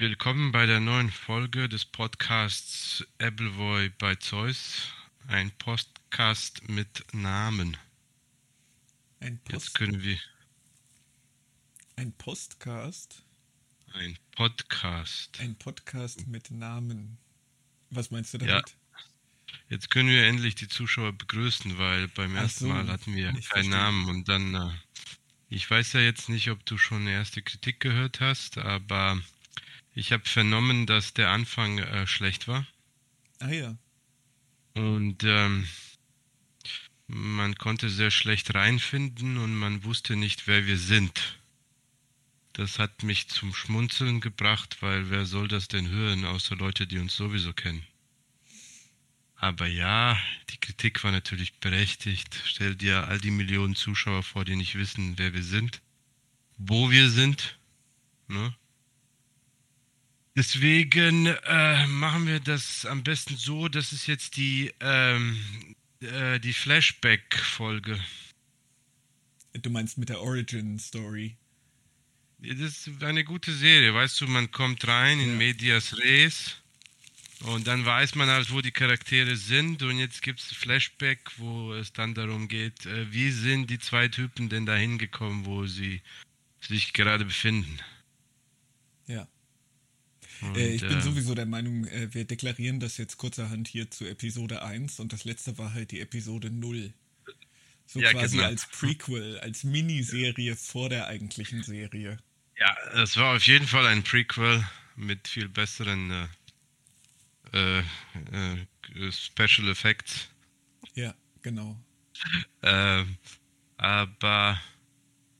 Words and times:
Willkommen 0.00 0.50
bei 0.50 0.64
der 0.64 0.80
neuen 0.80 1.10
Folge 1.10 1.68
des 1.68 1.84
Podcasts 1.84 3.06
Appleboy 3.18 3.90
bei 3.98 4.14
Zeus. 4.14 4.88
Ein 5.28 5.50
Podcast 5.58 6.66
mit 6.70 7.04
Namen. 7.12 7.76
Ein 9.20 9.38
Post 9.40 9.52
Jetzt 9.52 9.74
können 9.74 10.02
wir. 10.02 10.18
Ein 11.96 12.12
Postcast? 12.14 13.22
Ein 13.92 14.16
Podcast. 14.30 15.38
Ein 15.38 15.54
Podcast 15.56 16.26
mit 16.26 16.50
Namen. 16.50 17.18
Was 17.90 18.10
meinst 18.10 18.32
du 18.32 18.38
Ja. 18.38 18.46
damit? 18.46 18.74
Jetzt 19.68 19.90
können 19.90 20.08
wir 20.08 20.24
endlich 20.24 20.54
die 20.54 20.68
Zuschauer 20.68 21.12
begrüßen, 21.12 21.76
weil 21.76 22.08
beim 22.08 22.34
Ach 22.38 22.42
ersten 22.44 22.64
so, 22.64 22.68
Mal 22.72 22.88
hatten 22.88 23.14
wir 23.14 23.26
keinen 23.32 23.42
verstehe. 23.42 23.70
Namen 23.70 24.08
und 24.08 24.30
dann. 24.30 24.54
Äh, 24.54 24.70
ich 25.50 25.70
weiß 25.70 25.92
ja 25.92 26.00
jetzt 26.00 26.30
nicht, 26.30 26.48
ob 26.50 26.64
du 26.64 26.78
schon 26.78 27.02
eine 27.02 27.12
erste 27.12 27.42
Kritik 27.42 27.80
gehört 27.80 28.20
hast, 28.20 28.56
aber 28.56 29.20
ich 29.94 30.12
habe 30.12 30.28
vernommen, 30.28 30.86
dass 30.86 31.14
der 31.14 31.30
Anfang 31.30 31.78
äh, 31.78 32.06
schlecht 32.06 32.48
war. 32.48 32.66
Ah 33.38 33.50
ja. 33.50 33.76
Und 34.74 35.24
ähm, 35.24 35.66
man 37.06 37.56
konnte 37.56 37.88
sehr 37.88 38.10
schlecht 38.10 38.54
reinfinden 38.54 39.36
und 39.38 39.54
man 39.54 39.84
wusste 39.84 40.16
nicht, 40.16 40.46
wer 40.46 40.66
wir 40.66 40.78
sind. 40.78 41.38
Das 42.52 42.78
hat 42.78 43.02
mich 43.02 43.28
zum 43.28 43.54
Schmunzeln 43.54 44.20
gebracht, 44.20 44.78
weil 44.80 45.10
wer 45.10 45.26
soll 45.26 45.48
das 45.48 45.68
denn 45.68 45.88
hören, 45.88 46.24
außer 46.24 46.56
Leute, 46.56 46.86
die 46.86 46.98
uns 46.98 47.16
sowieso 47.16 47.52
kennen. 47.52 47.84
Aber 49.36 49.66
ja, 49.66 50.18
die 50.50 50.58
Kritik 50.58 51.02
war 51.02 51.12
natürlich 51.12 51.54
berechtigt. 51.54 52.38
Stell 52.44 52.76
dir 52.76 53.08
all 53.08 53.18
die 53.18 53.30
Millionen 53.30 53.74
Zuschauer 53.74 54.22
vor, 54.22 54.44
die 54.44 54.54
nicht 54.54 54.74
wissen, 54.74 55.16
wer 55.16 55.32
wir 55.32 55.42
sind, 55.42 55.80
wo 56.58 56.90
wir 56.90 57.08
sind. 57.08 57.58
Ne? 58.28 58.54
Deswegen 60.36 61.26
äh, 61.26 61.86
machen 61.88 62.26
wir 62.26 62.40
das 62.40 62.86
am 62.86 63.02
besten 63.02 63.36
so, 63.36 63.68
das 63.68 63.92
ist 63.92 64.06
jetzt 64.06 64.36
die, 64.36 64.72
ähm, 64.80 65.38
äh, 66.00 66.38
die 66.38 66.52
Flashback-Folge. 66.52 67.98
Du 69.52 69.70
meinst 69.70 69.98
mit 69.98 70.08
der 70.08 70.20
Origin 70.20 70.78
Story. 70.78 71.36
Das 72.38 72.58
ist 72.86 73.02
eine 73.02 73.24
gute 73.24 73.52
Serie, 73.52 73.92
weißt 73.92 74.20
du, 74.20 74.26
man 74.28 74.50
kommt 74.50 74.86
rein 74.86 75.20
in 75.20 75.30
Ja. 75.30 75.36
Medias 75.36 75.98
Res 75.98 76.56
und 77.40 77.66
dann 77.66 77.84
weiß 77.84 78.14
man 78.14 78.28
halt, 78.28 78.50
wo 78.52 78.60
die 78.62 78.70
Charaktere 78.70 79.36
sind 79.36 79.82
und 79.82 79.98
jetzt 79.98 80.22
gibt 80.22 80.40
es 80.40 80.46
Flashback, 80.52 81.18
wo 81.38 81.74
es 81.74 81.92
dann 81.92 82.14
darum 82.14 82.48
geht, 82.48 82.86
äh, 82.86 83.12
wie 83.12 83.30
sind 83.30 83.68
die 83.68 83.78
zwei 83.78 84.08
Typen 84.08 84.48
denn 84.48 84.64
dahin 84.64 84.96
gekommen, 84.96 85.44
wo 85.44 85.66
sie 85.66 86.00
sich 86.60 86.92
gerade 86.92 87.24
befinden. 87.24 87.78
Ja. 90.40 90.48
Und, 90.48 90.56
äh, 90.56 90.68
ich 90.68 90.82
bin 90.82 90.98
äh, 90.98 91.02
sowieso 91.02 91.34
der 91.34 91.46
Meinung, 91.46 91.86
äh, 91.86 92.12
wir 92.12 92.24
deklarieren 92.24 92.80
das 92.80 92.96
jetzt 92.96 93.16
kurzerhand 93.16 93.68
hier 93.68 93.90
zu 93.90 94.06
Episode 94.06 94.62
1 94.62 95.00
und 95.00 95.12
das 95.12 95.24
letzte 95.24 95.58
war 95.58 95.74
halt 95.74 95.90
die 95.90 96.00
Episode 96.00 96.50
0. 96.50 96.92
So 97.86 98.00
Ja, 98.00 98.12
quasi 98.12 98.36
genau. 98.36 98.48
als 98.48 98.66
Prequel, 98.66 99.38
als 99.40 99.64
Miniserie 99.64 100.54
vor 100.56 100.88
der 100.88 101.08
eigentlichen 101.08 101.62
Serie. 101.62 102.18
Ja, 102.56 102.76
das 102.94 103.16
war 103.16 103.34
auf 103.36 103.46
jeden 103.46 103.66
Fall 103.66 103.86
ein 103.86 104.02
Prequel 104.02 104.64
mit 104.96 105.26
viel 105.28 105.48
besseren 105.48 106.28
äh, 107.52 107.78
äh, 107.78 107.78
äh, 107.80 109.12
Special 109.12 109.68
Effects. 109.68 110.28
Ja, 110.94 111.14
genau. 111.42 111.76
Ähm, 112.62 113.16
aber 113.76 114.60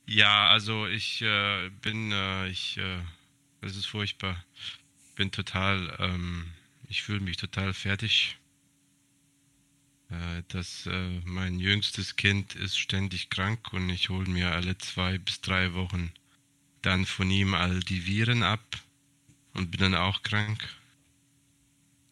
ja, 0.07 0.49
also 0.49 0.87
ich 0.87 1.21
äh, 1.21 1.69
bin, 1.81 2.11
äh, 2.11 2.49
ich, 2.49 2.77
äh, 2.77 2.99
es 3.61 3.75
ist 3.75 3.85
furchtbar. 3.85 4.43
Bin 5.21 5.31
total, 5.31 5.95
ähm, 5.99 6.51
ich 6.89 7.03
fühle 7.03 7.19
mich 7.19 7.37
total 7.37 7.75
fertig. 7.75 8.39
Äh, 10.09 10.41
dass 10.47 10.87
äh, 10.87 11.21
mein 11.25 11.59
jüngstes 11.59 12.15
Kind 12.15 12.55
ist 12.55 12.79
ständig 12.79 13.29
krank 13.29 13.71
und 13.71 13.87
ich 13.91 14.09
hole 14.09 14.27
mir 14.27 14.49
alle 14.51 14.79
zwei 14.79 15.19
bis 15.19 15.39
drei 15.39 15.75
Wochen 15.75 16.11
dann 16.81 17.05
von 17.05 17.29
ihm 17.29 17.53
all 17.53 17.81
die 17.81 18.07
Viren 18.07 18.41
ab 18.41 18.81
und 19.53 19.69
bin 19.69 19.81
dann 19.81 19.93
auch 19.93 20.23
krank. 20.23 20.67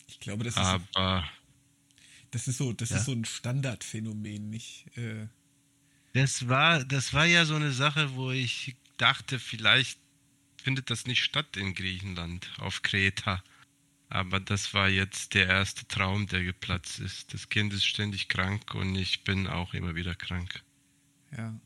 Ich 0.05 0.19
glaube, 0.19 0.43
das 0.43 0.55
ist, 0.55 0.61
Aber 0.61 1.27
das 2.29 2.47
ist 2.47 2.57
so, 2.57 2.73
das 2.73 2.91
Ja. 2.91 2.97
ist 2.97 3.05
so 3.05 3.11
ein 3.13 3.25
Standardphänomen, 3.25 4.51
nicht? 4.51 4.85
Äh, 4.95 5.25
Das 6.13 6.47
war, 6.47 6.85
das 6.85 7.11
war 7.15 7.25
ja 7.25 7.45
so 7.45 7.55
eine 7.55 7.71
Sache, 7.71 8.13
wo 8.13 8.29
ich 8.29 8.75
dachte, 8.97 9.39
vielleicht 9.39 9.97
findet 10.59 10.89
das 10.89 11.05
nicht 11.05 11.23
statt 11.23 11.57
in 11.57 11.73
Griechenland, 11.73 12.51
auf 12.57 12.81
Kreta. 12.81 13.43
Aber 14.09 14.39
das 14.39 14.73
war 14.73 14.89
jetzt 14.89 15.35
der 15.35 15.47
erste 15.47 15.87
Traum, 15.87 16.27
der 16.27 16.43
geplatzt 16.43 16.99
ist. 16.99 17.33
Das 17.33 17.49
Kind 17.49 17.73
ist 17.73 17.85
ständig 17.85 18.27
krank 18.27 18.73
und 18.73 18.95
ich 18.95 19.23
bin 19.23 19.47
auch 19.47 19.73
immer 19.73 19.95
wieder 19.95 20.15
krank. 20.15 20.63
Ja. 21.37 21.59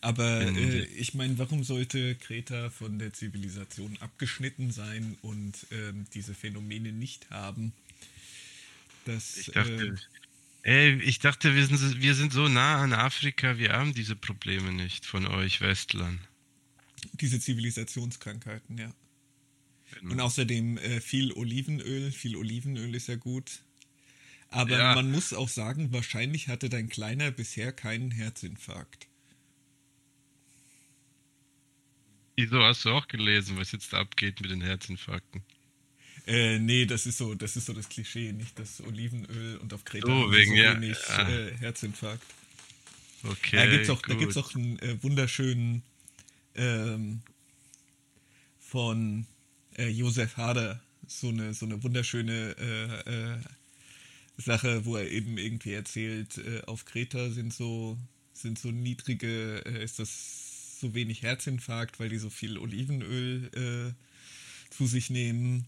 Aber 0.00 0.42
äh, 0.42 0.84
ich 0.84 1.14
meine, 1.14 1.38
warum 1.38 1.64
sollte 1.64 2.14
Kreta 2.16 2.70
von 2.70 2.98
der 2.98 3.12
Zivilisation 3.12 3.96
abgeschnitten 3.98 4.70
sein 4.70 5.16
und 5.22 5.66
ähm, 5.70 6.06
diese 6.14 6.34
Phänomene 6.34 6.92
nicht 6.92 7.30
haben? 7.30 7.72
Das, 9.04 9.36
Ich 9.36 9.46
dachte, 9.46 9.94
äh, 10.62 10.90
ey, 10.90 11.02
ich 11.02 11.18
dachte 11.18 11.54
wir, 11.54 11.66
sind, 11.66 12.00
wir 12.00 12.14
sind 12.14 12.32
so 12.32 12.48
nah 12.48 12.82
an 12.82 12.92
Afrika, 12.92 13.58
wir 13.58 13.72
haben 13.72 13.92
diese 13.92 14.16
Probleme 14.16 14.72
nicht 14.72 15.04
von 15.04 15.26
euch 15.26 15.60
Westlern. 15.60 16.20
Diese 17.14 17.40
Zivilisationskrankheiten, 17.40 18.78
ja. 18.78 18.92
Genau. 20.00 20.12
Und 20.12 20.20
außerdem 20.20 20.78
äh, 20.78 21.00
viel 21.00 21.32
Olivenöl. 21.32 22.10
Viel 22.12 22.36
Olivenöl 22.36 22.94
ist 22.94 23.08
ja 23.08 23.16
gut. 23.16 23.60
Aber 24.48 24.78
Ja. 24.78 24.94
man 24.94 25.10
muss 25.10 25.32
auch 25.32 25.48
sagen, 25.48 25.92
wahrscheinlich 25.92 26.48
hatte 26.48 26.68
dein 26.68 26.88
Kleiner 26.88 27.30
bisher 27.30 27.72
keinen 27.72 28.10
Herzinfarkt. 28.10 29.08
Wieso 32.36 32.62
hast 32.62 32.84
du 32.84 32.90
auch 32.90 33.08
gelesen, 33.08 33.58
was 33.58 33.72
jetzt 33.72 33.92
abgeht 33.94 34.40
mit 34.40 34.50
den 34.50 34.62
Herzinfarkten? 34.62 35.42
Äh, 36.26 36.58
nee, 36.58 36.86
das 36.86 37.06
ist 37.06 37.18
so, 37.18 37.34
das 37.34 37.56
ist 37.56 37.66
so 37.66 37.72
das 37.72 37.88
Klischee, 37.88 38.32
nicht 38.32 38.58
das 38.58 38.80
Olivenöl 38.80 39.56
und 39.58 39.74
auf 39.74 39.84
Kreta 39.84 40.06
sie 40.06 40.32
wegen, 40.32 40.56
so 40.56 40.62
wenig 40.62 40.98
ja. 41.08 41.28
äh, 41.28 41.56
Herzinfarkt. 41.58 42.24
Okay. 43.24 43.84
da 43.86 43.92
auch, 43.92 44.02
da 44.02 44.14
gut. 44.14 44.18
gibt's 44.20 44.36
auch 44.36 44.54
einen 44.54 44.78
äh, 44.78 45.02
wunderschönen 45.02 45.82
ähm, 46.54 47.22
von 48.58 49.26
äh, 49.76 49.88
Josef 49.88 50.36
Hader, 50.36 50.80
so 51.06 51.28
eine, 51.28 51.54
so 51.54 51.66
eine 51.66 51.82
wunderschöne 51.82 52.56
äh, 52.58 53.32
äh, 53.34 53.38
Sache, 54.36 54.84
wo 54.84 54.96
er 54.96 55.10
eben 55.10 55.38
irgendwie 55.38 55.72
erzählt, 55.72 56.38
äh, 56.38 56.62
auf 56.66 56.84
Kreta 56.84 57.30
sind 57.30 57.52
so, 57.52 57.98
sind 58.32 58.58
so 58.58 58.70
niedrige, 58.70 59.62
äh, 59.66 59.84
ist 59.84 59.98
das 59.98 60.80
so 60.80 60.94
wenig 60.94 61.22
Herzinfarkt, 61.22 62.00
weil 62.00 62.08
die 62.08 62.18
so 62.18 62.30
viel 62.30 62.58
Olivenöl 62.58 63.50
äh, 63.54 64.72
zu 64.72 64.86
sich 64.86 65.10
nehmen. 65.10 65.66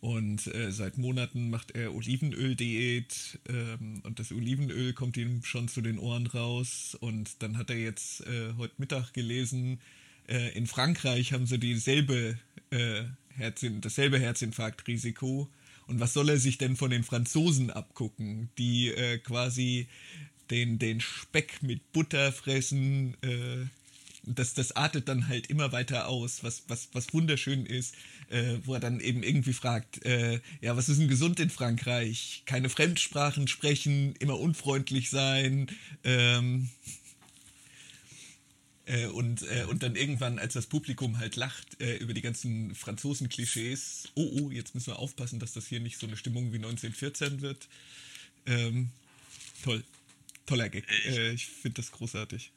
Und 0.00 0.46
äh, 0.54 0.70
seit 0.70 0.98
Monaten 0.98 1.50
macht 1.50 1.72
er 1.72 1.94
Olivenöl-Diät 1.94 3.40
ähm, 3.48 4.02
und 4.04 4.20
das 4.20 4.30
Olivenöl 4.30 4.92
kommt 4.92 5.16
ihm 5.16 5.42
schon 5.42 5.68
zu 5.68 5.80
den 5.80 5.98
Ohren 5.98 6.26
raus. 6.26 6.96
Und 7.00 7.42
dann 7.42 7.56
hat 7.56 7.70
er 7.70 7.78
jetzt 7.78 8.20
äh, 8.26 8.52
heute 8.56 8.74
Mittag 8.78 9.12
gelesen, 9.14 9.80
äh, 10.28 10.56
in 10.56 10.66
Frankreich 10.66 11.32
haben 11.32 11.46
sie 11.46 11.58
dieselbe, 11.58 12.38
äh, 12.70 13.02
Herzin 13.36 13.80
dasselbe 13.80 14.18
Herzinfarktrisiko. 14.18 15.48
Und 15.86 16.00
was 16.00 16.14
soll 16.14 16.30
er 16.30 16.38
sich 16.38 16.58
denn 16.58 16.76
von 16.76 16.90
den 16.90 17.04
Franzosen 17.04 17.70
abgucken, 17.70 18.50
die 18.58 18.88
äh, 18.88 19.18
quasi 19.18 19.88
den, 20.50 20.78
den 20.78 21.00
Speck 21.00 21.62
mit 21.62 21.92
Butter 21.92 22.32
fressen? 22.32 23.16
Äh, 23.22 23.66
das, 24.26 24.54
das 24.54 24.74
artet 24.74 25.08
dann 25.08 25.28
halt 25.28 25.46
immer 25.48 25.70
weiter 25.70 26.08
aus, 26.08 26.42
was, 26.42 26.64
was, 26.66 26.88
was 26.92 27.14
wunderschön 27.14 27.64
ist, 27.64 27.94
äh, 28.28 28.58
wo 28.64 28.74
er 28.74 28.80
dann 28.80 28.98
eben 28.98 29.22
irgendwie 29.22 29.52
fragt, 29.52 30.04
äh, 30.04 30.40
ja, 30.60 30.76
was 30.76 30.88
ist 30.88 31.00
denn 31.00 31.08
gesund 31.08 31.38
in 31.38 31.50
Frankreich? 31.50 32.42
Keine 32.44 32.68
Fremdsprachen 32.68 33.46
sprechen, 33.46 34.16
immer 34.18 34.38
unfreundlich 34.40 35.10
sein, 35.10 35.68
ähm, 36.02 36.68
äh, 38.86 39.06
und, 39.06 39.42
äh, 39.42 39.64
und 39.68 39.82
dann 39.82 39.96
irgendwann, 39.96 40.38
als 40.38 40.54
das 40.54 40.66
Publikum 40.66 41.18
halt 41.18 41.34
lacht 41.34 41.80
äh, 41.80 41.96
über 41.96 42.14
die 42.14 42.22
ganzen 42.22 42.74
Franzosen-Klischees, 42.74 44.10
oh, 44.14 44.30
oh, 44.40 44.50
jetzt 44.50 44.74
müssen 44.74 44.88
wir 44.88 44.98
aufpassen, 45.00 45.40
dass 45.40 45.52
das 45.52 45.66
hier 45.66 45.80
nicht 45.80 45.98
so 45.98 46.06
eine 46.06 46.16
Stimmung 46.16 46.52
wie 46.52 46.56
1914 46.56 47.40
wird. 47.40 47.68
Ähm, 48.46 48.90
toll. 49.64 49.82
Toller 50.46 50.68
Gag. 50.68 50.86
Äh, 51.04 51.32
ich 51.32 51.46
finde 51.46 51.82
das 51.82 51.90
großartig. 51.90 52.52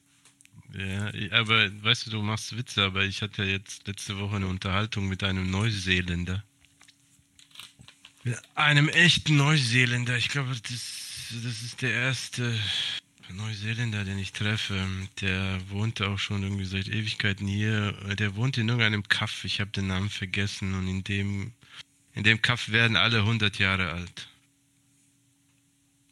Ja, 0.77 1.11
aber 1.31 1.71
weißt 1.83 2.05
du, 2.05 2.11
du 2.11 2.21
machst 2.21 2.55
Witze, 2.55 2.83
aber 2.83 3.03
ich 3.03 3.23
hatte 3.23 3.43
jetzt 3.43 3.87
letzte 3.87 4.19
Woche 4.19 4.35
eine 4.35 4.47
Unterhaltung 4.47 5.07
mit 5.07 5.23
einem 5.23 5.49
Neuseeländer. 5.49 6.43
Mit 8.23 8.37
einem 8.53 8.87
echten 8.89 9.35
Neuseeländer. 9.35 10.15
Ich 10.17 10.29
glaube, 10.29 10.51
das, 10.51 11.31
das 11.43 11.63
ist 11.63 11.81
der 11.81 11.91
erste 11.91 12.55
Neuseeländer, 13.33 14.05
den 14.05 14.19
ich 14.19 14.33
treffe, 14.33 14.87
der 15.21 15.59
wohnt 15.69 16.01
auch 16.01 16.19
schon 16.19 16.43
irgendwie 16.43 16.65
seit 16.65 16.87
Ewigkeiten 16.87 17.47
hier. 17.47 17.93
Der 18.15 18.35
wohnt 18.35 18.57
in 18.57 18.67
irgendeinem 18.67 19.07
Kaff, 19.07 19.43
ich 19.43 19.59
habe 19.59 19.71
den 19.71 19.87
Namen 19.87 20.09
vergessen. 20.09 20.73
Und 20.73 20.87
in 20.87 21.03
dem, 21.03 21.53
in 22.13 22.23
dem 22.23 22.41
Kaff 22.41 22.69
werden 22.69 22.97
alle 22.97 23.19
100 23.19 23.59
Jahre 23.59 23.91
alt. 23.91 24.29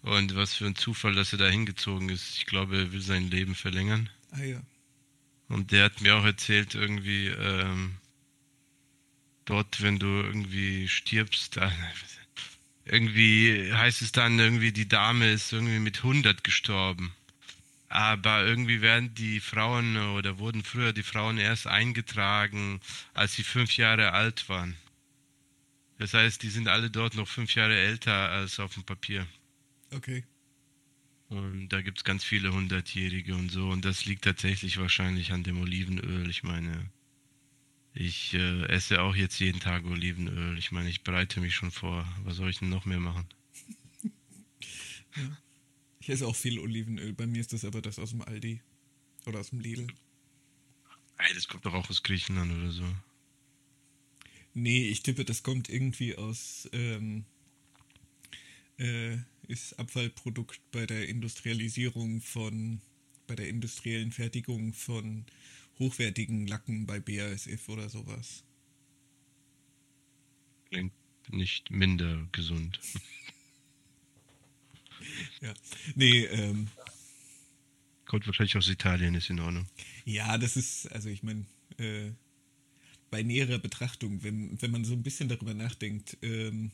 Und 0.01 0.35
was 0.35 0.53
für 0.53 0.65
ein 0.65 0.75
Zufall, 0.75 1.15
dass 1.15 1.33
er 1.33 1.39
da 1.39 1.47
hingezogen 1.47 2.09
ist. 2.09 2.37
Ich 2.37 2.45
glaube, 2.45 2.77
er 2.77 2.91
will 2.91 3.01
sein 3.01 3.29
Leben 3.29 3.55
verlängern. 3.55 4.09
Ah 4.31 4.43
ja. 4.43 4.61
Und 5.49 5.71
der 5.71 5.85
hat 5.85 6.01
mir 6.01 6.15
auch 6.15 6.25
erzählt, 6.25 6.75
irgendwie, 6.75 7.27
ähm, 7.27 7.97
dort, 9.45 9.81
wenn 9.81 9.99
du 9.99 10.07
irgendwie 10.07 10.87
stirbst, 10.87 11.57
da, 11.57 11.71
irgendwie 12.89 13.71
heißt 13.73 14.01
es 14.01 14.11
dann 14.11 14.39
irgendwie, 14.39 14.71
die 14.71 14.87
Dame 14.87 15.31
ist 15.31 15.53
irgendwie 15.53 15.79
mit 15.79 15.97
100 15.97 16.43
gestorben. 16.43 17.13
Aber 17.89 18.45
irgendwie 18.45 18.81
werden 18.81 19.13
die 19.15 19.39
Frauen 19.39 19.97
oder 19.97 20.39
wurden 20.39 20.63
früher 20.63 20.91
die 20.91 21.03
Frauen 21.03 21.37
erst 21.37 21.67
eingetragen, 21.67 22.81
als 23.13 23.33
sie 23.33 23.43
fünf 23.43 23.77
Jahre 23.77 24.11
alt 24.11 24.49
waren. 24.49 24.75
Das 25.97 26.13
heißt, 26.13 26.43
die 26.43 26.49
sind 26.49 26.67
alle 26.67 26.89
dort 26.89 27.15
noch 27.15 27.27
fünf 27.27 27.55
Jahre 27.55 27.75
älter 27.75 28.29
als 28.29 28.59
auf 28.59 28.73
dem 28.73 28.83
Papier. 28.83 29.25
Okay. 29.91 30.23
Und 31.29 31.69
da 31.69 31.81
gibt 31.81 31.99
es 31.99 32.03
ganz 32.03 32.23
viele 32.23 32.53
Hundertjährige 32.53 33.35
und 33.35 33.49
so. 33.49 33.69
Und 33.69 33.83
das 33.83 34.05
liegt 34.05 34.23
tatsächlich 34.23 34.77
wahrscheinlich 34.77 35.31
an 35.31 35.43
dem 35.43 35.61
Olivenöl. 35.61 36.29
Ich 36.29 36.43
meine, 36.43 36.89
ich 37.99 38.33
äh, 38.35 38.65
esse 38.67 39.01
auch 39.01 39.15
jetzt 39.15 39.39
jeden 39.39 39.59
Tag 39.59 39.83
Olivenöl. 39.85 40.57
Ich 40.57 40.71
meine, 40.71 40.89
ich 40.89 41.03
bereite 41.03 41.39
mich 41.39 41.55
schon 41.55 41.71
vor. 41.71 42.07
Was 42.23 42.35
soll 42.35 42.49
ich 42.49 42.59
denn 42.59 42.69
noch 42.69 42.85
mehr 42.85 42.99
machen? 42.99 43.27
ja. 45.15 45.37
Ich 45.99 46.09
esse 46.09 46.27
auch 46.27 46.35
viel 46.35 46.59
Olivenöl. 46.59 47.13
Bei 47.13 47.25
mir 47.25 47.41
ist 47.41 47.53
das 47.53 47.65
aber 47.65 47.81
das 47.81 47.97
aus 47.99 48.11
dem 48.11 48.21
Aldi. 48.21 48.61
Oder 49.25 49.39
aus 49.39 49.49
dem 49.49 49.59
Lidl. 49.59 49.87
Ey, 51.17 51.33
das 51.33 51.47
kommt 51.47 51.65
doch 51.65 51.73
auch 51.73 51.89
aus 51.89 52.03
Griechenland 52.03 52.51
oder 52.51 52.71
so. 52.71 52.85
Nee, 54.53 54.87
ich 54.87 55.01
tippe, 55.01 55.25
das 55.25 55.43
kommt 55.43 55.67
irgendwie 55.67 56.15
aus. 56.15 56.69
Ähm, 56.73 57.25
äh, 58.77 59.17
ist 59.47 59.77
Abfallprodukt 59.79 60.61
bei 60.71 60.85
der 60.85 61.09
Industrialisierung 61.09 62.21
von. 62.21 62.81
bei 63.25 63.35
der 63.35 63.49
industriellen 63.49 64.11
Fertigung 64.11 64.73
von 64.73 65.25
hochwertigen 65.79 66.47
Lacken 66.47 66.85
bei 66.85 66.99
BASF 66.99 67.69
oder 67.69 67.89
sowas. 67.89 68.43
Klingt 70.69 70.93
nicht 71.29 71.71
minder 71.71 72.27
gesund. 72.31 72.79
ja. 75.41 75.53
Nee, 75.95 76.25
ähm. 76.25 76.67
Kommt 78.05 78.25
wahrscheinlich 78.25 78.55
aus 78.55 78.69
Italien, 78.69 79.15
ist 79.15 79.29
in 79.29 79.39
Ordnung. 79.39 79.67
Ja, 80.05 80.37
das 80.37 80.55
ist, 80.55 80.89
also 80.93 81.09
ich 81.09 81.23
meine, 81.23 81.45
äh, 81.77 82.11
bei 83.09 83.23
näherer 83.23 83.59
Betrachtung, 83.59 84.23
wenn, 84.23 84.61
wenn 84.61 84.71
man 84.71 84.85
so 84.85 84.93
ein 84.93 85.03
bisschen 85.03 85.27
darüber 85.27 85.53
nachdenkt, 85.53 86.17
ähm, 86.21 86.71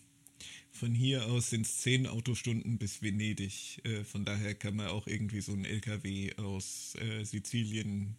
von 0.72 0.94
hier 0.94 1.28
aus 1.28 1.52
sind 1.52 1.66
es 1.66 1.82
zehn 1.82 2.08
Autostunden 2.08 2.78
bis 2.78 3.02
Venedig. 3.02 3.80
Äh, 3.86 4.04
von 4.04 4.26
daher 4.26 4.56
kann 4.56 4.76
man 4.76 4.88
auch 4.88 5.08
irgendwie 5.08 5.42
so 5.42 5.52
einen 5.52 5.66
LKW 5.66 6.36
aus 6.38 6.96
äh, 6.96 7.24
Sizilien 7.24 8.16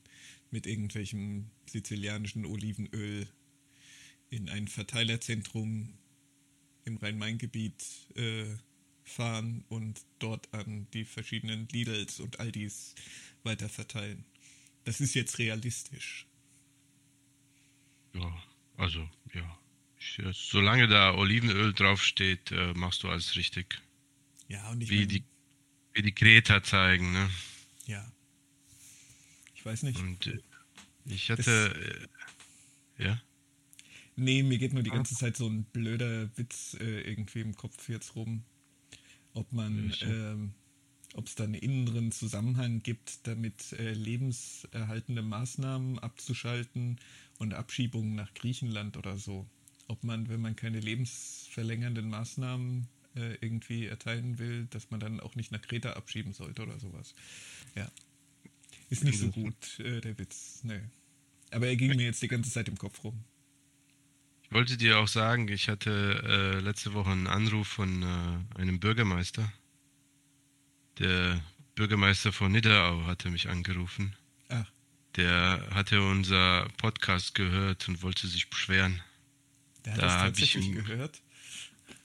mit 0.51 0.67
irgendwelchem 0.67 1.51
sizilianischen 1.67 2.47
Olivenöl 2.47 3.27
in 4.31 4.49
ein 4.49 4.69
Verteilerzentrum 4.69 5.93
im 6.85 6.97
Rhein-Main-Gebiet 6.97 7.85
äh, 8.15 8.47
fahren 9.03 9.65
und 9.69 10.01
dort 10.19 10.53
an 10.55 10.87
die 10.93 11.05
verschiedenen 11.05 11.69
Lidls 11.69 12.21
und 12.21 12.41
Aldis 12.41 12.95
weiter 13.43 13.69
verteilen. 13.69 14.25
Das 14.85 15.01
ist 15.01 15.15
jetzt 15.15 15.39
realistisch. 15.39 16.27
Ja, 18.15 18.43
also 18.77 19.09
ja. 19.33 19.59
Solange 20.33 20.89
da 20.89 21.15
Olivenöl 21.15 21.73
draufsteht, 21.73 22.53
äh, 22.53 22.75
machst 22.75 23.03
du 23.03 23.09
alles 23.09 23.37
richtig. 23.37 23.81
Ja, 24.49 24.71
und 24.71 24.83
ich 24.83 24.91
wie, 24.91 25.01
mein, 25.01 25.09
die, 25.09 25.25
wie 25.95 26.03
die 26.03 26.13
Kreta 26.13 26.63
zeigen, 26.63 27.13
ne? 27.13 27.31
Ja. 27.87 28.07
Ich 29.55 29.65
weiß 29.65 29.83
nicht. 29.85 29.99
Und 29.99 30.27
äh, 30.27 30.39
ich 31.07 31.31
hatte. 31.31 32.09
Äh, 32.99 33.05
ja? 33.05 33.23
Nee, 34.17 34.43
mir 34.43 34.59
geht 34.59 34.73
nur 34.73 34.83
die 34.83 34.91
ganze 34.91 35.15
Zeit 35.17 35.37
so 35.37 35.49
ein 35.49 35.65
blöder 35.65 36.37
Witz 36.37 36.77
äh, 36.81 37.01
irgendwie 37.01 37.41
im 37.41 37.57
Kopf 37.57 37.89
jetzt 37.89 38.15
rum. 38.15 38.45
Ob 39.33 39.53
man. 39.53 39.93
Ähm, 40.03 40.55
ob 41.15 41.29
es 41.29 41.37
da 41.37 41.45
einen 41.45 41.55
inneren 41.55 42.11
Zusammenhang 42.11 42.83
gibt, 42.83 43.27
damit 43.27 43.73
äh, 43.75 43.93
lebenserhaltende 43.93 45.23
Maßnahmen 45.23 46.01
abzuschalten 46.01 46.99
und 47.39 47.55
Abschiebungen 47.55 48.17
nach 48.17 48.35
Griechenland 48.35 48.97
oder 48.97 49.17
so. 49.17 49.47
Ob 49.87 50.03
man, 50.03 50.29
wenn 50.29 50.41
man 50.41 50.57
keine 50.57 50.81
lebensverlängernden 50.81 52.09
Maßnahmen 52.09 52.89
äh, 53.17 53.35
irgendwie 53.41 53.87
erteilen 53.87 54.39
will, 54.39 54.67
dass 54.71 54.91
man 54.91 55.01
dann 55.01 55.21
auch 55.21 55.35
nicht 55.35 55.53
nach 55.53 55.61
Kreta 55.61 55.93
abschieben 55.93 56.33
sollte 56.33 56.63
oder 56.63 56.79
sowas. 56.79 57.15
Ja. 57.75 57.91
Ist 58.91 59.05
nicht 59.05 59.19
so 59.19 59.31
gut, 59.31 59.79
äh, 59.81 60.01
der 60.01 60.19
Witz. 60.19 60.61
Nee. 60.63 60.81
Aber 61.51 61.67
er 61.67 61.77
ging 61.77 61.97
mir 61.97 62.05
jetzt 62.05 62.23
die 62.23 62.29
ganze 62.29 62.51
Zeit 62.51 62.69
im 62.69 62.77
Kopf 62.77 63.05
rum. 63.05 63.25
Ich 64.43 64.53
wollte 64.53 64.77
dir 64.77 64.99
auch 64.99 65.09
sagen, 65.09 65.49
ich 65.49 65.69
hatte 65.69 66.23
äh, 66.25 66.61
letzte 66.61 66.93
Woche 66.95 67.11
einen 67.11 67.27
Anruf 67.27 67.69
von 67.69 68.03
äh, 68.03 68.59
einem 68.59 68.79
Bürgermeister. 68.79 69.53
Der 70.99 71.43
Bürgermeister 71.75 72.33
von 72.33 72.53
Niederau 72.53 73.05
hatte 73.07 73.31
mich 73.31 73.49
angerufen. 73.49 74.15
Ach. 74.49 74.71
Der 75.17 75.67
hatte 75.73 76.03
unser 76.03 76.69
Podcast 76.77 77.35
gehört 77.35 77.89
und 77.89 78.03
wollte 78.03 78.27
sich 78.29 78.51
beschweren. 78.51 79.01
Der 79.85 79.93
hat 79.93 79.99
da 79.99 80.07
das 80.07 80.15
tatsächlich 80.15 80.69
ich, 80.69 80.75
gehört? 80.75 81.21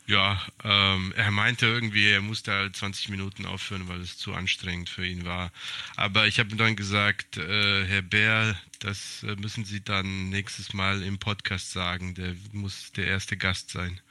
Ja, 0.10 0.42
ähm, 0.64 1.14
er 1.16 1.30
meinte 1.30 1.68
irgendwie, 1.68 2.10
er 2.10 2.22
musste 2.22 2.52
halt 2.52 2.76
20 2.76 3.10
Minuten 3.10 3.46
aufhören, 3.46 3.88
weil 3.88 4.02
es 4.02 4.18
zu 4.18 4.34
anstrengend 4.34 4.90
für 4.90 5.06
ihn 5.06 5.24
war. 5.24 5.52
Aber 5.98 6.26
ich 6.26 6.40
habe 6.40 6.50
ihm 6.50 6.58
dann 6.58 6.76
gesagt, 6.76 7.38
äh, 7.38 7.86
Herr 7.86 8.02
Bär, 8.02 8.60
das 8.80 9.22
äh, 9.22 9.36
müssen 9.36 9.66
Sie 9.66 9.84
dann 9.84 10.30
nächstes 10.30 10.74
Mal 10.74 11.04
im 11.04 11.20
Podcast 11.20 11.72
sagen. 11.72 12.16
Der 12.16 12.36
muss 12.54 12.92
der 12.94 13.06
erste 13.06 13.38
Gast 13.38 13.70
sein. 13.70 14.02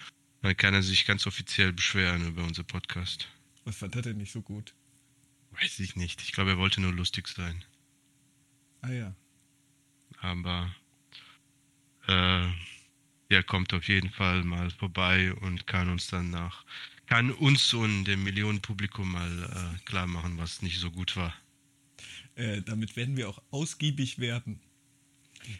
Dann 0.42 0.56
kann 0.56 0.72
er 0.72 0.84
sich 0.84 1.04
ganz 1.04 1.26
offiziell 1.26 1.72
beschweren 1.72 2.28
über 2.28 2.44
unser 2.44 2.62
Podcast. 2.62 3.26
Was 3.64 3.74
fand 3.74 3.96
er 3.96 4.02
denn 4.02 4.18
nicht 4.18 4.30
so 4.30 4.40
gut? 4.40 4.74
Weiß 5.50 5.80
ich 5.80 5.96
nicht. 5.96 6.22
Ich 6.22 6.30
glaube, 6.30 6.50
er 6.50 6.58
wollte 6.58 6.80
nur 6.80 6.92
lustig 6.92 7.26
sein. 7.26 7.64
Ah 8.82 8.92
ja. 8.92 9.16
Aber 10.20 10.72
äh, 12.06 12.46
der 13.30 13.42
kommt 13.42 13.72
auf 13.74 13.88
jeden 13.88 14.10
Fall 14.10 14.44
mal 14.44 14.70
vorbei 14.70 15.32
und 15.34 15.66
kann 15.66 15.90
uns 15.90 16.08
dann 16.08 16.30
nach, 16.30 16.64
kann 17.06 17.30
uns 17.30 17.72
und 17.74 18.04
dem 18.04 18.24
Millionenpublikum 18.24 19.12
mal 19.12 19.44
äh, 19.44 19.84
klar 19.84 20.06
machen, 20.06 20.38
was 20.38 20.62
nicht 20.62 20.78
so 20.78 20.90
gut 20.90 21.16
war. 21.16 21.34
Äh, 22.34 22.62
damit 22.62 22.96
werden 22.96 23.16
wir 23.16 23.28
auch 23.28 23.42
ausgiebig 23.50 24.18
werden. 24.18 24.60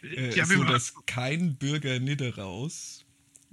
Äh, 0.03 0.35
ja, 0.35 0.45
so 0.45 0.63
dass 0.63 0.93
kein 1.05 1.55
Bürger 1.55 1.99
Niederaus 1.99 3.05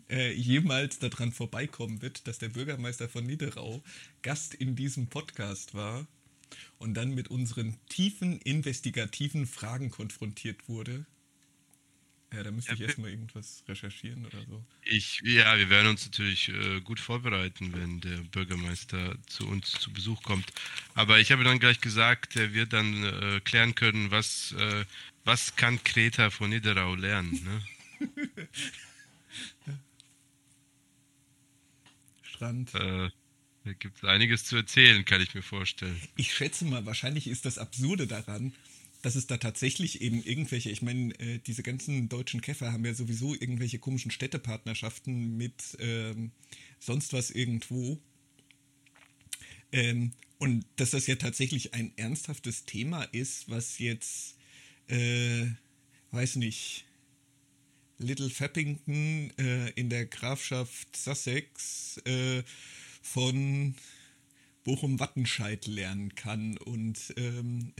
äh, 0.08 0.32
jemals 0.32 0.98
daran 0.98 1.32
vorbeikommen 1.32 2.02
wird, 2.02 2.26
dass 2.26 2.38
der 2.38 2.48
Bürgermeister 2.48 3.08
von 3.08 3.24
Niederau 3.24 3.82
Gast 4.22 4.54
in 4.54 4.76
diesem 4.76 5.08
Podcast 5.08 5.74
war 5.74 6.06
und 6.78 6.94
dann 6.94 7.14
mit 7.14 7.28
unseren 7.28 7.76
tiefen 7.88 8.38
investigativen 8.40 9.46
Fragen 9.46 9.90
konfrontiert 9.90 10.68
wurde, 10.68 11.06
ja, 12.36 12.42
da 12.42 12.50
müsste 12.50 12.72
ja, 12.72 12.74
ich 12.74 12.80
erstmal 12.82 13.10
irgendwas 13.10 13.64
recherchieren 13.66 14.26
oder 14.26 14.38
so. 14.46 14.62
Ich, 14.82 15.22
ja, 15.24 15.56
wir 15.56 15.70
werden 15.70 15.88
uns 15.88 16.04
natürlich 16.04 16.50
äh, 16.50 16.80
gut 16.80 17.00
vorbereiten, 17.00 17.72
wenn 17.72 18.00
der 18.00 18.18
Bürgermeister 18.18 19.16
zu 19.26 19.48
uns 19.48 19.72
zu 19.72 19.90
Besuch 19.92 20.22
kommt. 20.22 20.52
Aber 20.94 21.18
ich 21.18 21.32
habe 21.32 21.44
dann 21.44 21.58
gleich 21.58 21.80
gesagt, 21.80 22.36
er 22.36 22.52
wird 22.52 22.74
dann 22.74 23.04
äh, 23.04 23.40
klären 23.40 23.74
können, 23.74 24.10
was, 24.10 24.52
äh, 24.52 24.84
was 25.24 25.56
kann 25.56 25.82
Kreta 25.82 26.28
von 26.28 26.50
Niederau 26.50 26.94
lernen. 26.94 27.40
Ne? 27.42 27.62
Strand. 32.22 32.74
Äh, 32.74 33.10
da 33.64 33.72
gibt 33.72 33.96
es 33.96 34.04
einiges 34.04 34.44
zu 34.44 34.56
erzählen, 34.56 35.04
kann 35.06 35.22
ich 35.22 35.34
mir 35.34 35.42
vorstellen. 35.42 36.00
Ich 36.16 36.34
schätze 36.34 36.66
mal, 36.66 36.84
wahrscheinlich 36.84 37.28
ist 37.28 37.46
das 37.46 37.56
Absurde 37.56 38.06
daran, 38.06 38.52
dass 39.02 39.14
es 39.14 39.26
da 39.26 39.36
tatsächlich 39.36 40.00
eben 40.00 40.22
irgendwelche, 40.22 40.70
ich 40.70 40.82
meine, 40.82 41.18
äh, 41.20 41.38
diese 41.38 41.62
ganzen 41.62 42.08
deutschen 42.08 42.40
Käfer 42.40 42.72
haben 42.72 42.84
ja 42.84 42.94
sowieso 42.94 43.34
irgendwelche 43.34 43.78
komischen 43.78 44.10
Städtepartnerschaften 44.10 45.36
mit 45.36 45.76
ähm, 45.80 46.32
sonst 46.78 47.12
was 47.12 47.30
irgendwo. 47.30 47.98
Ähm, 49.72 50.12
und 50.38 50.66
dass 50.76 50.90
das 50.90 51.06
ja 51.06 51.16
tatsächlich 51.16 51.74
ein 51.74 51.92
ernsthaftes 51.96 52.64
Thema 52.64 53.04
ist, 53.04 53.48
was 53.48 53.78
jetzt, 53.78 54.36
äh, 54.88 55.46
weiß 56.10 56.36
nicht, 56.36 56.84
Little 57.98 58.30
Fappington 58.30 59.30
äh, 59.38 59.70
in 59.70 59.88
der 59.88 60.06
Grafschaft 60.06 60.96
Sussex 60.96 61.98
äh, 62.04 62.42
von 63.00 63.74
Bochum-Wattenscheid 64.64 65.66
lernen 65.66 66.14
kann 66.14 66.58
und 66.58 67.14
ähm, 67.16 67.72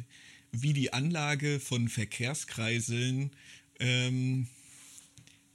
wie 0.62 0.72
die 0.72 0.92
Anlage 0.92 1.60
von 1.60 1.88
Verkehrskreiseln 1.88 3.30
ähm, 3.78 4.48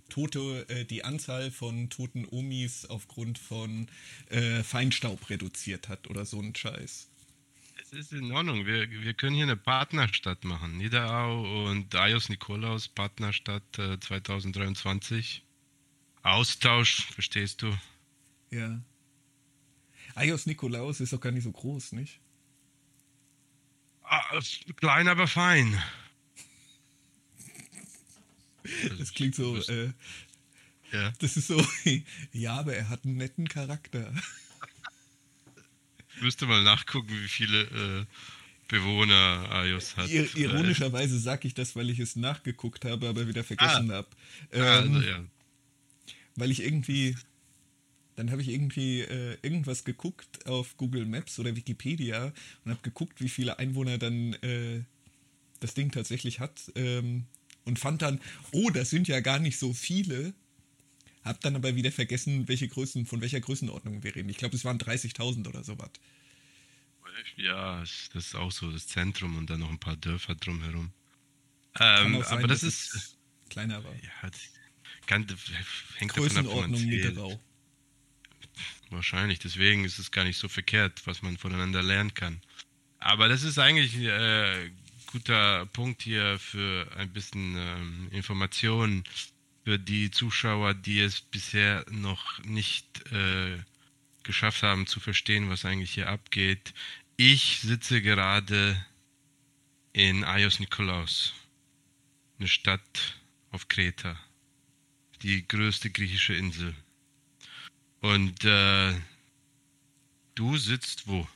tote, 0.10 0.68
äh, 0.70 0.86
die 0.86 1.04
Anzahl 1.04 1.52
von 1.52 1.90
toten 1.90 2.26
Omis 2.30 2.86
aufgrund 2.86 3.40
von 3.40 3.88
äh, 4.30 4.64
Feinstaub 4.64 5.30
reduziert 5.30 5.90
hat 5.90 6.08
oder 6.10 6.26
so 6.26 6.40
ein 6.40 6.54
Scheiß. 6.54 7.08
Es 7.82 7.94
ist 7.94 8.14
in 8.14 8.32
Ordnung. 8.32 8.66
Wir, 8.66 8.90
wir 8.90 9.14
können 9.14 9.36
hier 9.36 9.46
eine 9.46 9.58
Partnerstadt 9.58 10.44
machen. 10.44 10.78
Niederau 10.78 11.70
und 11.70 11.96
Ajos 11.96 12.30
Nikolaus, 12.30 12.88
Partnerstadt 12.88 13.80
äh, 13.80 14.00
2023. 14.00 15.44
Austausch, 16.24 17.08
verstehst 17.08 17.64
du? 17.64 17.76
Ja. 18.52 18.80
Ajos 20.14 20.46
Nikolaus 20.46 21.00
ist 21.00 21.14
doch 21.14 21.22
gar 21.22 21.32
nicht 21.32 21.44
so 21.44 21.52
groß, 21.52 21.94
nicht? 21.94 22.20
Ah, 24.12 24.42
klein, 24.76 25.08
aber 25.08 25.26
fein. 25.26 25.82
Das 29.00 29.14
klingt 29.14 29.36
so, 29.36 29.58
äh, 29.58 29.94
ja. 30.92 31.14
Das 31.20 31.38
ist 31.38 31.48
so, 31.48 31.66
ja, 32.34 32.60
aber 32.60 32.76
er 32.76 32.90
hat 32.90 33.06
einen 33.06 33.16
netten 33.16 33.48
Charakter. 33.48 34.14
Ich 36.16 36.22
müsste 36.22 36.46
mal 36.46 36.62
nachgucken, 36.62 37.10
wie 37.10 37.28
viele 37.30 37.62
äh, 37.62 38.06
Bewohner 38.68 39.50
Ayos 39.50 39.96
hat. 39.96 40.10
Ir 40.10 40.36
ironischerweise 40.36 41.18
sage 41.18 41.48
ich 41.48 41.54
das, 41.54 41.78
weil 41.78 41.90
ich 41.90 42.00
es 42.00 42.18
nachgeguckt 42.18 42.84
habe, 42.84 43.08
aber 43.08 43.30
wieder 43.30 43.46
vergessen 43.46 43.92
ah. 43.92 43.96
habe. 43.96 44.08
Ähm, 44.52 44.96
also, 44.96 45.08
ja. 45.08 45.24
Weil 46.36 46.52
ich 46.52 46.62
irgendwie, 46.64 47.16
dann 48.16 48.32
habe 48.32 48.42
ich 48.42 48.50
irgendwie 48.50 49.02
äh, 49.02 49.38
irgendwas 49.42 49.84
geguckt 49.84 50.46
auf 50.46 50.78
Google 50.78 51.06
Maps 51.06 51.40
oder 51.40 51.56
Wikipedia 51.56 52.34
und 52.66 52.72
habe 52.72 52.82
geguckt, 52.82 53.22
wie 53.22 53.30
viele 53.30 53.60
Einwohner 53.60 53.98
dann 53.98 54.34
äh, 54.36 54.84
das 55.60 55.74
Ding 55.74 55.92
tatsächlich 55.92 56.40
hat. 56.40 56.72
Ähm, 56.76 57.26
und 57.64 57.80
fand 57.80 58.02
dann, 58.02 58.20
oh, 58.52 58.70
das 58.70 58.90
sind 58.90 59.08
ja 59.08 59.20
gar 59.20 59.40
nicht 59.40 59.58
so 59.58 59.74
viele. 59.74 60.34
Hab 61.24 61.40
dann 61.42 61.56
aber 61.56 61.76
wieder 61.76 61.92
vergessen, 61.92 62.48
welche 62.48 62.68
Größen, 62.68 63.06
von 63.06 63.22
welcher 63.22 63.40
Größenordnung 63.40 64.04
wir 64.04 64.16
reden. 64.16 64.30
Ich 64.30 64.38
glaube, 64.38 64.56
es 64.56 64.66
waren 64.66 64.80
30.000 64.80 65.48
oder 65.48 65.64
sowas. 65.64 65.92
Ja, 67.36 67.80
das 67.80 68.26
ist 68.26 68.36
auch 68.36 68.52
so 68.52 68.72
das 68.72 68.88
Zentrum 68.88 69.38
und 69.38 69.50
dann 69.50 69.60
noch 69.60 69.70
ein 69.70 69.80
paar 69.80 69.96
Dörfer 69.96 70.34
drumherum. 70.34 70.92
Ähm, 71.80 72.22
sein, 72.24 72.40
aber 72.40 72.48
das 72.48 72.64
ist 72.64 73.18
kleiner 73.50 73.84
war. 73.84 73.94
Ja, 73.94 74.30
kann, 75.06 75.28
hängt 75.98 76.14
Größenordnung 76.14 76.72
davon 76.72 76.76
ab, 76.76 76.90
Niederau. 76.90 77.40
Wahrscheinlich, 78.90 79.40
deswegen 79.40 79.86
ist 79.86 80.00
es 80.00 80.12
gar 80.12 80.24
nicht 80.24 80.38
so 80.38 80.50
verkehrt, 80.50 81.02
was 81.06 81.22
man 81.22 81.38
voneinander 81.38 81.82
lernen 81.82 82.14
kann. 82.14 82.42
Aber 83.00 83.30
das 83.30 83.44
ist 83.44 83.58
eigentlich 83.58 83.96
äh, 83.96 84.70
guter 85.08 85.66
Punkt 85.68 86.02
hier 86.04 86.38
für 86.40 86.88
ein 86.98 87.12
bisschen 87.12 87.56
ähm, 87.58 88.08
Informationen 88.12 89.04
für 89.64 89.78
die 89.78 90.12
Zuschauer, 90.12 90.74
die 90.74 91.00
es 91.00 91.22
bisher 91.22 91.86
noch 91.90 92.44
nicht 92.44 92.86
äh, 93.12 93.58
geschafft 94.24 94.64
haben 94.64 94.88
zu 94.88 95.00
verstehen, 95.00 95.50
was 95.50 95.66
eigentlich 95.66 95.92
hier 95.94 96.10
abgeht. 96.10 96.74
Ich 97.18 97.60
sitze 97.62 98.02
gerade 98.02 98.84
in 99.94 100.24
Aios 100.24 100.60
Nikolaos, 100.60 101.34
eine 102.40 102.48
Stadt 102.48 103.20
auf 103.52 103.68
Kreta, 103.68 104.18
die 105.22 105.48
größte 105.48 105.90
griechische 105.90 106.34
Insel. 106.34 106.74
Und 108.02 108.44
äh, 108.44 108.94
du 110.36 110.58
sitzt 110.58 111.08
wo? 111.08 111.28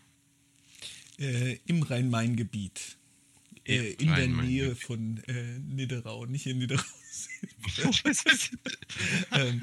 Äh, 1.17 1.59
Im 1.65 1.83
Rhein-Main-Gebiet 1.83 2.97
äh, 3.65 3.93
in 3.93 4.13
der 4.13 4.27
Nähe 4.27 4.75
von 4.75 5.17
äh, 5.27 5.59
Niederau, 5.59 6.25
nicht 6.25 6.45
in 6.45 6.59
Niederau. 6.59 6.83
ähm, 9.31 9.61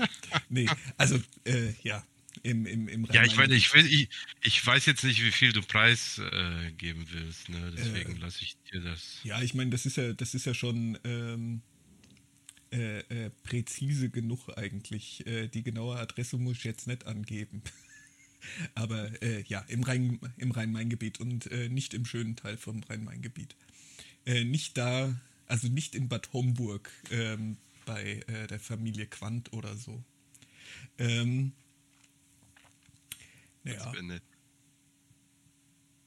nee, 0.48 0.68
also 0.96 1.20
äh, 1.44 1.72
ja, 1.82 2.04
im, 2.42 2.66
im, 2.66 2.88
im 2.88 3.06
Ja, 3.12 3.24
ich 3.24 3.36
weiß, 3.36 3.50
ich, 3.50 3.72
will, 3.74 3.86
ich, 3.86 4.08
ich, 4.42 4.66
weiß 4.66 4.86
jetzt 4.86 5.04
nicht, 5.04 5.22
wie 5.22 5.30
viel 5.30 5.52
du 5.52 5.62
Preis 5.62 6.18
äh, 6.18 6.72
geben 6.72 7.06
willst, 7.10 7.48
ne? 7.48 7.72
deswegen 7.76 8.16
äh, 8.16 8.20
lasse 8.20 8.42
ich 8.42 8.56
dir 8.72 8.80
das. 8.80 9.20
Ja, 9.22 9.42
ich 9.42 9.54
meine, 9.54 9.70
das 9.70 9.86
ist 9.86 9.96
ja, 9.96 10.12
das 10.12 10.34
ist 10.34 10.46
ja 10.46 10.54
schon 10.54 10.98
ähm, 11.04 11.62
äh, 12.72 13.00
äh 13.00 13.30
präzise 13.44 14.10
genug 14.10 14.48
eigentlich. 14.56 15.26
Äh, 15.26 15.48
die 15.48 15.62
genaue 15.62 15.98
Adresse 15.98 16.38
muss 16.38 16.58
ich 16.58 16.64
jetzt 16.64 16.86
nicht 16.86 17.06
angeben. 17.06 17.62
Aber 18.74 19.22
äh, 19.22 19.42
ja, 19.42 19.60
im 19.68 19.82
Rhein-Main-Gebiet 19.84 21.20
im 21.20 21.30
Rhein 21.30 21.42
und 21.52 21.70
nicht 21.70 21.94
im 21.94 22.04
schönen 22.04 22.34
Teil 22.34 22.56
vom 22.56 22.82
Rhein-Main-Gebiet 22.82 23.54
äh, 24.26 24.44
nicht 24.44 24.76
da, 24.76 25.14
also 25.46 25.68
nicht 25.68 25.94
in 25.94 26.08
Bad 26.08 26.32
Homburg 26.32 26.90
ähm, 27.10 27.56
bei 27.84 28.22
äh, 28.26 28.46
der 28.46 28.60
Familie 28.60 29.06
Quandt 29.06 29.52
oder 29.52 29.76
so. 29.76 30.02
Ähm, 30.98 31.52
ja. 33.64 33.92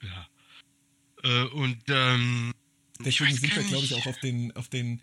Ja. 0.01 0.27
Äh, 1.23 1.47
und 1.49 1.77
ähm, 1.87 2.53
deswegen 2.99 3.35
sind 3.35 3.55
wir, 3.55 3.63
glaube 3.63 3.85
ich, 3.85 3.93
auch 3.95 4.05
auf 4.05 4.19
den, 4.19 4.51
auf 4.55 4.69
den 4.69 5.01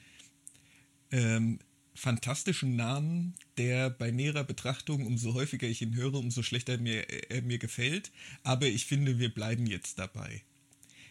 ähm, 1.12 1.58
fantastischen 1.94 2.74
Namen, 2.74 3.34
der 3.58 3.90
bei 3.90 4.10
näherer 4.10 4.44
Betrachtung, 4.44 5.06
umso 5.06 5.34
häufiger 5.34 5.68
ich 5.68 5.82
ihn 5.82 5.94
höre, 5.94 6.14
umso 6.14 6.42
schlechter 6.42 6.78
mir, 6.78 7.08
er 7.30 7.42
mir 7.42 7.58
gefällt. 7.58 8.10
Aber 8.42 8.66
ich 8.66 8.86
finde, 8.86 9.18
wir 9.18 9.32
bleiben 9.32 9.66
jetzt 9.66 9.98
dabei. 9.98 10.42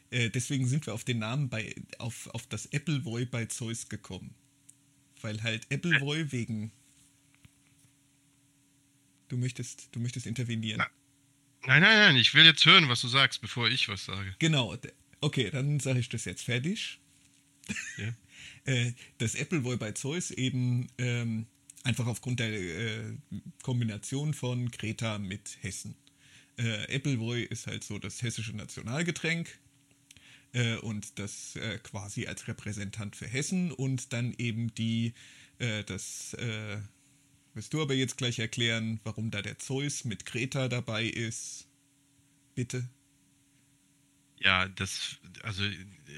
Äh, 0.09 0.29
deswegen 0.29 0.67
sind 0.67 0.85
wir 0.85 0.93
auf 0.93 1.03
den 1.03 1.19
Namen 1.19 1.49
bei, 1.49 1.73
auf, 1.99 2.27
auf 2.33 2.47
das 2.47 2.71
Appleboy 2.73 3.25
bei 3.25 3.45
Zeus 3.45 3.89
gekommen. 3.89 4.33
Weil 5.21 5.41
halt 5.43 5.71
Appleboy 5.71 6.31
wegen. 6.31 6.71
Du 9.29 9.37
möchtest, 9.37 9.89
du 9.93 9.99
möchtest 9.99 10.25
intervenieren. 10.25 10.83
Nein, 11.65 11.81
nein, 11.81 11.99
nein, 11.99 12.15
ich 12.17 12.33
will 12.33 12.43
jetzt 12.43 12.65
hören, 12.65 12.89
was 12.89 13.01
du 13.01 13.07
sagst, 13.07 13.39
bevor 13.39 13.69
ich 13.69 13.87
was 13.87 14.05
sage. 14.05 14.35
Genau, 14.39 14.75
okay, 15.21 15.51
dann 15.51 15.79
sage 15.79 15.99
ich 15.99 16.09
das 16.09 16.25
jetzt 16.25 16.43
fertig. 16.43 16.99
Ja. 17.97 18.13
Äh, 18.65 18.93
das 19.17 19.35
Appleboy 19.35 19.77
bei 19.77 19.91
Zeus 19.91 20.31
eben 20.31 20.87
ähm, 20.97 21.45
einfach 21.83 22.07
aufgrund 22.07 22.39
der 22.39 22.51
äh, 22.51 23.13
Kombination 23.63 24.33
von 24.33 24.71
Kreta 24.71 25.19
mit 25.19 25.57
Hessen. 25.61 25.95
Äh, 26.57 26.95
Appleboy 26.95 27.43
ist 27.43 27.67
halt 27.67 27.83
so 27.83 27.97
das 27.97 28.21
hessische 28.21 28.55
Nationalgetränk 28.55 29.59
äh, 30.53 30.75
und 30.77 31.17
das 31.19 31.55
äh, 31.55 31.79
quasi 31.79 32.27
als 32.27 32.47
Repräsentant 32.47 33.15
für 33.15 33.27
Hessen 33.27 33.71
und 33.71 34.13
dann 34.13 34.33
eben 34.37 34.73
die, 34.75 35.13
äh, 35.59 35.83
das 35.83 36.35
wirst 37.53 37.73
du 37.73 37.81
aber 37.81 37.93
jetzt 37.93 38.17
gleich 38.17 38.39
erklären, 38.39 38.99
warum 39.03 39.29
da 39.31 39.41
der 39.41 39.59
Zeus 39.59 40.05
mit 40.05 40.25
Kreta 40.25 40.67
dabei 40.69 41.05
ist. 41.05 41.67
Bitte. 42.55 42.87
Ja, 44.43 44.67
das, 44.67 45.17
also 45.43 45.63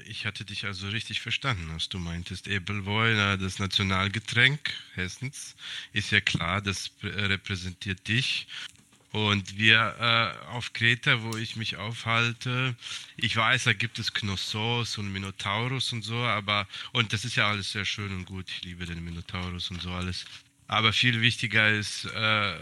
ich 0.06 0.24
hatte 0.24 0.44
dich 0.44 0.64
also 0.64 0.88
richtig 0.88 1.20
verstanden, 1.20 1.70
was 1.74 1.88
du 1.88 1.98
meintest. 1.98 2.48
Ebelwoi, 2.48 3.14
das 3.36 3.58
Nationalgetränk 3.58 4.72
Hessens, 4.94 5.54
ist 5.92 6.10
ja 6.10 6.20
klar, 6.20 6.62
das 6.62 6.90
repräsentiert 7.02 8.08
dich. 8.08 8.46
Und 9.12 9.58
wir 9.58 9.94
äh, 10.00 10.46
auf 10.48 10.72
Kreta, 10.72 11.22
wo 11.22 11.36
ich 11.36 11.54
mich 11.54 11.76
aufhalte, 11.76 12.74
ich 13.16 13.36
weiß, 13.36 13.64
da 13.64 13.72
gibt 13.72 14.00
es 14.00 14.12
Knossos 14.12 14.98
und 14.98 15.12
Minotaurus 15.12 15.92
und 15.92 16.02
so, 16.02 16.16
aber, 16.16 16.66
und 16.92 17.12
das 17.12 17.24
ist 17.24 17.36
ja 17.36 17.48
alles 17.48 17.70
sehr 17.70 17.84
schön 17.84 18.10
und 18.10 18.24
gut, 18.24 18.50
ich 18.50 18.64
liebe 18.64 18.86
den 18.86 19.04
Minotaurus 19.04 19.70
und 19.70 19.80
so 19.80 19.92
alles. 19.92 20.24
Aber 20.66 20.92
viel 20.92 21.20
wichtiger 21.20 21.70
ist, 21.70 22.06
äh, 22.06 22.58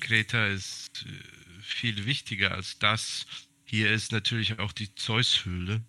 Kreta 0.00 0.48
ist 0.48 1.06
äh, 1.06 1.62
viel 1.62 2.04
wichtiger 2.04 2.52
als 2.52 2.78
das. 2.78 3.24
Hier 3.74 3.90
ist 3.90 4.12
natürlich 4.12 4.58
auch 4.58 4.72
die 4.72 4.94
Zeus-Höhle, 4.94 5.82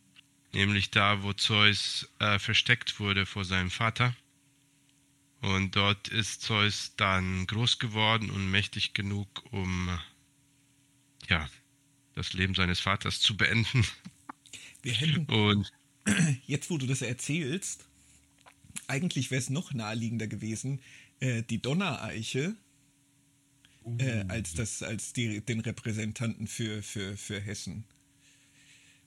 nämlich 0.54 0.90
da, 0.90 1.22
wo 1.22 1.34
Zeus 1.34 2.10
äh, 2.20 2.40
versteckt 2.40 3.02
wurde 3.02 3.26
vor 3.26 3.44
seinem 3.44 3.70
Vater. 3.70 4.16
Und 5.42 5.76
dort 5.76 6.08
ist 6.08 6.44
Zeus 6.44 6.94
dann 6.96 7.46
groß 7.46 7.80
geworden 7.80 8.30
und 8.30 8.50
mächtig 8.50 8.94
genug, 8.94 9.44
um 9.52 10.00
ja, 11.28 11.50
das 12.16 12.32
Leben 12.32 12.56
seines 12.56 12.80
Vaters 12.80 13.20
zu 13.20 13.36
beenden. 13.36 13.86
Wir 14.82 14.94
hätten, 14.94 15.26
und 15.26 15.70
jetzt, 16.48 16.70
wo 16.70 16.78
du 16.78 16.88
das 16.88 17.02
erzählst, 17.02 17.84
eigentlich 18.88 19.30
wäre 19.30 19.40
es 19.42 19.50
noch 19.50 19.74
naheliegender 19.74 20.28
gewesen, 20.28 20.80
äh, 21.20 21.44
die 21.44 21.62
Donnereiche 21.62 22.56
äh, 23.98 24.26
als, 24.28 24.54
das, 24.54 24.84
als 24.84 25.14
die, 25.14 25.42
den 25.42 25.60
Repräsentanten 25.60 26.48
für, 26.48 26.82
für, 26.82 27.18
für 27.18 27.40
Hessen. 27.40 27.86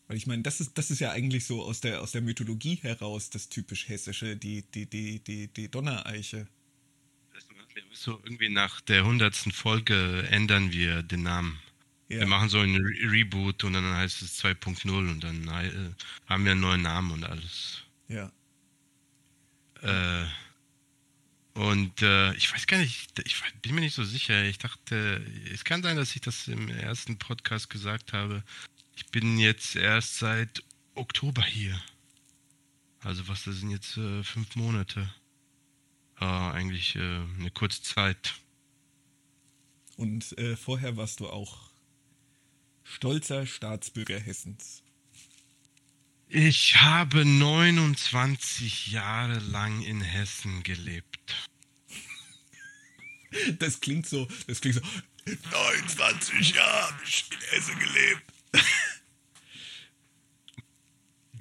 Weil 0.09 0.17
ich 0.17 0.27
meine, 0.27 0.43
das 0.43 0.61
ist, 0.61 0.79
das 0.79 0.91
ist 0.91 1.01
ja 1.01 1.11
eigentlich 1.11 1.45
so 1.45 1.63
aus 1.63 1.81
der, 1.81 2.01
aus 2.01 2.13
der 2.13 2.23
Mythologie 2.23 2.77
heraus 2.77 3.31
das 3.31 3.49
typisch 3.49 3.89
Hessische, 3.89 4.37
die, 4.37 4.63
die, 4.63 4.87
die, 4.87 5.19
die, 5.21 5.49
die 5.49 5.69
Donnereiche. 5.69 6.47
So 7.93 8.21
irgendwie 8.25 8.49
nach 8.49 8.81
der 8.83 9.05
hundertsten 9.05 9.53
Folge 9.53 10.27
ändern 10.31 10.73
wir 10.73 11.03
den 11.03 11.25
Namen. 11.25 11.59
Ja. 12.09 12.21
Wir 12.21 12.27
machen 12.27 12.49
so 12.49 12.61
ein 12.61 12.77
Re 12.77 13.11
Reboot 13.11 13.65
und 13.65 13.73
dann 13.73 13.85
heißt 13.85 14.23
es 14.23 14.43
2.0 14.43 14.89
und 14.89 15.25
dann 15.25 15.49
äh, 15.49 15.91
haben 16.27 16.45
wir 16.45 16.53
einen 16.53 16.61
neuen 16.61 16.83
Namen 16.83 17.11
und 17.11 17.25
alles. 17.25 17.83
Ja. 18.09 18.31
Äh, 19.83 20.27
und 21.57 22.03
äh, 22.03 22.35
ich 22.35 22.53
weiß 22.53 22.67
gar 22.67 22.77
nicht, 22.77 23.19
ich 23.25 23.43
bin 23.63 23.75
mir 23.75 23.81
nicht 23.81 23.95
so 23.95 24.05
sicher. 24.05 24.45
Ich 24.45 24.59
dachte, 24.59 25.25
es 25.53 25.65
kann 25.65 25.83
sein, 25.83 25.97
dass 25.97 26.15
ich 26.15 26.21
das 26.21 26.49
im 26.49 26.69
ersten 26.69 27.19
Podcast 27.19 27.71
gesagt 27.71 28.13
habe. 28.13 28.43
Ich 28.95 29.07
bin 29.07 29.39
jetzt 29.39 29.75
erst 29.75 30.19
seit 30.19 30.63
Oktober 30.95 31.43
hier. 31.43 31.81
Also 33.01 33.27
was, 33.29 33.45
das 33.45 33.57
sind 33.57 33.71
jetzt 33.71 33.97
äh, 33.97 34.23
fünf 34.23 34.55
Monate. 34.57 35.11
Äh, 36.21 36.27
eigentlich 36.27 36.97
eine 36.97 37.51
kurze 37.55 37.83
Zeit. 37.83 38.35
Und 39.97 40.37
äh, 40.37 40.57
vorher 40.57 40.99
warst 40.99 41.21
du 41.21 41.29
auch 41.31 41.71
stolzer 42.85 43.47
Staatsbürger 43.47 44.21
Hessens. 44.21 44.83
Ich 46.29 46.77
habe 46.77 47.25
29 47.25 48.89
Jahre 48.89 49.39
lang 49.39 49.83
in 49.83 50.01
Hessen 50.01 50.63
gelebt. 50.63 51.35
Das 53.59 53.81
klingt 53.81 54.07
so, 54.07 54.27
das 54.47 54.63
klingt 54.63 54.77
so, 54.77 54.83
29 55.27 56.55
Jahre 56.55 56.91
habe 56.91 57.03
ich 57.05 57.25
in 57.31 57.41
Hessen 57.51 57.79
gelebt. 57.79 58.23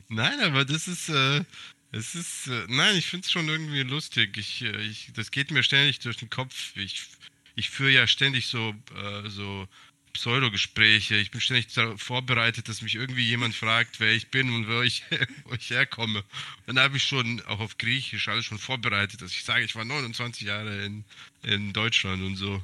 Nein, 0.10 0.40
aber 0.42 0.66
das 0.66 0.90
ist, 0.90 1.08
äh, 1.08 1.46
es 1.92 2.14
ist, 2.14 2.48
äh, 2.48 2.66
nein, 2.68 2.96
ich 2.98 3.08
finde 3.08 3.26
es 3.26 3.32
schon 3.32 3.48
irgendwie 3.48 3.84
lustig. 3.84 4.38
Ich, 4.38 4.62
äh, 4.62 4.82
ich, 4.82 5.12
das 5.14 5.32
geht 5.32 5.52
mir 5.52 5.64
ständig 5.64 6.00
durch 6.00 6.18
den 6.18 6.30
Kopf. 6.30 6.76
Ich, 6.76 7.08
ich 7.56 7.70
führe 7.70 7.92
ja 7.92 8.06
ständig 8.06 8.48
so, 8.48 8.76
äh, 8.96 9.30
so 9.30 9.68
Pseudogespräche. 10.16 11.16
Ich 11.16 11.30
bin 11.30 11.42
ständig 11.42 11.68
vorbereitet, 11.98 12.70
dass 12.70 12.82
mich 12.82 12.96
irgendwie 12.96 13.28
jemand 13.28 13.54
fragt, 13.54 14.00
wer 14.00 14.14
ich 14.14 14.30
bin 14.30 14.50
und 14.50 14.68
wo 14.68 14.82
ich, 14.82 15.04
wo 15.44 15.54
ich 15.54 15.70
herkomme. 15.70 16.24
Dann 16.66 16.80
habe 16.80 16.98
ich 16.98 17.04
schon 17.04 17.42
auch 17.42 17.60
auf 17.60 17.78
Griechisch 17.78 18.28
alles 18.30 18.46
schon 18.46 18.58
vorbereitet, 18.58 19.22
dass 19.22 19.32
ich 19.32 19.44
sage, 19.44 19.66
ich 19.66 19.76
war 19.76 19.84
29 19.84 20.48
Jahre 20.48 20.86
in, 20.86 21.04
in 21.44 21.74
Deutschland 21.74 22.24
und 22.24 22.38
so. 22.38 22.64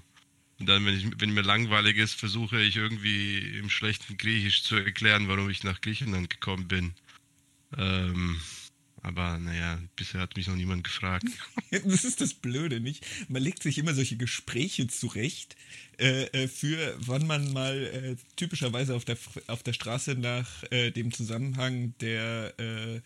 Und 0.59 0.65
dann, 0.67 0.85
wenn, 0.85 0.97
ich, 0.97 1.07
wenn 1.17 1.33
mir 1.33 1.41
langweilig 1.41 1.97
ist, 1.97 2.13
versuche 2.13 2.61
ich 2.61 2.77
irgendwie 2.77 3.39
im 3.57 3.69
schlechten 3.69 4.17
Griechisch 4.17 4.63
zu 4.63 4.77
erklären, 4.77 5.27
warum 5.27 5.49
ich 5.49 5.63
nach 5.63 5.81
Griechenland 5.81 6.29
gekommen 6.29 6.67
bin. 6.67 6.93
Ähm, 7.77 8.39
aber 9.03 9.39
naja, 9.39 9.79
bisher 9.95 10.21
hat 10.21 10.35
mich 10.35 10.47
noch 10.47 10.55
niemand 10.55 10.83
gefragt. 10.83 11.25
das 11.71 12.03
ist 12.03 12.21
das 12.21 12.33
Blöde, 12.33 12.79
nicht? 12.79 13.05
Man 13.29 13.41
legt 13.41 13.63
sich 13.63 13.77
immer 13.77 13.93
solche 13.93 14.17
Gespräche 14.17 14.87
zurecht, 14.87 15.55
äh, 15.99 16.25
äh, 16.25 16.47
für 16.47 16.95
wann 16.99 17.25
man 17.25 17.51
mal 17.51 17.77
äh, 17.77 18.15
typischerweise 18.35 18.95
auf 18.95 19.05
der, 19.05 19.17
auf 19.47 19.63
der 19.63 19.73
Straße 19.73 20.15
nach 20.15 20.63
äh, 20.71 20.91
dem 20.91 21.11
Zusammenhang 21.11 21.93
der 21.99 22.53
äh, 22.59 23.01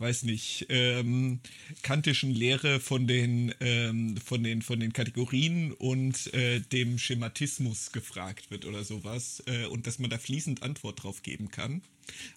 weiß 0.00 0.22
nicht, 0.22 0.66
ähm, 0.70 1.40
kantischen 1.82 2.30
Lehre 2.30 2.80
von 2.80 3.06
den, 3.06 3.54
ähm, 3.60 4.16
von 4.16 4.42
den, 4.42 4.62
von 4.62 4.80
den 4.80 4.92
Kategorien 4.92 5.72
und 5.72 6.32
äh, 6.32 6.60
dem 6.60 6.98
Schematismus 6.98 7.92
gefragt 7.92 8.50
wird 8.50 8.64
oder 8.64 8.82
sowas 8.82 9.42
äh, 9.46 9.66
und 9.66 9.86
dass 9.86 9.98
man 9.98 10.10
da 10.10 10.18
fließend 10.18 10.62
Antwort 10.62 11.02
drauf 11.02 11.22
geben 11.22 11.50
kann. 11.50 11.82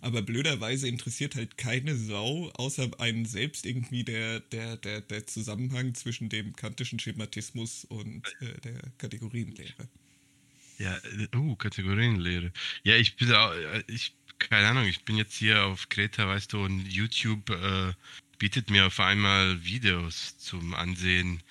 Aber 0.02 0.22
blöderweise 0.22 0.88
interessiert 0.88 1.36
halt 1.36 1.58
keine 1.58 1.96
Sau, 1.96 2.52
außer 2.56 2.92
einen 3.00 3.26
selbst 3.26 3.66
irgendwie 3.66 4.04
der, 4.04 4.42
der, 4.42 4.78
der, 4.78 5.02
der 5.02 5.26
Zusammenhang 5.26 5.96
zwischen 5.96 6.30
dem 6.30 6.56
kantischen 6.56 7.00
Schematismus 7.00 7.86
und 7.86 8.22
äh, 8.42 8.60
der 8.62 8.80
Kategorienlehre. 8.98 9.88
Ja, 10.80 10.98
äh, 10.98 11.36
uh, 11.36 11.56
Kategorienlehre. 11.56 12.52
Ja, 12.84 12.96
ich 12.96 13.16
bin 13.16 13.32
auch, 13.32 13.54
äh, 13.54 13.84
ich 13.88 14.16
keine 14.50 14.68
Ahnung, 14.68 14.86
ich 14.86 15.06
bin 15.06 15.18
jetzt 15.18 15.36
hier 15.36 15.64
auf 15.66 15.90
Kreta, 15.90 16.28
weißt 16.28 16.54
du, 16.54 16.64
und 16.64 16.88
YouTube 16.88 17.50
äh, 17.50 17.94
bietet 18.38 18.70
mir 18.70 18.88
auf 18.88 19.00
einmal 19.00 19.64
Videos 19.64 20.38
zum 20.38 20.74
Ansehen, 20.74 21.42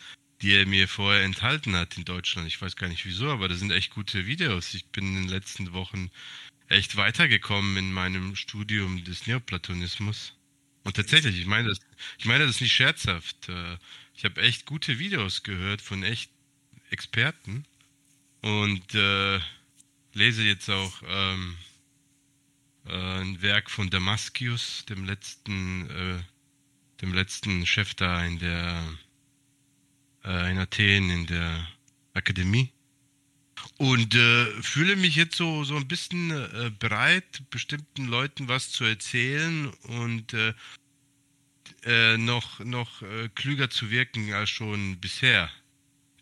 die 0.41 0.53
er 0.55 0.67
mir 0.67 0.89
vorher 0.89 1.23
enthalten 1.23 1.77
hat 1.77 1.97
in 1.97 2.05
Deutschland. 2.05 2.49
Ich 2.49 2.61
weiß 2.61 2.77
gar 2.77 2.89
nicht 2.89 3.07
wieso, 3.07 3.31
aber 3.31 3.49
das 3.49 3.61
sind 3.61 3.71
echt 3.71 3.91
gute 3.95 4.27
Videos. 4.27 4.75
Ich 4.75 4.87
bin 4.87 5.09
in 5.09 5.23
den 5.23 5.29
letzten 5.29 5.73
Wochen 5.73 6.11
echt 6.69 6.97
weitergekommen 6.97 7.77
in 7.77 7.93
meinem 7.93 8.37
Studium 8.37 9.05
des 9.05 9.27
Neoplatonismus. 9.27 10.35
Und 10.85 10.97
tatsächlich, 10.97 11.39
ich 11.39 11.47
meine 11.47 11.69
das, 11.69 11.79
ich 12.19 12.25
meine 12.25 12.47
das 12.47 12.61
nicht 12.61 12.73
scherzhaft. 12.73 13.49
Äh, 13.49 13.77
ich 14.15 14.25
habe 14.25 14.43
echt 14.43 14.67
gute 14.67 14.99
Videos 14.99 15.43
gehört 15.43 15.81
von 15.81 16.03
echt 16.03 16.31
Experten 16.91 17.65
und 18.41 18.95
äh, 18.95 19.41
lese 20.13 20.43
jetzt 20.43 20.69
auch 20.69 21.03
ähm, 21.07 21.57
äh, 21.57 21.72
ein 22.85 23.41
Werk 23.43 23.71
von 23.71 23.91
Damaskius, 23.91 24.85
dem 24.89 25.05
letzten, 25.05 25.89
äh, 25.91 26.23
dem 27.01 27.15
letzten 27.15 27.67
Chef 27.67 27.95
da 27.95 28.25
in 28.25 28.39
der 28.39 28.83
äh, 30.25 30.51
in 30.51 30.59
Athen 30.59 31.11
in 31.11 31.27
der 31.27 31.67
Akademie. 32.15 32.73
Und 33.79 34.15
äh, 34.15 34.47
fühle 34.63 34.97
mich 34.97 35.17
jetzt 35.17 35.37
so 35.37 35.65
so 35.65 35.77
ein 35.77 35.87
bisschen 35.87 36.31
äh, 36.31 36.71
bereit, 36.79 37.43
bestimmten 37.51 38.07
Leuten 38.07 38.49
was 38.49 38.71
zu 38.71 38.85
erzählen 38.85 39.69
und 39.85 40.35
äh, 40.35 40.55
äh, 41.85 42.17
noch 42.17 42.61
noch 42.61 43.03
äh, 43.03 43.29
klüger 43.35 43.71
zu 43.71 43.91
wirken 43.91 44.33
als 44.33 44.51
schon 44.51 44.99
bisher 44.99 45.51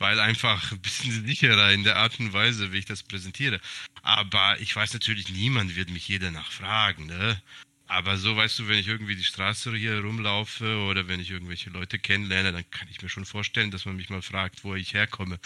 weil 0.00 0.18
einfach 0.18 0.72
ein 0.72 0.80
bisschen 0.80 1.26
sicherer 1.26 1.72
in 1.72 1.84
der 1.84 1.96
Art 1.96 2.18
und 2.18 2.32
Weise, 2.32 2.72
wie 2.72 2.78
ich 2.78 2.86
das 2.86 3.02
präsentiere. 3.02 3.60
Aber 4.02 4.58
ich 4.58 4.74
weiß 4.74 4.94
natürlich, 4.94 5.28
niemand 5.28 5.76
wird 5.76 5.90
mich 5.90 6.08
jeder 6.08 6.30
nachfragen, 6.30 7.06
ne? 7.06 7.40
Aber 7.86 8.16
so, 8.16 8.36
weißt 8.36 8.60
du, 8.60 8.68
wenn 8.68 8.78
ich 8.78 8.88
irgendwie 8.88 9.16
die 9.16 9.24
Straße 9.24 9.74
hier 9.76 10.00
rumlaufe 10.00 10.78
oder 10.84 11.08
wenn 11.08 11.20
ich 11.20 11.30
irgendwelche 11.30 11.70
Leute 11.70 11.98
kennenlerne, 11.98 12.52
dann 12.52 12.70
kann 12.70 12.88
ich 12.88 13.02
mir 13.02 13.08
schon 13.08 13.24
vorstellen, 13.24 13.70
dass 13.72 13.84
man 13.84 13.96
mich 13.96 14.10
mal 14.10 14.22
fragt, 14.22 14.64
wo 14.64 14.74
ich 14.74 14.94
herkomme. 14.94 15.38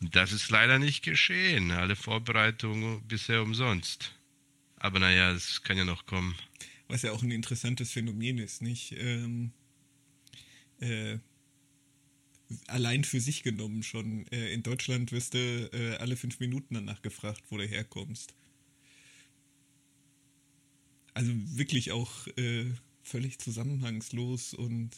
Und 0.00 0.16
das 0.16 0.32
ist 0.32 0.50
leider 0.50 0.78
nicht 0.78 1.04
geschehen. 1.04 1.70
Alle 1.70 1.94
Vorbereitungen 1.94 3.06
bisher 3.06 3.42
umsonst. 3.42 4.14
Aber 4.76 4.98
naja, 4.98 5.30
es 5.32 5.62
kann 5.62 5.76
ja 5.76 5.84
noch 5.84 6.06
kommen. 6.06 6.34
Was 6.88 7.02
ja 7.02 7.12
auch 7.12 7.22
ein 7.22 7.30
interessantes 7.30 7.92
Phänomen 7.92 8.38
ist, 8.38 8.62
nicht? 8.62 8.92
Ähm, 8.92 9.52
äh, 10.80 11.18
allein 12.66 13.04
für 13.04 13.20
sich 13.20 13.42
genommen 13.42 13.82
schon. 13.82 14.26
Äh, 14.28 14.52
in 14.52 14.62
Deutschland 14.62 15.12
wirst 15.12 15.34
du 15.34 15.38
äh, 15.38 15.96
alle 15.96 16.16
fünf 16.16 16.40
Minuten 16.40 16.74
danach 16.74 17.02
gefragt, 17.02 17.42
wo 17.50 17.56
du 17.56 17.66
herkommst. 17.66 18.34
Also 21.14 21.32
wirklich 21.56 21.92
auch 21.92 22.26
äh, 22.38 22.66
völlig 23.02 23.38
zusammenhangslos 23.38 24.54
und 24.54 24.90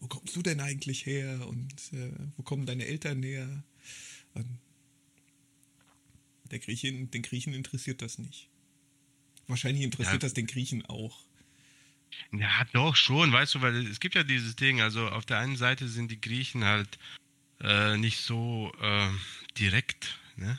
wo 0.00 0.08
kommst 0.08 0.34
du 0.34 0.42
denn 0.42 0.60
eigentlich 0.60 1.06
her 1.06 1.46
und 1.46 1.92
äh, 1.92 2.10
wo 2.36 2.42
kommen 2.42 2.66
deine 2.66 2.86
Eltern 2.86 3.22
her? 3.22 3.62
Und 4.34 4.58
der 6.50 6.58
Griechen, 6.58 7.10
den 7.10 7.22
Griechen 7.22 7.52
interessiert 7.52 8.02
das 8.02 8.18
nicht. 8.18 8.48
Wahrscheinlich 9.46 9.84
interessiert 9.84 10.14
ja. 10.14 10.18
das 10.20 10.34
den 10.34 10.46
Griechen 10.46 10.84
auch. 10.86 11.24
Ja, 12.32 12.64
doch 12.72 12.96
schon, 12.96 13.32
weißt 13.32 13.56
du, 13.56 13.60
weil 13.62 13.86
es 13.86 14.00
gibt 14.00 14.14
ja 14.14 14.22
dieses 14.22 14.56
Ding, 14.56 14.80
also 14.80 15.08
auf 15.08 15.26
der 15.26 15.38
einen 15.38 15.56
Seite 15.56 15.88
sind 15.88 16.10
die 16.10 16.20
Griechen 16.20 16.64
halt 16.64 16.98
äh, 17.60 17.96
nicht 17.96 18.20
so 18.20 18.72
äh, 18.80 19.08
direkt, 19.58 20.18
ne? 20.36 20.58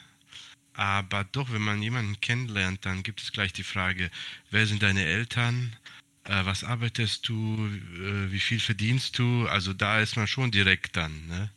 Aber 0.74 1.26
doch, 1.26 1.52
wenn 1.52 1.62
man 1.62 1.82
jemanden 1.82 2.20
kennenlernt, 2.22 2.86
dann 2.86 3.04
gibt 3.04 3.22
es 3.22 3.32
gleich 3.34 3.54
die 3.54 3.64
Frage, 3.64 4.10
wer 4.52 4.66
sind 4.68 4.82
deine 4.82 5.06
Eltern? 5.06 5.76
Äh, 6.24 6.46
was 6.46 6.64
arbeitest 6.64 7.28
du? 7.28 7.68
Äh, 7.68 8.32
wie 8.32 8.40
viel 8.40 8.60
verdienst 8.60 9.20
du? 9.20 9.48
Also 9.48 9.74
da 9.74 10.00
ist 10.00 10.16
man 10.16 10.28
schon 10.28 10.52
direkt 10.52 10.96
dann, 10.96 11.28
ne? 11.28 11.52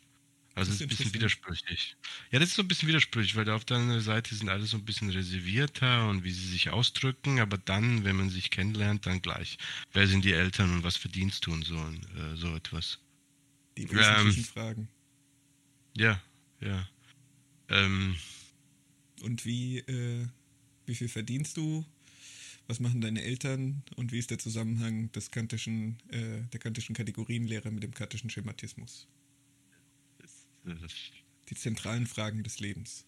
Also 0.55 0.71
das 0.71 0.81
ist 0.81 0.83
ein 0.83 0.89
bisschen 0.89 1.15
widersprüchlich. 1.15 1.97
Ja, 2.31 2.39
das 2.39 2.51
ist 2.51 2.55
so 2.55 2.63
ein 2.63 2.69
bisschen 2.69 2.89
widersprüchlich, 2.89 3.35
weil 3.35 3.49
auf 3.51 3.65
der 3.65 3.79
anderen 3.79 4.01
Seite 4.01 4.35
sind 4.35 4.49
alle 4.49 4.65
so 4.67 4.77
ein 4.77 4.85
bisschen 4.85 5.11
reservierter 5.11 6.09
und 6.09 6.23
wie 6.23 6.31
sie 6.31 6.47
sich 6.47 6.71
ausdrücken, 6.71 7.41
aber 7.41 7.59
dann, 7.59 8.05
wenn 8.05 8.17
man 8.17 8.31
sich 8.31 8.51
kennenlernt, 8.51 9.05
dann 9.07 9.21
gleich. 9.21 9.59
Wer 9.93 10.07
sind 10.07 10.25
die 10.25 10.33
Eltern 10.33 10.73
und 10.73 10.85
was 10.85 10.97
verdienst 10.97 11.47
du 11.47 11.53
und 11.53 11.65
so, 11.65 11.77
äh, 11.77 12.37
so 12.37 12.55
etwas. 12.55 13.01
Die 13.77 13.91
wesentlichen 13.91 14.41
ähm, 14.41 14.45
Fragen. 14.45 14.89
Ja, 15.97 16.23
ja. 16.61 16.89
Ähm, 17.69 18.17
und 19.23 19.45
wie, 19.45 19.79
äh, 19.79 20.29
wie 20.87 20.95
viel 20.95 21.09
verdienst 21.09 21.57
du? 21.57 21.85
Was 22.67 22.79
machen 22.79 23.01
deine 23.01 23.23
Eltern 23.23 23.83
und 23.97 24.13
wie 24.13 24.19
ist 24.19 24.31
der 24.31 24.39
Zusammenhang 24.39 25.11
des 25.13 25.31
kantischen, 25.31 25.99
äh, 26.11 26.43
der 26.53 26.61
kantischen 26.61 26.95
Kategorienlehre 26.95 27.71
mit 27.73 27.83
dem 27.83 27.93
kantischen 27.93 28.31
Schematismus? 28.31 29.09
Die 30.65 31.55
zentralen 31.55 32.07
Fragen 32.07 32.43
des 32.43 32.61
Lebens. 32.61 33.05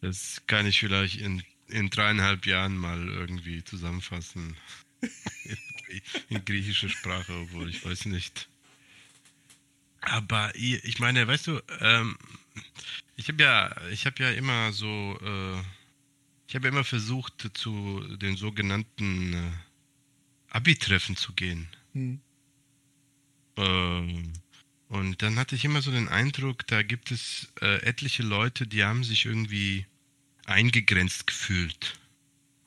Das 0.00 0.42
kann 0.46 0.66
ich 0.66 0.78
vielleicht 0.78 1.20
in, 1.20 1.42
in 1.68 1.90
dreieinhalb 1.90 2.46
Jahren 2.46 2.76
mal 2.76 3.08
irgendwie 3.08 3.64
zusammenfassen. 3.64 4.56
in, 5.00 5.58
in 6.28 6.44
griechischer 6.44 6.88
Sprache, 6.88 7.32
obwohl 7.34 7.68
ich 7.68 7.84
weiß 7.84 8.06
nicht. 8.06 8.48
Aber 10.00 10.54
ich 10.54 10.98
meine, 11.00 11.26
weißt 11.26 11.48
du, 11.48 11.60
ähm, 11.80 12.16
ich 13.16 13.28
habe 13.28 13.42
ja, 13.42 13.88
ich 13.88 14.06
habe 14.06 14.22
ja 14.22 14.30
immer 14.30 14.72
so, 14.72 15.18
äh, 15.20 15.60
ich 16.46 16.54
habe 16.54 16.68
immer 16.68 16.84
versucht, 16.84 17.50
zu 17.54 18.00
den 18.16 18.36
sogenannten 18.36 19.34
äh, 19.34 19.50
Abi-Treffen 20.50 21.16
zu 21.16 21.32
gehen. 21.32 21.68
Hm. 21.92 22.20
Ähm, 23.56 24.32
und 24.88 25.20
dann 25.22 25.38
hatte 25.38 25.54
ich 25.54 25.64
immer 25.64 25.82
so 25.82 25.90
den 25.90 26.08
Eindruck, 26.08 26.66
da 26.66 26.82
gibt 26.82 27.10
es 27.10 27.48
äh, 27.60 27.82
etliche 27.82 28.22
Leute, 28.22 28.66
die 28.66 28.84
haben 28.84 29.04
sich 29.04 29.26
irgendwie 29.26 29.86
eingegrenzt 30.46 31.26
gefühlt 31.26 31.98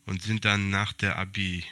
und 0.06 0.22
sind 0.22 0.46
dann 0.46 0.70
nach 0.70 0.94
der 0.94 1.18
Abi 1.18 1.64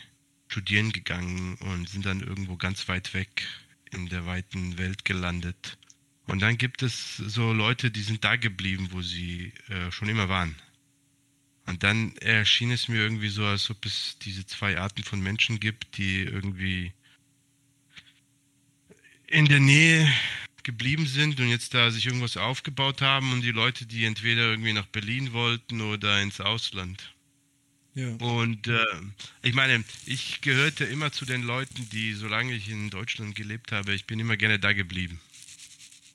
studieren 0.48 0.92
gegangen 0.92 1.56
und 1.58 1.88
sind 1.88 2.06
dann 2.06 2.22
irgendwo 2.22 2.58
ganz 2.58 2.88
weit 2.88 3.14
weg 3.14 3.46
in 3.92 4.10
der 4.10 4.26
weiten 4.26 4.78
Welt 4.80 5.06
gelandet. 5.06 5.78
Und 6.26 6.42
dann 6.42 6.58
gibt 6.58 6.82
es 6.84 7.18
so 7.18 7.54
Leute, 7.54 7.92
die 7.92 8.02
sind 8.02 8.24
da 8.24 8.36
geblieben, 8.36 8.90
wo 8.92 9.02
sie 9.02 9.54
äh, 9.68 9.92
schon 9.92 10.10
immer 10.10 10.30
waren. 10.30 10.56
Und 11.66 11.84
dann 11.84 12.16
erschien 12.18 12.72
es 12.72 12.88
mir 12.88 12.98
irgendwie 12.98 13.30
so, 13.30 13.46
als 13.46 13.70
ob 13.70 13.86
es 13.86 14.18
diese 14.20 14.46
zwei 14.48 14.80
Arten 14.80 15.04
von 15.04 15.22
Menschen 15.22 15.60
gibt, 15.60 15.98
die 15.98 16.24
irgendwie 16.24 16.94
in 19.30 19.46
der 19.46 19.60
Nähe 19.60 20.12
geblieben 20.64 21.08
sind 21.08 21.40
und 21.40 21.50
jetzt 21.50 21.74
da 21.74 21.90
sich 21.92 22.06
irgendwas 22.06 22.38
aufgebaut 22.38 23.02
haben 23.02 23.32
und 23.32 23.42
die 23.42 23.52
Leute, 23.52 23.86
die 23.86 24.06
entweder 24.06 24.50
irgendwie 24.50 24.74
nach 24.74 24.86
Berlin 24.88 25.34
wollten 25.34 25.82
oder 25.82 26.22
ins 26.22 26.42
Ausland. 26.42 27.14
Ja. 27.96 28.10
Und 28.16 28.68
äh, 28.68 28.86
ich 29.42 29.54
meine, 29.54 29.84
ich 30.06 30.42
gehörte 30.42 30.86
immer 30.86 31.12
zu 31.12 31.26
den 31.26 31.44
Leuten, 31.44 31.90
die, 31.90 32.14
solange 32.14 32.54
ich 32.54 32.70
in 32.70 32.90
Deutschland 32.90 33.36
gelebt 33.36 33.72
habe, 33.72 33.94
ich 33.94 34.06
bin 34.06 34.20
immer 34.20 34.38
gerne 34.38 34.60
da 34.60 34.74
geblieben. 34.74 35.20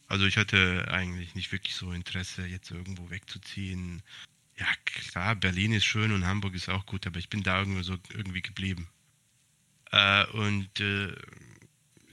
Also 0.07 0.27
ich 0.27 0.37
hatte 0.37 0.87
eigentlich 0.91 1.35
nicht 1.35 1.51
wirklich 1.51 1.75
so 1.75 1.91
Interesse, 1.93 2.47
jetzt 2.47 2.71
irgendwo 2.71 3.11
wegzuziehen 3.11 4.03
ja, 4.57 4.67
klar, 4.85 5.35
Berlin 5.35 5.73
ist 5.73 5.85
schön 5.85 6.13
und 6.13 6.27
Hamburg 6.27 6.55
ist 6.55 6.69
auch 6.69 6.87
gut, 6.87 7.07
aber 7.07 7.19
ich 7.19 7.29
bin 7.29 7.43
da 7.43 7.59
irgendwo 7.59 7.83
so 7.83 7.97
irgendwie 8.13 8.43
geblieben. 8.43 8.89
Äh, 9.91 10.27
und 10.27 10.81
äh, 10.81 11.13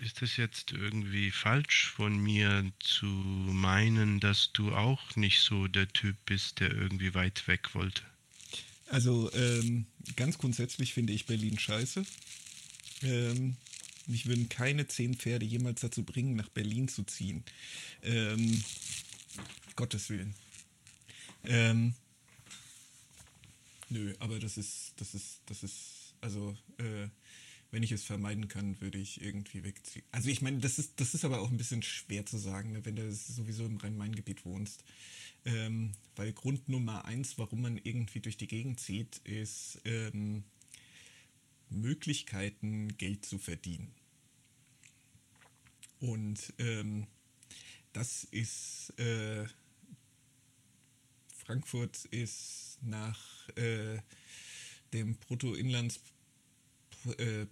ist 0.01 0.21
es 0.21 0.37
jetzt 0.37 0.71
irgendwie 0.71 1.31
falsch 1.31 1.91
von 1.95 2.17
mir 2.17 2.71
zu 2.79 3.05
meinen, 3.05 4.19
dass 4.19 4.51
du 4.53 4.73
auch 4.73 5.15
nicht 5.15 5.39
so 5.39 5.67
der 5.67 5.87
Typ 5.87 6.17
bist, 6.25 6.59
der 6.59 6.71
irgendwie 6.71 7.13
weit 7.13 7.47
weg 7.47 7.73
wollte? 7.73 8.03
Also 8.87 9.31
ähm, 9.33 9.85
ganz 10.15 10.37
grundsätzlich 10.37 10.93
finde 10.93 11.13
ich 11.13 11.25
Berlin 11.25 11.57
scheiße. 11.57 12.03
Ähm, 13.03 13.55
mich 14.07 14.25
würden 14.25 14.49
keine 14.49 14.87
zehn 14.87 15.15
Pferde 15.15 15.45
jemals 15.45 15.81
dazu 15.81 16.03
bringen, 16.03 16.35
nach 16.35 16.49
Berlin 16.49 16.87
zu 16.87 17.03
ziehen. 17.03 17.43
Ähm, 18.03 18.63
Gottes 19.75 20.09
Willen. 20.09 20.33
Ähm, 21.45 21.93
Nö, 23.91 24.13
aber 24.19 24.39
das 24.39 24.57
ist, 24.57 24.93
das 24.95 25.13
ist, 25.13 25.41
das 25.47 25.63
ist, 25.63 26.15
also, 26.21 26.55
äh, 26.77 27.09
wenn 27.71 27.83
ich 27.83 27.93
es 27.93 28.03
vermeiden 28.03 28.49
kann, 28.49 28.79
würde 28.81 28.97
ich 28.97 29.21
irgendwie 29.21 29.63
wegziehen. 29.63 30.03
Also 30.11 30.29
ich 30.29 30.41
meine, 30.41 30.59
das 30.59 30.77
ist, 30.77 30.99
das 30.99 31.13
ist 31.13 31.23
aber 31.23 31.39
auch 31.39 31.49
ein 31.49 31.57
bisschen 31.57 31.81
schwer 31.81 32.25
zu 32.25 32.37
sagen, 32.37 32.73
ne, 32.73 32.85
wenn 32.85 32.97
du 32.97 33.11
sowieso 33.13 33.65
im 33.65 33.77
Rhein-Main-Gebiet 33.77 34.45
wohnst. 34.45 34.83
Ähm, 35.45 35.93
weil 36.15 36.33
Grund 36.33 36.69
Nummer 36.69 37.05
eins, 37.05 37.37
warum 37.37 37.61
man 37.61 37.77
irgendwie 37.77 38.19
durch 38.19 38.37
die 38.37 38.47
Gegend 38.47 38.79
zieht, 38.79 39.17
ist 39.23 39.81
ähm, 39.85 40.43
Möglichkeiten, 41.69 42.95
Geld 42.97 43.25
zu 43.25 43.39
verdienen. 43.39 43.91
Und 45.99 46.53
ähm, 46.59 47.07
das 47.93 48.25
ist 48.25 48.93
äh, 48.99 49.45
Frankfurt 51.45 52.05
ist 52.05 52.79
nach 52.81 53.49
äh, 53.55 53.99
dem 54.93 55.15
Bruttoinlandsprodukt 55.15 56.20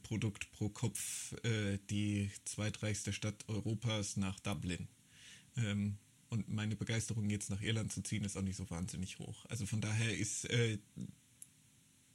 pro 0.03 0.69
Kopf 0.69 1.33
äh, 1.43 1.79
die 1.89 2.31
zweitreichste 2.45 3.13
Stadt 3.13 3.45
Europas 3.47 4.17
nach 4.17 4.39
Dublin. 4.39 4.88
Ähm, 5.57 5.97
und 6.29 6.47
meine 6.47 6.75
Begeisterung 6.75 7.29
jetzt 7.29 7.49
nach 7.49 7.62
Irland 7.62 7.91
zu 7.91 8.01
ziehen 8.01 8.23
ist 8.23 8.38
auch 8.38 8.43
nicht 8.43 8.55
so 8.55 8.69
wahnsinnig 8.69 9.17
hoch. 9.19 9.45
Also 9.49 9.65
von 9.65 9.81
daher 9.81 10.15
ist 10.15 10.45
äh, 10.45 10.77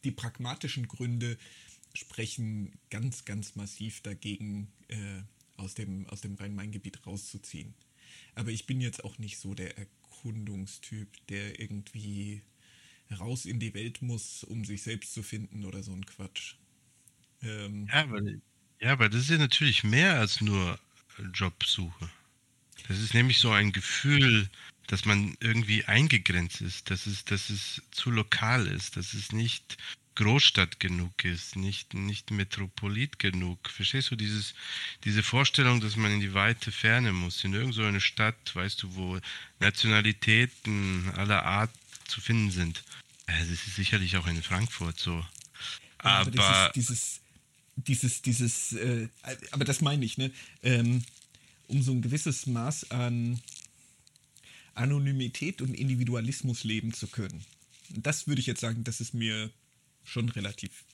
die 0.05 0.13
pragmatischen 0.13 0.87
Gründe 0.87 1.37
sprechen 1.95 2.73
ganz, 2.91 3.25
ganz 3.25 3.57
massiv 3.57 4.03
dagegen, 4.03 4.69
äh, 4.89 5.23
aus 5.57 5.75
dem, 5.75 6.07
aus 6.09 6.21
dem 6.21 6.35
Rhein-Main-Gebiet 6.35 7.07
rauszuziehen. 7.07 7.75
Aber 8.35 8.51
ich 8.51 8.67
bin 8.67 8.81
jetzt 8.81 9.05
auch 9.05 9.19
nicht 9.19 9.39
so 9.39 9.55
der 9.55 9.79
Erkundungstyp, 9.79 11.09
der 11.29 11.61
irgendwie 11.61 12.43
raus 13.19 13.47
in 13.47 13.61
die 13.61 13.75
Welt 13.75 14.03
muss, 14.03 14.45
um 14.45 14.65
sich 14.65 14.83
selbst 14.83 15.13
zu 15.13 15.23
finden 15.23 15.65
oder 15.65 15.83
so 15.83 15.93
ein 15.93 16.07
Quatsch. 16.07 16.57
Ähm, 17.45 17.89
ja, 17.93 18.03
aber, 18.03 18.21
ja, 18.81 18.93
aber 18.93 19.09
das 19.09 19.23
ist 19.23 19.31
ja 19.31 19.39
natürlich 19.39 19.85
mehr 19.85 20.19
als 20.19 20.41
nur 20.41 20.79
Jobsuche. 21.33 22.11
Das 22.89 22.99
ist 22.99 23.15
nämlich 23.15 23.39
so 23.39 23.51
ein 23.51 23.73
Gefühl, 23.73 24.49
dass 24.87 25.05
man 25.05 25.37
irgendwie 25.41 25.85
eingegrenzt 25.85 26.61
ist, 26.61 26.91
dass 26.91 27.07
es, 27.07 27.25
dass 27.25 27.51
es 27.51 27.83
zu 27.91 28.11
lokal 28.11 28.67
ist, 28.67 28.97
dass 28.97 29.15
es 29.15 29.33
nicht 29.33 29.79
Großstadt 30.17 30.79
genug 30.79 31.25
ist, 31.25 31.57
nicht, 31.57 31.95
nicht 31.95 32.31
Metropolit 32.31 33.19
genug. 33.19 33.69
Verstehst 33.69 34.11
du 34.11 34.17
dieses, 34.17 34.55
diese 35.05 35.23
Vorstellung, 35.23 35.81
dass 35.81 35.97
man 35.97 36.13
in 36.13 36.21
die 36.21 36.35
weite 36.35 36.71
Ferne 36.71 37.13
muss, 37.13 37.43
in 37.43 37.53
irgendeine 37.53 38.01
Stadt, 38.01 38.55
weißt 38.55 38.83
du, 38.83 38.95
wo 38.95 39.19
Nationalitäten 39.59 41.11
aller 41.17 41.45
Art 41.45 41.71
zu 42.07 42.21
finden 42.21 42.51
sind. 42.51 42.85
Das 43.27 43.49
ist 43.49 43.75
sicherlich 43.75 44.17
auch 44.17 44.27
in 44.27 44.43
Frankfurt 44.43 45.01
so. 45.01 45.25
aber, 45.99 46.11
aber 46.11 46.31
dieses, 46.31 46.73
dieses, 46.75 47.21
dieses, 47.77 48.23
dieses 48.23 48.73
äh, 48.73 49.09
aber 49.51 49.65
das 49.65 49.81
meine 49.81 50.05
ich, 50.05 50.19
ne? 50.19 50.31
Ähm, 50.63 51.03
um 51.67 51.83
so 51.83 51.93
ein 51.93 52.03
gewisses 52.03 52.47
Maß 52.47 52.91
an 52.91 53.41
Anonymität 54.75 55.63
und 55.63 55.75
Individualismus 55.75 56.65
leben 56.65 56.93
zu 56.93 57.07
können. 57.07 57.45
Das 57.91 58.27
würde 58.27 58.41
ich 58.41 58.47
jetzt 58.47 58.61
sagen, 58.61 58.85
das 58.85 59.01
ist 59.01 59.15
mir 59.15 59.51
schon 60.05 60.29
relativ 60.29 60.85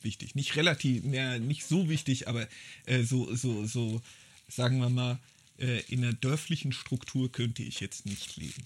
wichtig. 0.00 0.34
Nicht 0.34 0.56
relativ, 0.56 1.04
mehr 1.04 1.38
nicht 1.38 1.64
so 1.64 1.88
wichtig, 1.88 2.28
aber 2.28 2.48
äh, 2.86 3.02
so, 3.02 3.34
so, 3.34 3.66
so, 3.66 4.02
sagen 4.48 4.78
wir 4.78 4.90
mal, 4.90 5.18
äh, 5.58 5.80
in 5.88 6.04
einer 6.04 6.12
dörflichen 6.14 6.72
Struktur 6.72 7.30
könnte 7.30 7.62
ich 7.62 7.80
jetzt 7.80 8.06
nicht 8.06 8.36
leben. 8.36 8.64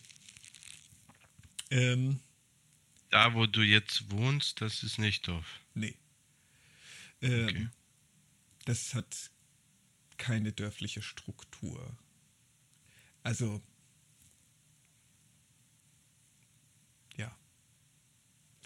Ähm, 1.71 2.21
da, 3.11 3.35
wo 3.35 3.47
du 3.47 3.63
jetzt 3.63 4.11
wohnst, 4.11 4.61
das 4.61 4.83
ist 4.83 4.99
nicht 4.99 5.29
Dorf. 5.29 5.61
Nee. 5.75 5.95
Ähm, 7.23 7.49
okay. 7.49 7.69
Das 8.65 8.95
hat 8.95 9.31
keine 10.17 10.53
dörfliche 10.53 11.03
Struktur. 11.03 11.97
Also, 13.23 13.63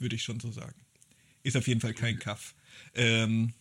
würde 0.00 0.16
ich 0.16 0.22
schon 0.22 0.40
so 0.40 0.50
sagen. 0.50 0.80
Ist 1.42 1.56
auf 1.56 1.68
jeden 1.68 1.80
Fall 1.80 1.94
kein 1.94 2.18
Kaff. 2.18 2.54
Ähm, 2.94 3.54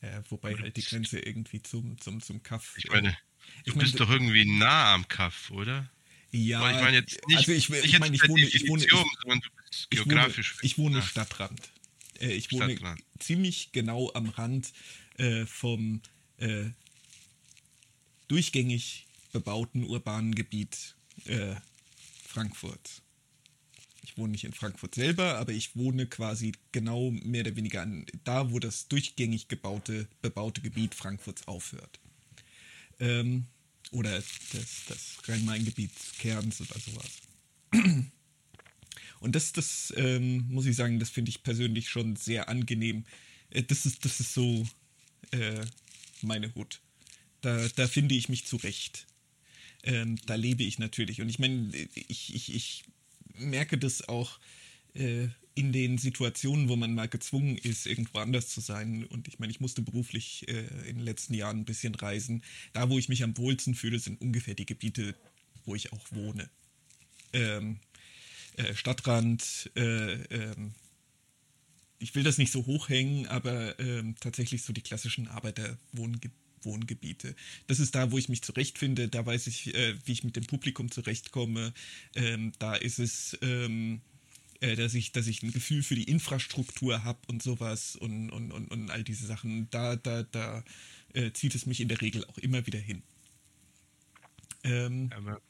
äh, 0.00 0.20
wobei 0.28 0.54
halt 0.56 0.76
die 0.76 0.82
Grenze 0.82 1.18
irgendwie 1.18 1.62
zum, 1.62 1.98
zum, 2.00 2.20
zum 2.20 2.42
Kaff. 2.42 2.74
Ich 2.76 2.90
meine, 2.90 3.16
du 3.64 3.72
ich 3.72 3.78
bist 3.78 3.98
doch 3.98 4.10
irgendwie 4.10 4.44
nah 4.44 4.94
am 4.94 5.08
Kaff, 5.08 5.50
oder? 5.50 5.90
Ja, 6.30 6.70
ich 6.70 6.80
meine 6.82 6.96
jetzt 6.98 7.20
nicht, 7.28 7.38
also 7.38 7.52
ich, 7.52 7.68
nicht 7.68 7.84
ich, 7.84 7.98
meine, 7.98 8.16
ich 8.16 8.26
wohne, 8.28 8.42
ich 8.42 8.68
wohne, 8.68 8.84
ich, 8.84 8.90
sondern 8.90 9.40
du 9.40 9.48
bist 9.68 9.90
geografisch. 9.90 10.56
Ich 10.62 10.78
wohne, 10.78 10.98
ich 10.98 10.98
wohne 10.98 11.02
Stadtrand. 11.02 11.70
Äh, 12.20 12.32
ich 12.32 12.52
wohne 12.52 12.72
Stadtrand. 12.72 13.02
ziemlich 13.18 13.72
genau 13.72 14.10
am 14.14 14.28
Rand 14.28 14.72
äh, 15.18 15.46
vom 15.46 16.00
äh, 16.38 16.66
durchgängig 18.28 19.06
bebauten 19.32 19.84
urbanen 19.84 20.34
Gebiet 20.34 20.94
äh, 21.26 21.54
Frankfurt 22.26 23.02
ich 24.12 24.18
wohne 24.18 24.32
nicht 24.32 24.44
in 24.44 24.52
Frankfurt 24.52 24.94
selber, 24.94 25.38
aber 25.38 25.52
ich 25.52 25.74
wohne 25.74 26.06
quasi 26.06 26.52
genau 26.72 27.10
mehr 27.10 27.42
oder 27.42 27.56
weniger 27.56 27.82
an, 27.82 28.04
da, 28.24 28.50
wo 28.50 28.58
das 28.58 28.88
durchgängig 28.88 29.48
gebaute, 29.48 30.06
bebaute 30.20 30.60
Gebiet 30.60 30.94
Frankfurts 30.94 31.48
aufhört. 31.48 31.98
Ähm, 33.00 33.46
oder 33.90 34.10
das, 34.12 34.84
das 34.88 35.16
Rhein-Main-Gebiet 35.28 35.92
Kerns 36.18 36.60
oder 36.60 36.78
sowas. 36.78 38.02
Und 39.22 39.36
das, 39.36 39.52
das 39.52 39.92
ähm, 39.96 40.46
muss 40.48 40.66
ich 40.66 40.76
sagen, 40.76 40.98
das 40.98 41.10
finde 41.10 41.30
ich 41.30 41.42
persönlich 41.42 41.88
schon 41.88 42.16
sehr 42.16 42.48
angenehm. 42.48 43.04
Äh, 43.50 43.62
das, 43.62 43.86
ist, 43.86 44.04
das 44.04 44.20
ist 44.20 44.34
so 44.34 44.66
äh, 45.30 45.64
meine 46.22 46.54
Hut. 46.54 46.80
Da, 47.40 47.68
da 47.76 47.86
finde 47.86 48.14
ich 48.14 48.28
mich 48.28 48.46
zurecht. 48.46 49.06
Ähm, 49.84 50.16
da 50.26 50.34
lebe 50.34 50.64
ich 50.64 50.78
natürlich. 50.78 51.20
Und 51.20 51.28
ich 51.28 51.38
meine, 51.38 51.70
ich, 51.94 52.34
ich, 52.34 52.54
ich 52.54 52.84
merke 53.34 53.78
das 53.78 54.08
auch 54.08 54.38
äh, 54.94 55.28
in 55.54 55.72
den 55.72 55.98
Situationen, 55.98 56.68
wo 56.68 56.76
man 56.76 56.94
mal 56.94 57.08
gezwungen 57.08 57.58
ist, 57.58 57.86
irgendwo 57.86 58.18
anders 58.18 58.48
zu 58.48 58.60
sein. 58.60 59.04
Und 59.04 59.28
ich 59.28 59.38
meine, 59.38 59.50
ich 59.50 59.60
musste 59.60 59.82
beruflich 59.82 60.48
äh, 60.48 60.66
in 60.88 60.96
den 60.96 61.04
letzten 61.04 61.34
Jahren 61.34 61.60
ein 61.60 61.64
bisschen 61.64 61.94
reisen. 61.94 62.42
Da, 62.72 62.90
wo 62.90 62.98
ich 62.98 63.08
mich 63.08 63.22
am 63.22 63.36
wohlsten 63.36 63.74
fühle, 63.74 63.98
sind 63.98 64.20
ungefähr 64.20 64.54
die 64.54 64.66
Gebiete, 64.66 65.14
wo 65.64 65.74
ich 65.74 65.92
auch 65.92 66.06
wohne. 66.10 66.48
Ähm, 67.32 67.78
äh, 68.56 68.74
Stadtrand, 68.74 69.70
äh, 69.76 70.12
ähm, 70.12 70.72
ich 71.98 72.14
will 72.14 72.24
das 72.24 72.38
nicht 72.38 72.52
so 72.52 72.66
hochhängen, 72.66 73.28
aber 73.28 73.78
ähm, 73.78 74.16
tatsächlich 74.18 74.62
so 74.62 74.72
die 74.72 74.82
klassischen 74.82 75.28
Arbeiterwohngebiete. 75.28 77.36
Das 77.68 77.78
ist 77.78 77.94
da, 77.94 78.10
wo 78.10 78.18
ich 78.18 78.28
mich 78.28 78.42
zurechtfinde. 78.42 79.08
Da 79.08 79.24
weiß 79.24 79.46
ich, 79.46 79.72
äh, 79.74 79.94
wie 80.04 80.12
ich 80.12 80.24
mit 80.24 80.34
dem 80.34 80.46
Publikum 80.46 80.90
zurechtkomme. 80.90 81.72
Ähm, 82.16 82.52
da 82.58 82.74
ist 82.74 82.98
es, 82.98 83.38
ähm, 83.40 84.00
äh, 84.60 84.74
dass, 84.74 84.94
ich, 84.94 85.12
dass 85.12 85.28
ich 85.28 85.44
ein 85.44 85.52
Gefühl 85.52 85.84
für 85.84 85.94
die 85.94 86.10
Infrastruktur 86.10 87.04
habe 87.04 87.20
und 87.28 87.42
sowas 87.42 87.94
und, 87.94 88.30
und, 88.30 88.50
und, 88.50 88.68
und 88.68 88.90
all 88.90 89.04
diese 89.04 89.26
Sachen. 89.26 89.70
Da, 89.70 89.94
da, 89.94 90.24
da 90.24 90.64
äh, 91.14 91.30
zieht 91.32 91.54
es 91.54 91.66
mich 91.66 91.80
in 91.80 91.88
der 91.88 92.00
Regel 92.00 92.24
auch 92.24 92.38
immer 92.38 92.66
wieder 92.66 92.80
hin. 92.80 93.02
Ähm, 94.64 95.10
aber 95.14 95.40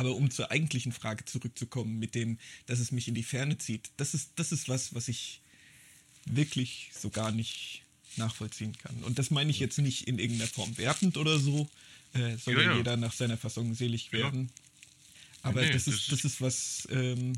aber 0.00 0.14
um 0.14 0.30
zur 0.30 0.50
eigentlichen 0.50 0.92
Frage 0.92 1.26
zurückzukommen, 1.26 1.98
mit 1.98 2.14
dem, 2.14 2.38
dass 2.64 2.78
es 2.78 2.90
mich 2.90 3.06
in 3.06 3.14
die 3.14 3.22
Ferne 3.22 3.58
zieht, 3.58 3.90
das 3.98 4.14
ist, 4.14 4.30
das 4.36 4.50
ist 4.50 4.66
was, 4.66 4.94
was 4.94 5.08
ich 5.08 5.42
wirklich 6.24 6.90
so 6.98 7.10
gar 7.10 7.32
nicht 7.32 7.82
nachvollziehen 8.16 8.72
kann. 8.78 8.96
Und 9.02 9.18
das 9.18 9.30
meine 9.30 9.50
ich 9.50 9.60
jetzt 9.60 9.76
nicht 9.76 10.08
in 10.08 10.18
irgendeiner 10.18 10.48
Form 10.48 10.78
wertend 10.78 11.18
oder 11.18 11.38
so, 11.38 11.68
äh, 12.14 12.38
soll 12.38 12.54
ja, 12.54 12.62
ja. 12.62 12.76
jeder 12.78 12.96
nach 12.96 13.12
seiner 13.12 13.36
Fassung 13.36 13.74
selig 13.74 14.10
werden. 14.10 14.44
Ja. 14.48 15.50
Aber 15.50 15.60
nee, 15.60 15.70
das, 15.70 15.86
ist, 15.86 16.10
das 16.10 16.24
ist 16.24 16.40
was, 16.40 16.88
ähm, 16.90 17.34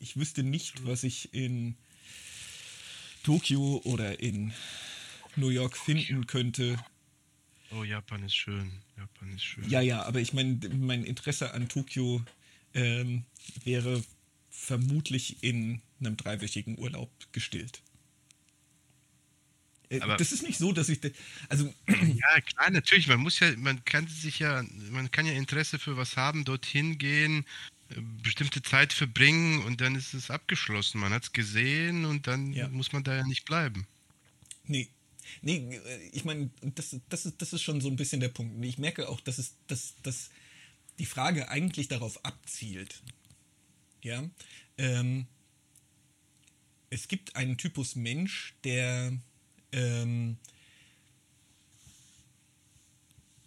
ich 0.00 0.16
wüsste 0.16 0.42
nicht, 0.42 0.86
was 0.86 1.04
ich 1.04 1.34
in 1.34 1.74
Tokio 3.24 3.82
oder 3.84 4.20
in 4.20 4.54
New 5.36 5.50
York 5.50 5.76
finden 5.76 6.26
könnte. 6.26 6.82
Oh, 7.72 7.84
Japan 7.84 8.22
ist 8.22 8.34
schön. 8.34 8.70
Japan 8.96 9.34
ist 9.34 9.44
schön. 9.44 9.68
Ja, 9.68 9.80
ja, 9.80 10.02
aber 10.02 10.20
ich 10.20 10.32
meine, 10.32 10.58
mein 10.78 11.04
Interesse 11.04 11.52
an 11.52 11.68
Tokio 11.68 12.22
ähm, 12.74 13.24
wäre 13.64 14.02
vermutlich 14.50 15.42
in 15.42 15.80
einem 16.00 16.16
dreiwöchigen 16.16 16.78
Urlaub 16.78 17.10
gestillt. 17.32 17.82
Äh, 19.88 20.00
aber 20.00 20.16
das 20.16 20.32
ist 20.32 20.42
nicht 20.42 20.58
so, 20.58 20.72
dass 20.72 20.88
ich. 20.88 21.00
Also 21.48 21.72
ja, 21.88 22.40
klar, 22.40 22.70
natürlich. 22.70 23.06
Man 23.08 23.20
muss 23.20 23.40
ja, 23.40 23.56
man 23.56 23.84
kann 23.84 24.06
sich 24.08 24.38
ja, 24.38 24.64
man 24.90 25.10
kann 25.10 25.26
ja 25.26 25.32
Interesse 25.32 25.78
für 25.78 25.96
was 25.96 26.16
haben, 26.16 26.44
dorthin 26.44 26.98
gehen, 26.98 27.44
äh, 27.90 28.00
bestimmte 28.22 28.62
Zeit 28.62 28.92
verbringen 28.92 29.62
und 29.64 29.80
dann 29.80 29.94
ist 29.94 30.14
es 30.14 30.30
abgeschlossen. 30.30 31.00
Man 31.00 31.12
hat 31.12 31.24
es 31.24 31.32
gesehen 31.32 32.04
und 32.04 32.26
dann 32.26 32.52
ja. 32.52 32.68
muss 32.68 32.92
man 32.92 33.04
da 33.04 33.16
ja 33.16 33.26
nicht 33.26 33.44
bleiben. 33.44 33.86
Nee. 34.64 34.88
Nee, 35.42 35.80
ich 36.12 36.24
meine, 36.24 36.50
das, 36.74 36.96
das, 37.08 37.26
ist, 37.26 37.42
das 37.42 37.52
ist 37.52 37.62
schon 37.62 37.80
so 37.80 37.88
ein 37.88 37.96
bisschen 37.96 38.20
der 38.20 38.28
Punkt. 38.28 38.64
Ich 38.64 38.78
merke 38.78 39.08
auch, 39.08 39.20
dass, 39.20 39.38
es, 39.38 39.54
dass, 39.66 39.94
dass 40.02 40.30
die 40.98 41.06
Frage 41.06 41.48
eigentlich 41.48 41.88
darauf 41.88 42.24
abzielt. 42.24 43.02
Ja. 44.02 44.28
Ähm, 44.78 45.26
es 46.90 47.08
gibt 47.08 47.36
einen 47.36 47.58
Typus 47.58 47.96
Mensch, 47.96 48.54
der 48.64 49.12
ähm, 49.72 50.38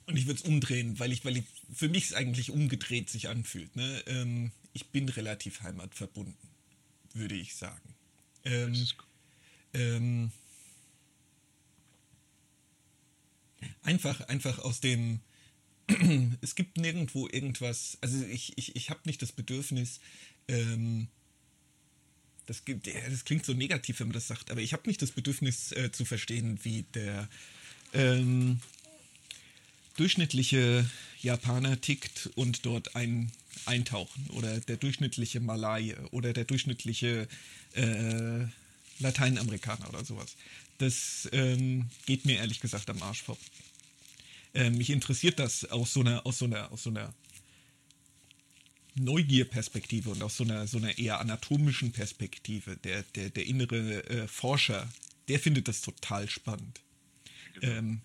und 0.09 0.17
ich 0.17 0.25
würde 0.25 0.39
es 0.39 0.45
umdrehen, 0.45 0.97
weil 0.97 1.11
ich, 1.11 1.23
weil 1.23 1.37
ich, 1.37 1.45
für 1.71 1.87
mich 1.87 2.05
es 2.05 2.13
eigentlich 2.13 2.49
umgedreht 2.49 3.09
sich 3.09 3.29
anfühlt. 3.29 3.75
Ne? 3.75 4.03
Ähm, 4.07 4.51
ich 4.73 4.87
bin 4.87 5.07
relativ 5.07 5.61
heimatverbunden, 5.61 6.35
würde 7.13 7.35
ich 7.35 7.55
sagen. 7.55 7.95
Ähm, 8.43 8.87
ähm, 9.73 10.31
einfach, 13.84 14.22
einfach 14.22 14.60
aus 14.60 14.80
dem, 14.80 15.19
es 16.41 16.56
gibt 16.56 16.78
nirgendwo 16.78 17.28
irgendwas, 17.28 17.98
also 18.02 18.24
ich, 18.26 18.58
ich, 18.58 18.76
ich 18.76 18.89
habe 18.89 19.02
nicht 19.06 19.22
das 19.22 19.32
Bedürfnis, 19.32 20.00
ähm, 20.48 21.08
das, 22.45 22.63
das 22.65 23.26
klingt 23.26 23.45
so 23.45 23.54
negativ, 23.54 24.00
wenn 24.00 24.08
man 24.08 24.13
das 24.13 24.28
sagt, 24.28 24.50
aber 24.50 24.62
ich 24.62 24.74
habe 24.74 24.88
nicht 24.88 25.02
das 25.02 25.12
Bedürfnis 25.12 25.72
äh, 25.72 25.91
zu 25.91 26.04
verstehen, 26.04 26.60
wie 26.63 26.84
der 26.93 27.30
ähm, 27.93 28.60
durchschnittliche 29.98 30.89
Japaner 31.22 31.80
tickt 31.82 32.30
und 32.36 32.65
dort 32.65 32.95
ein, 32.95 33.32
eintauchen 33.65 34.28
oder 34.30 34.60
der 34.62 34.78
durchschnittliche 34.78 35.39
Malaye 35.39 35.95
oder 36.12 36.34
der 36.34 36.45
durchschnittliche 36.45 37.28
äh, 37.74 38.45
Lateinamerikaner 39.00 39.89
oder 39.89 40.04
sowas. 40.06 40.36
Das 40.79 41.29
ähm, 41.33 41.89
geht 42.05 42.25
mir 42.25 42.37
ehrlich 42.37 42.61
gesagt 42.61 42.89
am 42.89 43.03
Arsch 43.03 43.21
vor. 43.21 43.37
Ähm, 44.53 44.77
mich 44.77 44.89
interessiert 44.89 45.37
das 45.37 45.65
aus 45.65 45.93
so 45.93 45.99
einer, 45.99 46.25
aus 46.25 46.39
so 46.39 46.45
einer, 46.45 46.71
aus 46.71 46.83
so 46.83 46.89
einer 46.89 47.13
Neugierperspektive 48.95 50.09
und 50.09 50.23
aus 50.23 50.37
so 50.37 50.43
einer, 50.43 50.67
so 50.67 50.77
einer 50.77 50.97
eher 50.97 51.19
anatomischen 51.19 51.91
Perspektive, 51.91 52.77
der, 52.77 53.03
der, 53.15 53.29
der 53.29 53.45
innere 53.45 54.03
äh, 54.09 54.27
Forscher, 54.27 54.91
der 55.27 55.39
findet 55.39 55.67
das 55.67 55.81
total 55.81 56.29
spannend. 56.29 56.81
Genau. 57.55 57.73
Ähm, 57.73 58.01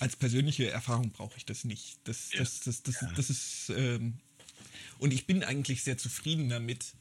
als 0.00 0.16
persönliche 0.16 0.70
Erfahrung 0.70 1.10
brauche 1.10 1.36
ich 1.36 1.44
das 1.44 1.64
nicht. 1.64 1.98
Das, 2.04 2.30
das, 2.36 2.60
das, 2.60 2.82
das, 2.82 3.00
ja. 3.00 3.12
das 3.12 3.30
ist. 3.30 3.70
Ähm, 3.70 4.14
und 4.98 5.12
ich 5.12 5.26
bin 5.26 5.44
eigentlich 5.44 5.82
sehr 5.82 5.98
zufrieden 5.98 6.48
damit, 6.48 6.92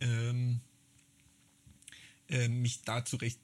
ähm, 0.00 0.60
äh, 2.28 2.48
mich 2.48 2.82
da 2.82 3.04
zurecht 3.04 3.38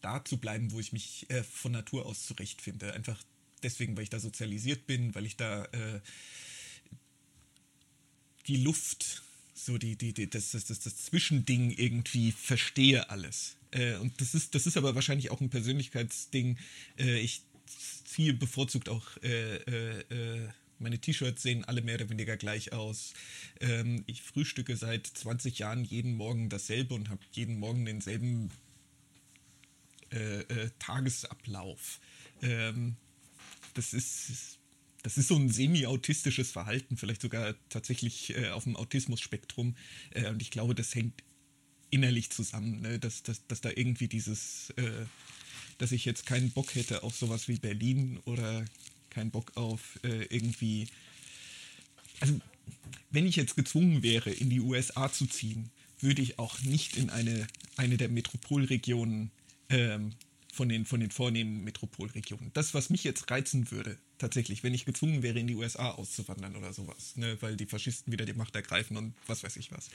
da 0.00 0.24
zu 0.24 0.38
bleiben, 0.38 0.72
wo 0.72 0.80
ich 0.80 0.92
mich 0.92 1.28
äh, 1.30 1.42
von 1.42 1.72
Natur 1.72 2.06
aus 2.06 2.26
zurechtfinde. 2.26 2.92
Einfach 2.92 3.22
deswegen, 3.62 3.96
weil 3.96 4.04
ich 4.04 4.10
da 4.10 4.20
sozialisiert 4.20 4.86
bin, 4.86 5.14
weil 5.14 5.26
ich 5.26 5.36
da 5.36 5.64
äh, 5.66 6.00
die 8.46 8.56
Luft, 8.56 9.22
so 9.54 9.78
die, 9.78 9.96
die, 9.96 10.12
die 10.12 10.30
das, 10.30 10.52
das, 10.52 10.64
das, 10.66 10.80
das 10.80 10.96
Zwischending 11.04 11.70
irgendwie 11.70 12.32
verstehe 12.32 13.10
alles. 13.10 13.56
Äh, 13.70 13.96
und 13.96 14.20
das 14.20 14.34
ist, 14.34 14.54
das 14.54 14.66
ist 14.66 14.76
aber 14.76 14.94
wahrscheinlich 14.94 15.30
auch 15.30 15.40
ein 15.40 15.50
Persönlichkeitsding. 15.50 16.58
Äh, 16.98 17.18
ich 17.18 17.42
ziehe 18.04 18.32
bevorzugt 18.34 18.88
auch 18.88 19.04
äh, 19.22 19.56
äh, 19.56 20.48
meine 20.78 20.98
T-Shirts 20.98 21.42
sehen 21.42 21.64
alle 21.64 21.82
mehr 21.82 21.96
oder 21.96 22.08
weniger 22.08 22.36
gleich 22.36 22.72
aus. 22.72 23.12
Ähm, 23.60 24.04
ich 24.06 24.22
frühstücke 24.22 24.76
seit 24.76 25.06
20 25.06 25.58
Jahren 25.58 25.84
jeden 25.84 26.14
Morgen 26.14 26.48
dasselbe 26.48 26.94
und 26.94 27.10
habe 27.10 27.20
jeden 27.32 27.58
Morgen 27.58 27.84
denselben 27.84 28.50
äh, 30.12 30.40
äh, 30.40 30.70
Tagesablauf. 30.78 32.00
Ähm, 32.42 32.96
das 33.74 33.92
ist 33.94 34.58
das 35.02 35.16
ist 35.16 35.28
so 35.28 35.36
ein 35.36 35.48
semi-autistisches 35.48 36.50
Verhalten, 36.50 36.96
vielleicht 36.96 37.22
sogar 37.22 37.54
tatsächlich 37.68 38.36
äh, 38.36 38.50
auf 38.50 38.64
dem 38.64 38.76
Autismus-Spektrum. 38.76 39.76
Äh, 40.10 40.28
und 40.28 40.42
ich 40.42 40.50
glaube, 40.50 40.74
das 40.74 40.94
hängt 40.94 41.22
innerlich 41.90 42.30
zusammen, 42.30 42.82
ne? 42.82 42.98
dass, 42.98 43.22
dass, 43.22 43.46
dass 43.46 43.60
da 43.60 43.70
irgendwie 43.74 44.08
dieses, 44.08 44.70
äh, 44.70 45.06
dass 45.78 45.92
ich 45.92 46.04
jetzt 46.04 46.26
keinen 46.26 46.50
Bock 46.50 46.74
hätte 46.74 47.02
auf 47.02 47.16
sowas 47.16 47.48
wie 47.48 47.58
Berlin 47.58 48.18
oder 48.24 48.64
keinen 49.10 49.30
Bock 49.30 49.56
auf 49.56 49.98
äh, 50.02 50.24
irgendwie. 50.24 50.88
Also, 52.20 52.38
wenn 53.10 53.26
ich 53.26 53.36
jetzt 53.36 53.56
gezwungen 53.56 54.02
wäre, 54.02 54.30
in 54.30 54.50
die 54.50 54.60
USA 54.60 55.10
zu 55.10 55.26
ziehen, 55.26 55.70
würde 56.00 56.20
ich 56.20 56.38
auch 56.38 56.60
nicht 56.60 56.96
in 56.96 57.08
eine, 57.08 57.46
eine 57.76 57.96
der 57.96 58.08
Metropolregionen 58.08 59.30
ähm, 59.70 60.12
von 60.52 60.68
den, 60.68 60.84
von 60.84 61.00
den 61.00 61.10
vornehmen 61.10 61.62
Metropolregionen. 61.62 62.50
Das, 62.52 62.74
was 62.74 62.90
mich 62.90 63.04
jetzt 63.04 63.30
reizen 63.30 63.70
würde, 63.70 63.96
tatsächlich, 64.18 64.64
wenn 64.64 64.74
ich 64.74 64.84
gezwungen 64.84 65.22
wäre, 65.22 65.38
in 65.38 65.46
die 65.46 65.54
USA 65.54 65.92
auszuwandern 65.92 66.56
oder 66.56 66.72
sowas, 66.72 67.16
ne, 67.16 67.36
weil 67.40 67.56
die 67.56 67.66
Faschisten 67.66 68.12
wieder 68.12 68.26
die 68.26 68.32
Macht 68.32 68.56
ergreifen 68.56 68.96
und 68.96 69.14
was 69.26 69.44
weiß 69.44 69.56
ich 69.56 69.70
was, 69.70 69.88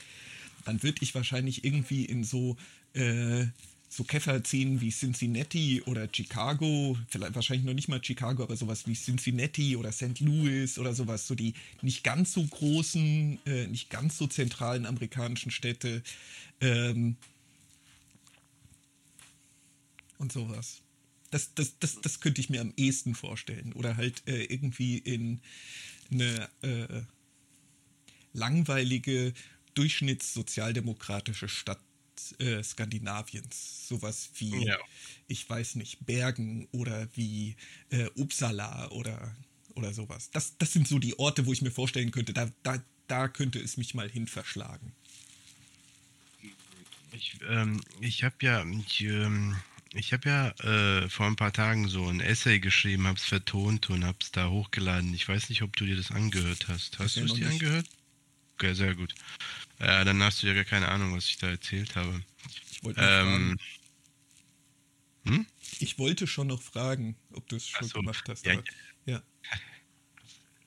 dann 0.66 0.82
würde 0.82 1.00
ich 1.02 1.14
wahrscheinlich 1.16 1.66
irgendwie 1.66 2.06
in 2.06 2.24
so, 2.24 2.56
äh, 2.94 3.46
so 3.90 4.06
Käfer 4.06 4.44
ziehen 4.44 4.80
wie 4.80 4.90
Cincinnati 4.90 5.82
oder 5.86 6.08
Chicago, 6.12 6.98
vielleicht 7.10 7.36
wahrscheinlich 7.36 7.66
noch 7.66 7.74
nicht 7.74 7.90
mal 7.90 8.04
Chicago, 8.04 8.44
aber 8.44 8.56
sowas 8.56 8.88
wie 8.88 8.94
Cincinnati 8.94 9.76
oder 9.76 9.92
St. 9.92 10.22
Louis 10.22 10.80
oder 10.80 10.94
sowas, 10.94 11.28
so 11.28 11.36
die 11.36 11.54
nicht 11.82 12.04
ganz 12.04 12.32
so 12.32 12.42
großen, 12.42 13.40
äh, 13.46 13.68
nicht 13.68 13.90
ganz 13.90 14.18
so 14.18 14.28
zentralen 14.28 14.86
amerikanischen 14.86 15.52
Städte. 15.52 16.02
Ähm, 16.62 17.18
und 20.24 20.32
sowas. 20.32 20.82
Das, 21.30 21.54
das, 21.54 21.78
das, 21.80 22.00
das 22.02 22.20
könnte 22.20 22.42
ich 22.42 22.50
mir 22.50 22.62
am 22.62 22.74
ehesten 22.78 23.14
vorstellen. 23.16 23.74
Oder 23.74 23.98
halt 23.98 24.24
äh, 24.28 24.46
irgendwie 24.46 24.98
in 24.98 25.42
eine 26.12 26.50
äh, 26.62 27.02
langweilige, 28.34 29.34
durchschnittssozialdemokratische 29.74 31.50
Stadt 31.50 31.82
äh, 32.40 32.64
Skandinaviens. 32.64 33.88
Sowas 33.88 34.30
wie, 34.38 34.66
ja. 34.66 34.78
ich 35.28 35.50
weiß 35.50 35.76
nicht, 35.76 36.06
Bergen 36.06 36.68
oder 36.72 37.08
wie 37.16 37.56
äh, 37.90 38.06
Uppsala 38.16 38.92
oder, 38.92 39.36
oder 39.76 39.94
sowas. 39.94 40.30
Das, 40.32 40.58
das 40.58 40.72
sind 40.72 40.88
so 40.88 41.00
die 41.00 41.18
Orte, 41.20 41.46
wo 41.46 41.54
ich 41.54 41.62
mir 41.62 41.72
vorstellen 41.72 42.12
könnte, 42.12 42.34
da, 42.34 42.50
da, 42.62 42.82
da 43.08 43.28
könnte 43.28 43.60
es 43.60 43.78
mich 43.78 43.94
mal 43.94 44.10
hin 44.10 44.28
verschlagen. 44.28 44.94
Ich, 47.12 47.40
ähm, 47.48 47.82
ich 48.00 48.24
habe 48.24 48.36
ja, 48.42 48.66
ich, 48.66 49.02
ähm, 49.02 49.56
ich 49.94 50.14
habe 50.14 50.30
ja 50.30 50.50
äh, 51.04 51.10
vor 51.10 51.28
ein 51.28 51.36
paar 51.36 51.54
Tagen 51.54 51.88
so 51.88 52.08
ein 52.08 52.20
Essay 52.20 52.60
geschrieben, 52.60 53.08
habe 53.08 53.18
es 53.18 53.26
vertont 53.26 53.90
und 53.90 54.04
habe 54.06 54.18
es 54.22 54.32
da 54.32 54.50
hochgeladen. 54.50 55.14
Ich 55.14 55.28
weiß 55.28 55.50
nicht, 55.50 55.62
ob 55.62 55.76
du 55.76 55.86
dir 55.86 55.96
das 55.96 56.12
angehört 56.12 56.68
hast. 56.68 57.00
Hast 57.00 57.18
du 57.18 57.26
es 57.26 57.34
dir 57.34 57.48
angehört? 57.48 57.88
Okay, 58.56 58.74
sehr 58.74 58.96
gut. 58.96 59.14
Äh, 59.80 60.06
dann 60.06 60.22
hast 60.24 60.42
du 60.42 60.48
ja 60.48 60.54
gar 60.54 60.64
keine 60.64 60.88
Ahnung, 60.88 61.16
was 61.16 61.26
ich 61.26 61.38
da 61.38 61.50
erzählt 61.50 61.96
habe. 61.96 62.22
Ich 62.72 62.84
wollte, 62.84 63.02
Ähm, 63.02 63.58
hm? 65.26 65.46
ich 65.80 66.00
wollte 66.00 66.28
schon 66.28 66.48
noch 66.48 66.62
fragen, 66.62 67.16
ob 67.32 67.48
du 67.48 67.56
es 67.56 67.68
schon 67.68 67.88
so. 67.88 68.00
gemacht 68.00 68.28
hast. 68.30 68.46
Ja, 68.46 68.62
ja. 69.06 69.22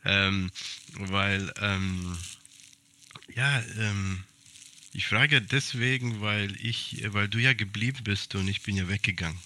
Ähm, 0.08 0.52
weil, 0.92 1.52
ähm, 1.60 2.16
ja, 3.34 3.60
ähm, 3.76 4.22
ich 4.96 5.08
frage 5.08 5.42
deswegen, 5.42 6.22
weil 6.22 6.56
ich, 6.56 7.04
weil 7.12 7.28
du 7.28 7.38
ja 7.38 7.52
geblieben 7.52 8.02
bist 8.02 8.34
und 8.34 8.48
ich 8.48 8.62
bin 8.62 8.76
ja 8.76 8.88
weggegangen. 8.88 9.38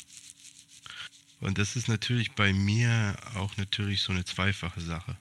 Und 1.41 1.59
das 1.59 1.75
ist 1.75 1.89
natürlich 1.89 2.33
bei 2.33 2.53
mir 2.53 3.17
auch 3.35 3.57
natürlich 3.57 4.03
so 4.03 4.13
eine 4.13 4.25
zweifache 4.25 4.81
Sache. 4.81 5.17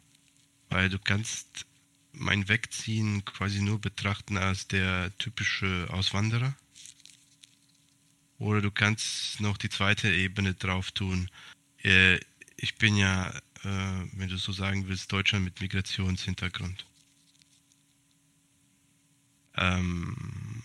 Weil 0.70 0.90
du 0.90 1.00
kannst 1.00 1.66
mein 2.12 2.48
Wegziehen 2.48 3.26
quasi 3.26 3.60
nur 3.60 3.82
betrachten 3.82 4.38
als 4.38 4.68
der 4.68 5.12
typische 5.18 5.88
Auswanderer. 5.90 6.56
Oder 8.38 8.62
du 8.62 8.70
kannst 8.70 9.42
noch 9.42 9.58
die 9.58 9.70
zweite 9.70 10.14
Ebene 10.14 10.54
drauf 10.54 10.92
tun. 10.92 11.28
Äh, 11.82 12.20
ich 12.56 12.76
bin 12.76 12.96
ja, 12.98 13.30
äh, 13.64 14.06
wenn 14.14 14.30
du 14.30 14.38
so 14.38 14.52
sagen 14.52 14.88
willst, 14.88 15.12
Deutscher 15.12 15.40
mit 15.40 15.60
Migrationshintergrund. 15.60 16.86
Ähm, 19.60 20.16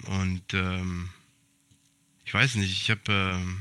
und 0.07 0.55
ähm, 0.55 1.11
ich 2.25 2.33
weiß 2.33 2.55
nicht, 2.55 2.73
ich 2.73 2.91
habe, 2.91 3.03
ähm, 3.13 3.61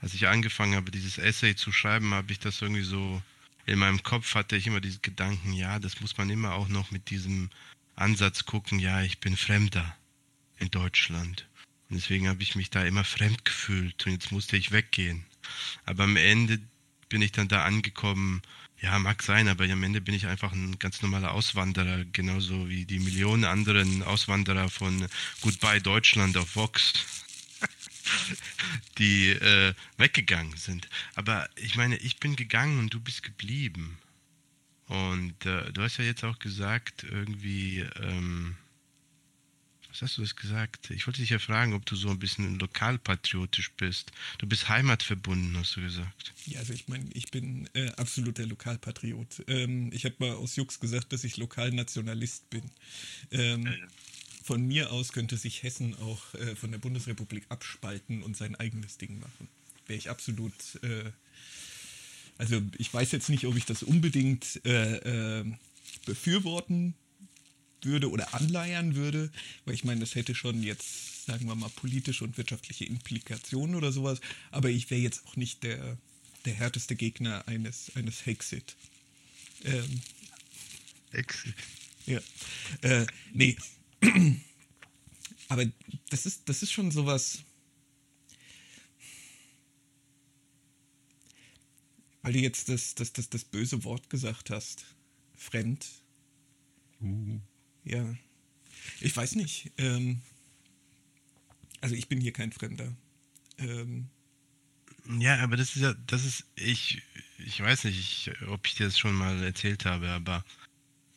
als 0.00 0.14
ich 0.14 0.28
angefangen 0.28 0.74
habe, 0.74 0.90
dieses 0.90 1.18
Essay 1.18 1.54
zu 1.54 1.72
schreiben, 1.72 2.14
habe 2.14 2.32
ich 2.32 2.38
das 2.38 2.62
irgendwie 2.62 2.82
so 2.82 3.22
in 3.66 3.78
meinem 3.78 4.02
Kopf 4.02 4.34
hatte 4.34 4.56
ich 4.56 4.66
immer 4.66 4.80
diese 4.80 4.98
Gedanken, 4.98 5.52
ja, 5.52 5.78
das 5.78 6.00
muss 6.00 6.18
man 6.18 6.28
immer 6.28 6.54
auch 6.54 6.68
noch 6.68 6.90
mit 6.90 7.10
diesem 7.10 7.50
Ansatz 7.94 8.44
gucken, 8.44 8.80
ja, 8.80 9.02
ich 9.02 9.20
bin 9.20 9.36
Fremder 9.36 9.96
in 10.58 10.70
Deutschland. 10.70 11.46
Und 11.88 11.96
deswegen 11.96 12.28
habe 12.28 12.42
ich 12.42 12.56
mich 12.56 12.70
da 12.70 12.82
immer 12.82 13.04
fremd 13.04 13.44
gefühlt 13.44 14.06
und 14.06 14.12
jetzt 14.12 14.32
musste 14.32 14.56
ich 14.56 14.72
weggehen. 14.72 15.24
Aber 15.84 16.04
am 16.04 16.16
Ende 16.16 16.60
bin 17.08 17.22
ich 17.22 17.30
dann 17.32 17.48
da 17.48 17.64
angekommen, 17.64 18.42
ja, 18.80 18.98
mag 18.98 19.22
sein, 19.22 19.48
aber 19.48 19.64
am 19.64 19.82
Ende 19.82 20.00
bin 20.00 20.14
ich 20.14 20.26
einfach 20.26 20.52
ein 20.52 20.78
ganz 20.78 21.02
normaler 21.02 21.32
Auswanderer, 21.32 22.04
genauso 22.12 22.68
wie 22.68 22.86
die 22.86 22.98
Millionen 22.98 23.44
anderen 23.44 24.02
Auswanderer 24.02 24.70
von 24.70 25.06
Goodbye 25.42 25.80
Deutschland 25.80 26.36
auf 26.36 26.56
Vox, 26.56 26.94
die 28.98 29.30
äh, 29.30 29.74
weggegangen 29.98 30.56
sind. 30.56 30.88
Aber 31.14 31.48
ich 31.56 31.76
meine, 31.76 31.96
ich 31.96 32.18
bin 32.18 32.36
gegangen 32.36 32.78
und 32.78 32.94
du 32.94 33.00
bist 33.00 33.22
geblieben. 33.22 33.98
Und 34.86 35.46
äh, 35.46 35.70
du 35.72 35.82
hast 35.82 35.98
ja 35.98 36.04
jetzt 36.04 36.24
auch 36.24 36.38
gesagt, 36.38 37.04
irgendwie, 37.04 37.80
ähm, 38.00 38.56
was 39.90 40.02
hast 40.02 40.18
du 40.18 40.22
das 40.22 40.36
gesagt? 40.36 40.90
Ich 40.90 41.06
wollte 41.06 41.20
dich 41.20 41.30
ja 41.30 41.38
fragen, 41.38 41.74
ob 41.74 41.84
du 41.84 41.96
so 41.96 42.08
ein 42.10 42.18
bisschen 42.18 42.58
lokalpatriotisch 42.58 43.72
bist. 43.72 44.12
Du 44.38 44.46
bist 44.46 44.68
heimatverbunden, 44.68 45.56
hast 45.56 45.76
du 45.76 45.80
gesagt. 45.80 46.32
ja, 46.46 46.60
also 46.60 46.72
ich 46.72 46.88
meine, 46.88 47.06
ich 47.12 47.30
bin 47.30 47.68
äh, 47.74 47.90
absoluter 47.90 48.46
Lokalpatriot. 48.46 49.44
Ähm, 49.48 49.90
ich 49.92 50.04
habe 50.04 50.14
mal 50.18 50.32
aus 50.32 50.56
Jux 50.56 50.80
gesagt, 50.80 51.12
dass 51.12 51.24
ich 51.24 51.36
Lokalnationalist 51.36 52.48
bin. 52.50 52.70
Ähm, 53.32 53.68
von 54.42 54.66
mir 54.66 54.90
aus 54.92 55.12
könnte 55.12 55.36
sich 55.36 55.62
Hessen 55.62 55.94
auch 55.96 56.34
äh, 56.34 56.56
von 56.56 56.70
der 56.70 56.78
Bundesrepublik 56.78 57.44
abspalten 57.48 58.22
und 58.22 58.36
sein 58.36 58.54
eigenes 58.56 58.96
Ding 58.98 59.20
machen. 59.20 59.48
Wäre 59.86 59.98
ich 59.98 60.08
absolut. 60.08 60.54
Äh, 60.82 61.10
also 62.38 62.62
ich 62.78 62.92
weiß 62.92 63.12
jetzt 63.12 63.28
nicht, 63.28 63.44
ob 63.46 63.56
ich 63.56 63.66
das 63.66 63.82
unbedingt 63.82 64.64
äh, 64.64 65.40
äh, 65.40 65.44
befürworten 66.06 66.94
würde 67.84 68.10
oder 68.10 68.34
anleiern 68.34 68.94
würde, 68.94 69.30
weil 69.64 69.74
ich 69.74 69.84
meine, 69.84 70.00
das 70.00 70.14
hätte 70.14 70.34
schon 70.34 70.62
jetzt, 70.62 71.26
sagen 71.26 71.46
wir 71.46 71.54
mal, 71.54 71.70
politische 71.70 72.24
und 72.24 72.36
wirtschaftliche 72.36 72.84
Implikationen 72.84 73.74
oder 73.74 73.92
sowas, 73.92 74.20
aber 74.50 74.70
ich 74.70 74.90
wäre 74.90 75.00
jetzt 75.00 75.26
auch 75.26 75.36
nicht 75.36 75.62
der, 75.62 75.98
der 76.44 76.54
härteste 76.54 76.96
Gegner 76.96 77.46
eines, 77.46 77.94
eines 77.96 78.26
Hexit. 78.26 78.76
Ähm, 79.64 80.00
Exit. 81.12 81.54
ja. 82.06 82.20
Äh, 82.82 83.06
nee. 83.32 83.56
Aber 85.48 85.66
das 86.10 86.26
ist, 86.26 86.48
das 86.48 86.62
ist 86.62 86.70
schon 86.70 86.90
sowas. 86.90 87.40
Weil 92.22 92.34
du 92.34 92.38
jetzt 92.38 92.68
das, 92.68 92.94
das, 92.94 93.12
das, 93.12 93.30
das 93.30 93.44
böse 93.44 93.82
Wort 93.84 94.10
gesagt 94.10 94.50
hast. 94.50 94.84
Fremd. 95.34 95.86
Ja. 97.84 98.14
Ich 99.00 99.16
weiß 99.16 99.36
nicht. 99.36 99.72
Ähm, 99.78 100.22
also 101.80 101.94
ich 101.94 102.08
bin 102.08 102.20
hier 102.20 102.32
kein 102.32 102.52
Fremder. 102.52 102.94
Ähm, 103.58 104.08
Ja, 105.18 105.38
aber 105.42 105.56
das 105.56 105.74
ist 105.76 105.82
ja, 105.82 105.94
das 106.06 106.24
ist, 106.24 106.44
ich, 106.56 107.02
ich 107.38 107.60
weiß 107.60 107.84
nicht, 107.84 107.98
ich, 107.98 108.48
ob 108.48 108.66
ich 108.66 108.74
dir 108.74 108.86
das 108.86 108.98
schon 108.98 109.14
mal 109.14 109.42
erzählt 109.42 109.84
habe, 109.84 110.08
aber 110.10 110.44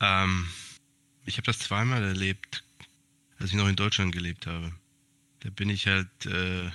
ähm, 0.01 0.47
ich 1.25 1.37
habe 1.37 1.45
das 1.45 1.59
zweimal 1.59 2.03
erlebt, 2.03 2.63
als 3.39 3.51
ich 3.51 3.55
noch 3.57 3.67
in 3.67 3.75
Deutschland 3.75 4.13
gelebt 4.13 4.47
habe. 4.47 4.73
Da 5.41 5.49
bin 5.51 5.69
ich 5.69 5.87
halt 5.87 6.09
äh, 6.25 6.65
in 6.67 6.71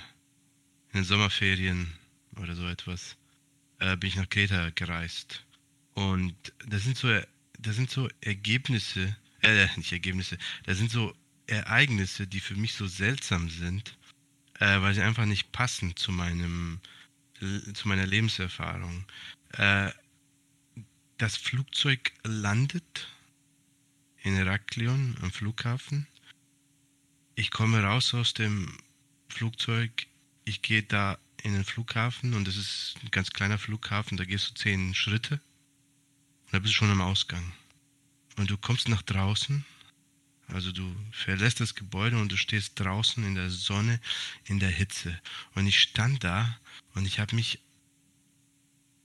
den 0.93 1.03
Sommerferien 1.03 1.93
oder 2.37 2.55
so 2.55 2.67
etwas, 2.67 3.17
äh, 3.79 3.97
bin 3.97 4.09
ich 4.09 4.15
nach 4.15 4.29
Kreta 4.29 4.69
gereist. 4.71 5.45
Und 5.95 6.35
das 6.67 6.83
sind 6.83 6.97
so, 6.97 7.09
das 7.59 7.75
sind 7.75 7.89
so 7.91 8.09
Ergebnisse, 8.21 9.15
äh, 9.41 9.67
nicht 9.77 9.91
Ergebnisse, 9.91 10.37
das 10.65 10.77
sind 10.77 10.91
so 10.91 11.15
Ereignisse, 11.47 12.27
die 12.27 12.39
für 12.39 12.55
mich 12.55 12.73
so 12.73 12.87
seltsam 12.87 13.49
sind, 13.49 13.97
äh, 14.59 14.81
weil 14.81 14.93
sie 14.93 15.01
einfach 15.01 15.25
nicht 15.25 15.51
passen 15.51 15.95
zu 15.95 16.11
meinem, 16.11 16.79
zu 17.73 17.87
meiner 17.87 18.05
Lebenserfahrung. 18.05 19.05
Äh, 19.53 19.91
das 21.17 21.35
Flugzeug 21.37 22.13
landet 22.23 23.07
in 24.21 24.35
Heraklion 24.35 25.17
am 25.21 25.31
Flughafen. 25.31 26.07
Ich 27.35 27.51
komme 27.51 27.83
raus 27.83 28.13
aus 28.13 28.33
dem 28.33 28.77
Flugzeug, 29.29 30.07
ich 30.45 30.61
gehe 30.61 30.83
da 30.83 31.17
in 31.43 31.53
den 31.53 31.63
Flughafen 31.63 32.33
und 32.33 32.47
das 32.47 32.57
ist 32.57 32.95
ein 33.01 33.11
ganz 33.11 33.31
kleiner 33.31 33.57
Flughafen, 33.57 34.17
da 34.17 34.25
gehst 34.25 34.49
du 34.49 34.53
zehn 34.55 34.93
Schritte 34.93 35.35
und 36.45 36.53
da 36.53 36.59
bist 36.59 36.73
du 36.73 36.77
schon 36.77 36.91
am 36.91 37.01
Ausgang. 37.01 37.53
Und 38.39 38.49
du 38.49 38.57
kommst 38.57 38.87
nach 38.87 39.01
draußen, 39.01 39.65
also 40.47 40.71
du 40.71 40.95
verlässt 41.11 41.59
das 41.59 41.75
Gebäude 41.75 42.17
und 42.17 42.31
du 42.31 42.37
stehst 42.37 42.79
draußen 42.79 43.21
in 43.21 43.35
der 43.35 43.49
Sonne, 43.49 43.99
in 44.45 44.59
der 44.59 44.69
Hitze. 44.69 45.19
Und 45.55 45.67
ich 45.67 45.81
stand 45.81 46.23
da 46.23 46.57
und 46.93 47.05
ich 47.05 47.19
habe 47.19 47.35
mich 47.35 47.59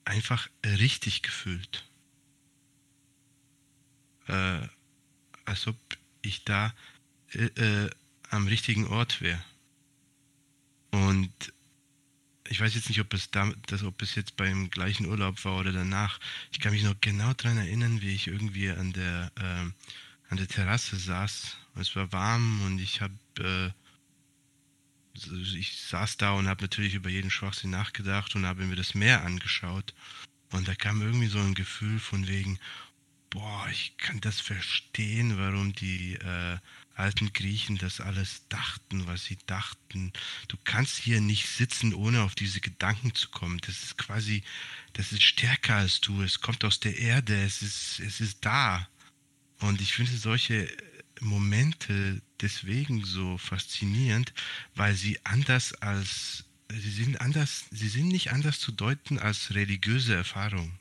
einfach 0.05 0.49
richtig 0.65 1.23
gefühlt. 1.23 1.85
Äh, 4.29 4.69
als 5.47 5.67
ob 5.67 5.77
ich 6.23 6.45
da 6.45 6.73
äh, 7.33 7.47
äh, 7.87 7.91
am 8.31 8.47
richtigen 8.47 8.87
Ort 8.87 9.21
wäre. 9.21 9.45
Und 10.93 11.53
ich 12.49 12.61
weiß 12.61 12.75
jetzt 12.75 12.89
nicht, 12.89 13.01
ob 13.01 13.13
es, 13.15 13.31
da, 13.31 13.51
das, 13.67 13.83
ob 13.83 14.03
es 14.03 14.15
jetzt 14.15 14.37
beim 14.37 14.71
gleichen 14.71 15.07
Urlaub 15.07 15.45
war 15.45 15.59
oder 15.59 15.73
danach. 15.73 16.21
Ich 16.53 16.61
kann 16.61 16.73
mich 16.73 16.83
noch 16.83 17.01
genau 17.01 17.33
daran 17.33 17.59
erinnern, 17.59 18.03
wie 18.03 18.15
ich 18.15 18.27
irgendwie 18.27 18.71
an 18.71 18.93
der, 18.93 19.33
äh, 19.37 20.31
an 20.31 20.37
der 20.37 20.49
Terrasse 20.49 20.97
saß. 20.97 21.57
Es 21.77 21.97
war 21.97 22.13
warm 22.13 22.63
und 22.67 22.79
ich 22.79 23.01
habe, 23.01 23.15
äh, 23.41 23.71
ich 25.57 25.81
saß 25.83 26.17
da 26.19 26.33
und 26.33 26.49
habe 26.49 26.63
natürlich 26.63 26.95
über 26.95 27.09
jeden 27.09 27.31
Schwachsinn 27.31 27.71
nachgedacht 27.71 28.35
und 28.35 28.47
habe 28.47 28.65
mir 28.65 28.77
das 28.77 28.95
Meer 28.95 29.25
angeschaut. 29.25 29.95
Und 30.53 30.69
da 30.69 30.75
kam 30.75 31.03
irgendwie 31.03 31.29
so 31.29 31.39
ein 31.39 31.55
Gefühl 31.55 31.99
von 31.99 32.29
wegen, 32.29 32.59
boah, 33.31 33.67
ich 33.71 33.97
kann 33.97 34.21
das 34.21 34.41
verstehen, 34.41 35.39
warum 35.39 35.73
die 35.73 36.15
äh, 36.15 36.59
alten 36.95 37.33
Griechen 37.33 37.79
das 37.79 38.01
alles 38.01 38.43
dachten, 38.49 39.07
was 39.07 39.25
sie 39.25 39.39
dachten. 39.47 40.13
Du 40.49 40.57
kannst 40.65 40.97
hier 40.97 41.21
nicht 41.21 41.49
sitzen, 41.49 41.93
ohne 41.93 42.23
auf 42.23 42.35
diese 42.35 42.61
Gedanken 42.61 43.15
zu 43.15 43.29
kommen. 43.31 43.59
Das 43.67 43.83
ist 43.83 43.99
quasi, 43.99 44.43
das 44.93 45.13
ist 45.13 45.23
stärker 45.23 45.77
als 45.77 46.01
du. 46.01 46.23
Es 46.23 46.41
kommt 46.41 46.65
aus 46.65 46.81
der 46.81 46.97
Erde. 46.99 47.43
Es 47.43 47.63
ist, 47.63 48.01
es 48.01 48.21
ist 48.21 48.39
da. 48.45 48.89
Und 49.61 49.81
ich 49.81 49.93
finde 49.93 50.17
solche 50.17 50.69
Momente 51.21 52.21
deswegen 52.41 53.05
so 53.05 53.39
faszinierend, 53.39 54.33
weil 54.75 54.95
sie 54.95 55.19
anders 55.25 55.73
als, 55.75 56.45
sie 56.71 56.91
sind 56.91 57.21
anders, 57.21 57.65
sie 57.71 57.89
sind 57.89 58.09
nicht 58.09 58.33
anders 58.33 58.61
zu 58.61 58.73
deuten 58.73 59.19
als 59.19 59.55
religiöse 59.55 60.15
Erfahrung. 60.15 60.79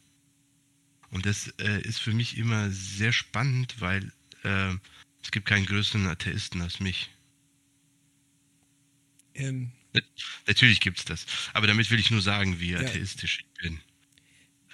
Und 1.11 1.25
das 1.25 1.47
äh, 1.59 1.81
ist 1.81 1.99
für 1.99 2.13
mich 2.13 2.37
immer 2.37 2.71
sehr 2.71 3.13
spannend, 3.13 3.75
weil 3.79 4.11
äh, 4.43 4.73
es 5.23 5.31
gibt 5.31 5.47
keinen 5.47 5.65
größeren 5.65 6.07
Atheisten 6.07 6.61
als 6.61 6.79
mich. 6.79 7.09
ähm, 9.35 9.71
Natürlich 10.47 10.79
gibt 10.79 10.99
es 10.99 11.05
das. 11.05 11.25
Aber 11.53 11.67
damit 11.67 11.89
will 11.91 11.99
ich 11.99 12.09
nur 12.11 12.21
sagen, 12.21 12.59
wie 12.59 12.71
Ja. 12.71 12.79
atheistisch 12.79 13.39
ich 13.45 13.61
bin. 13.61 13.79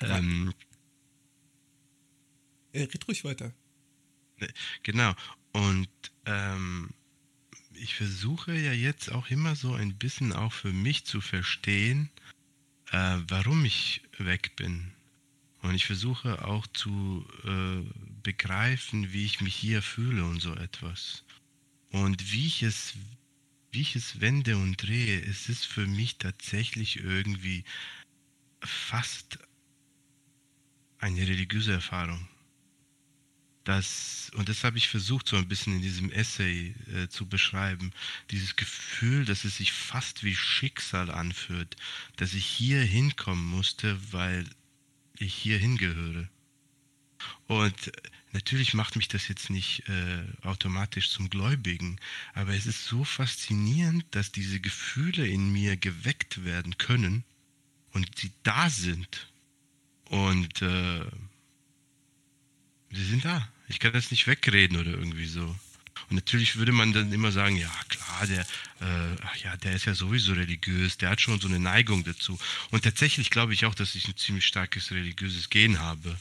Ähm, 0.01 0.53
äh, 2.71 2.83
red 2.83 3.07
ruhig 3.07 3.23
weiter. 3.23 3.53
Genau. 4.83 5.13
Und 5.51 5.89
ähm, 6.25 6.91
ich 7.73 7.95
versuche 7.95 8.53
ja 8.57 8.71
jetzt 8.71 9.11
auch 9.11 9.29
immer 9.29 9.55
so 9.55 9.73
ein 9.73 9.97
bisschen 9.97 10.31
auch 10.33 10.53
für 10.53 10.71
mich 10.71 11.05
zu 11.05 11.19
verstehen, 11.21 12.09
äh, 12.91 13.17
warum 13.27 13.65
ich 13.65 14.01
weg 14.17 14.55
bin. 14.55 14.93
Und 15.61 15.75
ich 15.75 15.85
versuche 15.85 16.45
auch 16.45 16.67
zu 16.67 17.25
äh, 17.43 17.83
begreifen, 18.23 19.11
wie 19.11 19.25
ich 19.25 19.41
mich 19.41 19.55
hier 19.55 19.81
fühle 19.81 20.23
und 20.23 20.41
so 20.41 20.55
etwas. 20.55 21.23
Und 21.91 22.31
wie 22.31 22.45
ich 22.47 22.63
es, 22.63 22.93
wie 23.71 23.81
ich 23.81 23.95
es 23.95 24.21
wende 24.21 24.55
und 24.57 24.77
drehe, 24.77 25.21
es 25.21 25.49
ist 25.49 25.65
für 25.65 25.85
mich 25.85 26.17
tatsächlich 26.17 26.97
irgendwie 26.97 27.65
fast 28.61 29.39
eine 30.99 31.19
religiöse 31.19 31.73
Erfahrung. 31.73 32.27
Das, 33.65 34.31
und 34.35 34.49
das 34.49 34.63
habe 34.63 34.77
ich 34.77 34.87
versucht, 34.87 35.27
so 35.27 35.35
ein 35.35 35.47
bisschen 35.47 35.75
in 35.75 35.81
diesem 35.81 36.11
Essay 36.11 36.73
äh, 36.93 37.07
zu 37.07 37.27
beschreiben. 37.27 37.91
Dieses 38.31 38.55
Gefühl, 38.55 39.25
dass 39.25 39.43
es 39.43 39.57
sich 39.57 39.73
fast 39.73 40.23
wie 40.23 40.35
Schicksal 40.35 41.11
anfühlt, 41.11 41.75
dass 42.15 42.33
ich 42.33 42.45
hier 42.45 42.81
hinkommen 42.81 43.45
musste, 43.45 43.99
weil 44.11 44.45
ich 45.19 45.33
hier 45.33 45.57
hingehöre. 45.57 46.29
Und 47.47 47.91
natürlich 48.31 48.73
macht 48.73 48.95
mich 48.95 49.07
das 49.07 49.27
jetzt 49.27 49.49
nicht 49.49 49.87
äh, 49.89 50.23
automatisch 50.43 51.09
zum 51.09 51.29
Gläubigen, 51.29 51.99
aber 52.33 52.53
es 52.53 52.65
ist 52.65 52.85
so 52.85 53.03
faszinierend, 53.03 54.05
dass 54.11 54.31
diese 54.31 54.59
Gefühle 54.59 55.27
in 55.27 55.51
mir 55.51 55.75
geweckt 55.77 56.45
werden 56.45 56.77
können 56.77 57.23
und 57.91 58.17
sie 58.17 58.31
da 58.43 58.69
sind. 58.69 59.27
Und 60.05 60.61
äh, 60.61 61.05
sie 62.91 63.05
sind 63.05 63.25
da. 63.25 63.47
Ich 63.67 63.79
kann 63.79 63.93
das 63.93 64.11
nicht 64.11 64.25
wegreden 64.25 64.77
oder 64.77 64.91
irgendwie 64.91 65.27
so. 65.27 65.55
Und 66.09 66.15
natürlich 66.15 66.55
würde 66.55 66.71
man 66.71 66.93
dann 66.93 67.11
immer 67.11 67.31
sagen, 67.31 67.55
ja 67.55 67.71
klar, 67.87 68.27
der, 68.27 68.41
äh, 68.81 69.43
ja, 69.43 69.57
der 69.57 69.73
ist 69.73 69.85
ja 69.85 69.95
sowieso 69.95 70.33
religiös, 70.33 70.97
der 70.97 71.09
hat 71.09 71.21
schon 71.21 71.39
so 71.39 71.47
eine 71.47 71.59
Neigung 71.59 72.03
dazu. 72.03 72.37
Und 72.71 72.83
tatsächlich 72.83 73.29
glaube 73.29 73.53
ich 73.53 73.65
auch, 73.65 73.75
dass 73.75 73.95
ich 73.95 74.07
ein 74.07 74.17
ziemlich 74.17 74.45
starkes 74.45 74.91
religiöses 74.91 75.49
Gen 75.49 75.79
habe 75.79 76.17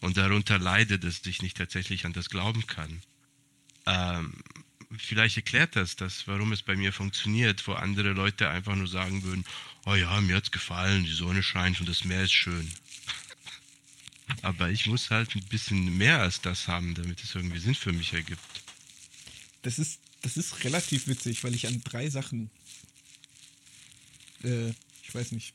und 0.00 0.16
darunter 0.16 0.58
leide, 0.58 0.98
dass 0.98 1.24
ich 1.26 1.42
nicht 1.42 1.56
tatsächlich 1.56 2.06
an 2.06 2.12
das 2.12 2.30
glauben 2.30 2.66
kann. 2.66 3.02
Ähm, 3.86 4.34
vielleicht 4.96 5.36
erklärt 5.36 5.76
das, 5.76 5.96
das, 5.96 6.26
warum 6.26 6.52
es 6.52 6.62
bei 6.62 6.76
mir 6.76 6.92
funktioniert, 6.92 7.66
wo 7.66 7.72
andere 7.72 8.12
Leute 8.12 8.48
einfach 8.48 8.74
nur 8.74 8.88
sagen 8.88 9.22
würden, 9.22 9.44
oh 9.86 9.94
ja, 9.94 10.20
mir 10.20 10.36
hat's 10.36 10.50
gefallen, 10.50 11.04
die 11.04 11.12
Sonne 11.12 11.42
scheint 11.42 11.80
und 11.80 11.88
das 11.88 12.04
Meer 12.04 12.24
ist 12.24 12.32
schön. 12.32 12.70
Aber 14.42 14.70
ich 14.70 14.86
muss 14.86 15.10
halt 15.10 15.34
ein 15.34 15.44
bisschen 15.44 15.96
mehr 15.96 16.20
als 16.20 16.40
das 16.40 16.68
haben, 16.68 16.94
damit 16.94 17.22
es 17.22 17.34
irgendwie 17.34 17.58
Sinn 17.58 17.74
für 17.74 17.92
mich 17.92 18.12
ergibt. 18.12 18.40
Das 19.62 19.78
ist, 19.78 20.00
das 20.22 20.36
ist 20.36 20.64
relativ 20.64 21.06
witzig, 21.06 21.44
weil 21.44 21.54
ich 21.54 21.66
an 21.66 21.82
drei 21.84 22.08
Sachen, 22.08 22.50
äh, 24.42 24.70
ich 25.02 25.14
weiß 25.14 25.32
nicht, 25.32 25.54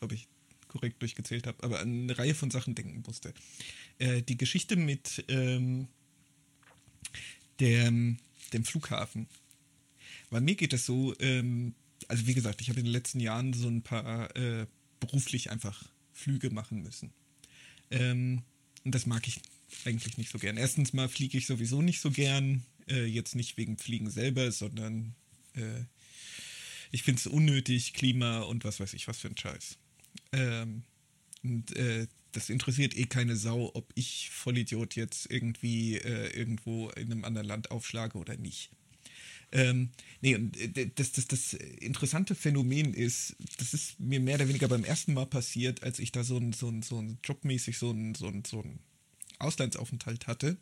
ob 0.00 0.12
ich 0.12 0.26
korrekt 0.68 1.00
durchgezählt 1.00 1.46
habe, 1.46 1.62
aber 1.62 1.80
an 1.80 2.02
eine 2.02 2.18
Reihe 2.18 2.34
von 2.34 2.50
Sachen 2.50 2.74
denken 2.74 3.02
musste. 3.06 3.32
Äh, 3.98 4.22
die 4.22 4.36
Geschichte 4.36 4.76
mit 4.76 5.24
ähm, 5.28 5.88
dem, 7.60 8.18
dem 8.52 8.64
Flughafen. 8.64 9.26
Bei 10.30 10.40
mir 10.40 10.54
geht 10.54 10.72
es 10.72 10.86
so, 10.86 11.14
ähm, 11.20 11.74
also 12.08 12.26
wie 12.26 12.34
gesagt, 12.34 12.60
ich 12.60 12.68
habe 12.68 12.80
in 12.80 12.86
den 12.86 12.92
letzten 12.92 13.20
Jahren 13.20 13.52
so 13.52 13.68
ein 13.68 13.82
paar 13.82 14.34
äh, 14.36 14.66
beruflich 15.00 15.50
einfach 15.50 15.84
Flüge 16.12 16.50
machen 16.50 16.82
müssen. 16.82 17.12
Ähm, 17.90 18.42
und 18.84 18.94
das 18.94 19.06
mag 19.06 19.26
ich 19.28 19.40
eigentlich 19.84 20.18
nicht 20.18 20.30
so 20.30 20.38
gern. 20.38 20.56
Erstens 20.56 20.92
mal 20.92 21.08
fliege 21.08 21.38
ich 21.38 21.46
sowieso 21.46 21.82
nicht 21.82 22.00
so 22.00 22.10
gern. 22.10 22.62
Äh, 22.88 23.04
jetzt 23.04 23.34
nicht 23.34 23.56
wegen 23.56 23.78
Fliegen 23.78 24.10
selber, 24.10 24.52
sondern 24.52 25.14
äh, 25.54 25.84
ich 26.90 27.02
finde 27.02 27.20
es 27.20 27.26
unnötig, 27.26 27.94
Klima 27.94 28.40
und 28.40 28.64
was 28.64 28.80
weiß 28.80 28.94
ich, 28.94 29.08
was 29.08 29.18
für 29.18 29.28
ein 29.28 29.36
Scheiß. 29.36 29.78
Ähm, 30.32 30.84
und 31.42 31.74
äh, 31.76 32.06
das 32.32 32.50
interessiert 32.50 32.96
eh 32.96 33.06
keine 33.06 33.36
Sau, 33.36 33.70
ob 33.74 33.92
ich 33.94 34.30
Vollidiot 34.30 34.94
jetzt 34.94 35.30
irgendwie 35.30 35.96
äh, 35.96 36.28
irgendwo 36.36 36.90
in 36.90 37.10
einem 37.10 37.24
anderen 37.24 37.46
Land 37.46 37.70
aufschlage 37.70 38.18
oder 38.18 38.36
nicht. 38.36 38.70
Ähm, 39.52 39.90
nee, 40.20 40.34
und 40.34 40.56
äh, 40.56 40.90
das, 40.94 41.12
das, 41.12 41.26
das 41.28 41.54
interessante 41.54 42.34
Phänomen 42.34 42.94
ist, 42.94 43.36
das 43.58 43.74
ist 43.74 43.98
mir 44.00 44.20
mehr 44.20 44.34
oder 44.36 44.48
weniger 44.48 44.68
beim 44.68 44.84
ersten 44.84 45.14
Mal 45.14 45.26
passiert, 45.26 45.82
als 45.82 45.98
ich 45.98 46.12
da 46.12 46.24
so 46.24 46.36
ein, 46.36 46.52
so 46.52 46.68
ein, 46.68 46.82
so 46.82 47.00
ein 47.00 47.18
jobmäßig 47.24 47.78
so 47.78 47.90
ein, 47.90 48.14
so 48.14 48.26
ein, 48.26 48.44
so 48.44 48.60
ein 48.60 48.80
Auslandsaufenthalt 49.38 50.26
hatte, 50.26 50.56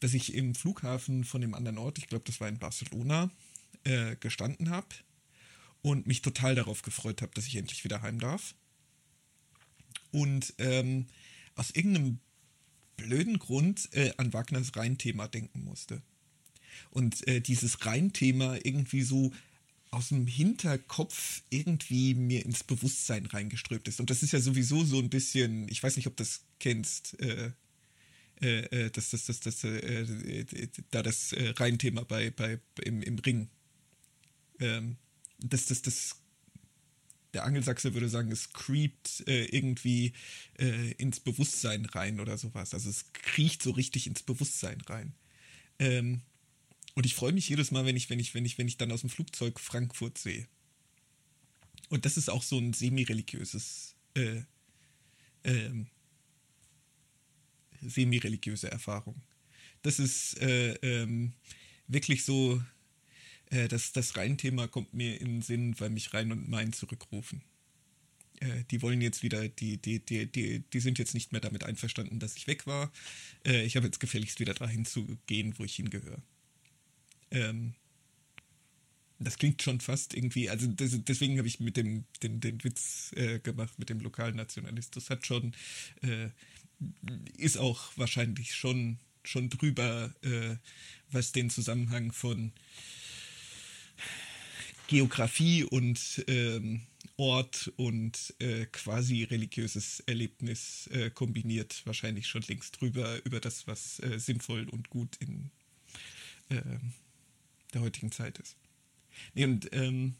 dass 0.00 0.14
ich 0.14 0.34
im 0.34 0.54
Flughafen 0.54 1.24
von 1.24 1.40
dem 1.40 1.54
anderen 1.54 1.78
Ort, 1.78 1.98
ich 1.98 2.08
glaube, 2.08 2.24
das 2.26 2.40
war 2.40 2.48
in 2.48 2.58
Barcelona, 2.58 3.30
äh, 3.84 4.16
gestanden 4.16 4.70
habe 4.70 4.88
und 5.82 6.06
mich 6.06 6.22
total 6.22 6.54
darauf 6.54 6.82
gefreut 6.82 7.22
habe, 7.22 7.32
dass 7.34 7.46
ich 7.46 7.56
endlich 7.56 7.84
wieder 7.84 8.02
heim 8.02 8.18
darf. 8.18 8.54
Und 10.10 10.54
ähm, 10.58 11.06
aus 11.54 11.70
irgendeinem 11.70 12.18
blöden 12.96 13.38
Grund 13.38 13.88
äh, 13.92 14.12
an 14.16 14.32
Wagners 14.32 14.76
Rheinthema 14.76 15.28
denken 15.28 15.64
musste 15.64 16.02
und 16.90 17.26
äh, 17.26 17.40
dieses 17.40 17.84
Reinthema 17.86 18.56
irgendwie 18.62 19.02
so 19.02 19.32
aus 19.90 20.08
dem 20.08 20.26
Hinterkopf 20.26 21.42
irgendwie 21.50 22.14
mir 22.14 22.44
ins 22.46 22.64
Bewusstsein 22.64 23.26
reingeströmt 23.26 23.86
ist. 23.88 24.00
Und 24.00 24.08
das 24.08 24.22
ist 24.22 24.32
ja 24.32 24.40
sowieso 24.40 24.84
so 24.84 24.98
ein 24.98 25.10
bisschen, 25.10 25.68
ich 25.68 25.82
weiß 25.82 25.96
nicht, 25.96 26.06
ob 26.06 26.16
das 26.16 26.44
kennst, 26.60 27.20
äh, 27.20 27.52
äh, 28.42 28.90
das, 28.90 29.10
das, 29.10 29.26
das, 29.26 29.40
das, 29.40 29.64
äh, 29.64 29.68
äh 29.68 30.68
da 30.90 31.02
das 31.02 31.32
äh, 31.32 31.50
Rheinthema 31.50 32.02
bei, 32.02 32.30
bei, 32.30 32.58
im, 32.82 33.02
im 33.02 33.18
Ring. 33.18 33.48
Ähm, 34.58 34.96
das, 35.38 35.66
das, 35.66 35.82
das, 35.82 36.16
der 37.34 37.44
Angelsachse 37.44 37.94
würde 37.94 38.08
sagen, 38.08 38.30
es 38.30 38.52
creept 38.52 39.26
äh, 39.26 39.44
irgendwie 39.46 40.12
äh, 40.58 40.92
ins 40.92 41.20
Bewusstsein 41.20 41.86
rein 41.86 42.20
oder 42.20 42.36
sowas. 42.36 42.74
Also 42.74 42.90
es 42.90 43.12
kriecht 43.12 43.62
so 43.62 43.70
richtig 43.70 44.06
ins 44.06 44.22
Bewusstsein 44.22 44.80
rein. 44.82 45.14
Ähm, 45.78 46.20
und 46.94 47.06
ich 47.06 47.14
freue 47.14 47.32
mich 47.32 47.48
jedes 47.48 47.70
Mal, 47.70 47.86
wenn 47.86 47.96
ich, 47.96 48.10
wenn 48.10 48.20
ich, 48.20 48.34
wenn 48.34 48.44
ich, 48.44 48.58
wenn 48.58 48.68
ich 48.68 48.76
dann 48.76 48.92
aus 48.92 49.00
dem 49.00 49.10
Flugzeug 49.10 49.58
Frankfurt 49.58 50.18
sehe. 50.18 50.46
Und 51.88 52.04
das 52.04 52.16
ist 52.16 52.28
auch 52.28 52.42
so 52.42 52.58
ein 52.58 52.72
semi-religiöses, 52.72 53.94
äh, 54.14 54.42
ähm, 55.44 55.86
semi-religiöse 57.82 58.70
Erfahrung. 58.70 59.20
Das 59.82 59.98
ist 59.98 60.40
äh, 60.40 60.74
ähm, 60.82 61.32
wirklich 61.88 62.24
so, 62.24 62.62
äh, 63.50 63.68
das, 63.68 63.92
das 63.92 64.16
Rheinthema 64.16 64.66
kommt 64.68 64.94
mir 64.94 65.20
in 65.20 65.26
den 65.26 65.42
Sinn, 65.42 65.78
weil 65.78 65.90
mich 65.90 66.14
Rhein 66.14 66.32
und 66.32 66.48
Main 66.48 66.72
zurückrufen. 66.72 67.42
Äh, 68.40 68.64
die 68.70 68.82
wollen 68.82 69.00
jetzt 69.00 69.22
wieder, 69.22 69.48
die, 69.48 69.78
die, 69.78 70.00
die, 70.00 70.26
die, 70.26 70.60
die 70.60 70.80
sind 70.80 70.98
jetzt 70.98 71.14
nicht 71.14 71.32
mehr 71.32 71.40
damit 71.40 71.64
einverstanden, 71.64 72.18
dass 72.18 72.36
ich 72.36 72.46
weg 72.46 72.66
war. 72.66 72.92
Äh, 73.46 73.64
ich 73.64 73.76
habe 73.76 73.86
jetzt 73.86 74.00
gefälligst 74.00 74.40
wieder 74.40 74.54
dahin 74.54 74.84
zu 74.84 75.18
gehen, 75.26 75.54
wo 75.58 75.64
ich 75.64 75.76
hingehöre. 75.76 76.22
Ähm, 77.30 77.74
das 79.18 79.38
klingt 79.38 79.62
schon 79.62 79.80
fast 79.80 80.14
irgendwie, 80.14 80.50
also 80.50 80.66
das, 80.66 80.98
deswegen 81.04 81.38
habe 81.38 81.48
ich 81.48 81.60
mit 81.60 81.76
dem 81.76 82.04
den, 82.22 82.40
den 82.40 82.62
Witz 82.64 83.12
äh, 83.14 83.38
gemacht 83.38 83.78
mit 83.78 83.88
dem 83.88 84.00
Lokalnationalismus. 84.00 85.10
Hat 85.10 85.26
schon, 85.26 85.54
äh, 86.02 86.28
ist 87.36 87.58
auch 87.58 87.92
wahrscheinlich 87.96 88.54
schon, 88.54 88.98
schon 89.24 89.48
drüber, 89.50 90.12
äh, 90.22 90.56
was 91.10 91.32
den 91.32 91.50
Zusammenhang 91.50 92.12
von 92.12 92.52
Geografie 94.86 95.64
und 95.64 96.24
ähm, 96.28 96.82
Ort 97.16 97.72
und 97.76 98.34
äh, 98.38 98.66
quasi 98.66 99.24
religiöses 99.24 100.00
Erlebnis 100.00 100.88
äh, 100.88 101.10
kombiniert, 101.10 101.82
wahrscheinlich 101.84 102.26
schon 102.26 102.42
längst 102.42 102.80
drüber, 102.80 103.24
über 103.24 103.40
das, 103.40 103.66
was 103.66 104.00
äh, 104.00 104.18
sinnvoll 104.18 104.68
und 104.68 104.90
gut 104.90 105.16
in 105.16 105.50
ähm, 106.50 106.92
der 107.74 107.82
heutigen 107.82 108.12
Zeit 108.12 108.38
ist. 108.38 108.56
Nee, 109.34 109.44
und 109.44 109.68
ähm, 109.72 110.14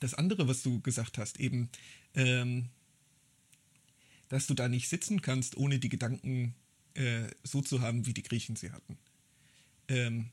das 0.00 0.14
andere, 0.14 0.48
was 0.48 0.62
du 0.62 0.80
gesagt 0.80 1.18
hast, 1.18 1.40
eben, 1.40 1.68
ähm, 2.14 2.68
dass 4.28 4.46
du 4.46 4.54
da 4.54 4.68
nicht 4.68 4.88
sitzen 4.88 5.22
kannst, 5.22 5.56
ohne 5.56 5.78
die 5.78 5.88
Gedanken 5.88 6.54
äh, 6.94 7.28
so 7.42 7.62
zu 7.62 7.80
haben, 7.80 8.06
wie 8.06 8.14
die 8.14 8.22
Griechen 8.22 8.56
sie 8.56 8.72
hatten. 8.72 8.98
Ähm, 9.88 10.30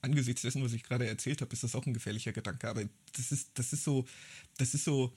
angesichts 0.00 0.42
dessen, 0.42 0.62
was 0.62 0.72
ich 0.72 0.82
gerade 0.82 1.06
erzählt 1.06 1.40
habe, 1.40 1.52
ist 1.52 1.62
das 1.62 1.74
auch 1.74 1.86
ein 1.86 1.94
gefährlicher 1.94 2.32
Gedanke. 2.32 2.68
Aber 2.68 2.84
das 3.16 3.32
ist, 3.32 3.50
das 3.54 3.72
ist 3.72 3.84
so, 3.84 4.06
das 4.58 4.74
ist 4.74 4.84
so, 4.84 5.14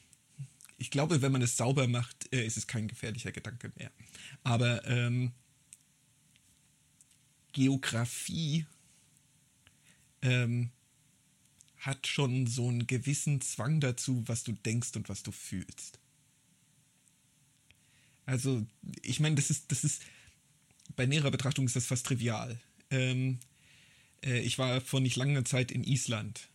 ich 0.77 0.91
glaube, 0.91 1.21
wenn 1.21 1.31
man 1.31 1.41
es 1.41 1.57
sauber 1.57 1.87
macht, 1.87 2.31
äh, 2.33 2.45
ist 2.45 2.57
es 2.57 2.67
kein 2.67 2.87
gefährlicher 2.87 3.31
Gedanke 3.31 3.71
mehr. 3.75 3.91
Aber 4.43 4.85
ähm, 4.87 5.31
Geografie 7.53 8.65
ähm, 10.21 10.71
hat 11.85 12.07
schon 12.07 12.47
so 12.47 12.67
einen 12.67 12.87
gewissen 12.87 13.41
Zwang 13.41 13.79
dazu, 13.79 14.23
was 14.27 14.43
du 14.43 14.53
denkst 14.53 14.95
und 14.95 15.09
was 15.09 15.23
du 15.23 15.31
fühlst. 15.31 15.99
Also, 18.25 18.65
ich 19.03 19.19
meine, 19.19 19.35
das 19.35 19.49
ist, 19.49 19.71
das 19.71 19.83
ist, 19.83 20.01
bei 20.95 21.05
näherer 21.05 21.31
Betrachtung 21.31 21.65
ist 21.65 21.75
das 21.75 21.85
fast 21.85 22.07
trivial. 22.07 22.59
Ähm, 22.89 23.39
äh, 24.23 24.39
ich 24.39 24.57
war 24.57 24.81
vor 24.81 24.99
nicht 24.99 25.15
langer 25.15 25.45
Zeit 25.45 25.71
in 25.71 25.83
Island. 25.83 26.49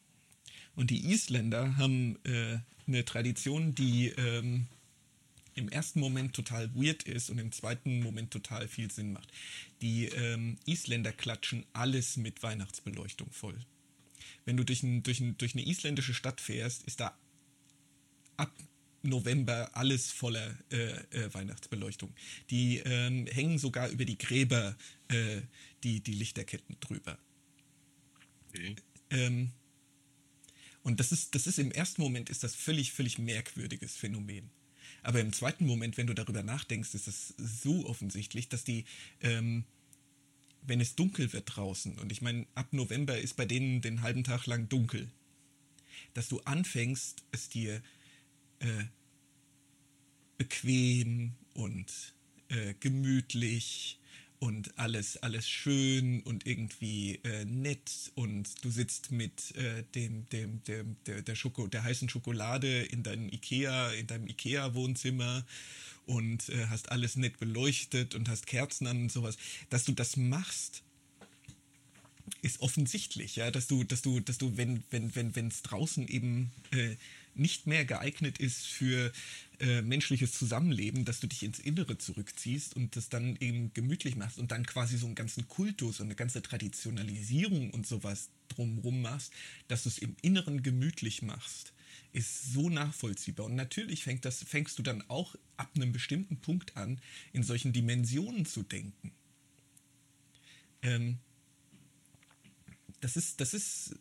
Und 0.74 0.90
die 0.90 1.10
Isländer 1.12 1.76
haben 1.76 2.18
äh, 2.24 2.58
eine 2.86 3.04
Tradition, 3.04 3.74
die 3.74 4.08
ähm, 4.08 4.66
im 5.54 5.68
ersten 5.68 6.00
Moment 6.00 6.34
total 6.34 6.74
weird 6.74 7.04
ist 7.04 7.30
und 7.30 7.38
im 7.38 7.52
zweiten 7.52 8.02
Moment 8.02 8.32
total 8.32 8.66
viel 8.66 8.90
Sinn 8.90 9.12
macht. 9.12 9.30
Die 9.82 10.06
ähm, 10.06 10.58
Isländer 10.66 11.12
klatschen 11.12 11.66
alles 11.72 12.16
mit 12.16 12.42
Weihnachtsbeleuchtung 12.42 13.30
voll. 13.30 13.58
Wenn 14.44 14.56
du 14.56 14.64
durch, 14.64 14.82
ein, 14.82 15.02
durch, 15.02 15.20
ein, 15.20 15.36
durch 15.38 15.54
eine 15.54 15.66
isländische 15.66 16.14
Stadt 16.14 16.40
fährst, 16.40 16.82
ist 16.84 17.00
da 17.00 17.16
ab 18.36 18.52
November 19.02 19.70
alles 19.74 20.10
voller 20.10 20.56
äh, 20.70 20.92
äh, 21.10 21.32
Weihnachtsbeleuchtung. 21.32 22.12
Die 22.50 22.78
ähm, 22.78 23.26
hängen 23.26 23.58
sogar 23.58 23.88
über 23.88 24.04
die 24.04 24.18
Gräber 24.18 24.76
äh, 25.08 25.40
die, 25.84 26.00
die 26.00 26.12
Lichterketten 26.12 26.76
drüber. 26.80 27.18
Okay. 28.48 28.76
Ähm, 29.10 29.52
und 30.82 31.00
das 31.00 31.12
ist, 31.12 31.34
das 31.34 31.46
ist 31.46 31.58
im 31.58 31.72
ersten 31.72 32.02
Moment 32.02 32.30
ist 32.30 32.42
das 32.42 32.54
völlig, 32.54 32.92
völlig 32.92 33.18
merkwürdiges 33.18 33.96
Phänomen. 33.96 34.50
Aber 35.02 35.20
im 35.20 35.32
zweiten 35.32 35.66
Moment, 35.66 35.96
wenn 35.96 36.06
du 36.06 36.14
darüber 36.14 36.42
nachdenkst, 36.42 36.94
ist 36.94 37.08
es 37.08 37.34
so 37.38 37.86
offensichtlich, 37.86 38.48
dass 38.48 38.64
die, 38.64 38.84
ähm, 39.20 39.64
wenn 40.62 40.80
es 40.80 40.94
dunkel 40.94 41.32
wird 41.32 41.56
draußen, 41.56 41.98
und 41.98 42.12
ich 42.12 42.22
meine, 42.22 42.46
ab 42.54 42.72
November 42.72 43.18
ist 43.18 43.36
bei 43.36 43.46
denen 43.46 43.80
den 43.80 44.02
halben 44.02 44.24
Tag 44.24 44.46
lang 44.46 44.68
dunkel, 44.68 45.08
dass 46.14 46.28
du 46.28 46.40
anfängst, 46.40 47.22
es 47.32 47.48
dir 47.48 47.82
äh, 48.60 48.84
bequem 50.38 51.32
und 51.54 52.14
äh, 52.48 52.74
gemütlich 52.80 53.98
und 54.38 54.78
alles, 54.78 55.18
alles 55.18 55.48
schön 55.48 56.22
und 56.22 56.46
irgendwie 56.46 57.20
äh, 57.24 57.44
nett. 57.44 58.10
Und 58.14 58.64
du 58.64 58.70
sitzt 58.70 59.12
mit 59.12 59.54
äh, 59.56 59.84
dem, 59.94 60.28
dem, 60.30 60.62
dem, 60.64 60.96
der, 61.06 61.22
der, 61.22 61.34
Schoko, 61.34 61.66
der 61.66 61.84
heißen 61.84 62.08
Schokolade 62.08 62.82
in 62.84 63.02
deinem 63.02 63.28
Ikea, 63.28 63.92
in 63.92 64.06
deinem 64.06 64.26
Ikea-Wohnzimmer 64.26 65.44
und 66.10 66.48
äh, 66.48 66.66
hast 66.66 66.90
alles 66.90 67.14
nett 67.14 67.38
beleuchtet 67.38 68.16
und 68.16 68.28
hast 68.28 68.46
Kerzen 68.46 68.88
an 68.88 69.02
und 69.02 69.12
sowas, 69.12 69.36
dass 69.70 69.84
du 69.84 69.92
das 69.92 70.16
machst, 70.16 70.82
ist 72.42 72.60
offensichtlich, 72.60 73.36
ja, 73.36 73.50
dass 73.50 73.68
du, 73.68 73.84
dass 73.84 74.02
du, 74.02 74.18
dass 74.18 74.38
du, 74.38 74.56
wenn, 74.56 74.82
wenn, 74.90 75.14
wenn, 75.14 75.36
wenn 75.36 75.48
es 75.48 75.62
draußen 75.62 76.08
eben 76.08 76.50
äh, 76.72 76.96
nicht 77.34 77.68
mehr 77.68 77.84
geeignet 77.84 78.38
ist 78.38 78.66
für 78.66 79.12
äh, 79.60 79.82
menschliches 79.82 80.32
Zusammenleben, 80.32 81.04
dass 81.04 81.20
du 81.20 81.28
dich 81.28 81.44
ins 81.44 81.60
Innere 81.60 81.96
zurückziehst 81.96 82.74
und 82.74 82.96
das 82.96 83.08
dann 83.08 83.36
eben 83.38 83.72
gemütlich 83.72 84.16
machst 84.16 84.38
und 84.38 84.50
dann 84.50 84.66
quasi 84.66 84.98
so 84.98 85.06
einen 85.06 85.14
ganzen 85.14 85.46
Kultus 85.46 86.00
und 86.00 86.06
eine 86.06 86.16
ganze 86.16 86.42
Traditionalisierung 86.42 87.70
und 87.70 87.86
sowas 87.86 88.30
drumrum 88.48 89.00
machst, 89.00 89.32
dass 89.68 89.84
du 89.84 89.90
es 89.90 89.98
im 89.98 90.16
Inneren 90.22 90.64
gemütlich 90.64 91.22
machst, 91.22 91.72
ist 92.12 92.52
so 92.52 92.68
nachvollziehbar. 92.68 93.46
Und 93.46 93.54
natürlich 93.54 94.04
fängt 94.04 94.24
das, 94.24 94.42
fängst 94.42 94.78
du 94.78 94.82
dann 94.82 95.02
auch 95.08 95.36
ab 95.56 95.70
einem 95.76 95.92
bestimmten 95.92 96.36
Punkt 96.38 96.76
an, 96.76 97.00
in 97.32 97.42
solchen 97.42 97.72
Dimensionen 97.72 98.46
zu 98.46 98.62
denken. 98.62 99.12
Ähm, 100.82 101.18
das 103.00 103.16
ist, 103.16 103.40
das 103.40 103.54
ist 103.54 103.94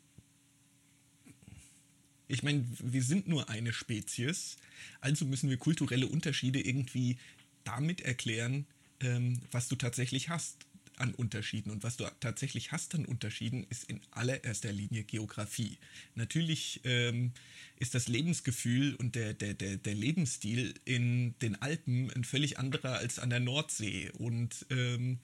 ich 2.30 2.44
meine, 2.44 2.64
wir 2.78 3.04
sind 3.04 3.28
nur 3.28 3.50
eine 3.50 3.74
Spezies, 3.74 4.58
also 5.02 5.26
müssen 5.26 5.50
wir 5.50 5.58
kulturelle 5.58 6.08
Unterschiede 6.08 6.62
irgendwie 6.62 7.18
damit 7.64 8.02
erklären, 8.02 8.68
ähm, 9.00 9.42
was 9.52 9.68
du 9.68 9.76
tatsächlich 9.76 10.30
hast 10.30 10.69
an 11.00 11.14
Unterschieden. 11.14 11.72
Und 11.72 11.84
was 11.84 11.98
du 11.98 12.06
tatsächlich 12.20 12.72
hast 12.72 12.96
an 12.96 13.06
Unterschieden, 13.06 13.66
ist 13.70 13.86
in 13.86 14.02
allererster 14.12 14.72
Linie 14.72 15.04
Geografie. 15.04 15.78
Natürlich 16.16 16.82
ähm, 16.84 17.32
ist 17.78 17.96
das 17.96 18.08
Lebensgefühl 18.08 18.96
und 18.96 19.16
der, 19.16 19.34
der, 19.34 19.54
der, 19.54 19.78
der 19.78 19.96
Lebensstil 19.96 20.74
in 20.86 21.36
den 21.40 21.62
Alpen 21.62 22.12
ein 22.12 22.24
völlig 22.24 22.60
anderer 22.60 22.98
als 22.98 23.20
an 23.20 23.30
der 23.30 23.40
Nordsee 23.40 24.12
und 24.18 24.66
ähm, 24.70 25.20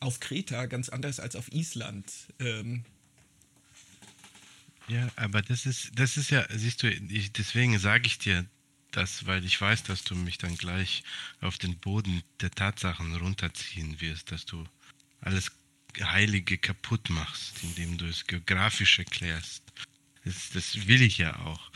auf 0.00 0.20
Kreta 0.20 0.66
ganz 0.66 0.88
anders 0.88 1.20
als 1.20 1.36
auf 1.36 1.52
Island. 1.52 2.10
Ähm, 2.38 2.84
ja, 4.88 5.10
aber 5.16 5.42
das 5.42 5.66
ist, 5.66 5.92
das 5.94 6.16
ist 6.16 6.30
ja, 6.30 6.46
siehst 6.50 6.82
du, 6.82 6.88
ich, 6.88 7.32
deswegen 7.32 7.78
sage 7.78 8.06
ich 8.06 8.18
dir 8.18 8.46
das, 8.92 9.26
weil 9.26 9.44
ich 9.44 9.60
weiß, 9.60 9.82
dass 9.84 10.04
du 10.04 10.14
mich 10.14 10.38
dann 10.38 10.56
gleich 10.56 11.02
auf 11.40 11.58
den 11.58 11.78
Boden 11.78 12.22
der 12.40 12.50
Tatsachen 12.50 13.14
runterziehen 13.16 14.00
wirst, 14.00 14.30
dass 14.30 14.46
du 14.46 14.64
alles 15.20 15.50
Heilige 16.00 16.58
kaputt 16.58 17.10
machst, 17.10 17.62
indem 17.62 17.98
du 17.98 18.06
es 18.06 18.26
geografisch 18.26 18.98
erklärst. 18.98 19.62
Das, 20.24 20.50
das 20.50 20.86
will 20.86 21.02
ich 21.02 21.18
ja 21.18 21.36
auch. 21.40 21.70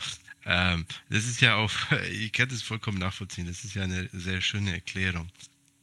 Ähm, 0.45 0.85
das 1.09 1.25
ist 1.25 1.41
ja 1.41 1.55
auch, 1.55 1.71
ich 2.11 2.31
kann 2.31 2.49
das 2.49 2.61
vollkommen 2.61 2.97
nachvollziehen, 2.97 3.47
das 3.47 3.63
ist 3.63 3.75
ja 3.75 3.83
eine 3.83 4.09
sehr 4.13 4.41
schöne 4.41 4.73
Erklärung. 4.73 5.29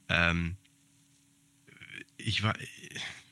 Ähm, 0.09 0.57
ich 2.16 2.43
war, 2.43 2.57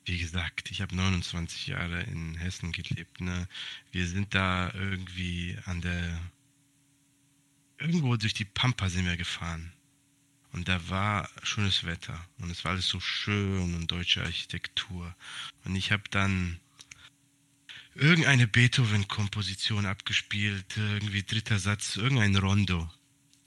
wie 0.04 0.18
gesagt, 0.18 0.70
ich 0.70 0.82
habe 0.82 0.94
29 0.94 1.68
Jahre 1.68 2.02
in 2.02 2.34
Hessen 2.34 2.72
gelebt. 2.72 3.20
Ne? 3.20 3.48
Wir 3.90 4.06
sind 4.06 4.34
da 4.34 4.72
irgendwie 4.74 5.56
an 5.64 5.80
der, 5.80 6.20
irgendwo 7.82 8.16
durch 8.16 8.34
die 8.34 8.44
Pampa 8.44 8.88
sind 8.88 9.04
wir 9.04 9.16
gefahren. 9.16 9.72
Und 10.52 10.68
da 10.68 10.88
war 10.88 11.30
schönes 11.42 11.84
Wetter 11.84 12.18
und 12.38 12.50
es 12.50 12.64
war 12.64 12.72
alles 12.72 12.86
so 12.86 13.00
schön 13.00 13.74
und 13.74 13.90
deutsche 13.90 14.22
Architektur. 14.22 15.14
Und 15.64 15.76
ich 15.76 15.92
habe 15.92 16.02
dann 16.10 16.60
irgendeine 17.94 18.46
Beethoven-Komposition 18.46 19.86
abgespielt, 19.86 20.76
irgendwie 20.76 21.22
dritter 21.22 21.58
Satz, 21.58 21.96
irgendein 21.96 22.36
Rondo 22.36 22.90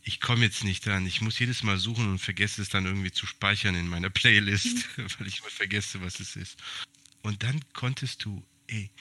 ich 0.08 0.22
komme 0.22 0.46
jetzt 0.46 0.64
nicht 0.64 0.86
dran. 0.86 1.06
Ich 1.08 1.22
muss 1.22 1.40
jedes 1.40 1.64
Mal 1.64 1.80
suchen 1.80 2.08
und 2.08 2.20
vergesse 2.20 2.62
es 2.62 2.70
dann 2.70 2.86
irgendwie 2.86 3.12
zu 3.12 3.26
speichern 3.26 3.74
in 3.74 3.88
meiner 3.88 4.12
Playlist, 4.12 4.98
mhm. 4.98 5.08
weil 5.20 5.28
ich 5.28 5.42
mal 5.42 5.50
vergesse, 5.50 6.00
was 6.02 6.20
es 6.20 6.36
ist. 6.36 6.58
Und 7.24 7.42
dann 7.42 7.60
konntest 7.74 8.24
du, 8.24 8.46
ey, 8.68 8.92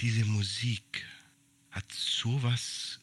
diese 0.00 0.24
Musik 0.24 1.04
hat 1.70 1.84
sowas 1.92 3.00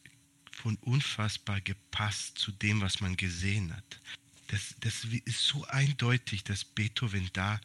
von 0.62 0.76
unfassbar 0.76 1.60
gepasst 1.60 2.38
zu 2.38 2.52
dem, 2.52 2.80
was 2.80 3.00
man 3.00 3.16
gesehen 3.16 3.74
hat. 3.76 4.00
Das, 4.46 4.76
das 4.80 5.04
ist 5.24 5.44
so 5.44 5.64
eindeutig, 5.66 6.44
dass 6.44 6.64
Beethoven 6.64 7.28
da 7.32 7.60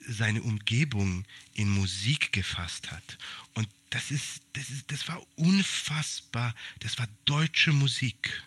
seine 0.00 0.42
Umgebung 0.42 1.26
in 1.52 1.68
Musik 1.68 2.32
gefasst 2.32 2.90
hat. 2.90 3.18
Und 3.54 3.68
das 3.90 4.10
ist, 4.10 4.40
das 4.54 4.70
ist, 4.70 4.90
das 4.90 5.08
war 5.08 5.20
unfassbar. 5.36 6.54
Das 6.80 6.98
war 6.98 7.06
deutsche 7.26 7.72
Musik. 7.72 8.42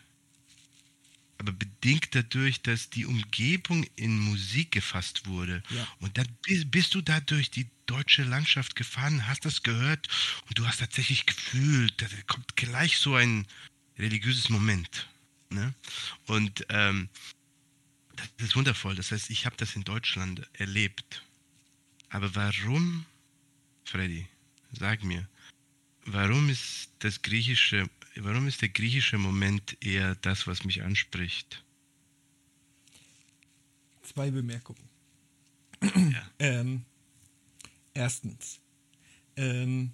Aber 1.41 1.53
bedingt 1.53 2.13
dadurch, 2.13 2.61
dass 2.61 2.91
die 2.91 3.07
Umgebung 3.07 3.83
in 3.95 4.19
Musik 4.19 4.73
gefasst 4.73 5.25
wurde. 5.25 5.63
Ja. 5.71 5.87
Und 5.99 6.19
dann 6.19 6.27
bist 6.67 6.93
du 6.93 7.01
da 7.01 7.19
durch 7.19 7.49
die 7.49 7.65
deutsche 7.87 8.21
Landschaft 8.21 8.75
gefahren, 8.75 9.25
hast 9.25 9.43
das 9.43 9.63
gehört 9.63 10.07
und 10.47 10.59
du 10.59 10.67
hast 10.67 10.81
tatsächlich 10.81 11.25
gefühlt, 11.25 11.99
da 11.99 12.05
kommt 12.27 12.55
gleich 12.55 12.99
so 12.99 13.15
ein 13.15 13.47
religiöses 13.97 14.49
Moment. 14.49 15.09
Ne? 15.49 15.73
Und 16.27 16.63
ähm, 16.69 17.09
das 18.37 18.49
ist 18.49 18.55
wundervoll. 18.55 18.93
Das 18.93 19.11
heißt, 19.11 19.31
ich 19.31 19.47
habe 19.47 19.57
das 19.57 19.75
in 19.75 19.83
Deutschland 19.83 20.47
erlebt. 20.53 21.23
Aber 22.09 22.35
warum, 22.35 23.07
Freddy, 23.83 24.27
sag 24.73 25.03
mir, 25.03 25.27
warum 26.05 26.49
ist 26.49 26.89
das 26.99 27.23
griechische, 27.23 27.89
warum 28.15 28.47
ist 28.47 28.61
der 28.61 28.69
griechische 28.69 29.17
Moment 29.17 29.77
eher 29.81 30.15
das, 30.15 30.47
was 30.47 30.63
mich 30.63 30.83
anspricht? 30.83 31.63
Zwei 34.03 34.31
Bemerkungen. 34.31 34.89
Ja. 35.81 36.31
ähm, 36.39 36.85
erstens, 37.93 38.59
ähm, 39.35 39.93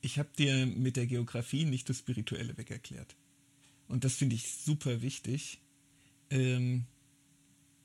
ich 0.00 0.18
habe 0.18 0.30
dir 0.38 0.66
mit 0.66 0.96
der 0.96 1.06
Geografie 1.06 1.64
nicht 1.64 1.88
das 1.88 1.98
Spirituelle 1.98 2.56
wegerklärt. 2.56 3.16
Und 3.88 4.04
das 4.04 4.14
finde 4.14 4.36
ich 4.36 4.48
super 4.48 5.02
wichtig. 5.02 5.60
Ähm, 6.30 6.84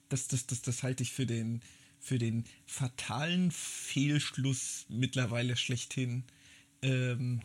das, 0.10 0.28
das, 0.28 0.46
das, 0.46 0.62
das 0.62 0.84
halte 0.84 1.04
ich 1.04 1.12
für 1.12 1.26
den, 1.26 1.62
für 2.00 2.20
den 2.20 2.46
fatalen 2.66 3.52
Fehlschluss 3.52 4.86
mittlerweile 4.90 5.58
schlechthin, 5.58 6.24
ähm, 6.82 7.42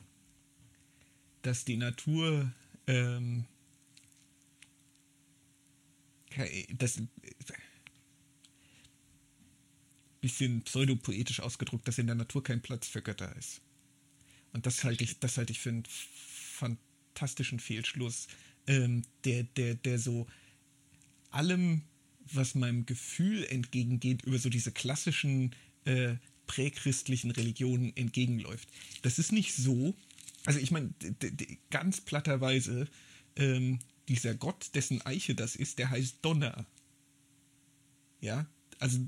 dass 1.48 1.64
die 1.64 1.78
Natur 1.78 2.52
ähm, 2.86 3.46
das 6.74 7.00
bisschen 10.20 10.60
pseudopoetisch 10.62 11.40
ausgedrückt, 11.40 11.88
dass 11.88 11.96
in 11.96 12.06
der 12.06 12.16
Natur 12.16 12.42
kein 12.42 12.60
Platz 12.60 12.86
für 12.86 13.00
Götter 13.00 13.34
ist. 13.36 13.62
Und 14.52 14.66
das 14.66 14.84
halte 14.84 15.04
ich, 15.04 15.20
das 15.20 15.38
halte 15.38 15.52
ich 15.52 15.60
für 15.60 15.70
einen 15.70 15.84
fantastischen 15.86 17.60
Fehlschluss, 17.60 18.28
ähm, 18.66 19.04
der, 19.24 19.44
der, 19.44 19.74
der 19.74 19.98
so 19.98 20.26
allem, 21.30 21.80
was 22.30 22.54
meinem 22.54 22.84
Gefühl 22.84 23.44
entgegengeht, 23.44 24.22
über 24.26 24.38
so 24.38 24.50
diese 24.50 24.72
klassischen 24.72 25.54
äh, 25.86 26.16
prächristlichen 26.46 27.30
Religionen 27.30 27.96
entgegenläuft. 27.96 28.68
Das 29.00 29.18
ist 29.18 29.32
nicht 29.32 29.54
so, 29.54 29.94
also 30.48 30.60
ich 30.60 30.70
meine, 30.70 30.94
ganz 31.68 32.00
platterweise, 32.00 32.88
ähm, 33.36 33.80
dieser 34.08 34.34
Gott, 34.34 34.70
dessen 34.74 35.04
Eiche 35.04 35.34
das 35.34 35.54
ist, 35.54 35.78
der 35.78 35.90
heißt 35.90 36.20
Donner. 36.22 36.64
Ja, 38.22 38.46
also 38.78 38.98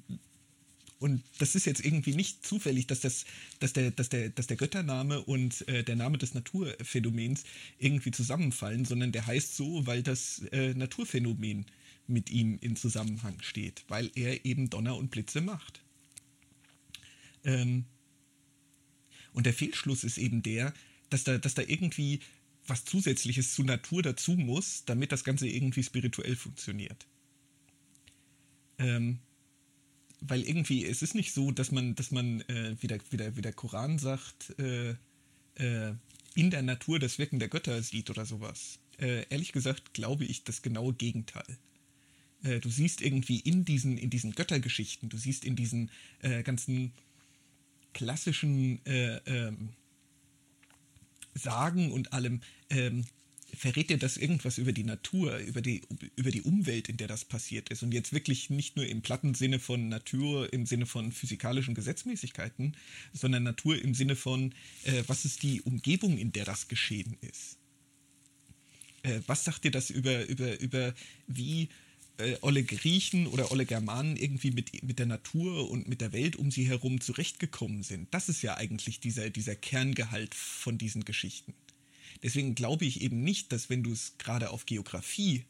und 0.99 1.23
das 1.39 1.55
ist 1.55 1.65
jetzt 1.65 1.83
irgendwie 1.83 2.15
nicht 2.15 2.45
zufällig, 2.45 2.89
dass, 2.89 3.01
das, 3.01 3.25
dass, 3.59 3.73
der, 3.73 3.91
dass, 3.91 4.11
der, 4.11 4.29
dass 4.29 4.49
der 4.49 4.59
Göttername 4.59 5.23
und 5.23 5.67
äh, 5.67 5.83
der 5.83 5.97
Name 5.97 6.19
des 6.19 6.35
Naturphänomens 6.35 7.45
irgendwie 7.79 8.11
zusammenfallen, 8.11 8.85
sondern 8.85 9.11
der 9.11 9.27
heißt 9.27 9.57
so, 9.57 9.87
weil 9.87 10.03
das 10.03 10.43
äh, 10.53 10.75
Naturphänomen 10.75 11.65
mit 12.07 12.29
ihm 12.29 12.59
in 12.61 12.77
Zusammenhang 12.77 13.41
steht, 13.41 13.83
weil 13.89 14.11
er 14.15 14.45
eben 14.45 14.69
Donner 14.69 14.95
und 14.95 15.11
Blitze 15.11 15.41
macht. 15.41 15.81
Ähm, 17.45 17.87
und 19.33 19.47
der 19.47 19.55
Fehlschluss 19.55 20.05
ist 20.05 20.19
eben 20.19 20.43
der, 20.43 20.75
dass 21.11 21.25
da, 21.25 21.39
dass 21.39 21.55
da 21.55 21.63
irgendwie 21.63 22.21
was 22.67 22.85
Zusätzliches 22.85 23.55
zu 23.55 23.63
Natur 23.63 24.03
dazu 24.03 24.33
muss, 24.33 24.85
damit 24.85 25.13
das 25.13 25.25
Ganze 25.25 25.49
irgendwie 25.49 25.83
spirituell 25.83 26.37
funktioniert. 26.37 27.07
Ähm, 28.79 29.19
weil 30.21 30.43
irgendwie, 30.43 30.85
es 30.85 31.03
ist 31.03 31.15
nicht 31.15 31.33
so, 31.33 31.51
dass 31.51 31.73
man, 31.73 31.95
dass 31.95 32.11
man, 32.11 32.43
äh, 32.43 32.77
wie, 32.81 32.87
der, 32.87 33.01
wie, 33.11 33.17
der, 33.17 33.37
wie 33.37 33.43
der 33.43 33.53
Koran 33.53 33.99
sagt, 33.99 34.59
äh, 34.59 34.91
äh, 35.57 35.95
in 36.35 36.51
der 36.51 36.63
Natur 36.63 36.99
das 36.99 37.19
Wirken 37.19 37.39
der 37.39 37.49
Götter 37.49 37.83
sieht 37.83 38.11
oder 38.11 38.25
sowas. 38.25 38.79
Äh, 38.99 39.27
ehrlich 39.31 39.53
gesagt 39.53 39.95
glaube 39.95 40.25
ich 40.25 40.45
das 40.45 40.63
genaue 40.63 40.93
Gegenteil. 40.93 41.59
Äh, 42.43 42.61
du 42.61 42.71
siehst 42.71 43.01
irgendwie 43.01 43.41
in 43.41 43.65
diesen, 43.65 43.99
in 43.99 44.11
diesen 44.11 44.33
Göttergeschichten, 44.33 45.09
du 45.09 45.17
siehst 45.17 45.45
in 45.45 45.57
diesen 45.57 45.91
äh, 46.21 46.43
ganzen 46.43 46.93
klassischen 47.93 48.81
ähm, 48.85 49.71
Sagen 51.41 51.93
und 51.93 52.13
allem, 52.13 52.41
ähm, 52.69 53.05
verrät 53.57 53.91
dir 53.91 53.99
das 53.99 54.17
irgendwas 54.17 54.59
über 54.59 54.73
die 54.73 54.85
Natur, 54.85 55.39
über 55.39 55.61
die, 55.61 55.83
über 56.17 56.31
die 56.31 56.43
Umwelt, 56.43 56.89
in 56.89 56.97
der 56.97 57.09
das 57.09 57.25
passiert 57.25 57.69
ist. 57.69 57.83
Und 57.83 57.93
jetzt 57.93 58.13
wirklich 58.13 58.51
nicht 58.51 58.77
nur 58.77 58.87
im 58.87 59.03
platten 59.03 59.35
Sinne 59.35 59.59
von 59.59 59.89
Natur, 59.89 60.53
im 60.53 60.67
Sinne 60.67 60.87
von 60.87 61.13
physikalischen 61.13 61.75
Gesetzmäßigkeiten, 61.75 62.77
sondern 63.13 63.43
Natur 63.43 63.81
im 63.81 63.95
Sinne 63.95 64.17
von, 64.17 64.55
äh, 64.85 65.03
was 65.07 65.25
ist 65.25 65.43
die 65.43 65.63
Umgebung, 65.63 66.19
in 66.19 66.33
der 66.33 66.45
das 66.45 66.69
geschehen 66.69 67.17
ist. 67.21 67.59
Äh, 69.03 69.21
was 69.27 69.45
sagt 69.45 69.65
dir 69.65 69.71
das 69.71 69.91
über, 69.91 70.27
über, 70.27 70.61
über 70.61 70.95
wie 71.27 71.69
äh, 72.21 72.39
olle 72.43 72.63
Griechen 72.65 73.27
oder 73.27 73.51
olle 73.51 73.67
Germanen 73.67 74.17
irgendwie 74.17 74.51
mit, 74.51 74.83
mit 74.83 74.99
der 74.99 75.07
Natur 75.07 75.71
und 75.71 75.89
mit 75.89 76.01
der 76.01 76.13
Welt 76.13 76.37
um 76.37 76.51
sie 76.51 76.69
herum 76.69 77.01
zurechtgekommen 77.01 77.83
sind? 77.83 78.13
Das 78.13 78.29
ist 78.29 78.43
ja 78.43 78.57
eigentlich 78.57 79.01
dieser, 79.01 79.31
dieser 79.31 79.57
Kerngehalt 79.57 80.35
von 80.35 80.79
diesen 80.79 81.05
Geschichten. 81.05 81.55
Deswegen 82.23 82.55
glaube 82.55 82.85
ich 82.85 83.01
eben 83.01 83.23
nicht, 83.23 83.53
dass 83.53 83.71
wenn 83.71 83.83
du 83.83 83.93
es 83.93 84.19
gerade 84.19 84.51
auf 84.51 84.67
Geografie 84.67 85.45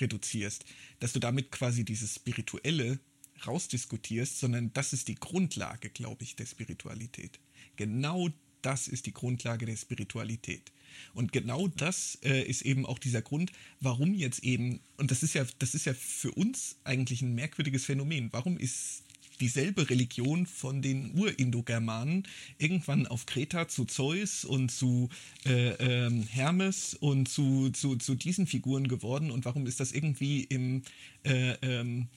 reduzierst, 0.00 0.64
dass 1.00 1.12
du 1.12 1.20
damit 1.20 1.50
quasi 1.50 1.84
dieses 1.84 2.14
Spirituelle 2.14 3.00
rausdiskutierst, 3.46 4.38
sondern 4.38 4.72
das 4.72 4.92
ist 4.92 5.08
die 5.08 5.14
Grundlage, 5.14 5.90
glaube 5.90 6.24
ich, 6.24 6.36
der 6.36 6.46
Spiritualität. 6.46 7.40
Genau 7.76 8.28
das 8.62 8.88
ist 8.88 9.06
die 9.06 9.14
Grundlage 9.14 9.66
der 9.66 9.76
Spiritualität. 9.76 10.70
Und 11.14 11.32
genau 11.32 11.68
das 11.68 12.18
äh, 12.22 12.42
ist 12.42 12.62
eben 12.62 12.86
auch 12.86 12.98
dieser 12.98 13.22
Grund, 13.22 13.52
warum 13.80 14.14
jetzt 14.14 14.42
eben, 14.44 14.80
und 14.96 15.10
das 15.10 15.22
ist 15.22 15.34
ja, 15.34 15.44
das 15.58 15.74
ist 15.74 15.86
ja 15.86 15.94
für 15.94 16.32
uns 16.32 16.76
eigentlich 16.84 17.22
ein 17.22 17.34
merkwürdiges 17.34 17.84
Phänomen, 17.84 18.28
warum 18.32 18.58
ist 18.58 19.04
dieselbe 19.40 19.88
Religion 19.88 20.46
von 20.46 20.82
den 20.82 21.18
Urindogermanen 21.18 22.28
irgendwann 22.58 23.06
auf 23.06 23.26
Kreta 23.26 23.68
zu 23.68 23.86
Zeus 23.86 24.44
und 24.44 24.70
zu 24.70 25.08
äh, 25.46 25.70
ähm, 25.78 26.22
Hermes 26.24 26.94
und 26.94 27.28
zu, 27.28 27.70
zu, 27.70 27.96
zu 27.96 28.14
diesen 28.14 28.46
Figuren 28.46 28.86
geworden 28.86 29.30
und 29.30 29.44
warum 29.44 29.66
ist 29.66 29.80
das 29.80 29.92
irgendwie 29.92 30.44
im 30.44 30.82
äh, 31.24 31.52
ähm, 31.62 32.08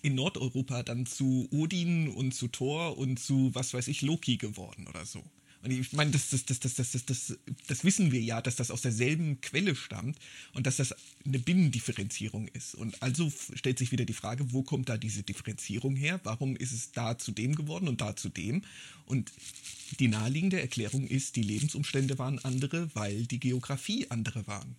in 0.00 0.14
Nordeuropa 0.14 0.82
dann 0.82 1.06
zu 1.06 1.48
Odin 1.52 2.08
und 2.08 2.32
zu 2.32 2.48
Thor 2.48 2.96
und 2.96 3.18
zu 3.18 3.50
was 3.54 3.74
weiß 3.74 3.88
ich 3.88 4.02
Loki 4.02 4.36
geworden 4.36 4.86
oder 4.88 5.04
so. 5.04 5.22
Und 5.62 5.70
ich 5.70 5.92
meine, 5.92 6.10
das, 6.10 6.30
das, 6.30 6.44
das, 6.44 6.58
das, 6.58 6.74
das, 6.74 6.90
das, 6.90 7.06
das, 7.06 7.38
das 7.68 7.84
wissen 7.84 8.10
wir 8.10 8.20
ja, 8.20 8.42
dass 8.42 8.56
das 8.56 8.72
aus 8.72 8.82
derselben 8.82 9.40
Quelle 9.40 9.76
stammt 9.76 10.18
und 10.54 10.66
dass 10.66 10.76
das 10.76 10.92
eine 11.24 11.38
Binnendifferenzierung 11.38 12.48
ist. 12.48 12.74
Und 12.74 13.00
also 13.00 13.32
stellt 13.54 13.78
sich 13.78 13.92
wieder 13.92 14.04
die 14.04 14.12
Frage, 14.12 14.52
wo 14.52 14.62
kommt 14.62 14.88
da 14.88 14.96
diese 14.96 15.22
Differenzierung 15.22 15.94
her? 15.94 16.20
Warum 16.24 16.56
ist 16.56 16.72
es 16.72 16.90
da 16.90 17.16
zu 17.16 17.30
dem 17.30 17.54
geworden 17.54 17.86
und 17.86 18.00
da 18.00 18.16
zu 18.16 18.28
dem? 18.28 18.62
Und 19.06 19.32
die 20.00 20.08
naheliegende 20.08 20.60
Erklärung 20.60 21.06
ist, 21.06 21.36
die 21.36 21.42
Lebensumstände 21.42 22.18
waren 22.18 22.40
andere, 22.40 22.90
weil 22.94 23.26
die 23.26 23.38
Geografie 23.38 24.10
andere 24.10 24.46
waren. 24.48 24.74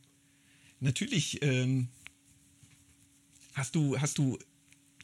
Natürlich 0.81 1.41
ähm, 1.43 1.87
hast, 3.53 3.75
du, 3.75 3.97
hast 3.97 4.17
du 4.17 4.37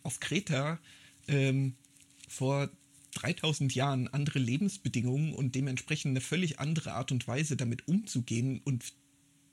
auf 0.03 0.19
Kreta 0.19 0.77
ähm, 1.29 1.75
vor 2.27 2.69
3000 3.15 3.73
Jahren 3.73 4.07
andere 4.07 4.39
Lebensbedingungen 4.39 5.33
und 5.33 5.55
dementsprechend 5.55 6.11
eine 6.11 6.21
völlig 6.21 6.59
andere 6.59 6.93
Art 6.93 7.11
und 7.11 7.27
Weise 7.27 7.57
damit 7.57 7.87
umzugehen 7.87 8.61
und 8.63 8.93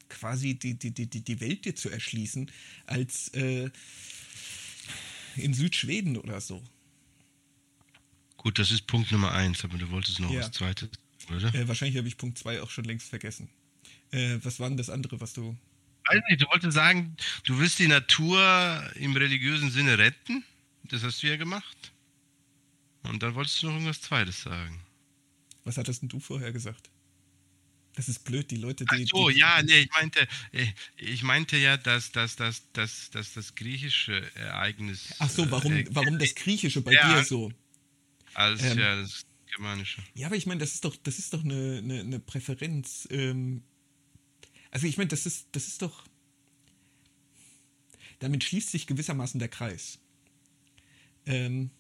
quasi 0.09 0.55
die, 0.55 0.79
die, 0.79 0.93
die, 0.93 1.07
die 1.07 1.41
Welt 1.41 1.65
dir 1.65 1.75
zu 1.75 1.91
erschließen, 1.91 2.51
als 2.87 3.29
äh, 3.29 3.71
in 5.37 5.55
Südschweden 5.55 6.17
oder 6.17 6.41
so. 6.41 6.63
Gut, 8.37 8.59
das 8.59 8.71
ist 8.71 8.87
Punkt 8.87 9.11
Nummer 9.11 9.33
eins, 9.33 9.65
aber 9.65 9.79
du 9.79 9.91
wolltest 9.91 10.21
noch 10.21 10.31
ja. 10.31 10.41
was 10.41 10.53
zweites, 10.53 10.91
oder? 11.29 11.53
Äh, 11.55 11.67
wahrscheinlich 11.67 11.97
habe 11.97 12.09
ich 12.09 12.17
Punkt 12.17 12.39
zwei 12.39 12.63
auch 12.63 12.71
schon 12.71 12.85
längst 12.85 13.09
vergessen. 13.09 13.49
Äh, 14.13 14.39
was 14.43 14.61
war 14.61 14.69
denn 14.69 14.77
das 14.77 14.91
andere, 14.91 15.21
was 15.21 15.33
du. 15.33 15.57
Weiß 16.05 16.23
nicht, 16.29 16.43
du 16.43 16.47
wolltest 16.47 16.75
sagen, 16.75 17.17
du 17.45 17.59
willst 17.59 17.81
die 17.81 17.89
Natur 17.89 18.89
im 18.95 19.17
religiösen 19.17 19.71
Sinne 19.71 19.99
retten? 19.99 20.45
Das 20.85 21.03
hast 21.03 21.23
du 21.23 21.27
ja 21.27 21.37
gemacht. 21.37 21.93
Und 23.09 23.23
dann 23.23 23.35
wolltest 23.35 23.63
du 23.63 23.67
noch 23.67 23.75
irgendwas 23.75 24.01
Zweites 24.01 24.43
sagen. 24.43 24.81
Was 25.65 25.79
hattest 25.79 26.03
denn 26.03 26.09
du 26.09 26.21
vorher 26.21 26.53
gesagt? 26.53 26.91
Das 27.97 28.11
ist 28.11 28.25
blöd, 28.25 28.51
die 28.51 28.57
Leute, 28.57 28.85
die. 28.85 29.05
Ach 29.05 29.09
so, 29.09 29.31
die, 29.31 29.39
ja, 29.39 29.63
nee, 29.63 29.81
ich 29.81 29.91
meinte, 29.91 30.29
äh, 30.53 30.67
ich 30.99 31.23
meinte 31.23 31.57
ja, 31.57 31.79
dass, 31.79 32.13
dass, 32.13 32.37
dass, 32.37 32.71
dass, 32.73 33.11
dass 33.11 33.33
das 33.33 33.55
griechische 33.55 34.23
Ereignis. 34.35 35.15
Ach 35.19 35.31
so, 35.31 35.51
warum, 35.51 35.73
äh, 35.73 35.87
warum 35.91 36.19
das 36.19 36.35
Griechische 36.35 36.83
bei 36.83 36.93
ja, 36.93 37.15
dir 37.15 37.25
so? 37.25 37.51
Als 38.35 38.63
ähm, 38.63 38.79
ja 38.79 39.01
das 39.01 39.25
Germanische. 39.47 40.03
Ja, 40.15 40.27
aber 40.27 40.37
ich 40.37 40.45
meine, 40.45 40.61
das 40.61 40.75
ist 40.75 40.85
doch, 40.85 40.95
das 40.95 41.19
ist 41.19 41.33
doch 41.33 41.43
eine, 41.43 41.79
eine, 41.79 42.01
eine 42.01 42.21
Präferenz. 42.21 43.09
Ähm, 43.11 43.63
also 44.71 44.87
ich 44.87 44.99
meine, 44.99 45.09
das 45.09 45.25
ist, 45.25 45.49
das 45.53 45.67
ist 45.67 45.81
doch. 45.81 46.05
Damit 48.19 48.45
schließt 48.45 48.71
sich 48.71 48.87
gewissermaßen 48.87 49.39
der 49.39 49.49
Kreis. 49.49 49.99
Ähm, 51.25 51.71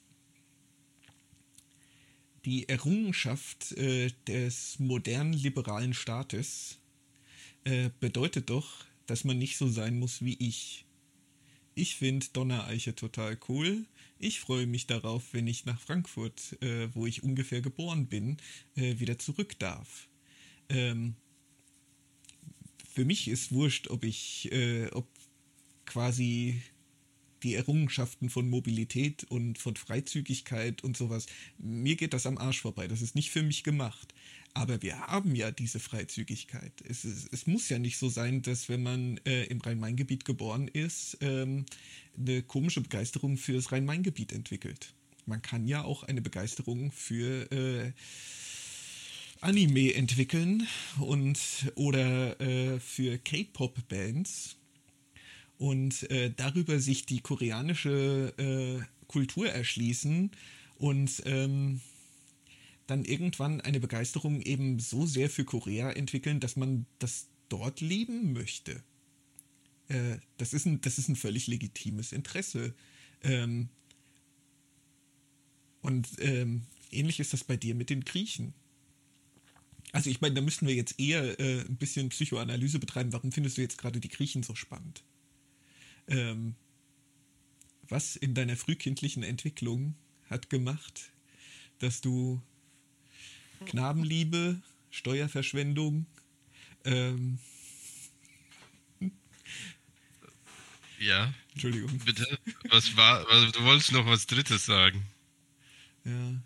die 2.46 2.68
Errungenschaft 2.68 3.72
äh, 3.72 4.10
des 4.28 4.78
modernen 4.78 5.32
liberalen 5.32 5.92
Staates 5.92 6.78
äh, 7.64 7.90
bedeutet 8.00 8.50
doch, 8.50 8.84
dass 9.06 9.24
man 9.24 9.36
nicht 9.36 9.58
so 9.58 9.68
sein 9.68 9.98
muss 9.98 10.22
wie 10.22 10.36
ich. 10.38 10.84
Ich 11.74 11.96
finde 11.96 12.26
Donnereiche 12.32 12.94
total 12.94 13.36
cool. 13.48 13.84
Ich 14.18 14.40
freue 14.40 14.66
mich 14.66 14.86
darauf, 14.86 15.34
wenn 15.34 15.48
ich 15.48 15.66
nach 15.66 15.80
Frankfurt, 15.80 16.56
äh, 16.62 16.88
wo 16.94 17.04
ich 17.04 17.24
ungefähr 17.24 17.60
geboren 17.60 18.06
bin, 18.06 18.38
äh, 18.76 18.98
wieder 19.00 19.18
zurück 19.18 19.58
darf. 19.58 20.08
Ähm, 20.68 21.16
für 22.88 23.04
mich 23.04 23.26
ist 23.28 23.52
wurscht, 23.52 23.88
ob 23.88 24.04
ich, 24.04 24.50
äh, 24.52 24.86
ob 24.92 25.08
quasi 25.84 26.62
die 27.42 27.54
Errungenschaften 27.54 28.30
von 28.30 28.48
Mobilität 28.48 29.24
und 29.24 29.58
von 29.58 29.76
Freizügigkeit 29.76 30.82
und 30.82 30.96
sowas. 30.96 31.26
Mir 31.58 31.96
geht 31.96 32.14
das 32.14 32.26
am 32.26 32.38
Arsch 32.38 32.60
vorbei. 32.60 32.88
Das 32.88 33.02
ist 33.02 33.14
nicht 33.14 33.30
für 33.30 33.42
mich 33.42 33.64
gemacht. 33.64 34.14
Aber 34.54 34.80
wir 34.80 34.98
haben 34.98 35.34
ja 35.34 35.50
diese 35.50 35.80
Freizügigkeit. 35.80 36.72
Es, 36.88 37.04
ist, 37.04 37.30
es 37.30 37.46
muss 37.46 37.68
ja 37.68 37.78
nicht 37.78 37.98
so 37.98 38.08
sein, 38.08 38.40
dass 38.40 38.70
wenn 38.70 38.82
man 38.82 39.20
äh, 39.26 39.44
im 39.44 39.60
Rhein-Main-Gebiet 39.60 40.24
geboren 40.24 40.66
ist, 40.68 41.18
ähm, 41.20 41.66
eine 42.16 42.42
komische 42.42 42.80
Begeisterung 42.80 43.36
für 43.36 43.52
das 43.52 43.70
Rhein-Main-Gebiet 43.70 44.32
entwickelt. 44.32 44.94
Man 45.26 45.42
kann 45.42 45.66
ja 45.66 45.84
auch 45.84 46.04
eine 46.04 46.22
Begeisterung 46.22 46.90
für 46.90 47.50
äh, 47.52 47.92
Anime 49.42 49.92
entwickeln 49.94 50.66
und 51.00 51.38
oder 51.74 52.40
äh, 52.40 52.80
für 52.80 53.18
K-Pop-Bands 53.18 54.55
und 55.58 56.10
äh, 56.10 56.32
darüber 56.36 56.78
sich 56.78 57.06
die 57.06 57.20
koreanische 57.20 58.34
äh, 58.36 58.84
Kultur 59.06 59.48
erschließen 59.48 60.30
und 60.78 61.22
ähm, 61.24 61.80
dann 62.86 63.04
irgendwann 63.04 63.60
eine 63.60 63.80
Begeisterung 63.80 64.40
eben 64.42 64.78
so 64.78 65.06
sehr 65.06 65.30
für 65.30 65.44
Korea 65.44 65.90
entwickeln, 65.90 66.40
dass 66.40 66.56
man 66.56 66.86
das 66.98 67.28
dort 67.48 67.80
leben 67.80 68.32
möchte. 68.32 68.82
Äh, 69.88 70.18
das, 70.36 70.52
ist 70.52 70.66
ein, 70.66 70.80
das 70.80 70.98
ist 70.98 71.08
ein 71.08 71.16
völlig 71.16 71.46
legitimes 71.46 72.12
Interesse. 72.12 72.74
Ähm, 73.22 73.68
und 75.80 76.08
ähm, 76.18 76.62
ähnlich 76.90 77.20
ist 77.20 77.32
das 77.32 77.44
bei 77.44 77.56
dir 77.56 77.74
mit 77.74 77.90
den 77.90 78.04
Griechen. 78.04 78.54
Also 79.92 80.10
ich 80.10 80.20
meine, 80.20 80.34
da 80.34 80.40
müssten 80.40 80.66
wir 80.66 80.74
jetzt 80.74 80.98
eher 80.98 81.38
äh, 81.40 81.60
ein 81.60 81.76
bisschen 81.76 82.08
Psychoanalyse 82.10 82.78
betreiben. 82.78 83.12
Warum 83.12 83.32
findest 83.32 83.56
du 83.56 83.62
jetzt 83.62 83.78
gerade 83.78 84.00
die 84.00 84.08
Griechen 84.08 84.42
so 84.42 84.54
spannend? 84.54 85.02
Ähm, 86.08 86.54
was 87.88 88.16
in 88.16 88.34
deiner 88.34 88.56
frühkindlichen 88.56 89.22
Entwicklung 89.22 89.94
hat 90.28 90.50
gemacht, 90.50 91.12
dass 91.78 92.00
du 92.00 92.40
Knabenliebe, 93.66 94.60
Steuerverschwendung, 94.90 96.06
ähm, 96.84 97.38
ja. 100.98 101.34
Entschuldigung. 101.52 101.98
Bitte. 102.04 102.38
Was 102.68 102.96
war, 102.96 103.28
also 103.28 103.50
du 103.50 103.64
wolltest 103.64 103.92
noch 103.92 104.06
was 104.06 104.26
Drittes 104.26 104.66
sagen. 104.66 105.02
Ja. 106.04 106.40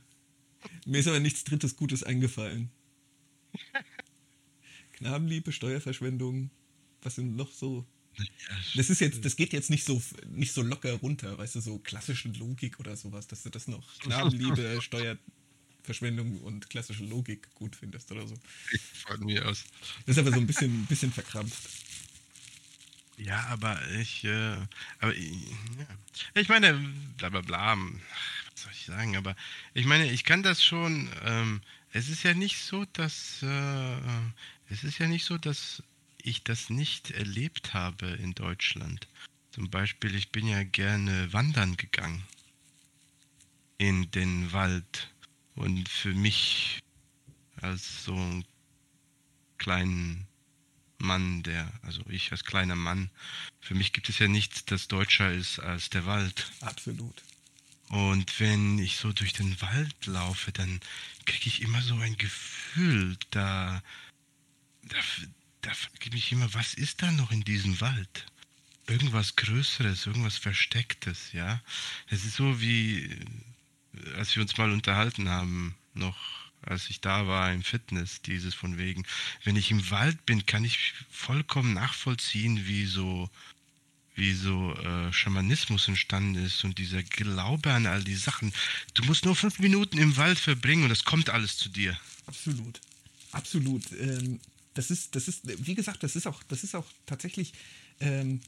Mir 0.86 0.98
ist 0.98 1.06
aber 1.06 1.20
nichts 1.20 1.44
Drittes 1.44 1.76
Gutes 1.76 2.02
eingefallen. 2.02 2.70
Knabenliebe, 4.92 5.52
Steuerverschwendung, 5.52 6.50
was 7.02 7.14
sind 7.14 7.36
noch 7.36 7.52
so? 7.52 7.86
Das 8.74 8.90
ist 8.90 9.00
jetzt, 9.00 9.24
das 9.24 9.36
geht 9.36 9.52
jetzt 9.52 9.70
nicht 9.70 9.84
so 9.84 10.02
nicht 10.30 10.52
so 10.52 10.62
locker 10.62 10.92
runter, 10.94 11.38
weißt 11.38 11.54
du, 11.54 11.60
so 11.60 11.78
klassische 11.78 12.28
Logik 12.28 12.78
oder 12.80 12.96
sowas, 12.96 13.26
dass 13.26 13.42
du 13.42 13.50
das 13.50 13.68
noch 13.68 13.86
Knabenliebe, 14.00 14.80
Steuerverschwendung 14.82 16.40
und 16.40 16.68
klassische 16.68 17.04
Logik 17.04 17.54
gut 17.54 17.76
findest 17.76 18.10
oder 18.12 18.26
so. 18.26 18.34
Von 19.06 19.20
mir 19.24 19.46
aus. 19.48 19.64
Das 20.06 20.16
ist 20.16 20.20
aber 20.20 20.32
so 20.32 20.40
ein 20.40 20.46
bisschen, 20.46 20.86
bisschen 20.86 21.12
verkrampft. 21.12 21.68
Ja, 23.16 23.46
aber 23.48 23.78
ich, 23.98 24.24
äh, 24.24 24.56
aber 24.98 25.14
ich, 25.14 25.30
ja. 25.78 25.86
ich 26.34 26.48
meine, 26.48 26.74
bla 27.18 27.28
bla 27.28 27.42
bla, 27.42 27.76
was 27.76 28.62
soll 28.62 28.72
ich 28.72 28.86
sagen, 28.86 29.16
aber 29.16 29.36
ich 29.74 29.84
meine, 29.84 30.10
ich 30.10 30.24
kann 30.24 30.42
das 30.42 30.64
schon, 30.64 31.10
ähm, 31.24 31.60
es 31.92 32.08
ist 32.08 32.22
ja 32.22 32.32
nicht 32.32 32.58
so, 32.62 32.86
dass, 32.94 33.42
äh, 33.42 33.96
es 34.70 34.84
ist 34.84 34.98
ja 34.98 35.06
nicht 35.06 35.26
so, 35.26 35.36
dass 35.36 35.82
ich 36.24 36.44
das 36.44 36.70
nicht 36.70 37.10
erlebt 37.10 37.74
habe 37.74 38.06
in 38.08 38.34
Deutschland. 38.34 39.08
Zum 39.50 39.70
Beispiel, 39.70 40.14
ich 40.14 40.30
bin 40.30 40.46
ja 40.46 40.62
gerne 40.62 41.32
wandern 41.32 41.76
gegangen 41.76 42.24
in 43.78 44.10
den 44.10 44.52
Wald 44.52 45.10
und 45.54 45.88
für 45.88 46.14
mich 46.14 46.80
als 47.56 48.04
so 48.04 48.14
einen 48.14 48.44
kleinen 49.58 50.26
Mann, 50.98 51.42
der, 51.42 51.72
also 51.82 52.02
ich 52.08 52.30
als 52.32 52.44
kleiner 52.44 52.76
Mann, 52.76 53.10
für 53.60 53.74
mich 53.74 53.92
gibt 53.92 54.08
es 54.08 54.18
ja 54.18 54.28
nichts, 54.28 54.64
das 54.64 54.88
deutscher 54.88 55.32
ist 55.32 55.58
als 55.58 55.90
der 55.90 56.06
Wald. 56.06 56.50
Absolut. 56.60 57.22
Und 57.88 58.38
wenn 58.38 58.78
ich 58.78 58.96
so 58.96 59.12
durch 59.12 59.32
den 59.32 59.60
Wald 59.60 60.06
laufe, 60.06 60.52
dann 60.52 60.80
kriege 61.24 61.48
ich 61.48 61.62
immer 61.62 61.82
so 61.82 61.96
ein 61.96 62.16
Gefühl, 62.16 63.16
da, 63.30 63.82
da, 64.82 64.96
da 65.62 65.72
frage 65.74 65.98
ich 66.04 66.12
mich 66.12 66.32
immer, 66.32 66.52
was 66.54 66.74
ist 66.74 67.02
da 67.02 67.10
noch 67.12 67.30
in 67.30 67.42
diesem 67.42 67.80
Wald? 67.80 68.26
Irgendwas 68.86 69.36
Größeres, 69.36 70.06
irgendwas 70.06 70.36
Verstecktes, 70.36 71.32
ja. 71.32 71.60
Es 72.08 72.24
ist 72.24 72.36
so 72.36 72.60
wie, 72.60 73.16
als 74.16 74.34
wir 74.34 74.42
uns 74.42 74.56
mal 74.56 74.70
unterhalten 74.70 75.28
haben, 75.28 75.74
noch 75.94 76.16
als 76.62 76.90
ich 76.90 77.00
da 77.00 77.26
war 77.26 77.52
im 77.52 77.62
Fitness, 77.62 78.20
dieses 78.22 78.54
von 78.54 78.78
wegen, 78.78 79.04
wenn 79.44 79.56
ich 79.56 79.70
im 79.70 79.90
Wald 79.90 80.26
bin, 80.26 80.44
kann 80.46 80.64
ich 80.64 80.92
vollkommen 81.10 81.72
nachvollziehen, 81.72 82.66
wie 82.66 82.84
so, 82.84 83.30
wie 84.14 84.34
so 84.34 84.74
äh, 84.74 85.12
Schamanismus 85.12 85.88
entstanden 85.88 86.44
ist 86.44 86.64
und 86.64 86.78
dieser 86.78 87.02
Glaube 87.02 87.72
an 87.72 87.86
all 87.86 88.04
die 88.04 88.14
Sachen. 88.14 88.52
Du 88.94 89.04
musst 89.04 89.24
nur 89.24 89.36
fünf 89.36 89.58
Minuten 89.58 89.98
im 89.98 90.16
Wald 90.16 90.38
verbringen 90.38 90.84
und 90.84 90.90
es 90.90 91.04
kommt 91.04 91.30
alles 91.30 91.56
zu 91.56 91.68
dir. 91.70 91.98
Absolut. 92.26 92.80
Absolut. 93.32 93.92
Ähm, 93.92 94.40
das 94.74 94.90
ist, 94.90 95.16
das 95.16 95.28
ist, 95.28 95.42
wie 95.66 95.74
gesagt, 95.74 96.02
das 96.02 96.16
ist 96.16 96.26
auch, 96.26 96.42
das 96.44 96.64
ist 96.64 96.74
auch 96.74 96.86
tatsächlich. 97.06 97.52
Ähm, 98.00 98.40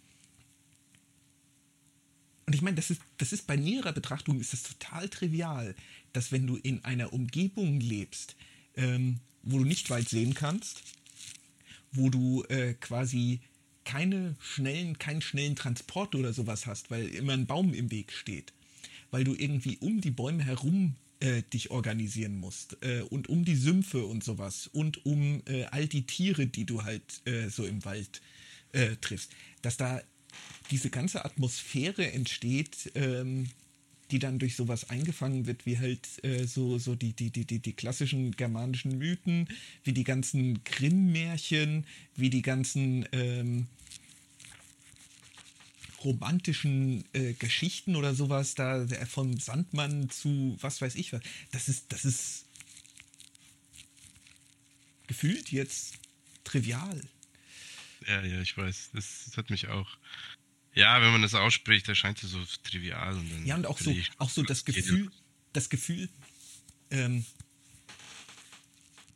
und 2.46 2.54
ich 2.54 2.62
meine, 2.62 2.76
das 2.76 2.90
ist, 2.90 3.00
das 3.18 3.32
ist 3.32 3.46
bei 3.46 3.56
näherer 3.56 3.92
Betrachtung 3.92 4.40
ist 4.40 4.52
das 4.52 4.62
total 4.62 5.08
trivial, 5.08 5.74
dass 6.12 6.32
wenn 6.32 6.46
du 6.46 6.56
in 6.56 6.84
einer 6.84 7.12
Umgebung 7.12 7.80
lebst, 7.80 8.36
ähm, 8.76 9.20
wo 9.42 9.58
du 9.58 9.64
nicht 9.64 9.90
weit 9.90 10.08
sehen 10.08 10.34
kannst, 10.34 10.82
wo 11.92 12.10
du 12.10 12.44
äh, 12.44 12.74
quasi 12.74 13.40
keine 13.84 14.36
schnellen, 14.38 14.98
keinen 14.98 15.22
schnellen 15.22 15.56
Transport 15.56 16.14
oder 16.14 16.32
sowas 16.32 16.66
hast, 16.66 16.90
weil 16.90 17.08
immer 17.08 17.32
ein 17.32 17.46
Baum 17.46 17.74
im 17.74 17.90
Weg 17.90 18.12
steht, 18.12 18.52
weil 19.10 19.24
du 19.24 19.34
irgendwie 19.34 19.78
um 19.78 20.00
die 20.00 20.10
Bäume 20.10 20.44
herum 20.44 20.96
äh, 21.22 21.42
dich 21.52 21.70
organisieren 21.70 22.38
musst 22.38 22.76
äh, 22.82 23.02
und 23.02 23.28
um 23.28 23.44
die 23.44 23.54
Sümpfe 23.54 24.04
und 24.04 24.24
sowas 24.24 24.68
und 24.72 25.06
um 25.06 25.42
äh, 25.46 25.64
all 25.66 25.86
die 25.86 26.04
Tiere, 26.04 26.46
die 26.46 26.64
du 26.64 26.82
halt 26.82 27.22
äh, 27.26 27.48
so 27.48 27.64
im 27.64 27.84
Wald 27.84 28.20
äh, 28.72 28.96
triffst, 29.00 29.30
dass 29.62 29.76
da 29.76 30.02
diese 30.70 30.90
ganze 30.90 31.24
Atmosphäre 31.24 32.10
entsteht, 32.10 32.90
ähm, 32.94 33.48
die 34.10 34.18
dann 34.18 34.38
durch 34.38 34.56
sowas 34.56 34.90
eingefangen 34.90 35.46
wird, 35.46 35.64
wie 35.64 35.78
halt 35.78 36.06
äh, 36.24 36.44
so, 36.44 36.78
so 36.78 36.94
die, 36.94 37.12
die, 37.12 37.30
die, 37.30 37.44
die, 37.44 37.60
die 37.60 37.72
klassischen 37.72 38.32
germanischen 38.32 38.98
Mythen, 38.98 39.48
wie 39.84 39.92
die 39.92 40.04
ganzen 40.04 40.64
Grimm-Märchen, 40.64 41.86
wie 42.16 42.30
die 42.30 42.42
ganzen 42.42 43.06
ähm, 43.12 43.66
romantischen 46.05 47.05
äh, 47.12 47.32
Geschichten 47.34 47.96
oder 47.96 48.14
sowas, 48.14 48.55
da 48.55 48.86
vom 49.07 49.38
Sandmann 49.38 50.11
zu 50.11 50.57
was 50.61 50.80
weiß 50.80 50.94
ich 50.94 51.12
was. 51.12 51.22
Das 51.50 51.68
ist, 51.68 51.92
das 51.92 52.05
ist 52.05 52.46
gefühlt 55.07 55.53
jetzt 55.53 55.98
trivial. 56.44 57.00
Ja, 58.07 58.22
ja, 58.24 58.40
ich 58.40 58.57
weiß. 58.57 58.90
Das, 58.94 59.24
das 59.26 59.36
hat 59.36 59.50
mich 59.50 59.68
auch. 59.68 59.88
Ja, 60.74 61.03
wenn 61.03 61.12
man 61.12 61.22
das 61.22 61.34
ausspricht, 61.34 61.88
erscheint 61.88 62.22
es 62.22 62.30
so 62.30 62.40
trivial. 62.62 63.14
Und 63.14 63.30
dann 63.30 63.46
ja, 63.46 63.57
und 63.57 63.66
auch 63.66 63.78
so, 63.78 63.94
auch 64.18 64.30
so 64.30 64.42
das 64.42 64.64
Gefühl, 64.64 65.11
das 65.53 65.68
Gefühl, 65.68 66.09
ähm, 66.90 67.24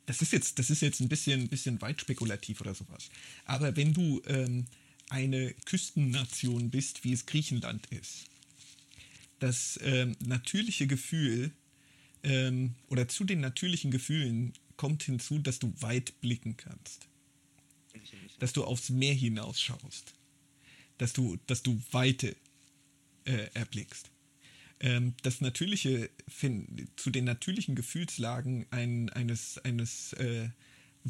das 0.04 0.22
ist 0.22 0.32
jetzt, 0.32 0.58
das 0.58 0.70
ist 0.70 0.82
jetzt 0.82 1.00
ein 1.00 1.08
bisschen, 1.08 1.48
bisschen 1.48 1.80
weit 1.80 2.00
spekulativ 2.00 2.60
oder 2.60 2.74
sowas. 2.74 3.08
Aber 3.44 3.74
wenn 3.76 3.92
du 3.92 4.22
ähm, 4.26 4.66
eine 5.08 5.54
Küstennation 5.64 6.70
bist, 6.70 7.04
wie 7.04 7.12
es 7.12 7.26
Griechenland 7.26 7.86
ist, 7.86 8.26
das 9.38 9.78
ähm, 9.82 10.16
natürliche 10.20 10.86
Gefühl 10.86 11.52
ähm, 12.22 12.74
oder 12.88 13.08
zu 13.08 13.24
den 13.24 13.40
natürlichen 13.40 13.90
Gefühlen 13.90 14.52
kommt 14.76 15.02
hinzu, 15.02 15.38
dass 15.38 15.58
du 15.58 15.72
weit 15.80 16.20
blicken 16.20 16.56
kannst. 16.56 17.08
Dass 18.38 18.52
du 18.52 18.64
aufs 18.64 18.90
Meer 18.90 19.14
hinausschaust. 19.14 20.14
Dass 20.98 21.12
du, 21.12 21.38
dass 21.46 21.62
du 21.62 21.80
Weite 21.92 22.36
äh, 23.24 23.48
erblickst. 23.54 24.10
Ähm, 24.80 25.14
das 25.22 25.40
natürliche, 25.40 26.10
zu 26.96 27.10
den 27.10 27.24
natürlichen 27.24 27.74
Gefühlslagen 27.74 28.66
ein, 28.70 29.08
eines, 29.10 29.58
eines 29.58 30.12
äh, 30.14 30.50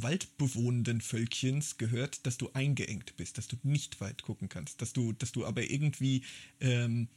waldbewohnenden 0.03 1.01
Völkchens 1.01 1.79
gehört, 1.79 2.27
dass 2.27 2.37
du 2.37 2.51
eingeengt 2.53 3.17
bist, 3.17 3.39
dass 3.39 3.49
du 3.49 3.57
nicht 3.63 4.01
weit 4.01 4.23
gucken 4.23 4.49
kannst, 4.49 4.83
dass 4.83 4.93
du, 4.93 5.13
dass 5.13 5.33
du 5.33 5.47
aber 5.47 5.71
irgendwie 5.71 6.23
ähm, 6.61 7.09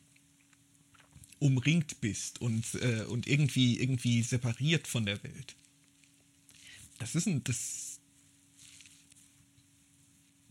umringt 1.39 1.99
bist 1.99 2.41
und, 2.41 2.75
äh, 2.75 3.03
und 3.03 3.27
irgendwie, 3.27 3.79
irgendwie 3.79 4.23
separiert 4.23 4.87
von 4.87 5.05
der 5.05 5.21
Welt. 5.23 5.55
Das 6.99 7.15
ist 7.15 7.27
ein, 7.27 7.43
das. 7.43 7.99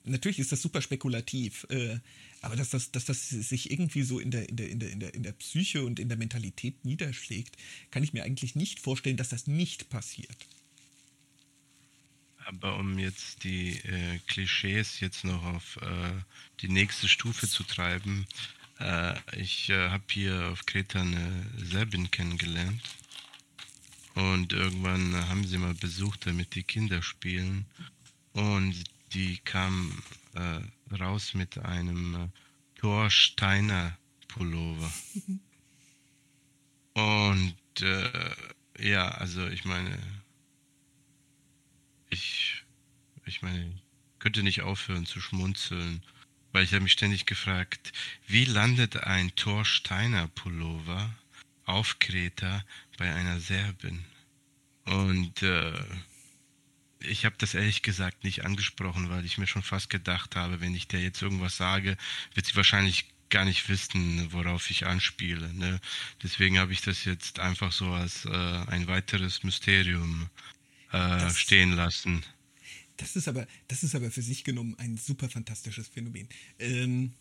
Natürlich 0.04 0.38
ist 0.38 0.52
das 0.52 0.62
super 0.62 0.80
spekulativ, 0.80 1.66
äh, 1.68 1.98
aber 2.40 2.56
dass 2.56 2.70
das, 2.70 2.90
dass 2.90 3.04
das 3.04 3.28
sich 3.28 3.70
irgendwie 3.70 4.02
so 4.02 4.18
in 4.18 4.30
der, 4.30 4.48
in, 4.48 4.56
der, 4.56 4.70
in, 4.70 4.80
der, 4.80 4.90
in, 4.90 5.00
der, 5.00 5.14
in 5.14 5.22
der 5.22 5.32
Psyche 5.32 5.84
und 5.84 5.98
in 5.98 6.08
der 6.08 6.16
Mentalität 6.16 6.82
niederschlägt, 6.84 7.56
kann 7.90 8.02
ich 8.02 8.14
mir 8.14 8.24
eigentlich 8.24 8.54
nicht 8.54 8.80
vorstellen, 8.80 9.18
dass 9.18 9.28
das 9.28 9.46
nicht 9.46 9.90
passiert. 9.90 10.46
Aber 12.48 12.76
um 12.78 12.98
jetzt 12.98 13.44
die 13.44 13.76
äh, 13.80 14.20
Klischees 14.26 15.00
jetzt 15.00 15.22
noch 15.22 15.44
auf 15.44 15.76
äh, 15.82 16.12
die 16.60 16.70
nächste 16.70 17.06
Stufe 17.06 17.46
zu 17.46 17.62
treiben, 17.62 18.26
äh, 18.80 19.14
ich 19.38 19.68
äh, 19.68 19.90
habe 19.90 20.04
hier 20.08 20.48
auf 20.50 20.64
Kreta 20.64 21.02
eine 21.02 21.44
Serbin 21.58 22.10
kennengelernt. 22.10 22.80
Und 24.14 24.54
irgendwann 24.54 25.14
haben 25.28 25.46
sie 25.46 25.58
mal 25.58 25.74
besucht, 25.74 26.26
damit 26.26 26.54
die 26.54 26.62
Kinder 26.62 27.02
spielen. 27.02 27.66
Und 28.32 28.82
die 29.12 29.36
kam 29.44 30.02
äh, 30.34 30.60
raus 30.94 31.34
mit 31.34 31.58
einem 31.58 32.14
äh, 32.14 32.28
Thor 32.80 33.10
Steiner 33.10 33.98
Pullover. 34.26 34.90
Und 36.94 37.54
ja, 38.80 39.08
also 39.08 39.46
ich 39.46 39.64
meine, 39.64 39.96
ich, 42.10 42.64
ich 43.24 43.42
meine, 43.42 43.80
könnte 44.18 44.42
nicht 44.42 44.62
aufhören 44.62 45.06
zu 45.06 45.20
schmunzeln 45.20 46.02
weil 46.52 46.64
ich 46.64 46.72
habe 46.72 46.82
mich 46.82 46.92
ständig 46.92 47.26
gefragt, 47.26 47.92
wie 48.26 48.44
landet 48.44 49.04
ein 49.04 49.34
Thor 49.36 49.64
Steiner 49.64 50.28
Pullover 50.28 51.14
auf 51.64 51.98
Kreta 51.98 52.64
bei 52.96 53.12
einer 53.12 53.40
Serbin? 53.40 54.04
Und 54.84 55.42
äh, 55.42 55.72
ich 57.00 57.24
habe 57.24 57.36
das 57.38 57.54
ehrlich 57.54 57.82
gesagt 57.82 58.24
nicht 58.24 58.44
angesprochen, 58.44 59.10
weil 59.10 59.24
ich 59.24 59.38
mir 59.38 59.46
schon 59.46 59.62
fast 59.62 59.90
gedacht 59.90 60.36
habe, 60.36 60.60
wenn 60.60 60.74
ich 60.74 60.88
der 60.88 61.02
jetzt 61.02 61.22
irgendwas 61.22 61.56
sage, 61.56 61.96
wird 62.34 62.46
sie 62.46 62.56
wahrscheinlich 62.56 63.04
gar 63.28 63.44
nicht 63.44 63.68
wissen, 63.68 64.32
worauf 64.32 64.70
ich 64.70 64.86
anspiele. 64.86 65.52
Ne? 65.52 65.80
Deswegen 66.22 66.58
habe 66.58 66.72
ich 66.72 66.80
das 66.80 67.04
jetzt 67.04 67.40
einfach 67.40 67.72
so 67.72 67.92
als 67.92 68.24
äh, 68.24 68.30
ein 68.30 68.86
weiteres 68.86 69.44
Mysterium 69.44 70.30
äh, 70.92 71.30
stehen 71.30 71.72
lassen. 71.72 72.24
Das 72.96 73.14
ist 73.14 73.28
aber, 73.28 73.46
das 73.68 73.82
ist 73.82 73.94
aber 73.94 74.10
für 74.10 74.22
sich 74.22 74.44
genommen 74.44 74.74
ein 74.78 74.96
super 74.96 75.28
fantastisches 75.28 75.88
Phänomen. 75.88 76.28
Ähm, 76.58 77.14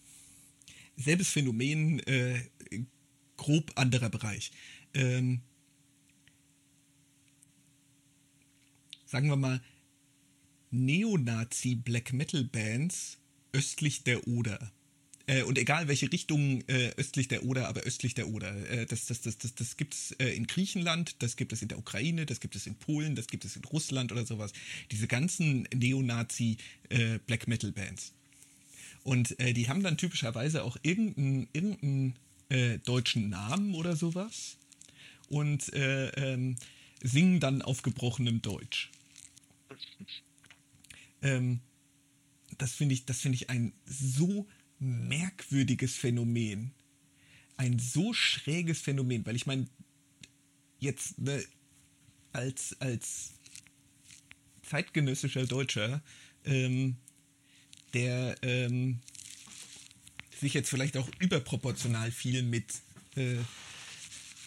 selbes 0.96 1.30
Phänomen, 1.30 2.00
äh, 2.00 2.42
grob 3.38 3.72
anderer 3.76 4.10
Bereich. 4.10 4.52
Ähm, 4.94 5.42
sagen 9.06 9.30
wir 9.30 9.36
mal, 9.36 9.62
Neonazi-Black 10.72 12.14
Metal-Bands 12.14 13.20
östlich 13.54 14.04
der 14.04 14.28
Oder. 14.28 14.72
Äh, 15.28 15.44
und 15.44 15.58
egal 15.58 15.88
welche 15.90 16.12
Richtung 16.12 16.62
äh, 16.68 16.92
östlich 16.96 17.28
der 17.28 17.44
Oder, 17.44 17.68
aber 17.68 17.82
östlich 17.82 18.14
der 18.14 18.30
Oder. 18.30 18.56
Äh, 18.70 18.86
das 18.86 19.06
das, 19.06 19.22
das, 19.22 19.38
das, 19.38 19.54
das 19.56 19.78
gibt 19.78 19.94
es 19.94 20.12
äh, 20.14 20.30
in 20.30 20.48
Griechenland, 20.48 21.18
das 21.20 21.36
gibt 21.36 21.54
es 21.54 21.62
in 21.62 21.68
der 21.68 21.78
Ukraine, 21.78 22.26
das 22.26 22.40
gibt 22.40 22.56
es 22.56 22.66
in 22.66 22.76
Polen, 22.76 23.16
das 23.16 23.28
gibt 23.28 23.44
es 23.46 23.58
in 23.58 23.64
Russland 23.66 24.12
oder 24.12 24.26
sowas. 24.26 24.54
Diese 24.92 25.08
ganzen 25.08 25.68
Neonazi-Black 25.74 27.48
äh. 27.48 28.14
Und 29.04 29.38
die 29.40 29.70
haben 29.70 29.84
dann 29.84 29.98
typischerweise 29.98 30.66
auch 30.66 30.76
irgendeinen 30.84 31.48
irgendein, 31.54 32.80
deutschen 32.84 33.30
Namen 33.30 33.74
oder 33.76 33.96
sowas. 33.96 34.58
Und 35.30 35.72
ähm, 35.74 36.58
singen 37.02 37.40
dann 37.40 37.62
auf 37.62 37.84
gebrochenem 37.84 38.42
Deutsch. 38.42 38.92
Ähm, 41.22 41.62
das 42.58 42.74
finde 42.74 42.96
ich, 42.96 43.06
das 43.06 43.22
ich 43.36 43.50
ein 43.50 43.72
so 43.86 44.46
merkwürdiges 44.80 45.96
Phänomen. 45.96 46.72
Ein 47.58 47.80
so 47.80 48.14
schräges 48.14 48.82
Phänomen, 48.82 49.26
weil 49.26 49.36
ich 49.36 49.46
meine, 49.46 49.68
jetzt 50.80 51.18
ne, 51.18 51.44
als, 52.34 52.76
als 52.80 53.32
zeitgenössischer 54.64 55.46
Deutscher, 55.46 56.02
ähm, 56.46 56.98
der 57.94 58.36
ähm, 58.42 59.00
sich 60.40 60.54
jetzt 60.54 60.70
vielleicht 60.70 60.98
auch 60.98 61.10
überproportional 61.20 62.12
viel 62.12 62.44
mit 62.44 62.66
äh, 63.16 63.38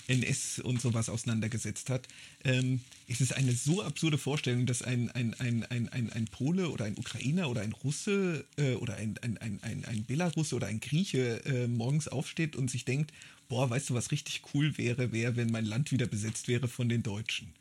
NS 0.06 0.60
und 0.60 0.80
sowas 0.80 1.08
auseinandergesetzt 1.08 1.90
hat, 1.90 2.06
ähm, 2.44 2.80
ist 3.10 3.20
es 3.20 3.32
eine 3.32 3.50
so 3.50 3.82
absurde 3.82 4.18
Vorstellung, 4.18 4.66
dass 4.66 4.82
ein, 4.82 5.10
ein, 5.10 5.34
ein, 5.40 5.64
ein, 5.64 5.88
ein, 5.88 6.12
ein 6.12 6.26
Pole 6.26 6.68
oder 6.68 6.84
ein 6.84 6.96
Ukrainer 6.96 7.50
oder 7.50 7.60
ein 7.60 7.72
Russe 7.72 8.46
äh, 8.56 8.74
oder 8.74 8.94
ein, 8.94 9.18
ein, 9.20 9.36
ein, 9.38 9.58
ein, 9.62 9.84
ein 9.84 10.04
Belarusse 10.04 10.54
oder 10.54 10.68
ein 10.68 10.78
Grieche 10.78 11.44
äh, 11.44 11.66
morgens 11.66 12.06
aufsteht 12.06 12.54
und 12.54 12.70
sich 12.70 12.84
denkt, 12.84 13.12
boah, 13.48 13.68
weißt 13.68 13.90
du, 13.90 13.94
was 13.94 14.12
richtig 14.12 14.42
cool 14.54 14.78
wäre, 14.78 15.10
wäre, 15.10 15.34
wenn 15.34 15.50
mein 15.50 15.64
Land 15.64 15.90
wieder 15.90 16.06
besetzt 16.06 16.46
wäre 16.46 16.68
von 16.68 16.88
den 16.88 17.02
Deutschen. 17.02 17.52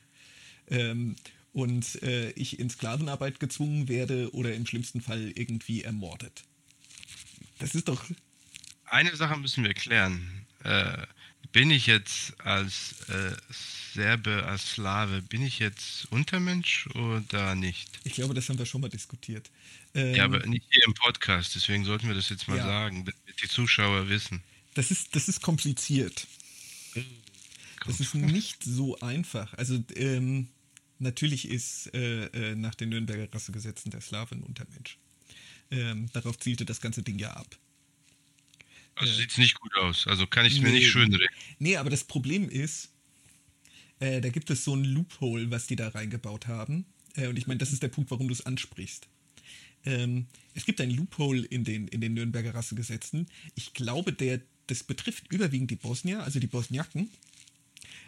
Ähm, 0.68 1.16
und 1.52 2.00
äh, 2.04 2.30
ich 2.34 2.60
in 2.60 2.70
Sklavenarbeit 2.70 3.40
gezwungen 3.40 3.88
werde 3.88 4.32
oder 4.36 4.54
im 4.54 4.68
schlimmsten 4.68 5.02
Fall 5.02 5.32
irgendwie 5.34 5.82
ermordet. 5.82 6.44
Das 7.58 7.74
ist 7.74 7.88
doch. 7.88 8.06
Eine 8.86 9.16
Sache 9.16 9.36
müssen 9.38 9.64
wir 9.64 9.74
klären. 9.74 10.46
Äh, 10.64 11.08
bin 11.52 11.72
ich 11.72 11.88
jetzt 11.88 12.40
als 12.42 12.96
äh, 13.10 13.36
Serbe, 13.94 14.46
als 14.46 14.72
Slave, 14.72 15.22
bin 15.22 15.42
ich 15.42 15.60
jetzt 15.60 16.06
Untermensch 16.12 16.88
oder 16.96 17.56
nicht? 17.56 18.00
Ich 18.04 18.14
glaube, 18.14 18.34
das 18.34 18.48
haben 18.50 18.60
wir 18.60 18.66
schon 18.66 18.82
mal 18.82 18.90
diskutiert. 18.90 19.50
Ähm, 19.96 20.16
ja, 20.16 20.26
aber 20.26 20.46
nicht 20.46 20.66
hier 20.70 20.84
im 20.86 20.94
Podcast, 20.94 21.56
deswegen 21.56 21.86
sollten 21.86 22.08
wir 22.08 22.16
das 22.16 22.30
jetzt 22.30 22.48
mal 22.48 22.58
ja. 22.58 22.66
sagen, 22.66 23.06
damit 23.06 23.42
die 23.42 23.48
Zuschauer 23.48 24.10
wissen. 24.10 24.42
Das 24.76 24.92
ist, 24.92 25.16
das 25.16 25.28
ist 25.28 25.42
kompliziert. 25.42 26.28
Das 27.86 28.00
ist 28.00 28.14
nicht 28.14 28.64
so 28.64 29.00
einfach. 29.00 29.54
Also, 29.56 29.84
ähm, 29.96 30.50
natürlich 31.00 31.48
ist 31.48 31.94
äh, 31.94 32.26
äh, 32.26 32.56
nach 32.56 32.76
den 32.76 32.90
Nürnberger 32.90 33.34
Rassegesetzen 33.34 33.90
der 33.90 34.02
Slave 34.02 34.36
ein 34.36 34.44
Untermensch. 34.44 34.98
Ähm, 35.72 36.10
darauf 36.14 36.38
zielte 36.38 36.66
das 36.66 36.82
ganze 36.82 37.04
Ding 37.04 37.18
ja 37.18 37.32
ab. 37.32 37.58
Also 39.00 39.14
sieht 39.14 39.32
es 39.32 39.38
nicht 39.38 39.60
gut 39.60 39.74
aus. 39.76 40.08
Also 40.08 40.28
kann 40.28 40.46
ich 40.46 40.54
es 40.54 40.60
nee, 40.60 40.68
mir 40.68 40.74
nicht 40.74 40.90
schön 40.90 41.14
reden. 41.14 41.34
Nee, 41.58 41.78
aber 41.78 41.90
das 41.90 42.04
Problem 42.04 42.50
ist, 42.50 42.90
äh, 44.00 44.20
da 44.20 44.30
gibt 44.30 44.50
es 44.50 44.66
so 44.66 44.76
ein 44.76 44.84
Loophole, 44.84 45.50
was 45.52 45.68
die 45.68 45.78
da 45.78 45.88
reingebaut 45.88 46.48
haben. 46.48 46.86
Äh, 47.16 47.28
und 47.28 47.38
ich 47.38 47.48
meine, 47.48 47.60
das 47.60 47.72
ist 47.72 47.82
der 47.82 47.88
Punkt, 47.88 48.12
warum 48.12 48.28
du 48.28 48.34
es 48.34 48.46
ansprichst. 48.46 49.08
Ähm, 49.86 50.28
es 50.54 50.66
gibt 50.66 50.82
ein 50.82 50.92
Loophole 50.92 51.46
in 51.46 51.64
den, 51.64 51.88
in 51.88 52.02
den 52.02 52.14
Nürnberger 52.14 52.54
Rassegesetzen. 52.54 53.28
Ich 53.56 53.74
glaube, 53.74 54.12
der, 54.12 54.42
das 54.68 54.84
betrifft 54.84 55.32
überwiegend 55.32 55.72
die 55.72 55.78
Bosnier, 55.78 56.22
also 56.24 56.40
die 56.40 56.48
Bosniaken. 56.48 57.10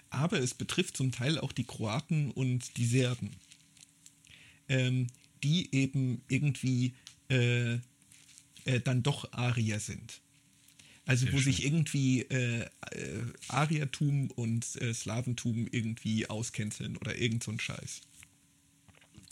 Aber 0.10 0.40
es 0.40 0.54
betrifft 0.54 0.98
zum 0.98 1.14
Teil 1.14 1.40
auch 1.40 1.54
die 1.54 1.64
Kroaten 1.64 2.32
und 2.32 2.76
die 2.76 2.86
Serben. 2.86 3.32
Ähm, 4.68 5.08
die 5.42 5.74
eben 5.74 6.22
irgendwie 6.28 6.94
äh, 7.30 7.76
äh 8.66 8.80
dann 8.84 9.04
doch 9.04 9.32
Arier 9.32 9.80
sind. 9.80 10.20
Also 11.06 11.26
Sehr 11.26 11.34
wo 11.34 11.38
schön. 11.38 11.52
sich 11.52 11.66
irgendwie 11.66 12.22
äh, 12.22 12.62
äh, 12.62 12.68
Ariertum 13.48 14.30
und 14.32 14.82
äh, 14.82 14.94
Slaventum 14.94 15.68
irgendwie 15.72 16.28
auskänzeln 16.28 16.98
oder 16.98 17.18
irgend 17.18 17.44
so 17.44 17.52
ein 17.52 17.60
Scheiß. 17.60 18.02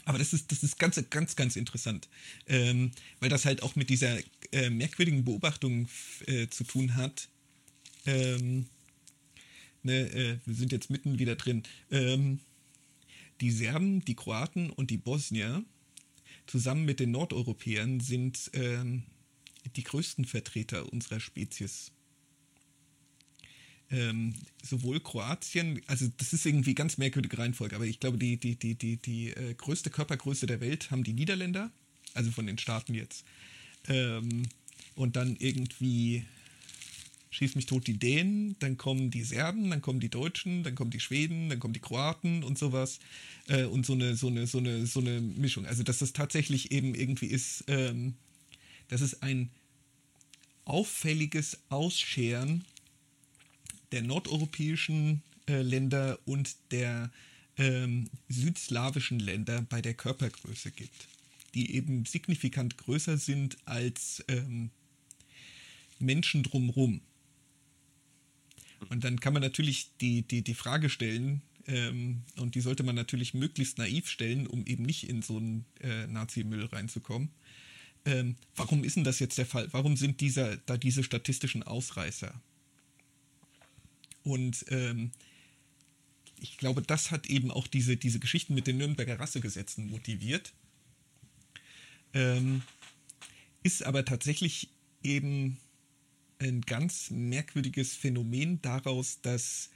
Aber 0.05 0.17
das 0.17 0.34
ist, 0.34 0.51
das 0.51 0.63
ist 0.63 0.80
ganz, 0.80 0.99
ganz, 1.11 1.36
ganz 1.36 1.55
interessant, 1.55 2.09
ähm, 2.47 2.91
weil 3.20 3.30
das 3.30 3.45
halt 3.45 3.61
auch 3.61 3.76
mit 3.76 3.91
dieser 3.91 4.17
äh, 4.51 4.72
merkwürdigen 4.72 5.24
Beobachtung 5.24 5.88
äh, 6.26 6.47
zu 6.47 6.63
tun 6.63 6.95
hat. 6.95 7.30
Ähm, 8.07 8.65
ne, 9.84 10.11
äh, 10.11 10.38
wir 10.45 10.55
sind 10.55 10.72
jetzt 10.72 10.89
mitten 10.89 11.20
wieder 11.20 11.36
drin. 11.36 11.61
Ähm, 11.91 12.39
die 13.41 13.51
Serben, 13.51 14.03
die 14.03 14.15
Kroaten 14.15 14.72
und 14.72 14.89
die 14.89 14.97
Bosnier 14.97 15.63
zusammen 16.47 16.86
mit 16.86 16.99
den 16.99 17.11
Nordeuropäern 17.11 17.99
sind 17.99 18.49
ähm, 18.53 19.03
die 19.76 19.84
größten 19.84 20.26
Vertreter 20.26 20.91
unserer 20.91 21.20
Spezies. 21.20 21.91
Ähm, 23.91 24.36
sowohl 24.63 24.99
Kroatien, 24.99 25.82
also 25.88 26.07
das 26.17 26.34
ist 26.34 26.45
irgendwie 26.45 26.76
ganz 26.76 26.99
merkwürdige 26.99 27.39
Reihenfolge, 27.39 27.76
aber 27.76 27.86
ich 27.86 27.99
glaube, 27.99 28.20
die, 28.20 28.38
die, 28.38 28.55
die, 28.55 28.76
die, 28.76 28.97
die 28.97 29.30
äh, 29.30 29.55
größte 29.55 29.89
Körpergröße 29.89 30.45
der 30.45 30.61
Welt 30.61 30.91
haben 30.91 31.03
die 31.03 31.13
Niederländer, 31.13 31.72
also 32.13 32.30
von 32.30 32.45
den 32.45 32.59
Staaten 32.59 32.93
jetzt. 32.93 33.26
Ähm, 33.88 34.43
und 34.93 35.15
dann 35.15 35.36
irgendwie 35.39 36.24
schieß 37.32 37.55
mich 37.55 37.65
tot 37.65 37.88
die 37.88 37.97
Dänen, 37.97 38.55
dann 38.59 38.78
kommen 38.78 39.11
die 39.11 39.24
Serben, 39.24 39.70
dann 39.70 39.82
kommen 39.82 39.99
die 39.99 40.09
Deutschen, 40.09 40.63
dann 40.63 40.76
kommen 40.76 40.91
die 40.91 40.99
Schweden, 40.99 41.49
dann 41.49 41.59
kommen 41.59 41.74
die 41.74 41.80
Kroaten 41.80 42.43
und 42.43 42.57
sowas. 42.57 42.99
Äh, 43.47 43.65
und 43.65 43.86
so 43.86 43.93
eine, 43.93 44.15
so 44.15 44.28
eine, 44.28 44.47
so 44.47 44.57
eine, 44.57 44.86
so 44.86 44.99
eine 44.99 45.22
Mischung. 45.22 45.65
Also 45.65 45.84
dass 45.84 45.99
das 45.99 46.13
tatsächlich 46.13 46.72
eben 46.72 46.95
irgendwie 46.95 47.28
ist, 47.28 47.63
ähm, 47.67 48.15
dass 48.88 49.01
es 49.01 49.22
ein 49.22 49.49
auffälliges 50.70 51.57
Ausscheren 51.70 52.63
der 53.91 54.03
nordeuropäischen 54.03 55.24
äh, 55.47 55.61
Länder 55.63 56.20
und 56.26 56.55
der 56.72 57.11
ähm, 57.57 58.09
südslawischen 58.30 59.20
Länder 59.20 59.63
bei 59.63 59.82
der 59.82 59.95
Körpergröße 59.95 60.72
gibt, 60.72 61.07
die 61.55 61.74
eben 61.76 62.05
signifikant 62.05 62.78
größer 62.78 63.17
sind 63.17 63.57
als 63.65 64.24
ähm, 64.28 64.70
Menschen 65.97 66.43
drumherum. 66.43 67.01
Und 68.89 69.03
dann 69.03 69.20
kann 69.20 69.34
man 69.34 69.41
natürlich 69.41 69.89
die, 69.99 70.22
die, 70.22 70.43
die 70.43 70.53
Frage 70.53 70.89
stellen, 70.89 71.41
ähm, 71.65 72.22
und 72.38 72.53
die 72.53 72.61
sollte 72.61 72.84
man 72.84 72.95
natürlich 72.95 73.34
möglichst 73.34 73.80
naiv 73.80 74.07
stellen, 74.07 74.45
um 74.45 74.65
eben 74.67 74.84
nicht 74.84 75.09
in 75.09 75.24
so 75.24 75.38
einen 75.38 75.65
äh, 75.82 76.05
Nazi-Müll 76.05 76.65
reinzukommen 76.65 77.32
ähm, 78.10 78.36
warum 78.55 78.84
ist 78.84 78.95
denn 78.95 79.03
das 79.03 79.20
jetzt 79.20 79.38
der 79.38 79.45
Fall? 79.45 79.68
Warum 79.72 79.95
sind 79.95 80.22
dieser, 80.22 80.57
da 80.57 80.78
diese 80.78 81.03
statistischen 81.03 81.64
Ausreißer? 81.64 82.34
Und 84.24 84.66
ähm, 84.70 85.12
ich 86.41 86.57
glaube, 86.57 86.82
das 86.82 87.12
hat 87.12 87.28
eben 87.28 87.51
auch 87.51 87.68
diese, 87.68 87.97
diese 87.97 88.20
Geschichten 88.20 88.53
mit 88.53 88.68
den 88.68 88.78
Nürnberger 88.78 89.20
Rassegesetzen 89.20 89.89
motiviert. 89.89 90.53
Ähm, 92.14 92.64
ist 93.64 93.84
aber 93.84 94.05
tatsächlich 94.05 94.70
eben 95.03 95.57
ein 96.39 96.62
ganz 96.62 97.12
merkwürdiges 97.12 97.95
Phänomen 97.95 98.62
daraus, 98.62 99.22
dass 99.22 99.70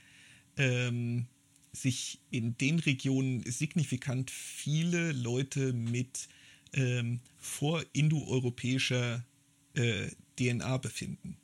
ähm, 0.56 1.26
sich 1.72 2.20
in 2.30 2.56
den 2.56 2.78
Regionen 2.78 3.42
signifikant 3.50 4.30
viele 4.30 5.12
Leute 5.12 5.72
mit 5.72 6.28
ähm, 6.74 7.20
vorindoeuropäischer 7.38 9.24
äh, 9.74 10.08
DNA 10.36 10.76
befinden. 10.78 11.36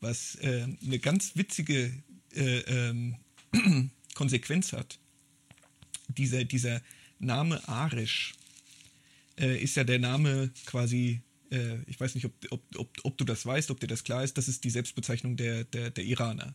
Was 0.00 0.36
äh, 0.36 0.66
eine 0.84 0.98
ganz 0.98 1.36
witzige 1.36 1.92
äh, 2.34 2.58
ähm, 2.60 3.16
Konsequenz 4.14 4.72
hat. 4.72 4.98
Dieser, 6.08 6.44
dieser 6.44 6.82
Name 7.18 7.66
Arisch 7.68 8.34
äh, 9.38 9.62
ist 9.62 9.76
ja 9.76 9.84
der 9.84 9.98
Name 9.98 10.50
quasi, 10.66 11.22
äh, 11.50 11.78
ich 11.86 11.98
weiß 11.98 12.14
nicht, 12.14 12.26
ob, 12.26 12.32
ob, 12.50 12.62
ob, 12.76 12.98
ob 13.04 13.18
du 13.18 13.24
das 13.24 13.46
weißt, 13.46 13.70
ob 13.70 13.80
dir 13.80 13.86
das 13.86 14.04
klar 14.04 14.24
ist, 14.24 14.36
das 14.36 14.48
ist 14.48 14.64
die 14.64 14.70
Selbstbezeichnung 14.70 15.36
der, 15.36 15.64
der, 15.64 15.90
der 15.90 16.04
Iraner. 16.04 16.54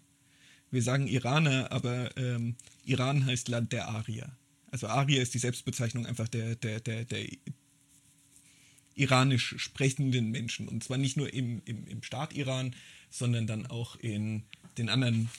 Wir 0.70 0.82
sagen 0.82 1.08
Iraner, 1.08 1.72
aber 1.72 2.16
ähm, 2.18 2.56
Iran 2.84 3.26
heißt 3.26 3.48
Land 3.48 3.72
der 3.72 3.88
Arier. 3.88 4.36
Also 4.72 4.88
Arier 4.88 5.22
ist 5.22 5.34
die 5.34 5.40
Selbstbezeichnung 5.40 6.06
einfach 6.06 6.28
der, 6.28 6.56
der, 6.56 6.80
der, 6.80 7.06
der 7.06 7.26
iranisch 8.96 9.56
sprechenden 9.58 10.32
Menschen. 10.32 10.68
Und 10.68 10.84
zwar 10.84 10.98
nicht 10.98 11.18
nur 11.18 11.34
im, 11.34 11.62
im, 11.66 11.88
im 11.88 12.04
Staat 12.04 12.34
Iran, 12.34 12.76
sondern 13.10 13.48
dann 13.48 13.66
auch 13.68 13.96
in 13.98 14.44
den 14.78 14.90
anderen 14.90 15.30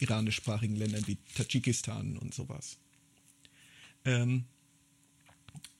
iranischsprachigen 0.00 0.76
Ländern 0.76 1.06
wie 1.06 1.16
Tadschikistan 1.34 2.16
und 2.16 2.34
sowas. 2.34 2.76
Ähm, 4.04 4.44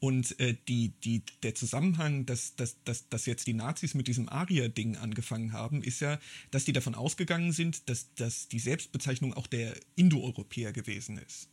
und 0.01 0.39
äh, 0.39 0.57
die, 0.69 0.93
die, 1.03 1.23
der 1.43 1.57
Zusammenhang, 1.57 2.25
dass, 2.25 2.55
dass, 2.55 2.77
dass, 2.85 3.09
dass 3.09 3.27
jetzt 3.27 3.49
die 3.49 3.55
Nazis 3.55 3.95
mit 3.95 4.07
diesem 4.07 4.29
Arier-Ding 4.29 4.97
angefangen 4.97 5.53
haben, 5.53 5.83
ist 5.83 6.01
ja, 6.01 6.21
dass 6.53 6.65
die 6.65 6.73
davon 6.73 6.95
ausgegangen 6.95 7.53
sind, 7.53 7.89
dass, 7.89 8.15
dass 8.15 8.49
die 8.49 8.61
Selbstbezeichnung 8.61 9.35
auch 9.35 9.49
der 9.49 9.75
Indoeuropäer 9.97 10.73
gewesen 10.73 11.19
ist. 11.19 11.49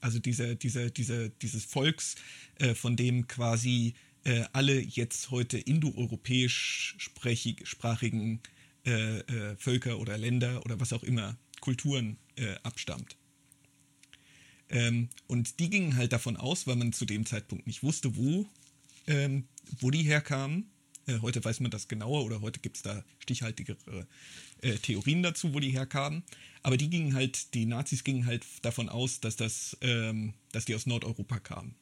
Also 0.00 0.18
dieser, 0.18 0.54
dieser, 0.54 0.90
dieser, 0.90 1.28
dieses 1.28 1.64
Volks, 1.64 2.16
äh, 2.58 2.74
von 2.74 2.96
dem 2.96 3.26
quasi 3.26 3.94
äh, 4.24 4.44
alle 4.52 4.80
jetzt 4.80 5.30
heute 5.30 5.58
indoeuropäisch 5.58 6.96
sprachigen 6.98 8.40
äh, 8.86 9.18
äh, 9.18 9.56
Völker 9.56 9.98
oder 9.98 10.16
Länder 10.18 10.64
oder 10.64 10.80
was 10.80 10.92
auch 10.92 11.02
immer, 11.02 11.36
Kulturen 11.60 12.16
äh, 12.36 12.54
abstammt. 12.62 13.16
Ähm, 14.70 15.08
und 15.26 15.58
die 15.58 15.68
gingen 15.68 15.96
halt 15.96 16.12
davon 16.12 16.36
aus, 16.36 16.66
weil 16.66 16.76
man 16.76 16.92
zu 16.92 17.04
dem 17.04 17.26
Zeitpunkt 17.26 17.66
nicht 17.66 17.82
wusste, 17.82 18.16
wo, 18.16 18.46
ähm, 19.06 19.44
wo 19.80 19.90
die 19.90 20.02
herkamen. 20.02 20.70
Äh, 21.06 21.20
heute 21.20 21.44
weiß 21.44 21.60
man 21.60 21.70
das 21.70 21.88
genauer 21.88 22.24
oder 22.24 22.40
heute 22.40 22.60
gibt 22.60 22.76
es 22.76 22.82
da 22.82 23.04
stichhaltigere 23.18 24.06
äh, 24.62 24.76
Theorien 24.76 25.22
dazu, 25.22 25.54
wo 25.54 25.60
die 25.60 25.70
herkamen. 25.70 26.22
Aber 26.62 26.76
die 26.76 26.90
gingen 26.90 27.14
halt, 27.14 27.54
die 27.54 27.66
Nazis 27.66 28.04
gingen 28.04 28.26
halt 28.26 28.44
davon 28.62 28.88
aus, 28.88 29.20
dass 29.20 29.36
das, 29.36 29.76
ähm, 29.80 30.34
dass 30.52 30.64
die 30.64 30.74
aus 30.74 30.86
Nordeuropa 30.86 31.38
kamen. 31.38 31.74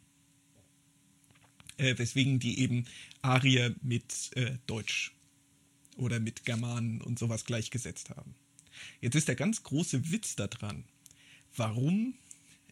Äh, 1.77 1.97
weswegen 1.99 2.39
die 2.41 2.61
eben 2.61 2.87
Arier 3.23 3.75
mit 3.83 4.31
äh, 4.35 4.59
Deutsch 4.67 5.13
oder 5.97 6.21
mit 6.21 6.45
Germanen 6.45 7.01
und 7.01 7.19
sowas 7.19 7.45
gleichgesetzt 7.45 8.11
haben. 8.11 8.35
Jetzt 9.01 9.15
ist 9.15 9.29
der 9.29 9.35
ganz 9.35 9.63
große 9.63 10.11
Witz 10.11 10.37
daran, 10.37 10.85
warum 11.57 12.15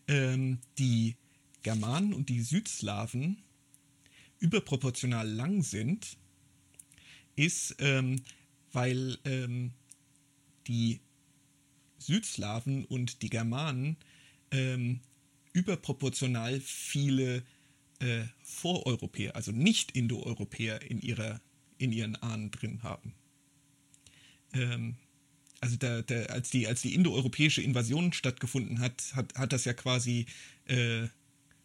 ähm, 0.08 0.58
die 0.78 1.16
Germanen 1.62 2.14
und 2.14 2.28
die 2.28 2.42
Südslawen 2.42 3.42
überproportional 4.38 5.28
lang 5.28 5.62
sind, 5.62 6.16
ist, 7.36 7.76
ähm, 7.78 8.22
weil 8.72 9.18
ähm, 9.24 9.72
die 10.66 11.00
Südslawen 11.98 12.84
und 12.84 13.22
die 13.22 13.30
Germanen 13.30 13.96
ähm, 14.50 15.00
überproportional 15.52 16.60
viele 16.60 17.42
äh, 18.00 18.24
Voreuropäer, 18.42 19.34
also 19.34 19.52
nicht-Indoeuropäer 19.52 20.82
in, 20.82 21.00
in 21.78 21.92
ihren 21.92 22.16
Ahnen 22.16 22.50
drin 22.50 22.82
haben. 22.82 23.14
Ähm, 24.52 24.96
also 25.60 25.76
der, 25.76 26.02
der, 26.02 26.30
als 26.30 26.50
die, 26.50 26.66
als 26.66 26.82
die 26.82 26.94
indoeuropäische 26.94 27.62
Invasion 27.62 28.12
stattgefunden 28.12 28.80
hat, 28.80 29.14
hat, 29.14 29.34
hat 29.34 29.52
das 29.52 29.64
ja 29.64 29.72
quasi, 29.72 30.26
äh, 30.66 31.08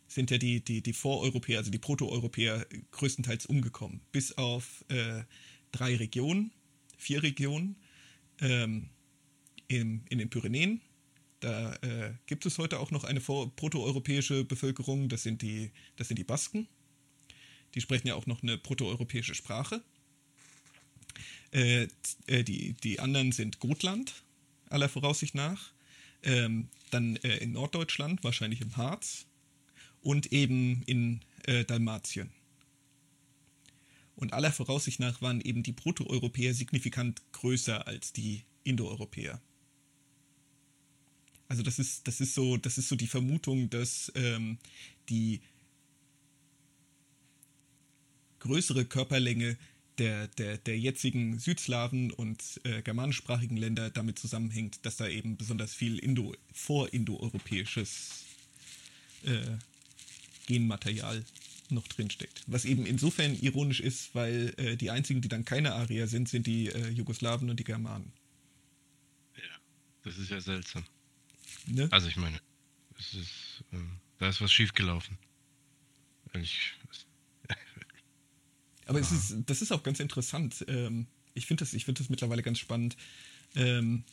sind 0.08 0.32
ja 0.32 0.38
die, 0.38 0.64
die, 0.64 0.82
die 0.82 0.94
Voreuropäer, 0.94 1.60
also 1.60 1.72
die 1.72 1.78
Protoeuropäer 1.78 2.66
größtenteils 2.92 3.46
umgekommen. 3.46 4.02
Bis 4.12 4.38
auf 4.38 4.86
äh, 4.88 5.24
drei 5.72 5.96
Regionen, 5.96 6.52
vier 6.98 7.24
Regionen 7.24 7.76
ähm, 8.40 8.90
in, 9.68 10.04
in 10.10 10.18
den 10.18 10.30
Pyrenäen. 10.30 10.82
Da 11.40 11.74
äh, 11.82 12.14
gibt 12.28 12.46
es 12.46 12.58
heute 12.58 12.80
auch 12.80 12.92
noch 12.92 13.04
eine 13.04 13.20
protoeuropäische 13.20 14.44
Bevölkerung, 14.44 15.10
das 15.10 15.24
sind, 15.24 15.42
die, 15.42 15.72
das 15.96 16.08
sind 16.08 16.18
die 16.18 16.24
Basken. 16.24 16.68
Die 17.74 17.82
sprechen 17.82 18.08
ja 18.08 18.16
auch 18.16 18.28
noch 18.28 18.44
eine 18.44 18.58
protoeuropäische 18.58 19.34
Sprache. 19.34 19.82
Äh, 21.52 21.88
äh, 22.28 22.44
die, 22.44 22.74
die 22.74 23.00
anderen 23.00 23.32
sind 23.32 23.60
Gotland, 23.60 24.24
aller 24.70 24.90
Voraussicht 24.90 25.36
nach. 25.36 25.72
Ähm, 26.24 26.68
dann 26.92 27.16
äh, 27.18 27.38
in 27.38 27.54
Norddeutschland, 27.54 28.24
wahrscheinlich 28.24 28.62
im 28.62 28.78
Harz. 28.78 29.26
Und 30.02 30.32
eben 30.32 30.84
in 30.86 31.22
äh, 31.46 31.64
Dalmatien. 31.64 32.32
Und 34.22 34.34
aller 34.34 34.52
Voraussicht 34.52 35.00
nach 35.00 35.20
waren 35.24 35.42
eben 35.42 35.64
die 35.64 35.74
Protoeuropäer 35.74 36.54
signifikant 36.54 37.24
größer 37.32 37.88
als 37.88 38.14
die 38.14 38.44
Indoeuropäer. 38.64 39.42
Also 41.48 41.64
das 41.64 41.80
ist, 41.80 42.08
das 42.08 42.22
ist 42.22 42.36
so, 42.36 42.56
das 42.56 42.78
ist 42.78 42.88
so 42.88 42.96
die 42.96 43.08
Vermutung, 43.08 43.72
dass 43.72 44.12
ähm, 44.14 44.60
die 45.10 45.42
größere 48.40 48.86
Körperlänge 48.86 49.58
der, 49.98 50.28
der, 50.28 50.60
der 50.60 50.78
jetzigen 50.78 51.40
Südslawen 51.40 52.12
und 52.12 52.62
äh, 52.64 52.84
germanischsprachigen 52.84 53.58
Länder 53.58 53.90
damit 53.90 54.20
zusammenhängt, 54.20 54.86
dass 54.86 54.98
da 54.98 55.08
eben 55.08 55.36
besonders 55.36 55.74
viel 55.74 55.98
Indo, 55.98 56.36
vorindoeuropäisches 56.54 58.26
äh, 59.26 59.58
Genmaterial 60.46 61.26
noch 61.72 61.88
drinsteckt. 61.88 62.44
Was 62.48 62.66
eben 62.66 62.86
insofern 62.86 63.36
ironisch 63.36 63.80
ist, 63.80 64.14
weil 64.14 64.54
äh, 64.58 64.78
die 64.78 64.92
einzigen, 64.92 65.22
die 65.22 65.28
dann 65.28 65.46
keine 65.46 65.74
Arier 65.74 66.08
sind, 66.08 66.30
sind 66.30 66.48
die 66.48 66.68
äh, 66.68 66.90
Jugoslawen 66.90 67.50
und 67.50 67.60
die 67.60 67.64
Germanen. 67.64 68.12
Ja, 69.36 69.44
das 70.04 70.18
ist 70.18 70.30
ja 70.30 70.42
seltsam. 70.42 70.84
Ne? 71.68 71.88
Also 71.92 72.08
ich 72.08 72.18
meine, 72.18 72.40
es 72.98 73.14
ist, 73.14 73.64
äh, 73.72 73.78
da 74.20 74.30
ist 74.30 74.42
was 74.42 74.52
schiefgelaufen. 74.52 75.18
Ich, 76.34 76.74
aber 78.86 79.00
es 79.00 79.12
ist, 79.12 79.36
das 79.46 79.62
ist 79.62 79.72
auch 79.72 79.84
ganz 79.84 80.00
interessant. 80.00 80.64
Ähm, 80.68 81.08
ich 81.34 81.46
finde 81.46 81.66
das, 81.66 81.72
find 81.72 82.00
das 82.00 82.10
mittlerweile 82.10 82.44
ganz 82.44 82.60
spannend. 82.60 82.98
Ähm, 83.56 84.04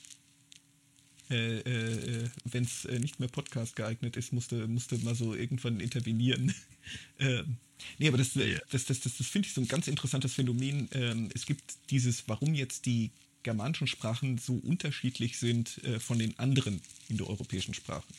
äh, 1.30 1.58
äh, 1.58 2.28
Wenn 2.44 2.64
es 2.64 2.84
äh, 2.84 2.98
nicht 2.98 3.20
mehr 3.20 3.28
Podcast 3.28 3.76
geeignet 3.76 4.16
ist, 4.16 4.32
musste, 4.32 4.66
musste 4.66 4.98
mal 4.98 5.14
so 5.14 5.34
irgendwann 5.34 5.80
intervenieren. 5.80 6.54
ähm, 7.18 7.56
nee, 7.98 8.08
aber 8.08 8.18
das, 8.18 8.36
äh, 8.36 8.58
das, 8.70 8.86
das, 8.86 9.00
das, 9.00 9.18
das 9.18 9.26
finde 9.26 9.48
ich 9.48 9.54
so 9.54 9.60
ein 9.60 9.68
ganz 9.68 9.88
interessantes 9.88 10.34
Phänomen. 10.34 10.88
Ähm, 10.92 11.28
es 11.34 11.46
gibt 11.46 11.62
dieses, 11.90 12.28
warum 12.28 12.54
jetzt 12.54 12.86
die 12.86 13.10
germanischen 13.42 13.86
Sprachen 13.86 14.38
so 14.38 14.54
unterschiedlich 14.54 15.38
sind 15.38 15.82
äh, 15.84 16.00
von 16.00 16.18
den 16.18 16.38
anderen 16.38 16.80
indoeuropäischen 17.08 17.74
Sprachen. 17.74 18.14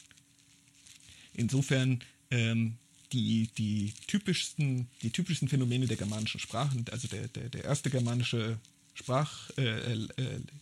Insofern 1.34 2.00
ähm, 2.32 2.78
die, 3.12 3.50
die, 3.58 3.94
typischsten, 4.08 4.88
die 5.02 5.10
typischsten 5.10 5.48
Phänomene 5.48 5.88
der 5.88 5.98
germanischen 5.98 6.40
Sprachen, 6.40 6.86
also 6.92 7.08
der, 7.08 7.28
der, 7.28 7.50
der 7.50 7.64
erste 7.64 7.90
germanische 7.90 8.60
Sprach, 9.00 9.50
äh, 9.58 9.94
äh, 9.94 10.08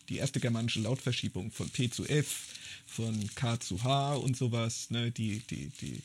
die 0.09 0.17
erste 0.17 0.39
germanische 0.39 0.79
Lautverschiebung 0.79 1.51
von 1.51 1.69
P 1.69 1.89
zu 1.89 2.05
F, 2.05 2.53
von 2.85 3.27
K 3.33 3.59
zu 3.59 3.83
H 3.83 4.13
und 4.13 4.37
sowas, 4.37 4.91
ne, 4.91 5.11
die, 5.11 5.39
die, 5.39 5.71
die 5.81 6.01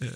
äh, 0.00 0.10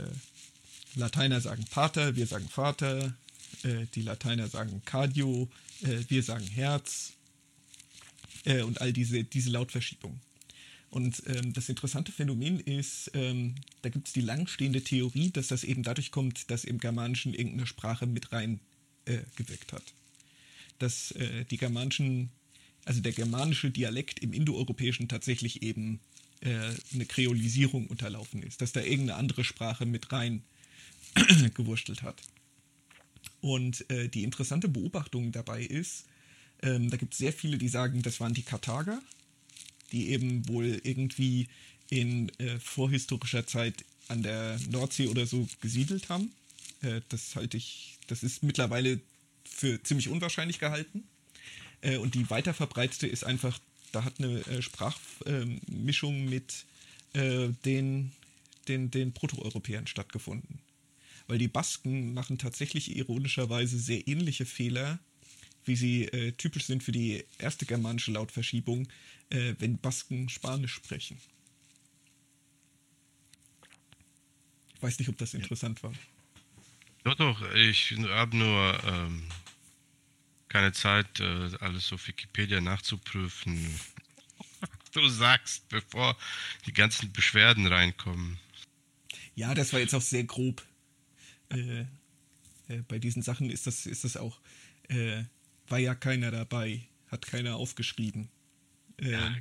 Lateiner 0.96 1.40
sagen 1.40 1.64
Pater, 1.70 2.16
wir 2.16 2.26
sagen 2.26 2.48
Vater, 2.48 3.14
äh, 3.62 3.86
die 3.94 4.02
Lateiner 4.02 4.48
sagen 4.48 4.82
Cardio, 4.84 5.48
äh, 5.82 6.00
wir 6.08 6.24
sagen 6.24 6.44
Herz 6.46 7.12
äh, 8.44 8.62
und 8.62 8.80
all 8.80 8.92
diese, 8.92 9.22
diese 9.22 9.50
Lautverschiebungen. 9.50 10.20
Und 10.90 11.22
ähm, 11.26 11.52
das 11.52 11.68
interessante 11.68 12.10
Phänomen 12.10 12.58
ist, 12.58 13.12
ähm, 13.14 13.54
da 13.82 13.90
gibt 13.90 14.08
es 14.08 14.12
die 14.12 14.22
langstehende 14.22 14.82
Theorie, 14.82 15.30
dass 15.30 15.48
das 15.48 15.62
eben 15.62 15.84
dadurch 15.84 16.10
kommt, 16.10 16.50
dass 16.50 16.64
im 16.64 16.78
Germanischen 16.78 17.32
irgendeine 17.32 17.68
Sprache 17.68 18.06
mit 18.06 18.32
rein 18.32 18.58
äh, 19.04 19.18
gewirkt 19.36 19.72
hat. 19.72 19.84
Dass 20.84 21.12
äh, 21.12 21.46
die 21.46 21.56
germanischen, 21.56 22.28
also 22.84 23.00
der 23.00 23.12
germanische 23.12 23.70
Dialekt 23.70 24.20
im 24.20 24.34
Indoeuropäischen 24.34 25.08
tatsächlich 25.08 25.62
eben 25.62 25.98
äh, 26.40 26.74
eine 26.92 27.06
Kreolisierung 27.06 27.86
unterlaufen 27.86 28.42
ist, 28.42 28.60
dass 28.60 28.72
da 28.72 28.80
irgendeine 28.80 29.14
andere 29.14 29.44
Sprache 29.44 29.86
mit 29.86 30.12
rein 30.12 30.42
gewurschtelt 31.54 32.02
hat. 32.02 32.20
Und 33.40 33.88
äh, 33.90 34.08
die 34.08 34.24
interessante 34.24 34.68
Beobachtung 34.68 35.32
dabei 35.32 35.62
ist, 35.62 36.04
ähm, 36.60 36.90
da 36.90 36.98
gibt 36.98 37.14
es 37.14 37.18
sehr 37.18 37.32
viele, 37.32 37.56
die 37.56 37.68
sagen, 37.68 38.02
das 38.02 38.20
waren 38.20 38.34
die 38.34 38.42
Karthager, 38.42 39.00
die 39.90 40.10
eben 40.10 40.46
wohl 40.46 40.82
irgendwie 40.84 41.48
in 41.88 42.28
äh, 42.38 42.58
vorhistorischer 42.58 43.46
Zeit 43.46 43.86
an 44.08 44.22
der 44.22 44.60
Nordsee 44.70 45.06
oder 45.06 45.24
so 45.24 45.48
gesiedelt 45.62 46.10
haben. 46.10 46.30
Äh, 46.82 47.00
das 47.08 47.36
halte 47.36 47.56
ich, 47.56 47.96
das 48.06 48.22
ist 48.22 48.42
mittlerweile 48.42 49.00
für 49.54 49.82
ziemlich 49.82 50.08
unwahrscheinlich 50.08 50.58
gehalten. 50.58 51.04
Äh, 51.80 51.96
und 51.96 52.14
die 52.14 52.28
weiter 52.30 52.54
verbreitete 52.54 53.06
ist 53.06 53.24
einfach, 53.24 53.58
da 53.92 54.04
hat 54.04 54.18
eine 54.18 54.40
äh, 54.46 54.62
Sprachmischung 54.62 56.24
mit 56.26 56.64
äh, 57.12 57.48
den, 57.64 58.12
den, 58.68 58.90
den 58.90 59.12
Protoeuropäern 59.12 59.86
stattgefunden. 59.86 60.58
Weil 61.26 61.38
die 61.38 61.48
Basken 61.48 62.12
machen 62.12 62.38
tatsächlich 62.38 62.96
ironischerweise 62.96 63.78
sehr 63.78 64.06
ähnliche 64.06 64.44
Fehler, 64.44 64.98
wie 65.64 65.76
sie 65.76 66.04
äh, 66.04 66.32
typisch 66.32 66.64
sind 66.64 66.82
für 66.82 66.92
die 66.92 67.24
erste 67.38 67.64
germanische 67.64 68.10
Lautverschiebung, 68.10 68.88
äh, 69.30 69.54
wenn 69.58 69.78
Basken 69.78 70.28
Spanisch 70.28 70.74
sprechen. 70.74 71.18
Ich 74.74 74.82
weiß 74.82 74.98
nicht, 74.98 75.08
ob 75.08 75.16
das 75.16 75.32
interessant 75.32 75.82
war. 75.82 75.94
Doch, 77.04 77.14
doch, 77.14 77.54
ich 77.54 77.94
habe 78.08 78.36
nur 78.36 78.80
ähm, 78.86 79.22
keine 80.54 80.72
Zeit, 80.72 81.18
äh, 81.18 81.50
alles 81.58 81.92
auf 81.92 82.06
Wikipedia 82.06 82.60
nachzuprüfen. 82.60 83.80
du 84.92 85.08
sagst, 85.08 85.68
bevor 85.68 86.16
die 86.66 86.72
ganzen 86.72 87.12
Beschwerden 87.12 87.66
reinkommen. 87.66 88.38
Ja, 89.34 89.52
das 89.52 89.72
war 89.72 89.80
jetzt 89.80 89.96
auch 89.96 90.00
sehr 90.00 90.22
grob. 90.22 90.64
Äh, 91.48 91.80
äh, 92.68 92.82
bei 92.86 93.00
diesen 93.00 93.20
Sachen 93.20 93.50
ist 93.50 93.66
das, 93.66 93.84
ist 93.84 94.04
das 94.04 94.16
auch, 94.16 94.38
äh, 94.86 95.24
war 95.66 95.80
ja 95.80 95.96
keiner 95.96 96.30
dabei, 96.30 96.86
hat 97.08 97.26
keiner 97.26 97.56
aufgeschrieben. 97.56 98.28
Äh, 98.98 99.10
ja. 99.10 99.36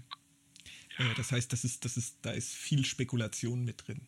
Äh, 0.98 1.14
das 1.16 1.32
heißt, 1.32 1.54
das 1.54 1.64
ist, 1.64 1.86
das 1.86 1.96
ist, 1.96 2.18
da 2.24 2.32
ist 2.32 2.56
viel 2.56 2.86
Spekulation 2.86 3.64
mit 3.64 3.88
drin. 3.88 4.02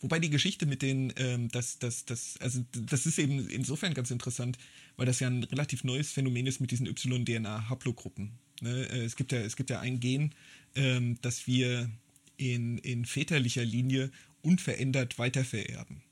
Wobei 0.00 0.18
die 0.18 0.30
Geschichte 0.30 0.66
mit 0.66 0.82
den, 0.82 1.12
ähm, 1.16 1.48
das, 1.48 1.78
das, 1.78 2.04
das, 2.04 2.36
also 2.40 2.64
das 2.72 3.06
ist 3.06 3.18
eben 3.18 3.48
insofern 3.48 3.94
ganz 3.94 4.10
interessant, 4.10 4.58
weil 4.96 5.06
das 5.06 5.20
ja 5.20 5.28
ein 5.28 5.44
relativ 5.44 5.84
neues 5.84 6.12
Phänomen 6.12 6.46
ist 6.46 6.60
mit 6.60 6.70
diesen 6.70 6.86
Y-DNA-Haplogruppen. 6.86 8.32
Ne? 8.60 8.88
Äh, 8.90 9.04
es, 9.04 9.16
gibt 9.16 9.32
ja, 9.32 9.38
es 9.38 9.56
gibt 9.56 9.70
ja 9.70 9.80
ein 9.80 10.00
Gen, 10.00 10.34
ähm, 10.74 11.18
das 11.22 11.46
wir 11.46 11.90
in, 12.36 12.78
in 12.78 13.04
väterlicher 13.04 13.64
Linie 13.64 14.10
unverändert 14.42 15.18
weitervererben. 15.18 16.02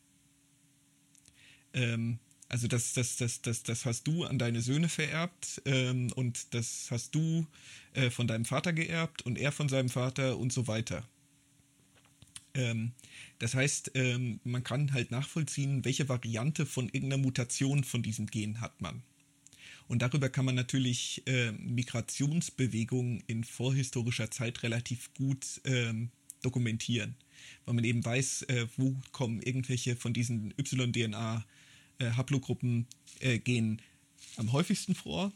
Ähm, 1.72 2.18
also 2.48 2.68
das, 2.68 2.92
das, 2.92 3.16
das, 3.16 3.42
das, 3.42 3.62
das 3.64 3.84
hast 3.84 4.06
du 4.06 4.24
an 4.24 4.38
deine 4.38 4.60
Söhne 4.60 4.88
vererbt 4.88 5.62
ähm, 5.64 6.12
und 6.14 6.54
das 6.54 6.88
hast 6.90 7.14
du 7.14 7.46
äh, 7.94 8.10
von 8.10 8.28
deinem 8.28 8.44
Vater 8.44 8.72
geerbt 8.72 9.22
und 9.22 9.36
er 9.36 9.50
von 9.50 9.68
seinem 9.68 9.88
Vater 9.88 10.38
und 10.38 10.52
so 10.52 10.68
weiter. 10.68 11.08
Ähm, 12.56 12.92
das 13.38 13.54
heißt, 13.54 13.92
ähm, 13.94 14.40
man 14.42 14.64
kann 14.64 14.92
halt 14.92 15.10
nachvollziehen, 15.10 15.84
welche 15.84 16.08
Variante 16.08 16.64
von 16.66 16.86
irgendeiner 16.86 17.22
Mutation 17.22 17.84
von 17.84 18.02
diesem 18.02 18.26
Gen 18.26 18.60
hat 18.60 18.80
man. 18.80 19.02
Und 19.88 20.02
darüber 20.02 20.28
kann 20.28 20.46
man 20.46 20.56
natürlich 20.56 21.22
äh, 21.26 21.52
Migrationsbewegungen 21.52 23.22
in 23.26 23.44
vorhistorischer 23.44 24.32
Zeit 24.32 24.64
relativ 24.64 25.14
gut 25.14 25.60
ähm, 25.64 26.10
dokumentieren, 26.42 27.14
weil 27.64 27.74
man 27.74 27.84
eben 27.84 28.04
weiß, 28.04 28.42
äh, 28.44 28.66
wo 28.76 28.96
kommen 29.12 29.40
irgendwelche 29.42 29.94
von 29.94 30.12
diesen 30.12 30.52
Y-DNA-Haplogruppen 30.58 32.88
äh, 33.20 33.38
gehen 33.38 33.80
am 34.36 34.50
häufigsten 34.52 34.96
vor. 34.96 35.32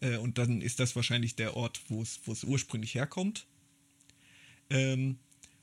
Äh, 0.00 0.18
und 0.18 0.38
dann 0.38 0.60
ist 0.60 0.78
das 0.78 0.94
wahrscheinlich 0.94 1.34
der 1.34 1.56
Ort, 1.56 1.80
wo 1.88 2.00
es 2.02 2.20
ursprünglich 2.44 2.94
herkommt. 2.94 3.48
Ähm, 4.70 5.18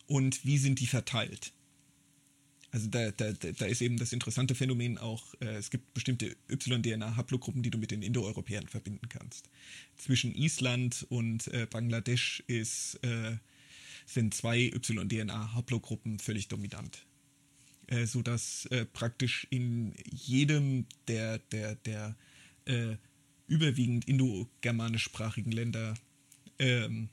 und 0.08 0.46
wie 0.46 0.58
sind 0.58 0.80
die 0.80 0.88
verteilt? 0.88 1.54
Also 2.72 2.88
da, 2.88 3.12
da, 3.12 3.34
da 3.34 3.66
ist 3.66 3.82
eben 3.82 3.98
das 3.98 4.14
interessante 4.14 4.56
Phänomen 4.56 4.98
auch, 4.98 5.34
äh, 5.42 5.56
es 5.56 5.72
gibt 5.72 5.94
bestimmte 5.94 6.38
Y-DNA-Haplogruppen, 6.50 7.64
die 7.64 7.70
du 7.70 7.78
mit 7.78 7.92
den 7.92 8.02
Indoeuropäern 8.02 8.68
verbinden 8.68 9.10
kannst. 9.10 9.50
Zwischen 9.98 10.34
Island 10.34 11.06
und 11.10 11.48
äh, 11.50 11.68
Bangladesch 11.70 12.44
ist, 12.48 12.96
äh, 13.04 13.36
sind 14.06 14.34
zwei 14.34 14.72
Y-DNA-Haplogruppen 14.74 16.20
völlig 16.20 16.48
dominant. 16.48 17.06
Äh, 17.88 18.06
sodass 18.06 18.68
äh, 18.68 18.86
praktisch 18.86 19.46
in 19.50 19.94
jedem 20.10 20.86
der, 21.10 21.40
der, 21.40 21.76
der 21.76 22.16
äh, 22.64 22.96
überwiegend 23.48 24.08
indogermanischsprachigen 24.08 25.52
Länder 25.52 25.96
ähm, 26.58 27.10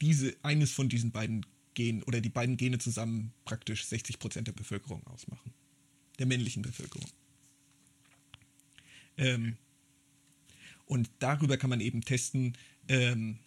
diese, 0.00 0.34
eines 0.42 0.72
von 0.72 0.88
diesen 0.88 1.10
beiden 1.10 1.44
Gen 1.74 2.02
oder 2.02 2.20
die 2.20 2.28
beiden 2.28 2.56
Gene 2.56 2.78
zusammen 2.78 3.32
praktisch 3.44 3.84
60 3.84 4.18
Prozent 4.18 4.48
der 4.48 4.52
Bevölkerung 4.52 5.06
ausmachen. 5.06 5.52
Der 6.18 6.26
männlichen 6.26 6.62
Bevölkerung. 6.62 7.08
Ähm, 9.16 9.56
und 10.86 11.10
darüber 11.20 11.56
kann 11.56 11.70
man 11.70 11.80
eben 11.80 12.02
testen, 12.02 12.56
ähm, 12.88 13.38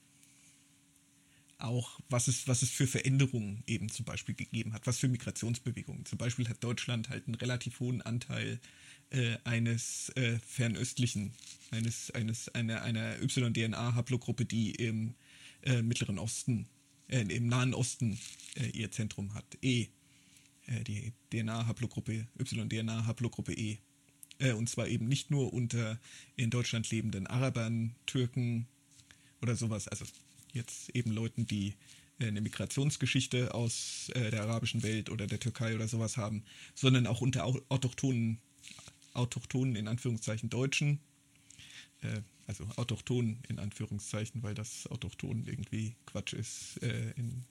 auch 1.57 1.99
was 2.09 2.28
es, 2.28 2.47
was 2.47 2.61
es 2.61 2.69
für 2.69 2.88
Veränderungen 2.88 3.63
eben 3.67 3.89
zum 3.89 4.05
Beispiel 4.05 4.36
gegeben 4.36 4.74
hat, 4.74 4.86
was 4.86 4.99
für 4.99 5.07
Migrationsbewegungen. 5.07 6.05
Zum 6.05 6.17
Beispiel 6.17 6.47
hat 6.49 6.63
Deutschland 6.63 7.09
halt 7.09 7.26
einen 7.28 7.36
relativ 7.36 7.80
hohen 7.80 8.01
Anteil 8.01 8.59
äh, 9.11 9.38
eines 9.45 10.09
äh, 10.15 10.39
fernöstlichen, 10.45 11.34
eines, 11.71 12.11
eines, 12.11 12.49
einer, 12.49 12.82
einer 12.82 13.21
Y-DNA-Haplogruppe, 13.21 14.45
die 14.45 14.71
im 14.71 15.15
äh, 15.61 15.82
Mittleren 15.82 16.19
Osten 16.19 16.67
äh, 17.14 17.22
im 17.22 17.47
Nahen 17.47 17.74
Osten 17.74 18.18
äh, 18.55 18.68
ihr 18.70 18.91
Zentrum 18.91 19.34
hat. 19.34 19.45
E. 19.61 19.88
Äh, 20.66 20.84
die 20.84 21.14
DNA-Haplogruppe, 21.32 22.28
Y-DNA-Haplogruppe 22.39 23.53
E. 23.53 23.78
Äh, 24.39 24.53
und 24.53 24.70
zwar 24.70 24.88
eben 24.88 25.07
nicht 25.07 25.32
nur 25.32 25.53
unter 25.53 25.99
in 26.36 26.49
Deutschland 26.49 26.89
lebenden 26.89 27.28
Arabern, 27.28 27.95
Türken 28.05 28.68
oder 29.41 29.55
sowas, 29.55 29.88
also 29.88 30.05
jetzt 30.53 30.89
eben 30.89 31.11
Leuten, 31.11 31.45
die 31.45 31.76
äh, 32.20 32.28
eine 32.28 32.41
Migrationsgeschichte 32.41 33.53
aus 33.53 34.09
äh, 34.16 34.32
der 34.32 34.43
arabischen 34.43 34.82
Welt 34.84 35.09
oder 35.09 35.28
der 35.28 35.39
Türkei 35.39 35.76
oder 35.76 35.88
sowas 35.88 36.18
haben, 36.18 36.43
sondern 36.74 37.05
auch 37.05 37.22
unter 37.22 37.45
autochthonen, 37.45 38.39
autochthonen 39.14 39.76
in 39.76 39.88
Anführungszeichen 39.88 40.49
Deutschen, 40.49 40.99
also 42.48 42.66
autochton 42.76 43.39
in 43.48 43.60
Anführungszeichen, 43.60 44.44
weil 44.44 44.56
das 44.56 44.88
autochton 44.88 45.46
irgendwie 45.46 45.96
Quatsch 46.06 46.34
ist. 46.34 46.82
Äh, 46.82 47.12
in, 47.16 47.46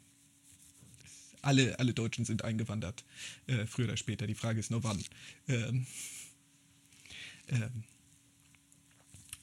alle, 1.43 1.79
alle 1.79 1.93
Deutschen 1.93 2.25
sind 2.25 2.45
eingewandert, 2.45 3.05
äh, 3.47 3.67
früher 3.67 3.87
oder 3.87 3.97
später. 3.97 4.27
Die 4.27 4.35
Frage 4.35 4.61
ist 4.61 4.71
nur 4.71 4.85
wann. 4.85 5.03
Ähm, 5.49 5.87
ähm, 7.49 7.83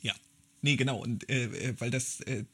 ja, 0.01 0.15
nee, 0.61 0.75
genau. 0.75 1.01
Und 1.01 1.29
äh, 1.29 1.45
äh 1.45 1.75
weil 1.79 1.91
das, 1.91 2.21
äh, 2.21 2.45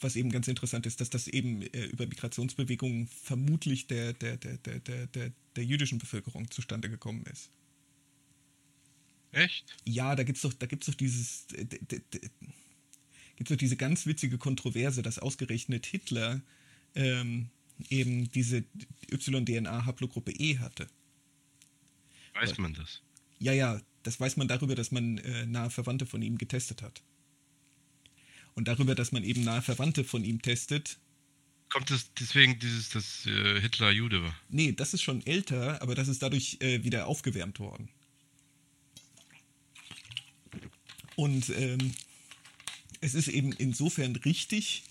was 0.00 0.16
eben 0.16 0.30
ganz 0.30 0.48
interessant 0.48 0.86
ist, 0.86 1.00
dass 1.00 1.10
das 1.10 1.28
eben 1.28 1.62
äh, 1.62 1.86
über 1.86 2.06
Migrationsbewegungen 2.06 3.06
vermutlich 3.06 3.86
der, 3.86 4.12
der, 4.12 4.36
der, 4.36 4.58
der, 4.58 4.80
der, 4.80 5.06
der, 5.06 5.32
der 5.54 5.64
jüdischen 5.64 5.98
Bevölkerung 5.98 6.50
zustande 6.50 6.90
gekommen 6.90 7.24
ist. 7.32 7.50
Echt? 9.32 9.76
Ja, 9.84 10.14
da 10.16 10.22
gibt's 10.22 10.42
doch, 10.42 10.52
da 10.54 10.66
gibt's 10.66 10.86
doch 10.86 10.94
dieses, 10.94 11.46
gibt's 13.36 13.50
doch 13.50 13.56
diese 13.56 13.76
ganz 13.76 14.06
witzige 14.06 14.38
Kontroverse, 14.38 15.02
dass 15.02 15.18
ausgerechnet 15.18 15.86
Hitler 15.86 16.40
ähm, 16.94 17.50
eben 17.90 18.30
diese 18.30 18.64
Y-DNA-Haplogruppe 19.10 20.32
E 20.32 20.58
hatte. 20.58 20.86
Weiß 22.34 22.58
man 22.58 22.74
das? 22.74 23.02
Ja, 23.38 23.52
ja, 23.52 23.80
das 24.02 24.20
weiß 24.20 24.36
man 24.36 24.48
darüber, 24.48 24.74
dass 24.74 24.90
man 24.90 25.18
äh, 25.18 25.46
nahe 25.46 25.70
Verwandte 25.70 26.06
von 26.06 26.22
ihm 26.22 26.38
getestet 26.38 26.82
hat. 26.82 27.02
Und 28.54 28.68
darüber, 28.68 28.94
dass 28.94 29.12
man 29.12 29.24
eben 29.24 29.44
nahe 29.44 29.62
Verwandte 29.62 30.04
von 30.04 30.24
ihm 30.24 30.40
testet. 30.40 30.98
Kommt 31.68 31.90
es 31.90 32.12
deswegen 32.14 32.58
dieses, 32.58 32.90
dass 32.90 33.26
äh, 33.26 33.60
Hitler 33.60 33.90
Jude 33.90 34.22
war? 34.22 34.34
Nee, 34.48 34.72
das 34.72 34.94
ist 34.94 35.02
schon 35.02 35.26
älter, 35.26 35.82
aber 35.82 35.94
das 35.94 36.08
ist 36.08 36.22
dadurch 36.22 36.58
äh, 36.60 36.82
wieder 36.84 37.06
aufgewärmt 37.06 37.58
worden. 37.58 37.90
Und 41.16 41.48
ähm, 41.50 41.92
es 43.00 43.14
ist 43.14 43.28
eben 43.28 43.52
insofern 43.52 44.14
richtig, 44.16 44.84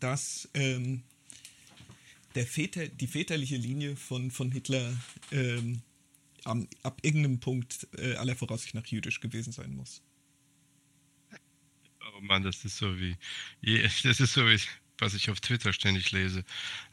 dass 0.00 0.48
ähm, 0.54 1.02
der 2.34 2.46
Väter, 2.46 2.88
die 2.88 3.06
väterliche 3.06 3.56
Linie 3.56 3.96
von, 3.96 4.30
von 4.30 4.50
Hitler 4.50 4.96
ähm, 5.30 5.82
am, 6.44 6.68
ab 6.82 6.98
irgendeinem 7.02 7.40
Punkt 7.40 7.86
äh, 7.98 8.14
aller 8.14 8.36
Voraussicht 8.36 8.74
nach 8.74 8.86
jüdisch 8.86 9.20
gewesen 9.20 9.52
sein 9.52 9.74
muss. 9.74 10.02
Oh 12.16 12.20
Mann, 12.22 12.42
das 12.42 12.64
ist 12.64 12.78
so 12.78 12.98
wie, 12.98 13.16
das 14.02 14.20
ist 14.20 14.32
so 14.32 14.46
wie, 14.46 14.58
was 14.98 15.14
ich 15.14 15.30
auf 15.30 15.40
Twitter 15.40 15.72
ständig 15.72 16.12
lese. 16.12 16.44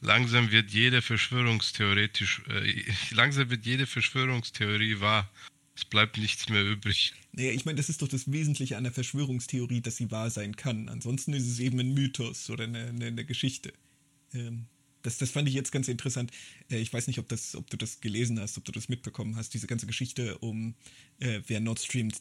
Langsam 0.01 0.51
wird 0.51 0.71
jede 0.71 1.01
Verschwörungstheoretisch, 1.01 2.41
äh, 2.49 2.83
langsam 3.11 3.49
wird 3.49 3.65
jede 3.65 3.85
Verschwörungstheorie 3.85 4.99
wahr. 4.99 5.29
Es 5.77 5.85
bleibt 5.85 6.17
nichts 6.17 6.49
mehr 6.49 6.65
übrig. 6.65 7.13
Naja, 7.33 7.51
ich 7.51 7.65
meine, 7.65 7.75
das 7.75 7.87
ist 7.87 8.01
doch 8.01 8.07
das 8.07 8.31
Wesentliche 8.31 8.77
an 8.77 8.83
der 8.83 8.91
Verschwörungstheorie, 8.91 9.79
dass 9.79 9.97
sie 9.97 10.09
wahr 10.09 10.31
sein 10.31 10.55
kann. 10.55 10.89
Ansonsten 10.89 11.33
ist 11.33 11.45
es 11.45 11.59
eben 11.59 11.79
ein 11.79 11.93
Mythos 11.93 12.49
oder 12.49 12.63
eine, 12.63 12.87
eine, 12.87 13.05
eine 13.05 13.25
Geschichte. 13.25 13.71
Ähm, 14.33 14.65
das, 15.03 15.19
das 15.19 15.29
fand 15.29 15.47
ich 15.47 15.53
jetzt 15.53 15.71
ganz 15.71 15.87
interessant. 15.87 16.31
Äh, 16.71 16.79
ich 16.79 16.91
weiß 16.91 17.05
nicht, 17.05 17.19
ob, 17.19 17.29
das, 17.29 17.55
ob 17.55 17.69
du 17.69 17.77
das 17.77 18.01
gelesen 18.01 18.39
hast, 18.39 18.57
ob 18.57 18.65
du 18.65 18.71
das 18.71 18.89
mitbekommen 18.89 19.35
hast, 19.35 19.53
diese 19.53 19.67
ganze 19.67 19.85
Geschichte 19.85 20.39
um, 20.39 20.73
äh, 21.19 21.41
wer 21.45 21.59
Nord 21.59 21.79
Stream, 21.79 22.11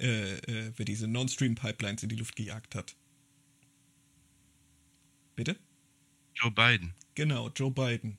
äh, 0.00 0.38
äh, 0.38 0.72
wer 0.74 0.86
diese 0.86 1.06
Nord 1.06 1.30
Stream 1.30 1.54
Pipelines 1.54 2.02
in 2.02 2.08
die 2.08 2.16
Luft 2.16 2.34
gejagt 2.34 2.74
hat. 2.74 2.96
Bitte? 5.36 5.58
Joe 6.34 6.50
Biden. 6.50 6.94
Genau, 7.14 7.50
Joe 7.50 7.70
Biden. 7.70 8.16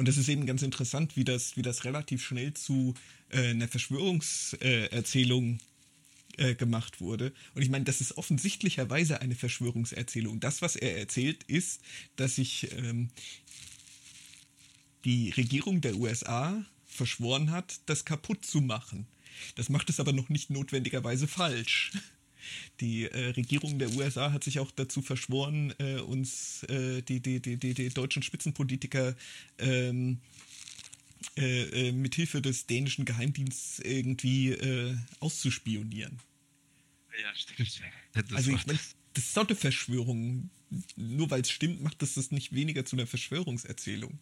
Und 0.00 0.08
das 0.08 0.16
ist 0.16 0.30
eben 0.30 0.46
ganz 0.46 0.62
interessant, 0.62 1.14
wie 1.14 1.24
das, 1.24 1.58
wie 1.58 1.62
das 1.62 1.84
relativ 1.84 2.24
schnell 2.24 2.54
zu 2.54 2.94
äh, 3.28 3.50
einer 3.50 3.68
Verschwörungserzählung 3.68 5.58
äh, 6.38 6.54
gemacht 6.54 7.02
wurde. 7.02 7.34
Und 7.54 7.60
ich 7.60 7.68
meine, 7.68 7.84
das 7.84 8.00
ist 8.00 8.16
offensichtlicherweise 8.16 9.20
eine 9.20 9.34
Verschwörungserzählung. 9.34 10.40
Das, 10.40 10.62
was 10.62 10.74
er 10.74 10.96
erzählt, 10.96 11.44
ist, 11.44 11.82
dass 12.16 12.36
sich 12.36 12.72
ähm, 12.78 13.10
die 15.04 15.32
Regierung 15.36 15.82
der 15.82 15.96
USA 15.96 16.64
verschworen 16.86 17.50
hat, 17.50 17.80
das 17.84 18.06
kaputt 18.06 18.46
zu 18.46 18.62
machen. 18.62 19.06
Das 19.54 19.68
macht 19.68 19.90
es 19.90 20.00
aber 20.00 20.14
noch 20.14 20.30
nicht 20.30 20.48
notwendigerweise 20.48 21.28
falsch. 21.28 21.92
Die 22.80 23.04
äh, 23.04 23.30
Regierung 23.30 23.78
der 23.78 23.90
USA 23.90 24.32
hat 24.32 24.44
sich 24.44 24.58
auch 24.58 24.70
dazu 24.70 25.02
verschworen, 25.02 25.74
äh, 25.78 26.00
uns 26.00 26.62
äh, 26.64 27.02
die, 27.02 27.20
die, 27.20 27.40
die, 27.40 27.56
die, 27.56 27.74
die 27.74 27.88
deutschen 27.90 28.22
Spitzenpolitiker 28.22 29.16
ähm, 29.58 30.18
äh, 31.36 31.88
äh, 31.88 31.92
mithilfe 31.92 32.40
des 32.40 32.66
dänischen 32.66 33.04
Geheimdienstes 33.04 33.80
irgendwie 33.84 34.50
äh, 34.50 34.96
auszuspionieren. 35.20 36.18
Ja, 37.22 37.34
stimmt. 37.34 37.82
Das 38.12 38.32
also 38.32 38.52
ich 38.52 38.66
meine, 38.66 38.78
das 39.14 39.24
ist 39.24 39.36
doch 39.36 39.46
eine 39.46 39.56
Verschwörung. 39.56 40.50
Nur 40.96 41.30
weil 41.30 41.40
es 41.40 41.50
stimmt, 41.50 41.82
macht 41.82 42.00
das 42.00 42.14
das 42.14 42.30
nicht 42.30 42.52
weniger 42.52 42.84
zu 42.84 42.96
einer 42.96 43.06
Verschwörungserzählung. 43.06 44.18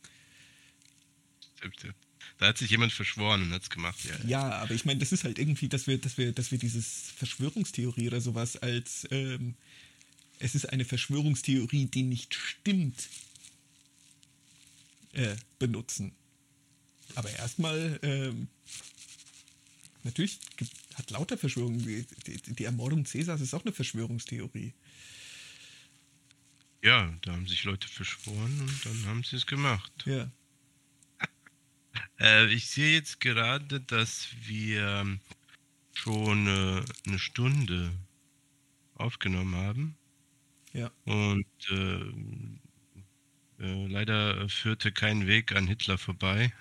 Stimmt, 1.56 1.82
ja. 1.84 1.90
Da 2.38 2.46
hat 2.46 2.58
sich 2.58 2.70
jemand 2.70 2.92
verschworen 2.92 3.42
und 3.42 3.52
hat 3.52 3.62
es 3.62 3.70
gemacht, 3.70 3.98
ja. 4.04 4.28
Ja, 4.28 4.50
aber 4.60 4.72
ich 4.72 4.84
meine, 4.84 5.00
das 5.00 5.10
ist 5.10 5.24
halt 5.24 5.38
irgendwie, 5.38 5.68
dass 5.68 5.86
wir, 5.88 5.98
dass 5.98 6.18
wir, 6.18 6.32
dass 6.32 6.52
wir 6.52 6.58
dieses 6.58 7.10
Verschwörungstheorie 7.16 8.06
oder 8.06 8.20
sowas 8.20 8.56
als 8.56 9.08
ähm, 9.10 9.56
es 10.38 10.54
ist 10.54 10.66
eine 10.66 10.84
Verschwörungstheorie, 10.84 11.86
die 11.86 12.02
nicht 12.02 12.34
stimmt, 12.34 13.08
äh, 15.12 15.36
benutzen. 15.58 16.12
Aber 17.14 17.30
erstmal, 17.30 17.98
ähm, 18.02 18.48
natürlich 20.04 20.38
hat 20.94 21.10
lauter 21.10 21.38
Verschwörungen. 21.38 21.84
Die, 21.84 22.06
die, 22.26 22.54
die 22.54 22.64
Ermordung 22.64 23.04
Cäsars 23.04 23.40
ist 23.40 23.54
auch 23.54 23.64
eine 23.64 23.72
Verschwörungstheorie. 23.72 24.74
Ja, 26.82 27.12
da 27.22 27.32
haben 27.32 27.48
sich 27.48 27.64
Leute 27.64 27.88
verschworen 27.88 28.60
und 28.60 28.86
dann 28.86 29.06
haben 29.06 29.24
sie 29.24 29.36
es 29.36 29.46
gemacht. 29.46 29.90
Ja. 30.04 30.30
Äh, 32.20 32.52
ich 32.52 32.70
sehe 32.70 32.94
jetzt 32.94 33.20
gerade, 33.20 33.80
dass 33.80 34.28
wir 34.44 35.18
schon 35.92 36.46
äh, 36.46 36.82
eine 37.06 37.18
Stunde 37.18 37.92
aufgenommen 38.94 39.54
haben. 39.54 39.96
Ja. 40.72 40.90
Und 41.04 41.46
äh, 41.70 43.64
äh 43.64 43.86
leider 43.86 44.48
führte 44.48 44.92
kein 44.92 45.26
Weg 45.26 45.54
an 45.54 45.66
Hitler 45.66 45.98
vorbei 45.98 46.52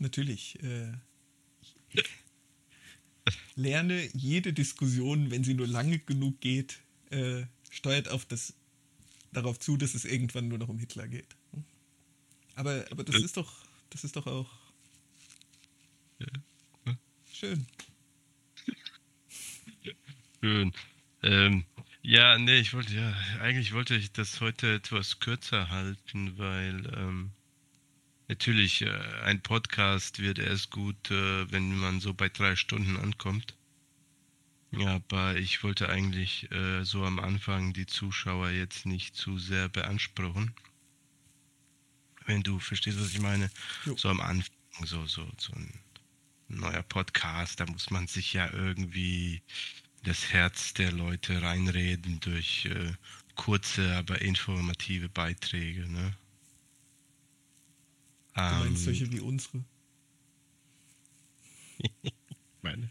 natürlich 0.00 0.60
äh, 0.62 0.92
lerne 3.54 4.08
jede 4.14 4.52
Diskussion, 4.52 5.30
wenn 5.30 5.44
sie 5.44 5.54
nur 5.54 5.66
lange 5.66 5.98
genug 5.98 6.40
geht, 6.40 6.80
äh, 7.10 7.44
steuert 7.70 8.08
auf 8.08 8.24
das 8.24 8.54
darauf 9.32 9.60
zu, 9.60 9.76
dass 9.76 9.94
es 9.94 10.04
irgendwann 10.04 10.48
nur 10.48 10.58
noch 10.58 10.68
um 10.68 10.78
Hitler 10.78 11.06
geht. 11.06 11.36
Aber, 12.56 12.84
aber 12.90 13.04
das 13.04 13.16
ist 13.16 13.36
doch, 13.36 13.52
das 13.90 14.04
ist 14.04 14.16
doch 14.16 14.26
auch 14.26 14.50
schön. 17.32 17.66
Schön. 20.40 20.72
Ähm, 21.22 21.64
ja, 22.02 22.38
nee, 22.38 22.58
ich 22.58 22.72
wollte 22.74 22.94
ja, 22.94 23.14
eigentlich 23.40 23.72
wollte 23.72 23.94
ich 23.94 24.12
das 24.12 24.40
heute 24.40 24.74
etwas 24.74 25.20
kürzer 25.20 25.68
halten, 25.68 26.38
weil 26.38 26.86
ähm, 26.96 27.32
Natürlich, 28.30 28.82
äh, 28.82 28.88
ein 29.24 29.42
Podcast 29.42 30.20
wird 30.20 30.38
erst 30.38 30.70
gut, 30.70 31.10
äh, 31.10 31.50
wenn 31.50 31.76
man 31.76 31.98
so 31.98 32.14
bei 32.14 32.28
drei 32.28 32.54
Stunden 32.54 32.96
ankommt. 32.96 33.56
Ja, 34.70 34.94
aber 34.94 35.34
ich 35.34 35.64
wollte 35.64 35.88
eigentlich 35.88 36.48
äh, 36.52 36.84
so 36.84 37.04
am 37.04 37.18
Anfang 37.18 37.72
die 37.72 37.86
Zuschauer 37.86 38.50
jetzt 38.50 38.86
nicht 38.86 39.16
zu 39.16 39.36
sehr 39.40 39.68
beanspruchen. 39.68 40.54
Wenn 42.26 42.42
du 42.42 42.58
verstehst, 42.58 43.00
was 43.00 43.10
ich 43.10 43.20
meine. 43.20 43.50
Jo. 43.84 43.96
So 43.96 44.08
am 44.08 44.20
Anfang, 44.20 44.52
so, 44.84 45.06
so, 45.06 45.26
so 45.38 45.52
ein 45.54 45.72
neuer 46.48 46.82
Podcast, 46.82 47.60
da 47.60 47.66
muss 47.66 47.90
man 47.90 48.06
sich 48.06 48.32
ja 48.32 48.52
irgendwie 48.52 49.42
das 50.02 50.32
Herz 50.32 50.74
der 50.74 50.92
Leute 50.92 51.42
reinreden 51.42 52.20
durch 52.20 52.66
äh, 52.66 52.92
kurze, 53.36 53.96
aber 53.96 54.20
informative 54.20 55.08
Beiträge, 55.08 55.88
ne? 55.88 56.14
Du 58.34 58.40
meinst 58.40 58.66
ähm, 58.66 58.76
solche 58.76 59.12
wie 59.12 59.20
unsere? 59.20 59.64
meine. 62.62 62.88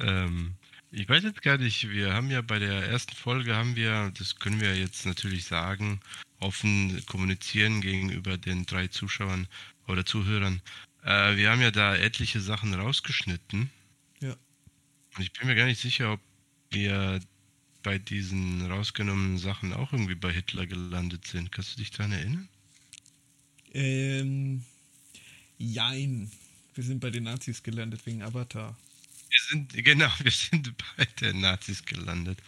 Ähm, 0.00 0.54
ich 0.90 1.08
weiß 1.08 1.24
jetzt 1.24 1.42
gar 1.42 1.58
nicht, 1.58 1.88
wir 1.90 2.14
haben 2.14 2.30
ja 2.30 2.40
bei 2.40 2.58
der 2.58 2.88
ersten 2.88 3.14
Folge 3.14 3.54
haben 3.54 3.76
wir, 3.76 4.10
das 4.16 4.36
können 4.36 4.60
wir 4.60 4.76
jetzt 4.76 5.04
natürlich 5.06 5.44
sagen, 5.44 6.00
offen 6.40 7.04
kommunizieren 7.06 7.80
gegenüber 7.80 8.36
den 8.36 8.66
drei 8.66 8.88
Zuschauern 8.88 9.48
oder 9.86 10.04
Zuhörern. 10.04 10.62
Äh, 11.02 11.36
wir 11.36 11.50
haben 11.50 11.60
ja 11.60 11.70
da 11.70 11.96
etliche 11.96 12.40
Sachen 12.40 12.74
rausgeschnitten. 12.74 13.70
Ja. 14.20 14.36
Und 15.16 15.22
ich 15.22 15.32
bin 15.32 15.48
mir 15.48 15.54
gar 15.54 15.66
nicht 15.66 15.80
sicher, 15.80 16.12
ob 16.12 16.20
wir 16.70 17.20
bei 17.82 17.98
diesen 17.98 18.66
rausgenommenen 18.70 19.38
Sachen 19.38 19.72
auch 19.72 19.92
irgendwie 19.92 20.14
bei 20.14 20.32
Hitler 20.32 20.66
gelandet 20.66 21.26
sind. 21.26 21.52
Kannst 21.52 21.74
du 21.74 21.78
dich 21.78 21.90
daran 21.90 22.12
erinnern? 22.12 22.48
Ähm, 23.72 24.64
jein. 25.56 26.30
Wir 26.74 26.84
sind 26.84 27.00
bei 27.00 27.10
den 27.10 27.24
Nazis 27.24 27.62
gelandet 27.62 28.04
wegen 28.06 28.22
Avatar. 28.22 28.76
Wir 29.30 29.40
sind, 29.48 29.72
genau, 29.84 30.10
wir 30.22 30.30
sind 30.30 30.74
bei 30.96 31.04
den 31.20 31.40
Nazis 31.40 31.84
gelandet. 31.84 32.38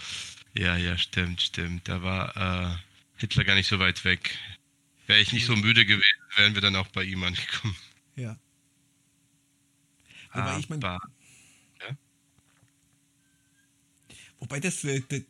Ja, 0.55 0.77
ja, 0.77 0.99
stimmt, 0.99 1.41
stimmt. 1.41 1.89
Da 1.89 2.03
war 2.03 2.37
äh, 2.37 2.77
Hitler 3.21 3.45
gar 3.45 3.55
nicht 3.55 3.69
so 3.69 3.79
weit 3.79 4.05
weg. 4.05 4.39
Wäre 5.07 5.21
ich 5.21 5.33
nicht 5.33 5.47
so 5.47 5.57
müde 5.57 5.85
gewesen, 5.85 6.21
wären 6.37 6.55
wir 6.55 6.63
dann 6.63 6.77
auch 6.77 6.89
bei 6.89 7.05
ihm 7.05 7.23
angekommen. 7.23 7.77
Ja. 8.17 8.39
Wobei 10.33 10.43
Aber, 10.43 10.59
ich 10.59 10.69
meine. 10.69 10.83
Ja? 10.83 11.01
Wobei 14.39 14.61
das. 14.61 14.85
Äh, 14.85 15.03
das 15.09 15.23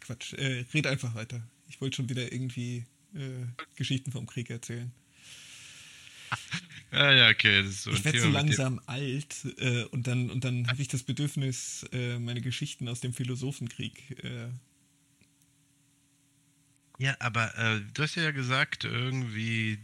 Quatsch, 0.00 0.34
äh, 0.34 0.64
red 0.74 0.86
einfach 0.86 1.14
weiter. 1.14 1.46
Ich 1.68 1.80
wollte 1.80 1.96
schon 1.96 2.08
wieder 2.08 2.30
irgendwie 2.32 2.84
äh, 3.14 3.46
Geschichten 3.76 4.12
vom 4.12 4.26
Krieg 4.26 4.50
erzählen. 4.50 4.92
Ja, 6.92 7.12
ja, 7.12 7.28
okay. 7.30 7.66
So 7.66 7.90
ich 7.90 8.04
werde 8.04 8.20
so 8.20 8.28
langsam 8.28 8.80
alt 8.86 9.46
äh, 9.58 9.84
und 9.84 10.06
dann, 10.06 10.30
und 10.30 10.44
dann 10.44 10.68
habe 10.68 10.82
ich 10.82 10.88
das 10.88 11.02
Bedürfnis, 11.02 11.86
äh, 11.92 12.18
meine 12.18 12.40
Geschichten 12.40 12.88
aus 12.88 13.00
dem 13.00 13.12
Philosophenkrieg. 13.12 14.22
Äh 14.22 14.48
ja, 16.98 17.16
aber 17.18 17.56
äh, 17.58 17.80
du 17.92 18.02
hast 18.02 18.14
ja 18.16 18.30
gesagt, 18.30 18.84
irgendwie 18.84 19.78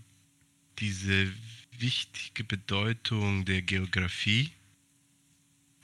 diese 0.79 1.33
wichtige 1.79 2.45
Bedeutung 2.45 3.45
der 3.45 3.63
Geografie. 3.63 4.51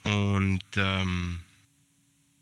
Und 0.05 0.65
ähm, 0.77 1.40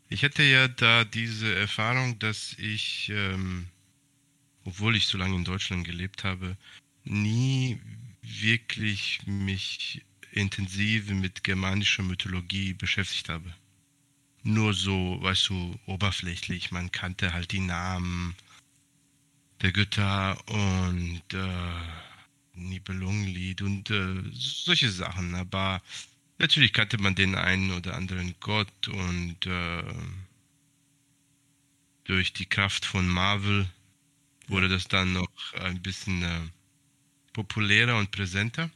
ich 0.09 0.23
hatte 0.23 0.43
ja 0.43 0.67
da 0.67 1.03
diese 1.03 1.55
Erfahrung, 1.55 2.19
dass 2.19 2.53
ich 2.59 3.09
ähm, 3.09 3.67
obwohl 4.65 4.95
ich 4.95 5.05
so 5.07 5.17
lange 5.17 5.35
in 5.35 5.45
Deutschland 5.45 5.85
gelebt 5.85 6.23
habe, 6.23 6.57
nie 7.03 7.79
wirklich 8.21 9.21
mich 9.25 10.03
intensiv 10.31 11.09
mit 11.11 11.43
germanischer 11.43 12.03
Mythologie 12.03 12.73
beschäftigt 12.73 13.29
habe. 13.29 13.53
Nur 14.43 14.73
so, 14.73 15.19
weißt 15.21 15.49
du, 15.49 15.79
oberflächlich. 15.85 16.71
Man 16.71 16.91
kannte 16.91 17.33
halt 17.33 17.51
die 17.51 17.59
Namen 17.59 18.35
der 19.65 19.71
Götter 19.71 20.37
und 20.47 21.23
äh, 21.33 21.83
Nibelungenlied 22.53 23.63
und 23.63 23.89
äh, 23.89 24.21
solche 24.31 24.91
Sachen. 24.91 25.33
Aber 25.33 25.81
natürlich 26.37 26.71
kannte 26.71 26.99
man 26.99 27.15
den 27.15 27.33
einen 27.33 27.71
oder 27.71 27.95
anderen 27.95 28.35
Gott 28.39 28.87
und 28.87 29.37
äh, 29.47 29.83
durch 32.03 32.31
die 32.33 32.45
Kraft 32.45 32.85
von 32.85 33.07
Marvel 33.07 33.67
wurde 34.47 34.69
das 34.69 34.87
dann 34.87 35.13
noch 35.13 35.53
ein 35.59 35.81
bisschen 35.81 36.21
äh, 36.21 36.41
populärer 37.33 37.97
und 37.97 38.11
präsenter. 38.11 38.69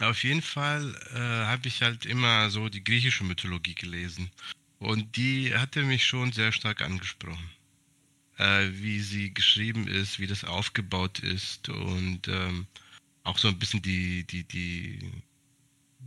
Auf 0.00 0.24
jeden 0.24 0.42
Fall 0.42 0.96
äh, 1.14 1.46
habe 1.46 1.68
ich 1.68 1.82
halt 1.82 2.06
immer 2.06 2.50
so 2.50 2.68
die 2.68 2.82
griechische 2.82 3.22
Mythologie 3.22 3.76
gelesen. 3.76 4.32
Und 4.78 5.16
die 5.16 5.54
hatte 5.54 5.84
mich 5.84 6.04
schon 6.04 6.32
sehr 6.32 6.50
stark 6.50 6.82
angesprochen. 6.82 7.50
Äh, 8.40 8.72
wie 8.72 9.00
sie 9.00 9.34
geschrieben 9.34 9.86
ist, 9.86 10.18
wie 10.18 10.26
das 10.26 10.44
aufgebaut 10.44 11.18
ist 11.18 11.68
und 11.68 12.26
ähm, 12.28 12.66
auch 13.22 13.36
so 13.36 13.48
ein 13.48 13.58
bisschen 13.58 13.82
die, 13.82 14.24
die, 14.24 14.44
die 14.44 15.12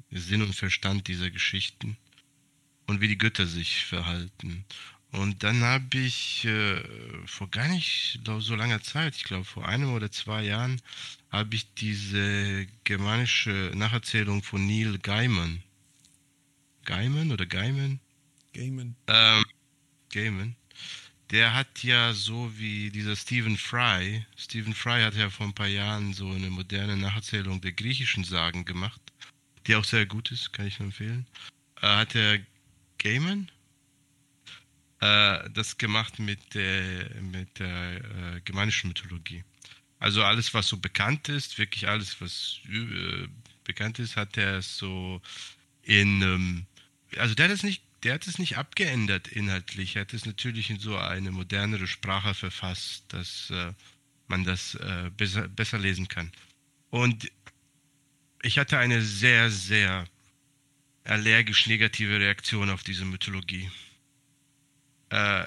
Sinn 0.10 0.41
und 0.41 0.55
Verstand 0.55 1.07
dieser 1.07 1.30
Geschichten 1.30 1.95
und 2.88 3.01
wie 3.01 3.07
die 3.07 3.19
Götter 3.19 3.45
sich 3.45 3.85
verhalten. 3.85 4.65
Und 5.11 5.43
dann 5.43 5.61
habe 5.61 5.99
ich 5.99 6.45
äh, 6.45 6.81
vor 7.27 7.51
gar 7.51 7.68
nicht 7.68 8.19
so 8.39 8.55
langer 8.55 8.81
Zeit, 8.81 9.15
ich 9.15 9.26
glaube 9.26 9.45
vor 9.45 9.68
einem 9.68 9.93
oder 9.93 10.11
zwei 10.11 10.41
Jahren, 10.41 10.81
habe 11.30 11.53
ich 11.53 11.72
diese 11.76 12.65
germanische 12.84 13.72
Nacherzählung 13.76 14.41
von 14.41 14.65
Neil 14.65 14.97
Gaiman. 14.97 15.61
Gaiman 16.85 17.31
oder 17.31 17.45
Gaiman? 17.45 17.99
Gaiman. 18.53 18.95
Ähm, 19.05 19.43
Gaiman. 20.10 20.55
Der 21.34 21.55
hat 21.55 21.81
ja 21.81 22.14
so 22.14 22.60
wie 22.60 22.91
dieser 22.91 23.15
Stephen 23.15 23.57
Fry, 23.57 24.23
Stephen 24.38 24.76
Fry 24.76 25.01
hat 25.01 25.15
ja 25.15 25.31
vor 25.31 25.47
ein 25.47 25.53
paar 25.55 25.65
Jahren 25.65 26.14
so 26.14 26.30
eine 26.30 26.51
moderne 26.51 26.95
Nacherzählung 26.95 27.60
der 27.60 27.72
griechischen 27.72 28.23
Sagen 28.23 28.65
gemacht, 28.65 29.01
die 29.65 29.76
auch 29.76 29.84
sehr 29.84 30.05
gut 30.05 30.30
ist, 30.31 30.53
kann 30.53 30.68
ich 30.68 30.77
nur 30.77 30.89
empfehlen. 30.89 31.26
Äh, 31.81 31.88
hat 31.88 32.14
der 32.14 32.39
Gaiman 32.99 33.49
äh, 34.99 35.49
das 35.49 35.80
gemacht 35.80 36.19
mit 36.19 36.53
der, 36.53 37.10
mit 37.19 37.57
der 37.57 37.95
äh, 37.95 38.41
germanischen 38.41 38.89
Mythologie. 38.89 39.43
Also 39.97 40.23
alles, 40.23 40.53
was 40.53 40.68
so 40.68 40.77
bekannt 40.77 41.30
ist, 41.30 41.57
wirklich 41.57 41.88
alles, 41.88 42.22
was 42.22 42.60
äh, 42.69 43.27
bekannt 43.64 43.97
ist, 43.97 44.18
hat 44.18 44.38
er 44.38 44.61
so 44.61 45.19
in, 45.81 46.22
ähm, 46.22 46.65
also 47.18 47.34
der 47.34 47.45
hat 47.45 47.53
es 47.53 47.64
nicht, 47.64 47.81
der 48.03 48.15
hat 48.15 48.27
es 48.27 48.38
nicht 48.38 48.57
abgeändert 48.57 49.27
inhaltlich. 49.27 49.95
Er 49.95 50.01
hat 50.01 50.13
es 50.13 50.25
natürlich 50.25 50.69
in 50.69 50.80
so 50.80 50.97
eine 50.97 51.31
modernere 51.31 51.88
Sprache 51.88 52.34
verfasst, 52.34 53.05
dass 53.09 53.49
äh, 53.49 53.73
man 54.27 54.43
das 54.43 54.75
äh, 54.75 55.09
besser, 55.15 55.47
besser 55.47 55.80
lesen 55.80 56.07
kann. 56.07 56.31
Und 56.89 57.31
ich 58.41 58.59
hatte 58.59 58.77
eine 58.77 59.01
sehr, 59.01 59.49
sehr 59.49 60.05
allergisch 61.05 61.67
negative 61.67 62.19
Reaktion 62.19 62.69
auf 62.69 62.84
diese 62.84 63.05
Mythologie. 63.05 63.71
Äh, 65.09 65.45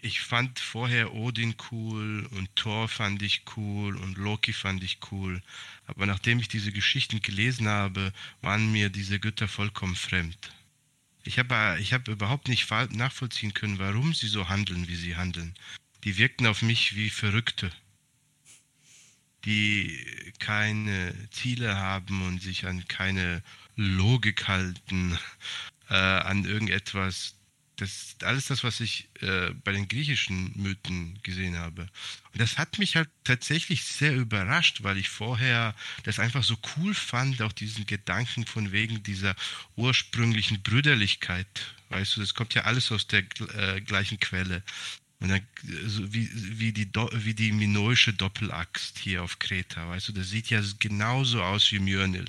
ich 0.00 0.20
fand 0.20 0.58
vorher 0.58 1.14
Odin 1.14 1.54
cool 1.70 2.26
und 2.32 2.54
Thor 2.56 2.88
fand 2.88 3.22
ich 3.22 3.42
cool 3.56 3.96
und 3.96 4.18
Loki 4.18 4.52
fand 4.52 4.82
ich 4.82 4.98
cool. 5.10 5.40
Aber 5.86 6.04
nachdem 6.04 6.40
ich 6.40 6.48
diese 6.48 6.72
Geschichten 6.72 7.22
gelesen 7.22 7.68
habe, 7.68 8.12
waren 8.42 8.70
mir 8.70 8.90
diese 8.90 9.18
Götter 9.18 9.48
vollkommen 9.48 9.96
fremd. 9.96 10.52
Ich 11.24 11.38
habe 11.38 11.78
ich 11.80 11.92
hab 11.94 12.06
überhaupt 12.08 12.48
nicht 12.48 12.70
nachvollziehen 12.70 13.54
können, 13.54 13.78
warum 13.78 14.12
sie 14.14 14.28
so 14.28 14.48
handeln, 14.48 14.88
wie 14.88 14.96
sie 14.96 15.16
handeln. 15.16 15.54
Die 16.04 16.18
wirkten 16.18 16.46
auf 16.46 16.60
mich 16.60 16.96
wie 16.96 17.08
Verrückte, 17.08 17.70
die 19.46 20.32
keine 20.38 21.14
Ziele 21.30 21.76
haben 21.76 22.26
und 22.26 22.42
sich 22.42 22.66
an 22.66 22.86
keine 22.88 23.42
Logik 23.74 24.48
halten, 24.48 25.18
äh, 25.88 25.94
an 25.94 26.44
irgendetwas 26.44 27.36
das 27.84 28.16
alles 28.22 28.46
das, 28.46 28.64
was 28.64 28.80
ich 28.80 29.08
äh, 29.20 29.50
bei 29.62 29.72
den 29.72 29.88
griechischen 29.88 30.52
Mythen 30.56 31.18
gesehen 31.22 31.58
habe. 31.58 31.82
Und 32.32 32.40
das 32.40 32.58
hat 32.58 32.78
mich 32.78 32.96
halt 32.96 33.08
tatsächlich 33.24 33.84
sehr 33.84 34.14
überrascht, 34.14 34.82
weil 34.82 34.96
ich 34.96 35.08
vorher 35.08 35.74
das 36.04 36.18
einfach 36.18 36.42
so 36.42 36.56
cool 36.76 36.94
fand, 36.94 37.42
auch 37.42 37.52
diesen 37.52 37.86
Gedanken 37.86 38.46
von 38.46 38.72
wegen 38.72 39.02
dieser 39.02 39.36
ursprünglichen 39.76 40.62
Brüderlichkeit. 40.62 41.74
Weißt 41.90 42.16
du, 42.16 42.20
das 42.20 42.34
kommt 42.34 42.54
ja 42.54 42.62
alles 42.62 42.90
aus 42.90 43.06
der 43.06 43.24
äh, 43.56 43.80
gleichen 43.80 44.18
Quelle. 44.18 44.62
Und 45.20 45.28
dann, 45.28 45.46
so 45.86 46.12
wie, 46.12 46.28
wie, 46.58 46.72
die, 46.72 46.88
wie 46.92 47.34
die 47.34 47.52
minoische 47.52 48.12
Doppelaxt 48.12 48.98
hier 48.98 49.22
auf 49.22 49.38
Kreta, 49.38 49.88
weißt 49.88 50.08
du, 50.08 50.12
das 50.12 50.28
sieht 50.30 50.50
ja 50.50 50.60
genauso 50.78 51.42
aus 51.42 51.70
wie 51.72 51.78
Mjörnil. 51.78 52.26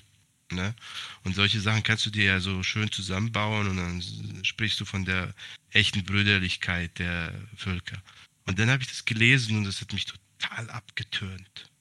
Ne? 0.52 0.76
Und 1.24 1.36
solche 1.36 1.60
Sachen 1.60 1.84
kannst 1.84 2.06
du 2.06 2.12
dir 2.12 2.26
ja 2.26 2.40
so 2.40 2.62
schön 2.62 2.92
zusammenbauen 2.92 3.68
und 3.68 3.78
dann 3.78 4.46
sprichst 4.46 4.80
du 4.80 4.86
von 4.86 5.04
der 5.06 5.34
echten 5.72 6.04
Brüderlichkeit 6.04 7.00
der 7.00 7.34
Völker. 7.56 8.02
Und 8.46 8.60
dann 8.60 8.70
habe 8.70 8.84
ich 8.84 8.90
das 8.90 9.06
gelesen 9.06 9.58
und 9.58 9.64
das 9.64 9.82
hat 9.82 9.92
mich 9.92 10.06
total 10.06 10.70
abgetönt. 10.70 11.72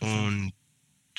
Und, 0.00 0.52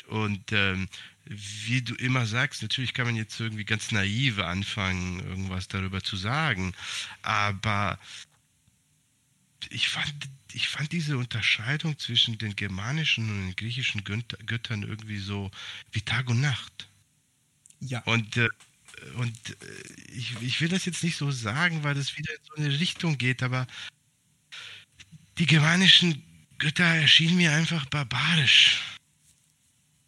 und 0.08 0.52
ähm, 0.52 0.88
wie 1.26 1.82
du 1.82 1.94
immer 1.96 2.26
sagst, 2.26 2.62
natürlich 2.62 2.94
kann 2.94 3.06
man 3.06 3.16
jetzt 3.16 3.40
irgendwie 3.40 3.66
ganz 3.66 3.92
naive 3.92 4.46
anfangen, 4.46 5.20
irgendwas 5.20 5.68
darüber 5.68 6.02
zu 6.02 6.16
sagen, 6.16 6.74
aber 7.22 8.00
ich 9.70 9.90
fand 9.90 10.14
ich 10.54 10.68
fand 10.68 10.92
diese 10.92 11.18
Unterscheidung 11.18 11.98
zwischen 12.00 12.38
den 12.38 12.56
germanischen 12.56 13.30
und 13.30 13.48
den 13.48 13.56
griechischen 13.56 14.04
Göttern 14.04 14.84
irgendwie 14.84 15.20
so 15.20 15.52
wie 15.92 16.02
Tag 16.02 16.30
und 16.30 16.42
Nacht. 16.42 16.90
Ja. 17.82 18.02
Und, 18.04 18.38
äh, 18.38 18.50
und 19.16 19.38
äh, 19.50 20.12
ich, 20.12 20.36
ich 20.42 20.62
will 20.62 20.70
das 20.70 20.86
jetzt 20.86 21.04
nicht 21.04 21.18
so 21.18 21.32
sagen, 21.32 21.84
weil 21.84 21.96
das 21.96 22.18
wieder 22.18 22.34
in 22.34 22.40
so 22.44 22.56
eine 22.56 22.80
Richtung 22.80 23.18
geht, 23.18 23.44
aber 23.44 23.68
die 25.38 25.46
germanischen 25.46 26.24
Götter 26.58 26.84
erschienen 26.84 27.38
mir 27.38 27.54
einfach 27.54 27.86
barbarisch. 27.86 28.98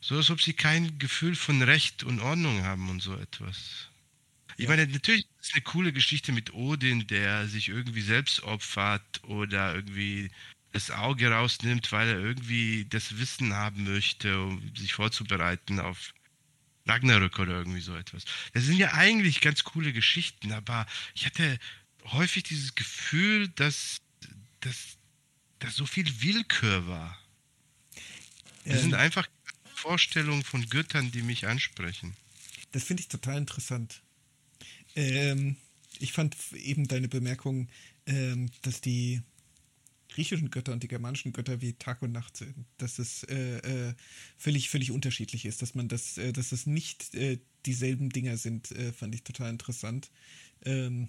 So 0.02 0.18
als 0.18 0.30
ob 0.32 0.42
sie 0.42 0.54
kein 0.54 0.98
Gefühl 0.98 1.36
von 1.36 1.62
Recht 1.62 2.04
und 2.04 2.20
Ordnung 2.20 2.64
haben 2.64 2.90
und 2.90 3.02
so 3.02 3.16
etwas. 3.16 3.91
Ich 4.62 4.68
meine, 4.68 4.86
natürlich 4.86 5.26
ist 5.40 5.48
es 5.48 5.54
eine 5.54 5.64
coole 5.64 5.92
Geschichte 5.92 6.32
mit 6.32 6.54
Odin, 6.54 7.08
der 7.08 7.48
sich 7.48 7.70
irgendwie 7.70 8.04
selbst 8.04 8.44
opfert 8.44 9.24
oder 9.24 9.74
irgendwie 9.74 10.30
das 10.72 10.92
Auge 10.92 11.32
rausnimmt, 11.32 11.92
weil 11.92 12.10
er 12.10 12.20
irgendwie 12.20 12.86
das 12.88 13.18
Wissen 13.18 13.56
haben 13.56 13.86
möchte, 13.86 14.40
um 14.40 14.72
sich 14.76 14.94
vorzubereiten 14.94 15.80
auf 15.80 16.14
Ragnarök 16.86 17.40
oder 17.40 17.54
irgendwie 17.54 17.82
so 17.82 17.96
etwas. 17.96 18.24
Das 18.54 18.66
sind 18.66 18.78
ja 18.78 18.94
eigentlich 18.94 19.42
ganz 19.42 19.64
coole 19.64 19.94
Geschichten, 19.94 20.52
aber 20.52 20.86
ich 21.16 21.26
hatte 21.26 21.58
häufig 22.12 22.44
dieses 22.44 22.76
Gefühl, 22.76 23.48
dass, 23.48 23.98
dass, 24.60 24.98
dass 25.58 25.76
so 25.76 25.88
viel 25.88 26.22
Willkür 26.22 26.88
war. 26.88 27.20
Das 28.66 28.76
ähm, 28.76 28.82
sind 28.82 28.94
einfach 28.94 29.28
Vorstellungen 29.74 30.44
von 30.44 30.70
Göttern, 30.70 31.12
die 31.12 31.24
mich 31.24 31.48
ansprechen. 31.48 32.16
Das 32.74 32.84
finde 32.84 33.02
ich 33.02 33.08
total 33.08 33.38
interessant. 33.38 34.04
Ähm, 34.96 35.58
ich 36.00 36.14
fand 36.14 36.36
eben 36.54 36.88
deine 36.88 37.08
Bemerkung, 37.08 37.68
ähm, 38.06 38.50
dass 38.62 38.82
die 38.82 39.22
griechischen 40.10 40.50
Götter 40.52 40.74
und 40.74 40.84
die 40.84 40.88
germanischen 40.88 41.32
Götter 41.32 41.62
wie 41.62 41.74
Tag 41.74 42.02
und 42.02 42.12
Nacht 42.12 42.36
sind, 42.36 42.54
dass 42.78 43.00
es 43.00 43.24
äh, 43.24 43.90
äh, 43.90 43.94
völlig, 44.38 44.70
völlig 44.70 44.92
unterschiedlich 44.92 45.46
ist, 45.46 45.62
dass 45.62 45.74
man 45.74 45.88
das, 45.88 46.18
äh, 46.18 46.34
dass 46.34 46.52
es 46.52 46.66
nicht 46.66 47.16
äh, 47.16 47.40
dieselben 47.66 48.10
Dinger 48.10 48.38
sind, 48.38 48.72
äh, 48.72 48.92
fand 48.92 49.16
ich 49.16 49.24
total 49.24 49.50
interessant. 49.50 50.12
Ähm, 50.66 51.08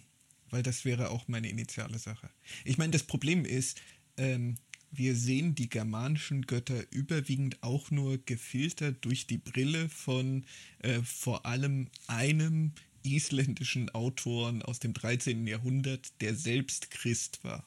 weil 0.53 0.63
das 0.63 0.85
wäre 0.85 1.11
auch 1.11 1.27
meine 1.29 1.49
initiale 1.49 1.99
Sache. 1.99 2.31
Ich 2.65 2.79
meine, 2.79 2.93
das 2.93 3.03
Problem 3.03 3.45
ist, 3.45 3.81
ähm, 4.19 4.57
wir 4.91 5.17
sehen 5.17 5.55
die 5.55 5.71
germanischen 5.71 6.43
Götter 6.43 6.85
überwiegend 6.91 7.63
auch 7.63 7.91
nur 7.91 8.19
gefiltert 8.19 8.99
durch 9.01 9.27
die 9.27 9.39
Brille 9.39 9.89
von 9.89 10.45
äh, 10.81 11.01
vor 11.01 11.47
allem 11.47 11.89
einem 12.07 12.73
isländischen 13.03 13.91
Autoren 13.91 14.63
aus 14.63 14.79
dem 14.79 14.93
13. 14.95 15.47
Jahrhundert, 15.47 16.21
der 16.21 16.35
selbst 16.35 16.91
Christ 16.91 17.43
war. 17.45 17.67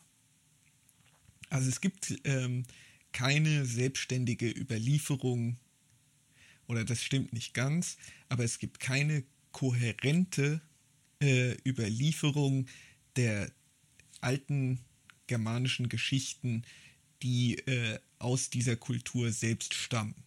Also 1.49 1.69
es 1.69 1.81
gibt 1.81 2.15
ähm, 2.23 2.63
keine 3.11 3.65
selbstständige 3.65 4.49
Überlieferung, 4.49 5.57
oder 6.67 6.83
das 6.83 7.03
stimmt 7.03 7.33
nicht 7.33 7.53
ganz, 7.53 7.97
aber 8.27 8.43
es 8.43 8.59
gibt 8.59 8.79
keine 8.79 9.23
kohärente 9.51 10.61
äh, 11.21 11.55
Überlieferung 11.65 12.67
der 13.15 13.51
alten 14.19 14.79
germanischen 15.27 15.87
Geschichten, 15.89 16.63
die 17.21 17.57
äh, 17.59 17.99
aus 18.19 18.49
dieser 18.49 18.75
Kultur 18.75 19.31
selbst 19.31 19.73
stammen. 19.73 20.24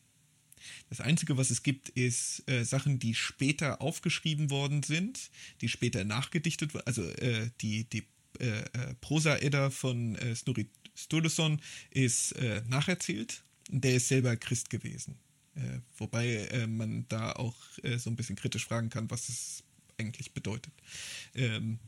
Das 0.88 1.00
Einzige, 1.00 1.36
was 1.36 1.50
es 1.50 1.62
gibt, 1.62 1.88
ist 1.90 2.48
äh, 2.48 2.64
Sachen, 2.64 2.98
die 2.98 3.14
später 3.14 3.80
aufgeschrieben 3.80 4.50
worden 4.50 4.82
sind, 4.82 5.30
die 5.60 5.68
später 5.68 6.04
nachgedichtet 6.04 6.74
wurden. 6.74 6.86
Also 6.86 7.04
äh, 7.04 7.50
die, 7.60 7.84
die 7.84 8.04
äh, 8.40 8.60
äh 8.60 8.94
Prosa-Edda 9.00 9.70
von 9.70 10.16
äh, 10.16 10.34
Snorri 10.34 10.68
Sturluson 10.94 11.60
ist 11.90 12.32
äh, 12.32 12.62
nacherzählt. 12.66 13.42
Der 13.70 13.96
ist 13.96 14.08
selber 14.08 14.36
Christ 14.36 14.70
gewesen. 14.70 15.16
Äh, 15.54 15.80
wobei 15.96 16.66
man 16.68 17.06
da 17.08 17.32
auch 17.32 17.54
so 17.98 18.10
ein 18.10 18.16
bisschen 18.16 18.36
kritisch 18.36 18.66
fragen 18.66 18.90
kann, 18.90 19.10
was 19.10 19.28
es 19.28 19.62
eigentlich 19.98 20.32
bedeutet. 20.32 20.72
Ähm, 21.34 21.78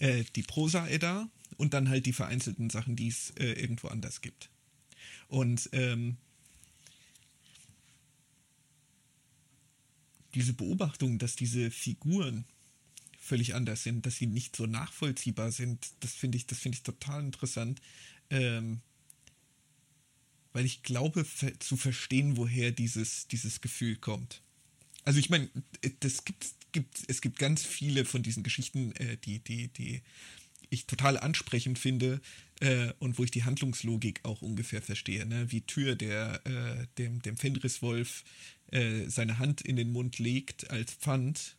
die 0.00 0.42
Prosa-Edda 0.42 1.28
und 1.56 1.72
dann 1.72 1.88
halt 1.88 2.06
die 2.06 2.12
vereinzelten 2.12 2.68
Sachen, 2.70 2.96
die 2.96 3.08
es 3.08 3.32
irgendwo 3.36 3.88
anders 3.88 4.20
gibt. 4.20 4.50
Und 5.28 5.68
ähm, 5.72 6.16
diese 10.34 10.52
Beobachtung, 10.52 11.18
dass 11.18 11.36
diese 11.36 11.70
Figuren 11.70 12.44
völlig 13.18 13.54
anders 13.54 13.82
sind, 13.82 14.04
dass 14.04 14.16
sie 14.16 14.26
nicht 14.26 14.54
so 14.54 14.66
nachvollziehbar 14.66 15.50
sind. 15.50 15.86
Das 16.00 16.12
finde 16.12 16.36
ich, 16.36 16.46
das 16.46 16.58
finde 16.58 16.76
ich 16.76 16.82
total 16.82 17.22
interessant. 17.22 17.80
Ähm, 18.30 18.80
weil 20.52 20.64
ich 20.64 20.82
glaube, 20.82 21.26
zu 21.58 21.76
verstehen, 21.76 22.36
woher 22.36 22.70
dieses, 22.70 23.26
dieses 23.26 23.60
Gefühl 23.60 23.96
kommt. 23.96 24.40
Also 25.04 25.18
ich 25.18 25.28
meine, 25.28 25.50
das 26.00 26.24
gibt, 26.24 26.46
gibt, 26.72 27.02
es 27.08 27.20
gibt 27.20 27.38
ganz 27.38 27.64
viele 27.64 28.04
von 28.04 28.22
diesen 28.22 28.42
Geschichten, 28.42 28.92
äh, 28.92 29.16
die, 29.16 29.40
die, 29.40 29.68
die 29.68 30.02
ich 30.70 30.86
total 30.86 31.18
ansprechend 31.18 31.78
finde 31.78 32.20
äh, 32.60 32.92
und 32.98 33.18
wo 33.18 33.24
ich 33.24 33.30
die 33.30 33.44
Handlungslogik 33.44 34.20
auch 34.24 34.42
ungefähr 34.42 34.82
verstehe. 34.82 35.26
Ne? 35.26 35.50
Wie 35.50 35.62
Tür, 35.62 35.96
der 35.96 36.40
äh, 36.44 36.86
dem, 36.98 37.22
dem 37.22 37.36
Fenriswolf 37.36 38.24
äh, 38.70 39.08
seine 39.08 39.38
Hand 39.38 39.60
in 39.60 39.76
den 39.76 39.92
Mund 39.92 40.18
legt 40.18 40.70
als 40.70 40.94
Pfand, 40.94 41.56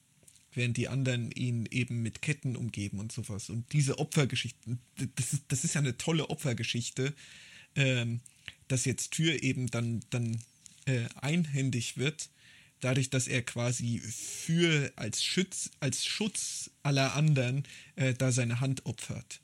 während 0.54 0.78
die 0.78 0.88
anderen 0.88 1.32
ihn 1.32 1.68
eben 1.70 2.02
mit 2.02 2.22
Ketten 2.22 2.56
umgeben 2.56 3.00
und 3.00 3.12
sowas. 3.12 3.50
Und 3.50 3.72
diese 3.74 4.00
Opfergeschichten, 4.00 4.80
das 5.16 5.34
ist, 5.34 5.44
das 5.50 5.64
ist 5.64 5.76
ja 5.76 5.82
eine 5.82 5.98
tolle 5.98 6.30
Opfergeschichte, 6.30 7.14
ähm, 7.76 8.22
dass 8.68 8.86
jetzt 8.86 9.12
Tür 9.12 9.44
eben 9.44 9.68
dann, 9.68 10.02
dann 10.10 10.40
äh, 10.86 11.06
einhändig 11.16 11.98
wird 11.98 12.30
dadurch, 12.86 13.10
dass 13.10 13.28
er 13.28 13.42
quasi 13.42 14.00
für 14.00 14.94
als 14.96 15.24
Schutz, 15.24 15.72
als 15.80 16.06
Schutz 16.06 16.70
aller 16.84 17.16
anderen 17.16 17.64
äh, 17.96 18.14
da 18.14 18.32
seine 18.32 18.60
Hand 18.60 18.86
opfert. 18.86 19.42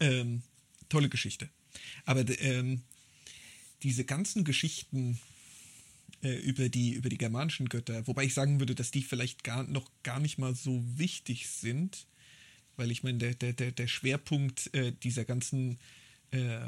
Ähm, 0.00 0.42
tolle 0.88 1.08
Geschichte. 1.08 1.48
Aber 2.04 2.28
ähm, 2.40 2.82
diese 3.84 4.04
ganzen 4.04 4.42
Geschichten 4.42 5.20
äh, 6.22 6.34
über, 6.40 6.68
die, 6.68 6.90
über 6.90 7.08
die 7.08 7.18
germanischen 7.18 7.68
Götter, 7.68 8.04
wobei 8.08 8.24
ich 8.24 8.34
sagen 8.34 8.58
würde, 8.58 8.74
dass 8.74 8.90
die 8.90 9.02
vielleicht 9.02 9.44
gar, 9.44 9.62
noch 9.62 9.88
gar 10.02 10.18
nicht 10.18 10.38
mal 10.38 10.56
so 10.56 10.82
wichtig 10.96 11.48
sind, 11.48 12.06
weil 12.76 12.90
ich 12.90 13.04
meine, 13.04 13.18
der, 13.18 13.34
der, 13.34 13.52
der, 13.52 13.70
der 13.70 13.86
Schwerpunkt 13.86 14.74
äh, 14.74 14.92
dieser 15.04 15.24
ganzen, 15.24 15.78
äh, 16.32 16.58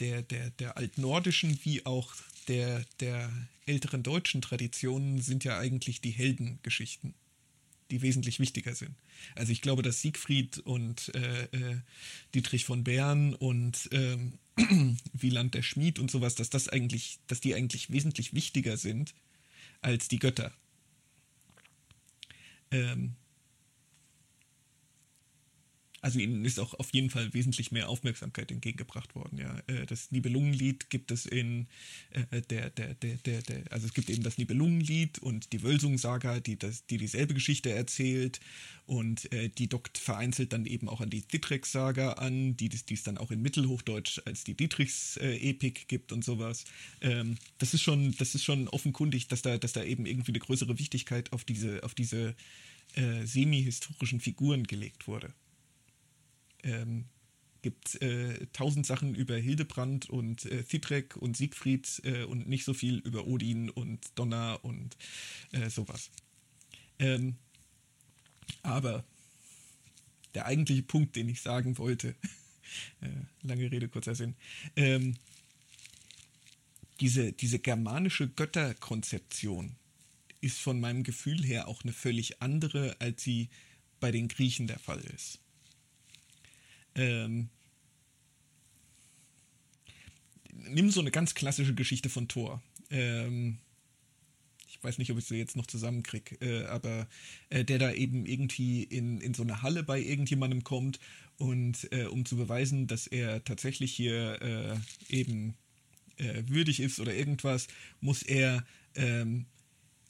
der, 0.00 0.20
der, 0.20 0.50
der 0.50 0.76
altnordischen 0.76 1.58
wie 1.64 1.86
auch 1.86 2.14
der, 2.48 2.84
der 3.00 3.30
älteren 3.66 4.02
deutschen 4.02 4.42
Traditionen 4.42 5.20
sind 5.20 5.44
ja 5.44 5.58
eigentlich 5.58 6.00
die 6.00 6.10
Heldengeschichten, 6.10 7.14
die 7.90 8.02
wesentlich 8.02 8.40
wichtiger 8.40 8.74
sind. 8.74 8.94
Also 9.34 9.52
ich 9.52 9.62
glaube, 9.62 9.82
dass 9.82 10.00
Siegfried 10.00 10.58
und 10.58 11.14
äh, 11.14 11.44
äh, 11.44 11.80
Dietrich 12.34 12.64
von 12.64 12.84
Bern 12.84 13.34
und 13.34 13.88
ähm, 13.92 14.38
Wieland 15.12 15.54
der 15.54 15.62
Schmied 15.62 15.98
und 15.98 16.10
sowas, 16.10 16.34
dass 16.34 16.50
das 16.50 16.68
eigentlich, 16.68 17.18
dass 17.26 17.40
die 17.40 17.54
eigentlich 17.54 17.90
wesentlich 17.90 18.34
wichtiger 18.34 18.76
sind 18.76 19.14
als 19.80 20.08
die 20.08 20.18
Götter. 20.18 20.52
Ähm, 22.70 23.14
also 26.00 26.18
ihnen 26.18 26.44
ist 26.44 26.60
auch 26.60 26.74
auf 26.74 26.92
jeden 26.92 27.10
Fall 27.10 27.32
wesentlich 27.34 27.72
mehr 27.72 27.88
Aufmerksamkeit 27.88 28.52
entgegengebracht 28.52 29.14
worden. 29.14 29.38
Ja, 29.38 29.58
äh, 29.66 29.86
das 29.86 30.10
Nibelungenlied 30.10 30.90
gibt 30.90 31.10
es 31.10 31.26
in 31.26 31.66
äh, 32.10 32.40
der, 32.42 32.70
der, 32.70 32.94
der, 32.94 33.16
der, 33.16 33.42
der, 33.42 33.62
also 33.70 33.86
es 33.86 33.94
gibt 33.94 34.08
eben 34.10 34.22
das 34.22 34.38
Nibelungenlied 34.38 35.18
und 35.18 35.52
die 35.52 35.62
Wölsung-Saga, 35.62 36.40
die, 36.40 36.56
das, 36.56 36.86
die 36.86 36.98
dieselbe 36.98 37.34
Geschichte 37.34 37.70
erzählt 37.70 38.40
und 38.86 39.30
äh, 39.32 39.48
die 39.48 39.68
dockt 39.68 39.98
vereinzelt 39.98 40.52
dann 40.52 40.66
eben 40.66 40.88
auch 40.88 41.00
an 41.00 41.10
die 41.10 41.22
Ditrex-Saga 41.22 42.12
an, 42.12 42.56
die, 42.56 42.68
die 42.68 42.94
es 42.94 43.02
dann 43.02 43.18
auch 43.18 43.30
in 43.30 43.42
Mittelhochdeutsch 43.42 44.20
als 44.24 44.44
die 44.44 44.54
Dietrichs-Epik 44.54 45.88
gibt 45.88 46.12
und 46.12 46.24
sowas. 46.24 46.64
Ähm, 47.00 47.36
das 47.58 47.74
ist 47.74 47.82
schon, 47.82 48.14
das 48.18 48.34
ist 48.34 48.44
schon 48.44 48.68
offenkundig, 48.68 49.26
dass 49.28 49.42
da, 49.42 49.58
dass 49.58 49.72
da 49.72 49.82
eben 49.82 50.06
irgendwie 50.06 50.32
eine 50.32 50.38
größere 50.38 50.78
Wichtigkeit 50.78 51.32
auf 51.32 51.44
diese, 51.44 51.82
auf 51.82 51.94
diese 51.94 52.36
äh, 52.94 53.26
semi-historischen 53.26 54.20
Figuren 54.20 54.64
gelegt 54.64 55.08
wurde 55.08 55.34
ähm, 56.62 57.04
gibt 57.62 58.00
äh, 58.02 58.46
tausend 58.52 58.86
Sachen 58.86 59.14
über 59.14 59.36
Hildebrand 59.36 60.08
und 60.08 60.44
äh, 60.46 60.62
Thidrek 60.62 61.16
und 61.16 61.36
Siegfried 61.36 62.00
äh, 62.04 62.24
und 62.24 62.48
nicht 62.48 62.64
so 62.64 62.74
viel 62.74 62.98
über 62.98 63.26
Odin 63.26 63.70
und 63.70 64.00
Donner 64.14 64.60
und 64.62 64.96
äh, 65.52 65.68
sowas. 65.68 66.10
Ähm, 66.98 67.36
aber 68.62 69.04
der 70.34 70.46
eigentliche 70.46 70.82
Punkt, 70.82 71.16
den 71.16 71.28
ich 71.28 71.40
sagen 71.40 71.78
wollte, 71.78 72.14
äh, 73.00 73.08
lange 73.42 73.70
Rede, 73.70 73.88
kurzer 73.88 74.14
Sinn, 74.14 74.34
ähm, 74.76 75.16
diese, 77.00 77.32
diese 77.32 77.58
germanische 77.58 78.28
Götterkonzeption 78.28 79.76
ist 80.40 80.58
von 80.58 80.80
meinem 80.80 81.02
Gefühl 81.02 81.44
her 81.44 81.68
auch 81.68 81.82
eine 81.82 81.92
völlig 81.92 82.42
andere, 82.42 82.96
als 83.00 83.22
sie 83.22 83.48
bei 84.00 84.10
den 84.10 84.28
Griechen 84.28 84.66
der 84.66 84.78
Fall 84.78 85.00
ist. 85.00 85.40
Ähm, 86.98 87.48
nimm 90.52 90.90
so 90.90 91.00
eine 91.00 91.10
ganz 91.10 91.34
klassische 91.34 91.74
Geschichte 91.74 92.08
von 92.10 92.28
Thor. 92.28 92.60
Ähm, 92.90 93.58
ich 94.68 94.82
weiß 94.82 94.98
nicht, 94.98 95.10
ob 95.10 95.18
ich 95.18 95.24
sie 95.24 95.36
jetzt 95.36 95.56
noch 95.56 95.66
zusammenkriege, 95.66 96.36
äh, 96.40 96.66
aber 96.66 97.08
äh, 97.50 97.64
der 97.64 97.78
da 97.78 97.92
eben 97.92 98.26
irgendwie 98.26 98.82
in, 98.82 99.20
in 99.20 99.34
so 99.34 99.42
eine 99.42 99.62
Halle 99.62 99.82
bei 99.82 100.00
irgendjemandem 100.00 100.64
kommt 100.64 100.98
und 101.36 101.90
äh, 101.92 102.04
um 102.04 102.24
zu 102.24 102.36
beweisen, 102.36 102.86
dass 102.86 103.06
er 103.06 103.44
tatsächlich 103.44 103.92
hier 103.92 104.42
äh, 104.42 104.76
eben 105.08 105.54
äh, 106.16 106.42
würdig 106.46 106.80
ist 106.80 107.00
oder 107.00 107.14
irgendwas, 107.14 107.68
muss 108.00 108.22
er 108.22 108.64
ähm, 108.94 109.46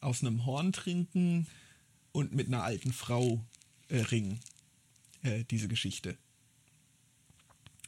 aus 0.00 0.22
einem 0.22 0.46
Horn 0.46 0.72
trinken 0.72 1.46
und 2.12 2.34
mit 2.34 2.46
einer 2.48 2.62
alten 2.62 2.92
Frau 2.92 3.44
äh, 3.88 3.98
ringen. 4.00 4.40
diese 5.50 5.66
Geschichte. 5.66 6.16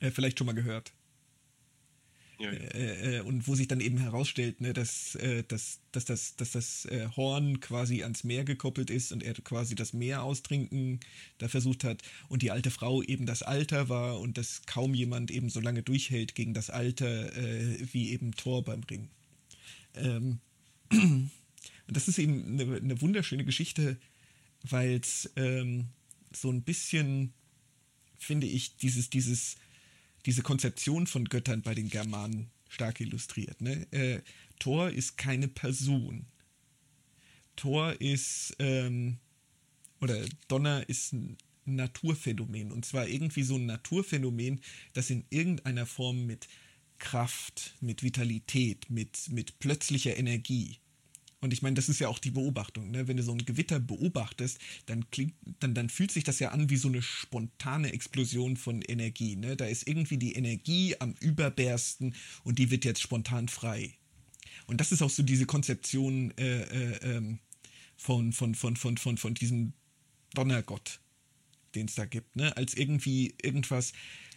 Äh, 0.00 0.10
vielleicht 0.10 0.38
schon 0.38 0.46
mal 0.46 0.54
gehört. 0.54 0.92
Ja, 2.40 2.50
ja. 2.52 2.58
Äh, 2.58 3.16
äh, 3.18 3.20
und 3.20 3.46
wo 3.46 3.54
sich 3.54 3.68
dann 3.68 3.80
eben 3.80 3.98
herausstellt, 3.98 4.62
ne, 4.62 4.72
dass, 4.72 5.14
äh, 5.16 5.44
dass, 5.46 5.80
dass 5.92 6.06
das, 6.06 6.36
dass 6.36 6.52
das 6.52 6.86
äh, 6.86 7.06
Horn 7.14 7.60
quasi 7.60 8.02
ans 8.02 8.24
Meer 8.24 8.44
gekoppelt 8.44 8.88
ist 8.88 9.12
und 9.12 9.22
er 9.22 9.34
quasi 9.34 9.74
das 9.74 9.92
Meer 9.92 10.22
austrinken 10.22 11.00
da 11.36 11.48
versucht 11.48 11.84
hat 11.84 12.02
und 12.30 12.40
die 12.40 12.50
alte 12.50 12.70
Frau 12.70 13.02
eben 13.02 13.26
das 13.26 13.42
Alter 13.42 13.90
war 13.90 14.20
und 14.20 14.38
dass 14.38 14.62
kaum 14.64 14.94
jemand 14.94 15.30
eben 15.30 15.50
so 15.50 15.60
lange 15.60 15.82
durchhält 15.82 16.34
gegen 16.34 16.54
das 16.54 16.70
Alter 16.70 17.36
äh, 17.36 17.92
wie 17.92 18.10
eben 18.10 18.32
Thor 18.32 18.64
beim 18.64 18.82
Ring. 18.84 19.10
Ähm, 19.94 20.40
und 20.90 21.30
das 21.88 22.08
ist 22.08 22.18
eben 22.18 22.58
eine, 22.58 22.76
eine 22.76 23.00
wunderschöne 23.02 23.44
Geschichte, 23.44 23.98
weil 24.62 24.94
es 24.94 25.30
ähm, 25.36 25.88
so 26.32 26.50
ein 26.50 26.62
bisschen, 26.62 27.34
finde 28.16 28.46
ich, 28.46 28.76
dieses, 28.76 29.10
dieses 29.10 29.56
diese 30.26 30.42
Konzeption 30.42 31.06
von 31.06 31.24
Göttern 31.24 31.62
bei 31.62 31.74
den 31.74 31.88
Germanen 31.88 32.50
stark 32.68 33.00
illustriert. 33.00 33.60
Ne? 33.60 33.86
Äh, 33.92 34.20
Thor 34.58 34.90
ist 34.90 35.16
keine 35.16 35.48
Person. 35.48 36.26
Thor 37.56 38.00
ist, 38.00 38.56
ähm, 38.58 39.18
oder 40.00 40.24
Donner 40.48 40.88
ist 40.88 41.12
ein 41.12 41.36
Naturphänomen. 41.64 42.72
Und 42.72 42.84
zwar 42.84 43.06
irgendwie 43.06 43.42
so 43.42 43.56
ein 43.56 43.66
Naturphänomen, 43.66 44.60
das 44.92 45.10
in 45.10 45.24
irgendeiner 45.30 45.86
Form 45.86 46.26
mit 46.26 46.48
Kraft, 46.98 47.76
mit 47.80 48.02
Vitalität, 48.02 48.90
mit, 48.90 49.28
mit 49.30 49.58
plötzlicher 49.58 50.16
Energie 50.16 50.79
und 51.40 51.52
ich 51.54 51.62
meine, 51.62 51.74
das 51.74 51.88
ist 51.88 52.00
ja 52.00 52.08
auch 52.08 52.18
die 52.18 52.30
Beobachtung. 52.30 52.90
Ne? 52.90 53.08
Wenn 53.08 53.16
du 53.16 53.22
so 53.22 53.32
ein 53.32 53.44
Gewitter 53.44 53.80
beobachtest, 53.80 54.58
dann, 54.86 55.08
klingt, 55.10 55.34
dann, 55.60 55.74
dann 55.74 55.88
fühlt 55.88 56.10
sich 56.12 56.24
das 56.24 56.38
ja 56.38 56.50
an 56.50 56.68
wie 56.68 56.76
so 56.76 56.88
eine 56.88 57.00
spontane 57.00 57.92
Explosion 57.92 58.58
von 58.58 58.82
Energie. 58.82 59.36
Ne? 59.36 59.56
Da 59.56 59.64
ist 59.64 59.88
irgendwie 59.88 60.18
die 60.18 60.34
Energie 60.34 60.96
am 60.98 61.14
Überbersten 61.20 62.14
und 62.44 62.58
die 62.58 62.70
wird 62.70 62.84
jetzt 62.84 63.00
spontan 63.00 63.48
frei. 63.48 63.94
Und 64.66 64.80
das 64.80 64.92
ist 64.92 65.00
auch 65.00 65.10
so 65.10 65.22
diese 65.22 65.46
Konzeption 65.46 66.32
äh, 66.36 66.62
äh, 66.62 67.16
ähm, 67.16 67.38
von, 67.96 68.32
von, 68.32 68.54
von, 68.54 68.76
von, 68.76 68.98
von, 68.98 69.16
von 69.16 69.34
diesem 69.34 69.72
Donnergott, 70.34 71.00
den 71.74 71.86
es 71.86 71.94
da 71.94 72.04
gibt. 72.04 72.36
Ne? 72.36 72.54
Als 72.56 72.74
irgendwie 72.74 73.34
irgendwas, 73.42 73.94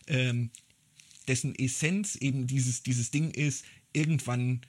ähm, 0.08 0.52
dessen 1.28 1.54
Essenz 1.56 2.16
eben 2.16 2.48
dieses, 2.48 2.84
dieses 2.84 3.12
Ding 3.12 3.32
ist, 3.32 3.66
irgendwann 3.92 4.62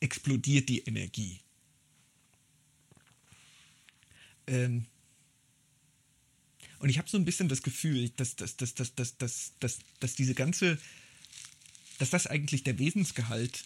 explodiert 0.00 0.68
die 0.68 0.80
Energie. 0.80 1.40
Ähm, 4.46 4.86
und 6.78 6.90
ich 6.90 6.98
habe 6.98 7.08
so 7.08 7.16
ein 7.16 7.24
bisschen 7.24 7.48
das 7.48 7.62
Gefühl, 7.62 8.10
dass, 8.10 8.36
dass, 8.36 8.56
dass, 8.56 8.74
dass, 8.74 8.94
dass, 8.94 9.16
dass, 9.16 9.52
dass, 9.58 9.78
dass 10.00 10.14
diese 10.14 10.34
ganze, 10.34 10.78
dass 11.98 12.10
das 12.10 12.26
eigentlich 12.26 12.62
der 12.62 12.78
Wesensgehalt 12.78 13.64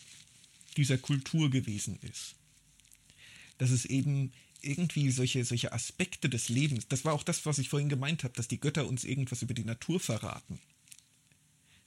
dieser 0.76 0.98
Kultur 0.98 1.50
gewesen 1.50 1.98
ist. 2.02 2.36
Dass 3.58 3.70
es 3.70 3.84
eben 3.86 4.32
irgendwie 4.62 5.10
solche, 5.10 5.44
solche 5.44 5.72
Aspekte 5.72 6.28
des 6.28 6.48
Lebens, 6.48 6.86
das 6.88 7.04
war 7.04 7.12
auch 7.12 7.22
das, 7.22 7.44
was 7.46 7.58
ich 7.58 7.68
vorhin 7.68 7.88
gemeint 7.88 8.24
habe, 8.24 8.34
dass 8.34 8.48
die 8.48 8.60
Götter 8.60 8.86
uns 8.86 9.04
irgendwas 9.04 9.42
über 9.42 9.54
die 9.54 9.64
Natur 9.64 9.98
verraten. 9.98 10.60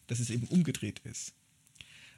Dass 0.07 0.19
es 0.19 0.29
eben 0.29 0.47
umgedreht 0.47 0.99
ist. 1.05 1.33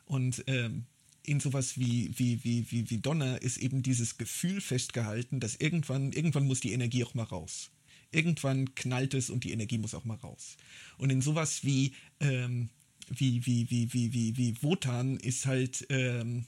Und 0.05 0.43
ähm, 0.47 0.85
in 1.25 1.39
sowas 1.39 1.77
wie, 1.77 2.11
wie, 2.17 2.43
wie, 2.43 2.69
wie, 2.69 2.89
wie 2.89 2.97
Donner 2.97 3.41
ist 3.41 3.57
eben 3.57 3.81
dieses 3.81 4.17
Gefühl 4.17 4.59
festgehalten, 4.59 5.39
dass 5.39 5.55
irgendwann, 5.55 6.11
irgendwann 6.11 6.45
muss 6.45 6.59
die 6.59 6.73
Energie 6.73 7.03
auch 7.03 7.13
mal 7.13 7.23
raus. 7.23 7.71
Irgendwann 8.11 8.75
knallt 8.75 9.13
es 9.13 9.29
und 9.29 9.43
die 9.43 9.51
Energie 9.51 9.77
muss 9.77 9.95
auch 9.95 10.03
mal 10.03 10.17
raus. 10.17 10.57
Und 10.97 11.09
in 11.09 11.21
sowas 11.21 11.63
wie, 11.63 11.93
ähm, 12.19 12.69
wie, 13.09 13.45
wie, 13.45 13.69
wie, 13.71 13.93
wie, 13.93 14.13
wie, 14.13 14.37
wie 14.37 14.61
Wotan 14.61 15.17
ist 15.17 15.45
halt 15.45 15.85
ähm, 15.89 16.45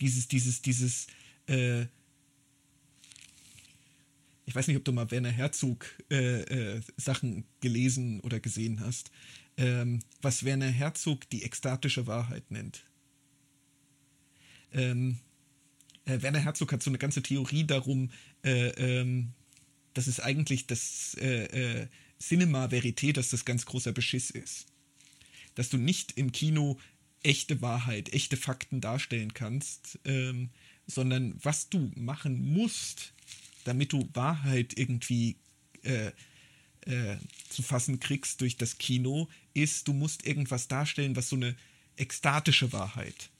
dieses, 0.00 0.28
dieses, 0.28 0.62
dieses, 0.62 1.06
äh, 1.48 1.82
ich 4.46 4.54
weiß 4.54 4.68
nicht, 4.68 4.76
ob 4.76 4.84
du 4.84 4.92
mal 4.92 5.10
Werner 5.10 5.30
Herzog 5.30 5.86
äh, 6.10 6.76
äh, 6.76 6.80
Sachen 6.96 7.44
gelesen 7.60 8.20
oder 8.20 8.40
gesehen 8.40 8.80
hast, 8.80 9.10
ähm, 9.56 10.00
was 10.22 10.44
Werner 10.44 10.68
Herzog 10.68 11.28
die 11.30 11.42
ekstatische 11.42 12.06
Wahrheit 12.06 12.50
nennt. 12.50 12.84
Ähm, 14.72 15.18
äh, 16.04 16.20
Werner 16.22 16.40
Herzog 16.40 16.72
hat 16.72 16.82
so 16.82 16.90
eine 16.90 16.98
ganze 16.98 17.22
Theorie 17.22 17.64
darum, 17.64 18.10
äh, 18.44 18.68
ähm, 18.68 19.32
dass 19.94 20.06
es 20.06 20.20
eigentlich 20.20 20.66
das 20.66 21.16
äh, 21.20 21.44
äh, 21.44 21.88
Cinema 22.20 22.66
Verité, 22.66 23.12
dass 23.12 23.30
das 23.30 23.44
ganz 23.44 23.66
großer 23.66 23.92
Beschiss 23.92 24.30
ist. 24.30 24.66
Dass 25.54 25.70
du 25.70 25.78
nicht 25.78 26.12
im 26.16 26.32
Kino 26.32 26.78
echte 27.22 27.60
Wahrheit, 27.62 28.12
echte 28.12 28.36
Fakten 28.36 28.80
darstellen 28.80 29.34
kannst, 29.34 29.98
ähm, 30.04 30.50
sondern 30.86 31.34
was 31.42 31.68
du 31.68 31.90
machen 31.96 32.52
musst, 32.52 33.14
damit 33.64 33.92
du 33.92 34.08
Wahrheit 34.12 34.78
irgendwie 34.78 35.36
äh, 35.82 36.12
äh, 36.86 37.16
zu 37.48 37.62
fassen 37.62 38.00
kriegst 38.00 38.40
durch 38.40 38.56
das 38.56 38.78
Kino, 38.78 39.28
ist, 39.54 39.88
du 39.88 39.92
musst 39.92 40.26
irgendwas 40.26 40.68
darstellen, 40.68 41.16
was 41.16 41.28
so 41.28 41.36
eine 41.36 41.56
ekstatische 41.96 42.72
Wahrheit, 42.72 43.30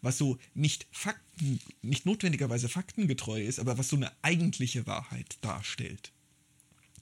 was 0.00 0.18
so 0.18 0.38
nicht 0.54 0.86
Fakten, 0.92 1.60
nicht 1.82 2.06
notwendigerweise 2.06 2.68
faktengetreu 2.68 3.42
ist, 3.42 3.58
aber 3.58 3.78
was 3.78 3.88
so 3.88 3.96
eine 3.96 4.12
eigentliche 4.22 4.86
Wahrheit 4.86 5.38
darstellt. 5.40 6.12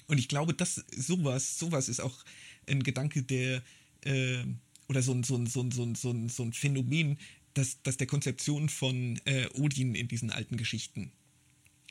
Und 0.06 0.18
ich 0.18 0.28
glaube, 0.28 0.54
dass 0.54 0.84
sowas, 0.96 1.58
sowas 1.58 1.88
ist 1.88 2.00
auch 2.00 2.24
ein 2.66 2.82
Gedanke, 2.82 3.22
der 3.22 3.62
äh, 4.04 4.44
oder 4.88 5.02
so 5.02 5.12
ein, 5.12 5.22
so 5.22 5.36
ein, 5.36 5.46
so 5.46 5.62
ein, 5.62 5.70
so 5.70 6.10
ein, 6.10 6.28
so 6.28 6.42
ein, 6.42 6.52
Phänomen, 6.52 7.18
das, 7.54 7.78
das 7.82 7.96
der 7.96 8.06
Konzeption 8.06 8.68
von 8.68 9.20
äh, 9.24 9.46
Odin 9.54 9.94
in 9.94 10.08
diesen 10.08 10.30
alten 10.30 10.56
Geschichten 10.56 11.12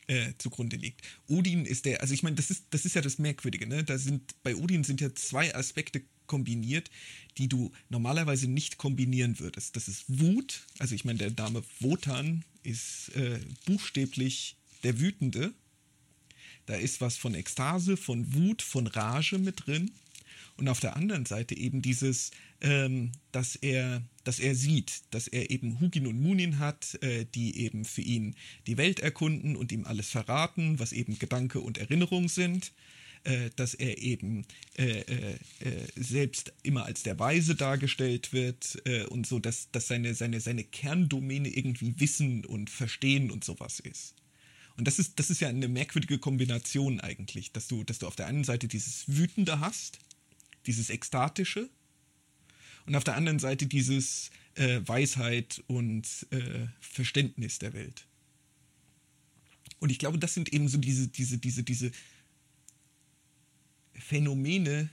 äh, 0.10 0.34
zugrunde 0.40 0.76
liegt. 0.76 1.02
Odin 1.27 1.65
ist 1.65 1.86
der, 1.86 2.02
also 2.02 2.14
ich 2.14 2.23
meine, 2.23 2.36
das 2.36 2.49
ist, 2.49 2.65
das 2.72 2.84
ist 2.84 2.95
ja 2.95 3.02
das 3.02 3.19
Merkwürdige, 3.19 3.68
ne? 3.68 3.84
Da 3.84 3.98
sind, 3.98 4.36
bei 4.44 4.56
Odin 4.56 4.84
sind 4.84 5.02
ja 5.02 5.14
zwei 5.14 5.53
Aspekte 5.53 6.02
kombiniert, 6.26 6.90
die 7.38 7.48
du 7.48 7.72
normalerweise 7.90 8.48
nicht 8.48 8.77
kombinieren 8.77 9.40
würdest. 9.40 9.76
Das 9.76 9.88
ist 9.88 10.06
Wut, 10.07 10.65
also 10.80 10.95
ich 10.95 11.06
meine, 11.06 11.19
der 11.19 11.31
Name 11.31 11.64
Wotan 11.80 12.44
ist 12.64 13.10
äh, 13.15 13.40
buchstäblich 13.65 14.56
der 14.84 14.99
Wütende. 14.99 15.53
Da 16.65 16.76
ist 16.76 17.02
was 17.02 17.18
von 17.18 17.36
Ekstase, 17.36 17.95
von 17.95 18.34
Wut, 18.34 18.61
von 18.61 18.88
Rage 18.88 19.38
mit 19.38 19.68
drin. 19.68 19.91
Und 20.57 20.68
auf 20.69 20.80
der 20.80 20.95
anderen 20.95 21.26
Seite 21.26 21.56
eben 21.56 21.81
dieses, 21.81 22.31
ähm, 22.61 23.11
dass, 23.31 23.56
er, 23.56 24.02
dass 24.23 24.40
er 24.40 24.56
sieht, 24.56 25.02
dass 25.11 25.27
er 25.27 25.49
eben 25.49 25.80
Hugin 25.80 26.07
und 26.07 26.22
Munin 26.22 26.60
hat, 26.60 27.02
äh, 27.02 27.26
die 27.34 27.60
eben 27.60 27.86
für 27.86 28.02
ihn 28.02 28.36
die 28.68 28.77
Welt 28.77 28.99
erkunden 28.99 29.56
und 29.56 29.72
ihm 29.72 29.86
alles 29.86 30.10
verraten, 30.10 30.80
was 30.80 30.91
eben 30.91 31.19
Gedanke 31.19 31.60
und 31.61 31.77
Erinnerung 31.77 32.30
sind. 32.30 32.72
Äh, 33.26 33.49
dass 33.57 33.73
er 33.73 33.98
eben 33.98 34.45
äh, 34.77 35.02
äh, 35.02 35.34
äh 35.60 35.88
selbst 35.98 36.53
immer 36.64 36.86
als 36.86 37.03
der 37.03 37.19
Weise 37.19 37.53
dargestellt 37.53 38.31
wird 38.31 38.81
äh, 38.86 39.03
und 39.03 39.27
so, 39.27 39.40
dass, 39.40 39.69
dass 39.72 39.90
seine, 39.90 40.15
seine, 40.15 40.40
seine 40.40 40.64
Kerndomäne 40.64 41.49
irgendwie 41.49 41.99
Wissen 41.99 42.45
und 42.45 42.69
Verstehen 42.69 43.30
und 43.30 43.44
sowas 43.44 43.81
ist. 43.81 44.15
Und 44.77 44.86
das 44.88 44.99
ist, 44.99 45.19
das 45.19 45.30
ist 45.30 45.41
ja 45.41 45.49
eine 45.49 45.68
merkwürdige 45.68 46.18
Kombination 46.18 47.02
eigentlich, 47.02 47.52
dass 47.52 47.68
du, 47.68 47.84
dass 47.84 47.99
du 47.99 48.07
auf 48.07 48.15
der 48.15 48.27
einen 48.27 48.45
Seite 48.45 48.69
dieses 48.69 49.03
Wütende 49.10 49.60
hast, 49.60 49.99
dieses 50.65 50.90
Ekstatische, 50.90 51.69
und 52.89 52.95
auf 52.95 53.03
der 53.03 53.15
anderen 53.15 53.37
Seite 53.37 53.67
dieses 53.67 54.31
äh, 54.55 54.81
Weisheit 54.83 55.63
und 55.67 56.25
äh, 56.31 56.65
Verständnis 56.79 57.59
der 57.59 57.73
Welt. 57.73 58.07
Und 59.77 59.91
ich 59.91 59.99
glaube, 59.99 60.17
das 60.17 60.33
sind 60.33 60.51
eben 60.51 60.67
so 60.67 60.79
diese, 60.79 61.07
diese, 61.07 61.37
diese, 61.37 61.61
diese 61.61 61.91
Phänomene, 63.93 64.89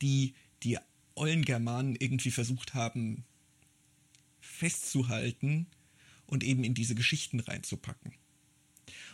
die 0.00 0.34
die 0.62 0.78
Eulengermanen 1.16 1.96
irgendwie 1.96 2.30
versucht 2.30 2.74
haben 2.74 3.24
festzuhalten 4.38 5.66
und 6.28 6.44
eben 6.44 6.62
in 6.62 6.74
diese 6.74 6.94
Geschichten 6.94 7.40
reinzupacken. 7.40 8.12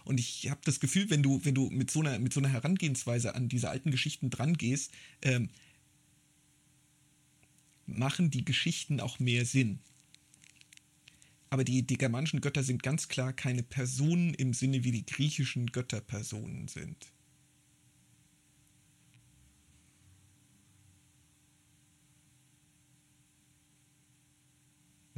Und 0.04 0.20
ich 0.20 0.50
habe 0.50 0.60
das 0.64 0.78
Gefühl, 0.78 1.08
wenn 1.08 1.22
du, 1.22 1.42
wenn 1.42 1.54
du 1.54 1.70
mit 1.70 1.90
so 1.90 2.00
einer, 2.00 2.18
mit 2.18 2.34
so 2.34 2.40
einer 2.40 2.50
Herangehensweise 2.50 3.34
an 3.34 3.48
diese 3.48 3.70
alten 3.70 3.90
Geschichten 3.90 4.28
dran 4.28 4.58
gehst, 4.58 4.92
ähm, 5.22 5.48
machen 7.86 8.30
die 8.30 8.44
Geschichten 8.44 9.00
auch 9.00 9.18
mehr 9.18 9.44
Sinn. 9.44 9.80
Aber 11.50 11.64
die, 11.64 11.82
die 11.86 11.96
germanischen 11.96 12.40
Götter 12.40 12.62
sind 12.62 12.82
ganz 12.82 13.08
klar 13.08 13.32
keine 13.32 13.62
Personen 13.62 14.34
im 14.34 14.52
Sinne, 14.52 14.84
wie 14.84 14.90
die 14.90 15.06
griechischen 15.06 15.66
Götter 15.66 16.00
Personen 16.00 16.68
sind. 16.68 17.12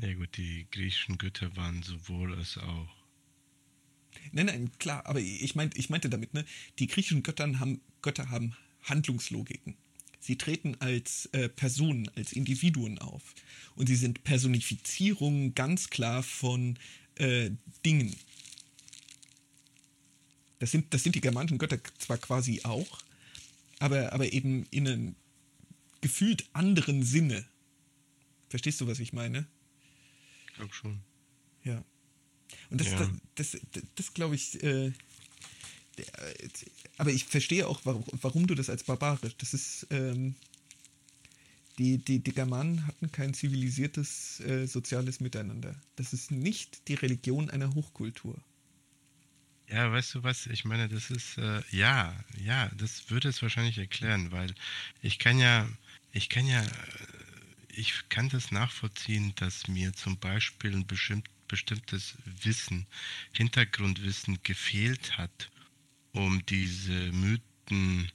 Ja 0.01 0.15
gut, 0.15 0.37
die 0.37 0.67
griechischen 0.71 1.19
Götter 1.19 1.57
waren 1.57 1.83
sowohl 1.83 2.37
als 2.37 2.57
auch. 2.59 2.89
Nein, 4.31 4.47
nein, 4.47 4.71
klar, 4.79 5.05
aber 5.07 5.21
ich, 5.21 5.55
meint, 5.55 5.77
ich 5.77 5.91
meinte 5.91 6.09
damit, 6.09 6.35
ne, 6.35 6.45
die 6.79 6.87
griechischen 6.87 7.23
Göttern 7.23 7.59
haben, 7.59 7.81
Götter 8.03 8.31
haben 8.31 8.57
Handlungslogiken. 8.83 9.77
Sie 10.21 10.37
treten 10.37 10.77
als 10.81 11.27
äh, 11.27 11.49
Personen, 11.49 12.11
als 12.17 12.33
Individuen 12.33 12.99
auf. 12.99 13.35
Und 13.75 13.87
sie 13.87 13.97
sind 13.97 14.25
Personifizierungen 14.25 15.55
ganz 15.55 15.91
klar 15.91 16.23
von 16.23 16.79
äh, 17.17 17.51
Dingen. 17.85 18.15
Das 20.59 20.73
sind, 20.73 20.93
das 20.93 21.03
sind 21.05 21.15
die 21.15 21.21
germanischen 21.21 21.59
Götter 21.59 21.79
zwar 21.99 22.19
quasi 22.19 22.63
auch, 22.65 22.99
aber, 23.79 24.13
aber 24.13 24.33
eben 24.33 24.67
in 24.71 24.89
einem 24.89 25.17
gefühlt 26.01 26.49
anderen 26.53 27.05
Sinne. 27.05 27.45
Verstehst 28.49 28.81
du, 28.81 28.87
was 28.87 28.99
ich 28.99 29.13
meine? 29.13 29.47
Ich 30.49 30.55
glaube 30.55 30.75
schon. 30.75 31.01
Ja. 31.63 31.85
Und 32.71 32.81
das, 32.81 32.89
ja. 32.89 32.99
das, 33.35 33.53
das, 33.53 33.61
das, 33.73 33.83
das 33.95 34.15
glaube 34.15 34.35
ich, 34.35 34.63
äh, 34.63 34.93
aber 36.99 37.11
ich 37.11 37.25
verstehe 37.25 37.67
auch, 37.67 37.81
warum, 37.85 38.47
du 38.47 38.55
das 38.57 38.69
als 38.69 38.83
barbarisch. 38.83 39.37
Das 39.39 39.55
ist, 39.55 39.87
ähm, 39.91 40.35
die, 41.79 41.99
die, 41.99 42.19
die 42.19 42.33
Germanen 42.33 42.87
hatten 42.89 43.13
kein 43.13 43.35
zivilisiertes 43.35 44.41
äh, 44.41 44.67
soziales 44.67 45.21
Miteinander. 45.21 45.81
Das 45.95 46.13
ist 46.13 46.33
nicht 46.33 46.89
die 46.89 46.95
Religion 46.95 47.51
einer 47.51 47.73
Hochkultur. 47.73 48.37
Ja, 49.69 49.93
weißt 49.93 50.17
du 50.17 50.23
was? 50.25 50.47
Ich 50.47 50.65
meine, 50.65 50.89
das 50.89 51.11
ist, 51.11 51.39
äh, 51.39 51.63
ja, 51.71 52.19
ja, 52.37 52.69
das 52.77 53.11
würde 53.11 53.29
es 53.29 53.43
wahrscheinlich 53.43 53.79
erklären, 53.79 54.33
weil 54.33 54.53
ich 55.01 55.21
kann 55.21 55.39
ja, 55.39 55.69
ich 56.11 56.29
kann 56.29 56.47
ja, 56.49 56.65
äh, 56.65 56.69
ich 57.69 58.09
kann 58.09 58.29
das 58.29 58.51
nachvollziehen, 58.51 59.35
dass 59.37 59.69
mir 59.69 59.93
zum 59.93 60.19
Beispiel 60.19 60.75
ein 60.75 60.87
bestimmt, 60.87 61.29
bestimmtes 61.47 62.15
Wissen, 62.25 62.87
Hintergrundwissen 63.33 64.41
gefehlt 64.43 65.17
hat 65.17 65.49
um 66.13 66.45
diese 66.47 67.13
Mythen 67.13 68.11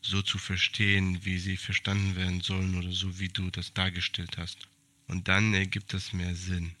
so 0.00 0.22
zu 0.22 0.38
verstehen, 0.38 1.24
wie 1.24 1.38
sie 1.38 1.56
verstanden 1.56 2.16
werden 2.16 2.40
sollen 2.40 2.76
oder 2.76 2.92
so, 2.92 3.18
wie 3.18 3.28
du 3.28 3.50
das 3.50 3.72
dargestellt 3.74 4.38
hast. 4.38 4.68
Und 5.06 5.28
dann 5.28 5.54
ergibt 5.54 5.92
das 5.92 6.12
mehr 6.12 6.34
Sinn. 6.34 6.72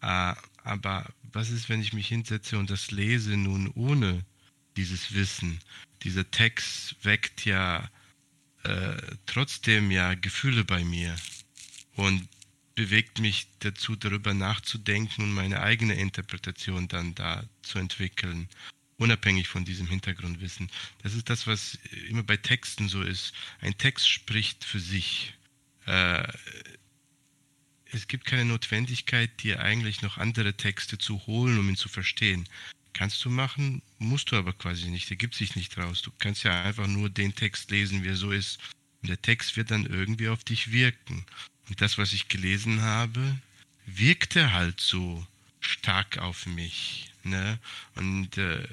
Ah, 0.00 0.36
aber 0.64 1.12
was 1.32 1.50
ist, 1.50 1.68
wenn 1.68 1.80
ich 1.80 1.92
mich 1.92 2.08
hinsetze 2.08 2.58
und 2.58 2.70
das 2.70 2.90
lese 2.90 3.36
nun 3.36 3.68
ohne 3.74 4.24
dieses 4.76 5.14
Wissen? 5.14 5.60
Dieser 6.02 6.30
Text 6.30 6.96
weckt 7.02 7.44
ja 7.44 7.88
äh, 8.62 8.96
trotzdem 9.26 9.90
ja 9.90 10.14
Gefühle 10.14 10.64
bei 10.64 10.84
mir 10.84 11.16
und 11.94 12.28
bewegt 12.74 13.18
mich 13.18 13.46
dazu, 13.58 13.94
darüber 13.96 14.32
nachzudenken 14.32 15.22
und 15.22 15.32
meine 15.32 15.60
eigene 15.60 15.94
Interpretation 15.94 16.88
dann 16.88 17.14
da 17.14 17.44
zu 17.62 17.78
entwickeln 17.78 18.48
unabhängig 19.00 19.48
von 19.48 19.64
diesem 19.64 19.86
Hintergrundwissen. 19.86 20.70
Das 21.02 21.14
ist 21.14 21.30
das, 21.30 21.46
was 21.46 21.78
immer 22.08 22.22
bei 22.22 22.36
Texten 22.36 22.88
so 22.88 23.02
ist. 23.02 23.32
Ein 23.60 23.76
Text 23.78 24.08
spricht 24.08 24.62
für 24.62 24.78
sich. 24.78 25.34
Äh, 25.86 26.28
es 27.92 28.06
gibt 28.06 28.26
keine 28.26 28.44
Notwendigkeit, 28.44 29.42
dir 29.42 29.60
eigentlich 29.60 30.02
noch 30.02 30.18
andere 30.18 30.54
Texte 30.54 30.98
zu 30.98 31.26
holen, 31.26 31.58
um 31.58 31.68
ihn 31.68 31.76
zu 31.76 31.88
verstehen. 31.88 32.46
Kannst 32.92 33.24
du 33.24 33.30
machen, 33.30 33.82
musst 33.98 34.30
du 34.32 34.36
aber 34.36 34.52
quasi 34.52 34.90
nicht. 34.90 35.10
Er 35.10 35.16
gibt 35.16 35.34
sich 35.34 35.56
nicht 35.56 35.78
raus. 35.78 36.02
Du 36.02 36.10
kannst 36.18 36.44
ja 36.44 36.62
einfach 36.62 36.86
nur 36.86 37.08
den 37.08 37.34
Text 37.34 37.70
lesen, 37.70 38.04
wie 38.04 38.08
er 38.08 38.16
so 38.16 38.30
ist 38.30 38.60
Der 39.02 39.20
Text 39.22 39.56
wird 39.56 39.70
dann 39.70 39.86
irgendwie 39.86 40.28
auf 40.28 40.44
dich 40.44 40.72
wirken. 40.72 41.24
Und 41.70 41.80
das, 41.80 41.96
was 41.96 42.12
ich 42.12 42.28
gelesen 42.28 42.82
habe, 42.82 43.40
wirkte 43.86 44.52
halt 44.52 44.78
so 44.78 45.26
stark 45.60 46.18
auf 46.18 46.44
mich. 46.44 47.09
Ne? 47.22 47.58
Und 47.96 48.38
äh, 48.38 48.66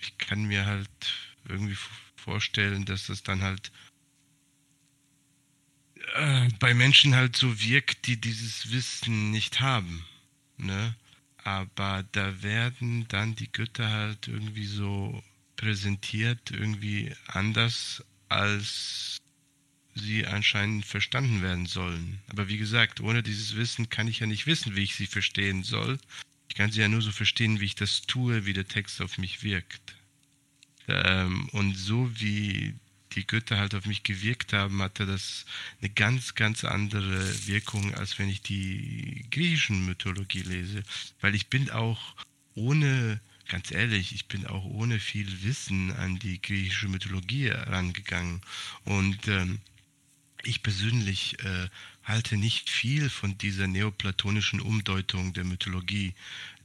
ich 0.00 0.16
kann 0.18 0.44
mir 0.44 0.66
halt 0.66 0.88
irgendwie 1.48 1.76
vorstellen, 2.16 2.84
dass 2.84 3.06
das 3.06 3.22
dann 3.22 3.42
halt 3.42 3.70
äh, 6.14 6.48
bei 6.58 6.74
Menschen 6.74 7.14
halt 7.14 7.36
so 7.36 7.60
wirkt, 7.60 8.06
die 8.06 8.20
dieses 8.20 8.70
Wissen 8.70 9.30
nicht 9.30 9.60
haben. 9.60 10.04
Ne? 10.56 10.94
Aber 11.44 12.04
da 12.12 12.42
werden 12.42 13.06
dann 13.08 13.34
die 13.34 13.50
Götter 13.50 13.90
halt 13.90 14.28
irgendwie 14.28 14.66
so 14.66 15.22
präsentiert, 15.56 16.50
irgendwie 16.50 17.14
anders, 17.26 18.04
als 18.28 19.18
sie 19.94 20.26
anscheinend 20.26 20.84
verstanden 20.84 21.42
werden 21.42 21.66
sollen. 21.66 22.20
Aber 22.28 22.48
wie 22.48 22.58
gesagt, 22.58 23.00
ohne 23.00 23.22
dieses 23.22 23.56
Wissen 23.56 23.88
kann 23.88 24.08
ich 24.08 24.20
ja 24.20 24.26
nicht 24.26 24.46
wissen, 24.46 24.76
wie 24.76 24.82
ich 24.82 24.94
sie 24.94 25.06
verstehen 25.06 25.62
soll. 25.62 25.98
Ich 26.50 26.56
kann 26.56 26.72
sie 26.72 26.80
ja 26.80 26.88
nur 26.88 27.00
so 27.00 27.12
verstehen, 27.12 27.60
wie 27.60 27.66
ich 27.66 27.76
das 27.76 28.02
tue, 28.02 28.44
wie 28.44 28.52
der 28.52 28.66
Text 28.66 29.00
auf 29.00 29.18
mich 29.18 29.44
wirkt. 29.44 29.94
Ähm, 30.88 31.48
und 31.50 31.76
so 31.76 32.10
wie 32.20 32.74
die 33.12 33.24
Götter 33.24 33.56
halt 33.56 33.76
auf 33.76 33.86
mich 33.86 34.02
gewirkt 34.02 34.52
haben, 34.52 34.82
hatte 34.82 35.06
das 35.06 35.46
eine 35.80 35.90
ganz, 35.90 36.34
ganz 36.34 36.64
andere 36.64 37.46
Wirkung, 37.46 37.94
als 37.94 38.18
wenn 38.18 38.28
ich 38.28 38.42
die 38.42 39.26
griechischen 39.30 39.86
Mythologie 39.86 40.42
lese. 40.42 40.82
Weil 41.20 41.36
ich 41.36 41.46
bin 41.46 41.70
auch 41.70 42.16
ohne, 42.56 43.20
ganz 43.48 43.70
ehrlich, 43.70 44.12
ich 44.12 44.26
bin 44.26 44.48
auch 44.48 44.64
ohne 44.64 44.98
viel 44.98 45.44
Wissen 45.44 45.92
an 45.92 46.18
die 46.18 46.42
griechische 46.42 46.88
Mythologie 46.88 47.50
herangegangen. 47.50 48.40
Und 48.84 49.28
ähm, 49.28 49.60
ich 50.42 50.64
persönlich 50.64 51.38
äh, 51.44 51.68
halte 52.04 52.36
nicht 52.36 52.70
viel 52.70 53.10
von 53.10 53.36
dieser 53.38 53.66
neoplatonischen 53.66 54.60
Umdeutung 54.60 55.32
der 55.32 55.44
Mythologie, 55.44 56.14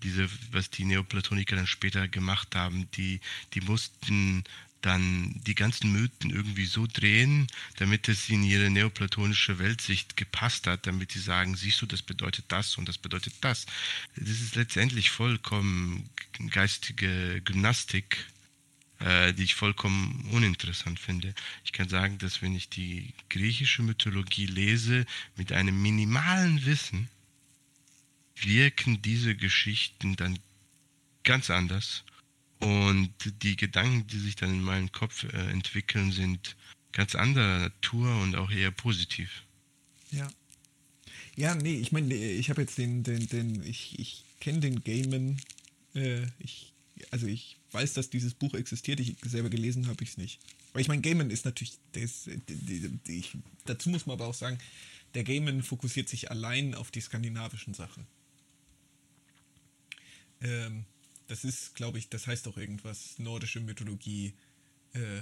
diese, 0.03 0.29
was 0.51 0.69
die 0.69 0.85
Neoplatoniker 0.85 1.55
dann 1.55 1.67
später 1.67 2.07
gemacht 2.07 2.55
haben. 2.55 2.89
Die, 2.91 3.19
die 3.53 3.61
mussten 3.61 4.43
dann 4.81 5.33
die 5.47 5.55
ganzen 5.55 5.91
Mythen 5.91 6.29
irgendwie 6.29 6.65
so 6.65 6.85
drehen, 6.85 7.47
damit 7.77 8.07
es 8.07 8.29
in 8.29 8.43
ihre 8.43 8.69
neoplatonische 8.69 9.57
Weltsicht 9.57 10.15
gepasst 10.15 10.67
hat, 10.67 10.85
damit 10.85 11.11
sie 11.11 11.19
sagen, 11.19 11.55
siehst 11.55 11.81
du, 11.81 11.87
das 11.87 12.03
bedeutet 12.03 12.45
das 12.49 12.77
und 12.77 12.87
das 12.87 12.99
bedeutet 12.99 13.33
das. 13.41 13.65
Das 14.15 14.29
ist 14.29 14.55
letztendlich 14.55 15.09
vollkommen 15.09 16.07
geistige 16.51 17.41
Gymnastik, 17.43 18.27
äh, 18.99 19.34
die 19.34 19.43
ich 19.43 19.55
vollkommen 19.55 20.27
uninteressant 20.31 20.99
finde. 20.99 21.34
Ich 21.63 21.72
kann 21.72 21.89
sagen, 21.89 22.17
dass 22.17 22.41
wenn 22.41 22.55
ich 22.55 22.69
die 22.69 23.13
griechische 23.30 23.84
Mythologie 23.84 24.45
lese 24.45 25.05
mit 25.35 25.51
einem 25.51 25.81
minimalen 25.81 26.65
Wissen, 26.65 27.09
wirken 28.35 29.01
diese 29.01 29.35
Geschichten 29.35 30.15
dann 30.15 30.39
ganz 31.23 31.49
anders 31.49 32.03
und 32.59 33.11
die 33.41 33.55
Gedanken, 33.55 34.07
die 34.07 34.19
sich 34.19 34.35
dann 34.35 34.51
in 34.51 34.61
meinem 34.61 34.91
Kopf 34.91 35.23
äh, 35.23 35.51
entwickeln, 35.51 36.11
sind 36.11 36.55
ganz 36.91 37.15
anderer 37.15 37.59
Natur 37.59 38.22
und 38.22 38.35
auch 38.35 38.51
eher 38.51 38.72
positiv. 38.72 39.43
Ja. 40.11 40.27
Ja, 41.35 41.53
nee, 41.53 41.76
ich 41.76 41.91
meine, 41.91 42.13
ich 42.13 42.49
habe 42.49 42.61
jetzt 42.61 42.77
den, 42.77 43.03
den, 43.03 43.27
den, 43.27 43.61
ich, 43.63 43.99
ich 43.99 44.23
kenne 44.39 44.61
den 44.61 44.84
Gaiman, 44.85 45.38
äh, 45.93 46.22
ich, 46.39 46.72
also 47.11 47.27
ich 47.27 47.57
weiß, 47.76 47.93
dass 47.93 48.10
dieses 48.10 48.34
Buch 48.34 48.53
existiert, 48.53 48.99
ich 48.99 49.15
selber 49.23 49.49
gelesen 49.49 49.88
habe 49.88 50.03
ich 50.03 50.11
es 50.11 50.18
nicht. 50.18 50.39
Aber 50.72 50.81
ich 50.81 50.88
meine, 50.88 51.02
Gaiman 51.02 51.30
ist 51.30 51.45
natürlich, 51.45 51.77
ist, 51.93 52.27
die, 52.49 52.99
ich, 53.07 53.38
dazu 53.65 53.89
muss 53.89 54.06
man 54.06 54.15
aber 54.15 54.27
auch 54.27 54.34
sagen, 54.34 54.57
der 55.14 55.23
Gaiman 55.23 55.64
fokussiert 55.64 56.10
sich 56.10 56.31
allein 56.31 56.73
auf 56.73 56.91
die 56.91 57.02
skandinavischen 57.02 57.73
Sachen. 57.73 58.07
Ähm, 60.41 60.85
das 61.27 61.43
ist, 61.43 61.76
glaube 61.76 61.97
ich, 61.97 62.10
das 62.10 62.27
heißt 62.27 62.47
auch 62.47 62.57
irgendwas, 62.57 63.18
nordische 63.19 63.60
Mythologie. 63.60 64.34
Äh, 64.93 65.22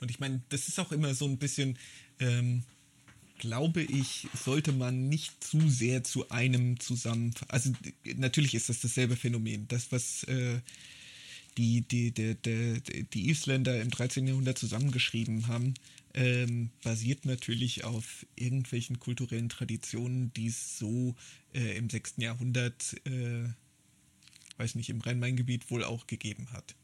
und 0.00 0.10
ich 0.10 0.20
meine, 0.20 0.42
das 0.48 0.68
ist 0.68 0.78
auch 0.78 0.92
immer 0.92 1.14
so 1.14 1.26
ein 1.26 1.38
bisschen, 1.38 1.78
ähm, 2.18 2.64
glaube 3.38 3.82
ich, 3.82 4.28
sollte 4.34 4.72
man 4.72 5.08
nicht 5.08 5.42
zu 5.42 5.68
sehr 5.68 6.04
zu 6.04 6.28
einem 6.30 6.78
zusammen. 6.80 7.34
Also 7.48 7.72
natürlich 8.16 8.54
ist 8.54 8.68
das 8.68 8.80
dasselbe 8.80 9.16
Phänomen. 9.16 9.68
Das, 9.68 9.92
was 9.92 10.24
äh, 10.24 10.60
die, 11.58 11.82
die, 11.82 12.12
die, 12.12 12.34
die, 12.36 13.04
die 13.04 13.28
Isländer 13.28 13.80
im 13.80 13.90
13. 13.90 14.26
Jahrhundert 14.26 14.58
zusammengeschrieben 14.58 15.48
haben, 15.48 15.74
ähm, 16.14 16.70
basiert 16.82 17.26
natürlich 17.26 17.84
auf 17.84 18.24
irgendwelchen 18.36 18.98
kulturellen 18.98 19.48
Traditionen, 19.48 20.32
die 20.32 20.46
es 20.46 20.78
so 20.78 21.14
äh, 21.52 21.76
im 21.76 21.90
6. 21.90 22.14
Jahrhundert 22.18 22.96
äh, 23.04 23.48
weiß 24.58 24.74
nicht, 24.74 24.90
im 24.90 25.00
Rhein-Main-Gebiet 25.00 25.70
wohl 25.70 25.84
auch 25.84 26.06
gegeben 26.06 26.48
hat. 26.52 26.74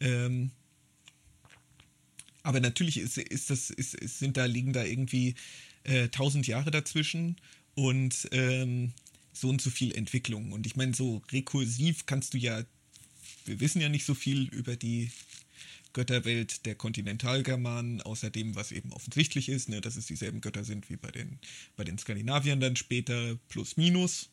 Ähm, 0.00 0.50
aber 2.42 2.60
natürlich 2.60 2.96
ist, 2.96 3.18
ist 3.18 3.50
das, 3.50 3.70
ist, 3.70 3.92
sind 4.18 4.36
da, 4.36 4.46
liegen 4.46 4.72
da 4.72 4.82
irgendwie 4.82 5.34
äh, 5.84 6.08
tausend 6.08 6.46
Jahre 6.46 6.70
dazwischen 6.70 7.36
und 7.74 8.28
ähm, 8.32 8.92
so 9.32 9.48
und 9.48 9.60
so 9.60 9.70
viel 9.70 9.94
Entwicklung. 9.94 10.52
Und 10.52 10.66
ich 10.66 10.74
meine, 10.74 10.94
so 10.94 11.22
rekursiv 11.30 12.06
kannst 12.06 12.34
du 12.34 12.38
ja, 12.38 12.62
wir 13.44 13.60
wissen 13.60 13.80
ja 13.80 13.88
nicht 13.88 14.04
so 14.04 14.14
viel 14.14 14.48
über 14.48 14.76
die 14.76 15.10
Götterwelt 15.92 16.66
der 16.66 16.74
Kontinentalgermanen, 16.74 18.00
außer 18.02 18.30
dem, 18.30 18.54
was 18.54 18.70
eben 18.72 18.92
offensichtlich 18.92 19.48
ist, 19.48 19.68
ne, 19.68 19.80
dass 19.80 19.96
es 19.96 20.06
dieselben 20.06 20.40
Götter 20.40 20.64
sind 20.64 20.88
wie 20.88 20.96
bei 20.96 21.10
den, 21.10 21.38
bei 21.76 21.84
den 21.84 21.98
Skandinaviern 21.98 22.60
dann 22.60 22.76
später, 22.76 23.36
plus 23.48 23.76
minus. 23.76 24.30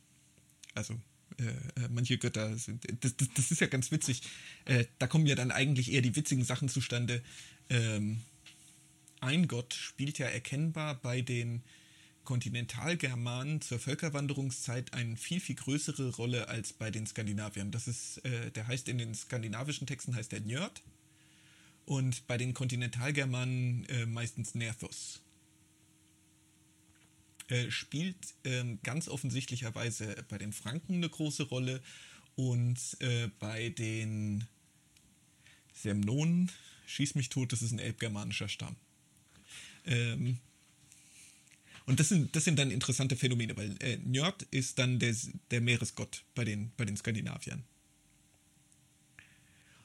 Also 0.75 0.99
äh, 1.39 1.43
äh, 1.45 1.89
manche 1.89 2.17
Götter 2.17 2.57
sind. 2.57 2.83
Das, 3.03 3.15
das, 3.17 3.29
das, 3.33 3.51
ist 3.51 3.61
ja 3.61 3.67
ganz 3.67 3.91
witzig. 3.91 4.21
Äh, 4.65 4.85
da 4.99 5.07
kommen 5.07 5.25
ja 5.25 5.35
dann 5.35 5.51
eigentlich 5.51 5.91
eher 5.91 6.01
die 6.01 6.15
witzigen 6.15 6.43
Sachen 6.43 6.69
zustande. 6.69 7.23
Ähm, 7.69 8.21
ein 9.19 9.47
Gott 9.47 9.73
spielt 9.73 10.19
ja 10.19 10.27
erkennbar 10.27 10.95
bei 10.95 11.21
den 11.21 11.63
Kontinentalgermanen 12.27 13.61
zur 13.61 13.79
Völkerwanderungszeit 13.79 14.93
eine 14.93 15.15
viel, 15.15 15.39
viel 15.39 15.55
größere 15.55 16.13
Rolle 16.17 16.49
als 16.49 16.73
bei 16.73 16.91
den 16.91 17.07
Skandinaviern. 17.07 17.71
Das 17.71 17.87
ist, 17.87 18.17
äh, 18.25 18.51
der 18.51 18.67
heißt 18.67 18.89
in 18.89 18.97
den 18.97 19.15
skandinavischen 19.15 19.87
Texten 19.87 20.13
heißt 20.13 20.33
der 20.33 20.41
Njörd 20.41 20.83
und 21.85 22.27
bei 22.27 22.37
den 22.37 22.53
Kontinentalgermanen 22.53 23.85
äh, 23.85 24.05
meistens 24.05 24.55
Nerthus 24.55 25.21
äh, 27.47 27.71
spielt 27.71 28.17
ähm, 28.43 28.79
ganz 28.83 29.07
offensichtlicherweise 29.07 30.25
bei 30.27 30.37
den 30.37 30.51
Franken 30.51 30.95
eine 30.95 31.07
große 31.07 31.43
Rolle 31.43 31.81
und 32.35 32.77
äh, 32.99 33.29
bei 33.39 33.69
den 33.69 34.43
Semnonen, 35.71 36.51
schieß 36.87 37.15
mich 37.15 37.29
tot, 37.29 37.53
das 37.53 37.61
ist 37.61 37.71
ein 37.71 37.79
elbgermanischer 37.79 38.49
Stamm. 38.49 38.75
Ähm, 39.85 40.39
und 41.87 42.01
das 42.01 42.09
sind, 42.09 42.35
das 42.35 42.43
sind 42.43 42.59
dann 42.59 42.69
interessante 42.69 43.15
Phänomene, 43.15 43.55
weil 43.55 43.75
äh, 43.81 43.97
Njörd 43.97 44.43
ist 44.51 44.77
dann 44.77 44.99
der, 44.99 45.15
der 45.51 45.61
Meeresgott 45.61 46.25
bei 46.35 46.43
den, 46.43 46.71
bei 46.75 46.83
den 46.83 46.97
Skandinaviern. 46.97 47.63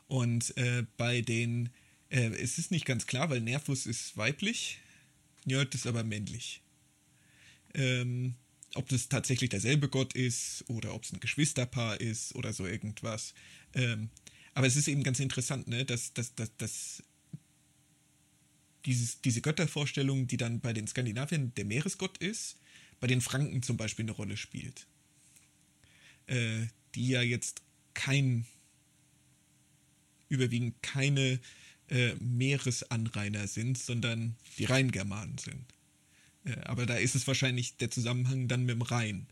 Und 0.09 0.55
äh, 0.57 0.85
bei 0.97 1.23
den, 1.23 1.71
äh, 2.11 2.31
es 2.35 2.59
ist 2.59 2.73
nicht 2.73 2.87
ganz 2.87 3.07
klar, 3.07 3.31
weil 3.31 3.41
Nervus 3.41 3.87
ist 3.87 4.17
weiblich, 4.17 4.81
Njörd 5.45 5.77
ist 5.77 5.87
aber 5.87 6.03
männlich. 6.03 6.61
Ähm, 7.73 8.35
ob 8.75 8.89
das 8.89 9.09
tatsächlich 9.09 9.51
derselbe 9.51 9.89
Gott 9.89 10.13
ist 10.15 10.65
oder 10.67 10.95
ob 10.95 11.05
es 11.05 11.13
ein 11.13 11.21
Geschwisterpaar 11.21 12.01
ist 12.01 12.35
oder 12.35 12.53
so 12.53 12.67
irgendwas. 12.67 13.33
Ähm, 13.75 14.11
aber 14.55 14.67
es 14.67 14.75
ist 14.75 14.89
eben 14.89 15.05
ganz 15.05 15.21
interessant, 15.21 15.69
ne, 15.69 15.85
dass, 15.85 16.13
dass, 16.15 16.35
dass, 16.35 16.57
dass 16.57 17.03
dieses, 18.87 19.21
diese 19.21 19.41
Göttervorstellung, 19.41 20.27
die 20.27 20.37
dann 20.37 20.61
bei 20.61 20.73
den 20.73 20.87
Skandinaviern 20.87 21.53
der 21.55 21.65
Meeresgott 21.65 22.19
ist, 22.19 22.57
bei 23.01 23.07
den 23.07 23.21
Franken 23.21 23.63
zum 23.63 23.77
Beispiel 23.77 24.05
eine 24.05 24.13
Rolle 24.13 24.37
spielt. 24.37 24.87
Äh, 26.27 26.67
die 26.95 27.09
ja 27.09 27.23
jetzt 27.23 27.63
kein, 27.95 28.47
überwiegend 30.29 30.83
keine 30.83 31.41
äh, 31.89 32.15
Meeresanrainer 32.21 33.47
sind, 33.49 33.79
sondern 33.79 34.37
die 34.59 34.65
Rheingermanen 34.65 35.39
sind. 35.39 35.65
Äh, 36.45 36.61
aber 36.65 36.87
da 36.87 36.97
ist 36.97 37.15
es 37.15 37.27
wahrscheinlich 37.27 37.77
der 37.77 37.91
Zusammenhang 37.91 38.49
dann 38.49 38.65
mit 38.65 38.75
dem 38.75 38.83
Rhein, 38.83 39.27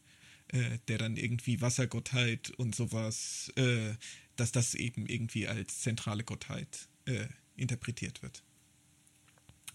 äh, 0.48 0.78
der 0.88 0.98
dann 0.98 1.16
irgendwie 1.16 1.60
Wassergottheit 1.60 2.50
und 2.50 2.74
sowas, 2.74 3.52
äh, 3.56 3.94
dass 4.36 4.52
das 4.52 4.74
eben 4.74 5.06
irgendwie 5.06 5.46
als 5.48 5.80
zentrale 5.80 6.24
Gottheit 6.24 6.88
äh, 7.04 7.26
interpretiert 7.56 8.22
wird. 8.22 8.42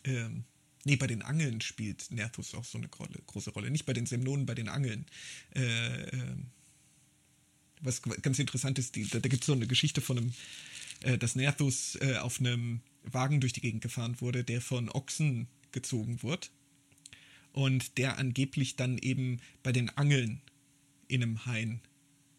Ähm, 0.05 0.45
nee, 0.83 0.95
bei 0.95 1.07
den 1.07 1.21
Angeln 1.21 1.61
spielt 1.61 2.09
Nerthus 2.11 2.55
auch 2.55 2.65
so 2.65 2.77
eine 2.77 2.87
große 2.87 3.51
Rolle. 3.51 3.69
Nicht 3.69 3.85
bei 3.85 3.93
den 3.93 4.05
Semnonen, 4.05 4.45
bei 4.45 4.55
den 4.55 4.69
Angeln. 4.69 5.05
Äh, 5.53 6.09
ähm, 6.09 6.47
was 7.81 8.01
ganz 8.01 8.39
interessant 8.39 8.79
ist, 8.79 8.95
die, 8.95 9.07
da, 9.07 9.19
da 9.19 9.29
gibt 9.29 9.43
es 9.43 9.47
so 9.47 9.53
eine 9.53 9.67
Geschichte 9.67 10.01
von 10.01 10.17
einem, 10.17 10.33
äh, 11.01 11.17
dass 11.17 11.35
Nerthus 11.35 11.97
auf 12.21 12.39
einem 12.39 12.81
Wagen 13.03 13.41
durch 13.41 13.53
die 13.53 13.61
Gegend 13.61 13.81
gefahren 13.81 14.19
wurde, 14.21 14.43
der 14.43 14.61
von 14.61 14.89
Ochsen 14.89 15.47
gezogen 15.71 16.23
wird 16.23 16.51
und 17.55 17.97
der 17.97 18.17
angeblich 18.17 18.75
dann 18.75 18.97
eben 18.97 19.39
bei 19.63 19.71
den 19.71 19.89
Angeln 19.89 20.41
in 21.07 21.23
einem 21.23 21.45
Hain, 21.45 21.79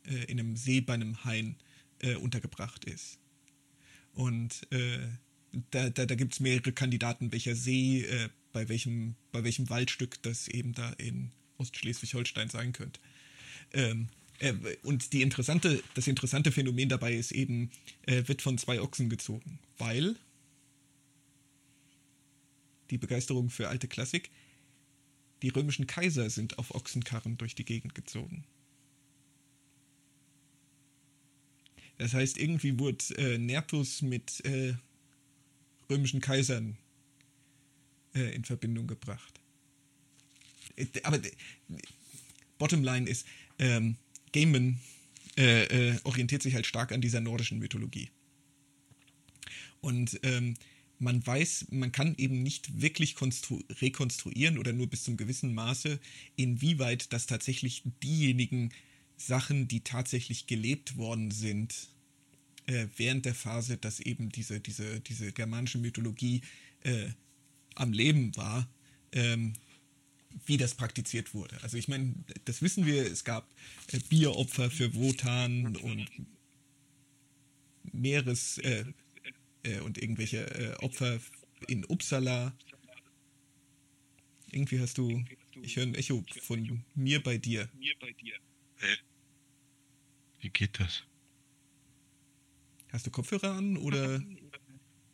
äh, 0.05 0.25
in 0.25 0.39
einem 0.39 0.57
See 0.57 0.81
bei 0.81 0.95
einem 0.95 1.25
Hain 1.25 1.57
äh, 2.01 2.17
untergebracht 2.17 2.85
ist. 2.85 3.19
Und 4.13 4.71
äh, 4.73 4.99
da, 5.71 5.91
da, 5.91 6.07
da 6.07 6.15
gibt 6.15 6.35
es 6.35 6.41
mehrere 6.41 6.73
Kandidaten, 6.73 7.33
welcher 7.33 7.55
See, 7.55 8.03
äh, 8.03 8.29
bei, 8.53 8.69
welchem, 8.69 9.15
bei 9.33 9.45
welchem 9.45 9.69
Waldstück 9.69 10.23
das 10.23 10.49
eben 10.49 10.73
da 10.73 10.93
in 10.95 11.33
Ostschleswig-Holstein 11.59 12.49
sein 12.49 12.73
könnte. 12.73 13.01
Ähm, 13.73 14.09
äh, 14.39 14.55
und 14.83 15.13
die 15.13 15.23
interessante, 15.23 15.83
das 15.95 16.07
interessante 16.07 16.53
Phänomen 16.53 16.89
dabei 16.89 17.15
ist 17.15 17.33
eben, 17.33 17.71
äh, 18.07 18.23
wird 18.27 18.43
von 18.43 18.59
zwei 18.59 18.81
Ochsen 18.81 19.09
gezogen, 19.09 19.59
weil 19.79 20.17
die 22.91 22.99
Begeisterung 22.99 23.51
für 23.51 23.69
alte 23.69 23.89
Klassik, 23.89 24.31
die 25.43 25.49
römischen 25.49 25.87
Kaiser 25.87 26.31
sind 26.31 26.59
auf 26.59 26.75
Ochsenkarren 26.75 27.37
durch 27.37 27.55
die 27.55 27.65
Gegend 27.65 27.95
gezogen. 27.95 28.45
Das 31.99 32.15
heißt, 32.15 32.39
irgendwie 32.39 32.79
wurde 32.79 33.05
äh, 33.17 33.39
Nertus 33.39 34.03
mit 34.03 34.45
äh, 34.45 34.75
römischen 35.91 36.21
Kaisern 36.21 36.77
äh, 38.15 38.35
in 38.35 38.45
Verbindung 38.45 38.87
gebracht. 38.87 39.41
Äh, 40.77 40.87
aber 41.03 41.21
Bottomline 42.59 43.09
ist, 43.09 43.27
ähm, 43.59 43.97
Gaiman 44.33 44.81
äh, 45.37 45.65
äh, 45.65 45.99
orientiert 46.05 46.43
sich 46.43 46.55
halt 46.55 46.67
stark 46.67 46.93
an 46.93 47.01
dieser 47.01 47.21
nordischen 47.21 47.59
Mythologie. 47.59 48.11
Und 49.81 50.19
ähm, 50.23 50.55
man 50.99 51.25
weiß, 51.27 51.67
man 51.71 51.93
kann 51.93 52.15
eben 52.17 52.43
nicht 52.43 52.81
wirklich 52.81 53.17
rekonstruieren 53.21 54.59
oder 54.59 54.73
nur 54.73 54.87
bis 54.87 55.05
zum 55.05 55.17
gewissen 55.17 55.55
Maße, 55.55 56.01
inwieweit 56.37 57.13
das 57.13 57.27
tatsächlich 57.27 57.83
diejenigen 58.03 58.71
Sachen, 59.17 59.69
die 59.69 59.81
tatsächlich 59.81 60.47
gelebt 60.47 60.97
worden 60.97 61.31
sind, 61.31 61.89
äh, 62.67 62.89
während 62.97 63.25
der 63.25 63.35
Phase, 63.35 63.77
dass 63.77 64.01
eben 64.01 64.31
diese, 64.31 64.61
diese, 64.61 65.01
diese 65.01 65.33
germanische 65.33 65.79
Mythologie 65.79 66.43
äh, 66.83 67.11
am 67.75 67.93
Leben 67.93 68.37
war, 68.37 68.69
ähm, 69.13 69.55
wie 70.45 70.57
das 70.57 70.75
praktiziert 70.75 71.35
wurde. 71.35 71.57
Also 71.63 71.77
ich 71.77 71.89
meine, 71.89 72.15
das 72.45 72.63
wissen 72.63 72.87
wir, 72.87 73.03
es 73.05 73.25
gab 73.25 73.49
äh, 73.93 73.99
Bieropfer 74.09 74.71
für 74.71 74.95
Wotan 74.95 75.77
und 75.77 76.11
Meeres 77.93 78.59
äh, 78.59 78.85
äh, 79.63 79.81
und 79.81 79.99
irgendwelche 79.99 80.77
Opfer 80.81 81.21
in 81.69 81.85
Uppsala. 81.85 82.53
Irgendwie 84.51 84.81
hast 84.81 84.99
du, 84.99 85.25
ich 85.63 85.77
höre 85.77 85.85
ein 85.85 85.95
Echo 85.95 86.25
von 86.43 86.85
mir 86.95 87.23
bei 87.23 87.39
dir. 87.39 87.69
Wie 90.41 90.51
geht 90.51 90.79
das? 90.79 91.05
Hast 92.93 93.07
du 93.07 93.11
Kopfhörer 93.11 93.53
an 93.53 93.77
oder? 93.77 94.23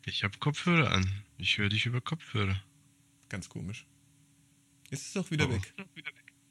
Ich 0.05 0.23
habe 0.23 0.37
Kopfhörer 0.37 0.91
an. 0.91 1.09
Ich 1.37 1.57
höre 1.57 1.69
dich 1.69 1.85
über 1.85 2.01
Kopfhörer. 2.01 2.61
Ganz 3.29 3.49
komisch. 3.49 3.85
Jetzt 4.89 5.01
ist 5.01 5.15
es 5.15 5.17
auch 5.17 5.31
wieder 5.31 5.49
oh. 5.49 5.53
weg. 5.53 5.73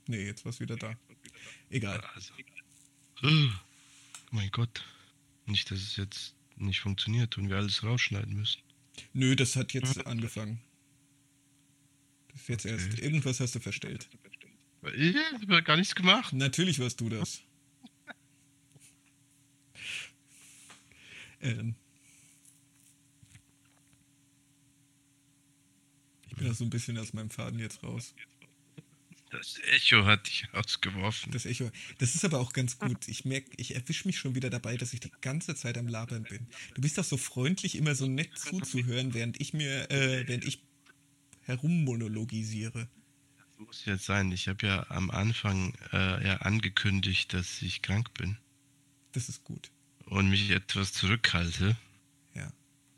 Nee, 0.07 0.25
jetzt 0.25 0.45
war 0.45 0.51
es 0.51 0.61
wieder 0.61 0.77
da. 0.77 0.97
Egal. 1.71 2.01
Also. 2.15 2.35
Oh, 3.23 3.49
mein 4.31 4.51
Gott. 4.51 4.85
Nicht, 5.47 5.71
dass 5.71 5.81
es 5.81 5.97
jetzt 5.97 6.35
nicht 6.57 6.81
funktioniert 6.81 7.39
und 7.39 7.49
wir 7.49 7.57
alles 7.57 7.83
rausschneiden 7.83 8.35
müssen. 8.35 8.63
Nö, 9.13 9.37
das 9.37 9.57
hat 9.57 9.73
jetzt 9.73 10.07
angefangen. 10.07 10.61
Das 12.29 12.43
ist 12.43 12.49
jetzt 12.49 12.67
okay. 12.67 12.75
erst. 12.75 12.99
Irgendwas 12.99 13.41
hast 13.41 13.55
du 13.55 13.61
verstellt. 13.61 14.09
Ich 14.97 15.17
habe 15.17 15.63
gar 15.63 15.77
nichts 15.77 15.95
gemacht. 15.95 16.33
Natürlich 16.33 16.79
warst 16.81 17.01
du 17.01 17.09
das. 17.09 17.43
Ähm. 21.43 21.75
Ich 26.29 26.37
bin 26.37 26.51
auch 26.51 26.55
so 26.55 26.65
ein 26.65 26.71
bisschen 26.71 26.97
aus 26.99 27.13
meinem 27.13 27.31
Faden 27.31 27.59
jetzt 27.59 27.83
raus. 27.83 28.15
Das 29.33 29.59
Echo 29.73 30.05
hat 30.05 30.27
dich 30.27 30.47
ausgeworfen. 30.53 31.33
Das 31.33 31.47
Echo. 31.47 31.71
Das 31.99 32.15
ist 32.15 32.25
aber 32.25 32.39
auch 32.39 32.53
ganz 32.53 32.79
gut. 32.79 33.09
Ich 33.09 33.25
merke, 33.25 33.51
ich 33.57 33.75
erwische 33.75 34.07
mich 34.07 34.19
schon 34.19 34.35
wieder 34.35 34.51
dabei, 34.51 34.77
dass 34.77 34.93
ich 34.93 35.01
die 35.01 35.11
ganze 35.23 35.55
Zeit 35.55 35.79
am 35.79 35.89
Labern 35.89 36.25
bin. 36.25 36.47
Du 36.75 36.83
bist 36.83 36.99
doch 36.99 37.05
so 37.05 37.17
freundlich, 37.17 37.77
immer 37.77 37.95
so 37.95 38.07
nett 38.07 38.37
zuzuhören, 38.37 39.15
während 39.15 39.41
ich 39.41 39.55
mir, 39.55 39.91
äh, 39.91 40.29
während 40.29 40.45
ich 40.45 40.63
herummonologisiere. 41.41 42.91
Das 43.39 43.59
muss 43.59 43.85
jetzt 43.87 44.05
sein. 44.05 44.31
Ich 44.33 44.49
habe 44.49 44.67
ja 44.67 44.91
am 44.91 45.11
Anfang 45.11 45.75
äh, 45.95 46.27
ja 46.27 46.37
angekündigt, 46.43 47.33
dass 47.33 47.63
ich 47.63 47.81
krank 47.81 48.13
bin. 48.13 48.37
Das 49.13 49.31
ist 49.31 49.45
gut. 49.45 49.72
Und 50.13 50.31
mich 50.31 50.51
etwas 50.51 50.93
zurückhalte. 50.93 51.77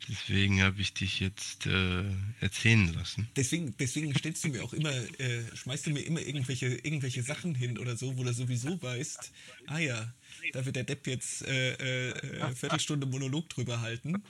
Deswegen 0.07 0.61
habe 0.61 0.81
ich 0.81 0.93
dich 0.93 1.19
jetzt 1.19 1.65
äh, 1.65 2.03
erzählen 2.39 2.93
lassen. 2.93 3.27
Deswegen, 3.35 3.75
deswegen 3.77 4.15
stellst 4.15 4.43
du 4.43 4.49
mir 4.49 4.63
auch 4.63 4.73
immer, 4.73 4.91
äh, 4.91 5.43
schmeißt 5.55 5.87
du 5.87 5.91
mir 5.91 6.01
immer 6.01 6.21
irgendwelche, 6.21 6.67
irgendwelche 6.67 7.23
Sachen 7.23 7.55
hin 7.55 7.77
oder 7.79 7.97
so, 7.97 8.15
wo 8.17 8.23
du 8.23 8.31
sowieso 8.31 8.79
weißt, 8.81 9.31
ah 9.67 9.79
ja, 9.79 10.13
da 10.53 10.65
wird 10.65 10.75
der 10.75 10.83
Depp 10.83 11.07
jetzt 11.07 11.43
äh, 11.47 12.09
äh, 12.09 12.55
Viertelstunde 12.55 13.07
Monolog 13.07 13.49
drüber 13.49 13.81
halten. 13.81 14.23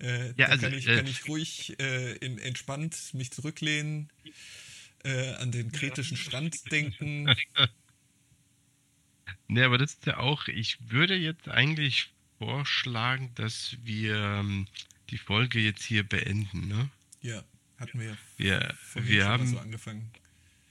Äh, 0.00 0.32
ja, 0.36 0.46
also, 0.46 0.62
kann, 0.62 0.74
ich, 0.74 0.86
kann 0.86 1.06
äh, 1.06 1.10
ich 1.10 1.28
ruhig 1.28 1.78
äh, 1.78 2.16
in, 2.16 2.38
entspannt 2.38 3.14
mich 3.14 3.30
zurücklehnen, 3.30 4.10
äh, 5.04 5.34
an 5.34 5.52
den 5.52 5.70
kretischen 5.70 6.16
Strand 6.16 6.72
denken. 6.72 7.34
Ne, 9.48 9.64
aber 9.64 9.78
das 9.78 9.94
ist 9.94 10.06
ja 10.06 10.18
auch, 10.18 10.48
ich 10.48 10.78
würde 10.90 11.14
jetzt 11.14 11.48
eigentlich 11.48 12.12
vorschlagen, 12.38 13.30
dass 13.34 13.76
wir 13.82 14.16
ähm, 14.16 14.66
die 15.10 15.18
Folge 15.18 15.60
jetzt 15.60 15.82
hier 15.84 16.02
beenden, 16.02 16.68
ne? 16.68 16.88
Ja, 17.20 17.42
hatten 17.78 18.00
wir 18.00 18.08
ja. 18.08 18.16
Wir, 18.36 18.74
wir 18.94 19.26
haben 19.26 19.46
so 19.46 19.58
angefangen. 19.58 20.10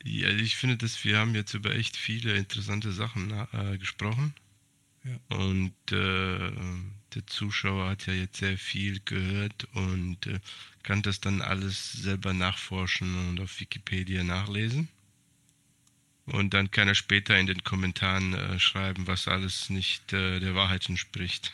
Ja, 0.04 0.30
ich 0.30 0.58
finde, 0.58 0.78
dass 0.78 1.04
wir 1.04 1.18
haben 1.18 1.34
jetzt 1.34 1.54
über 1.54 1.74
echt 1.74 1.96
viele 1.96 2.36
interessante 2.36 2.92
Sachen 2.92 3.32
äh, 3.54 3.78
gesprochen. 3.78 4.34
Ja. 5.04 5.38
Und 5.38 5.74
äh, 5.92 6.52
der 7.14 7.28
Zuschauer 7.28 7.90
hat 7.90 8.08
ja 8.08 8.14
jetzt 8.14 8.38
sehr 8.38 8.58
viel 8.58 9.00
gehört 9.06 9.66
und 9.74 10.28
äh, 10.28 10.40
kann 10.84 11.02
das 11.02 11.22
dann 11.22 11.42
alles 11.42 11.94
selber 11.94 12.34
nachforschen 12.34 13.30
und 13.30 13.40
auf 13.40 13.60
Wikipedia 13.60 14.24
nachlesen. 14.24 14.90
Und 16.26 16.54
dann 16.54 16.72
kann 16.72 16.88
er 16.88 16.96
später 16.96 17.38
in 17.38 17.48
den 17.48 17.64
Kommentaren 17.64 18.34
äh, 18.34 18.60
schreiben, 18.60 19.08
was 19.08 19.28
alles 19.28 19.70
nicht 19.70 20.14
äh, 20.14 20.40
der 20.40 20.56
Wahrheit 20.56 20.88
entspricht. 20.88 21.52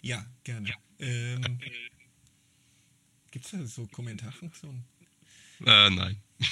Ja, 0.00 0.24
gerne. 0.44 0.72
Ähm, 1.00 1.58
Gibt 3.32 3.44
es 3.44 3.50
da 3.50 3.66
so 3.66 3.86
Kommentarfunktionen? 3.88 4.84
Äh, 5.64 5.90
nein. 5.90 6.16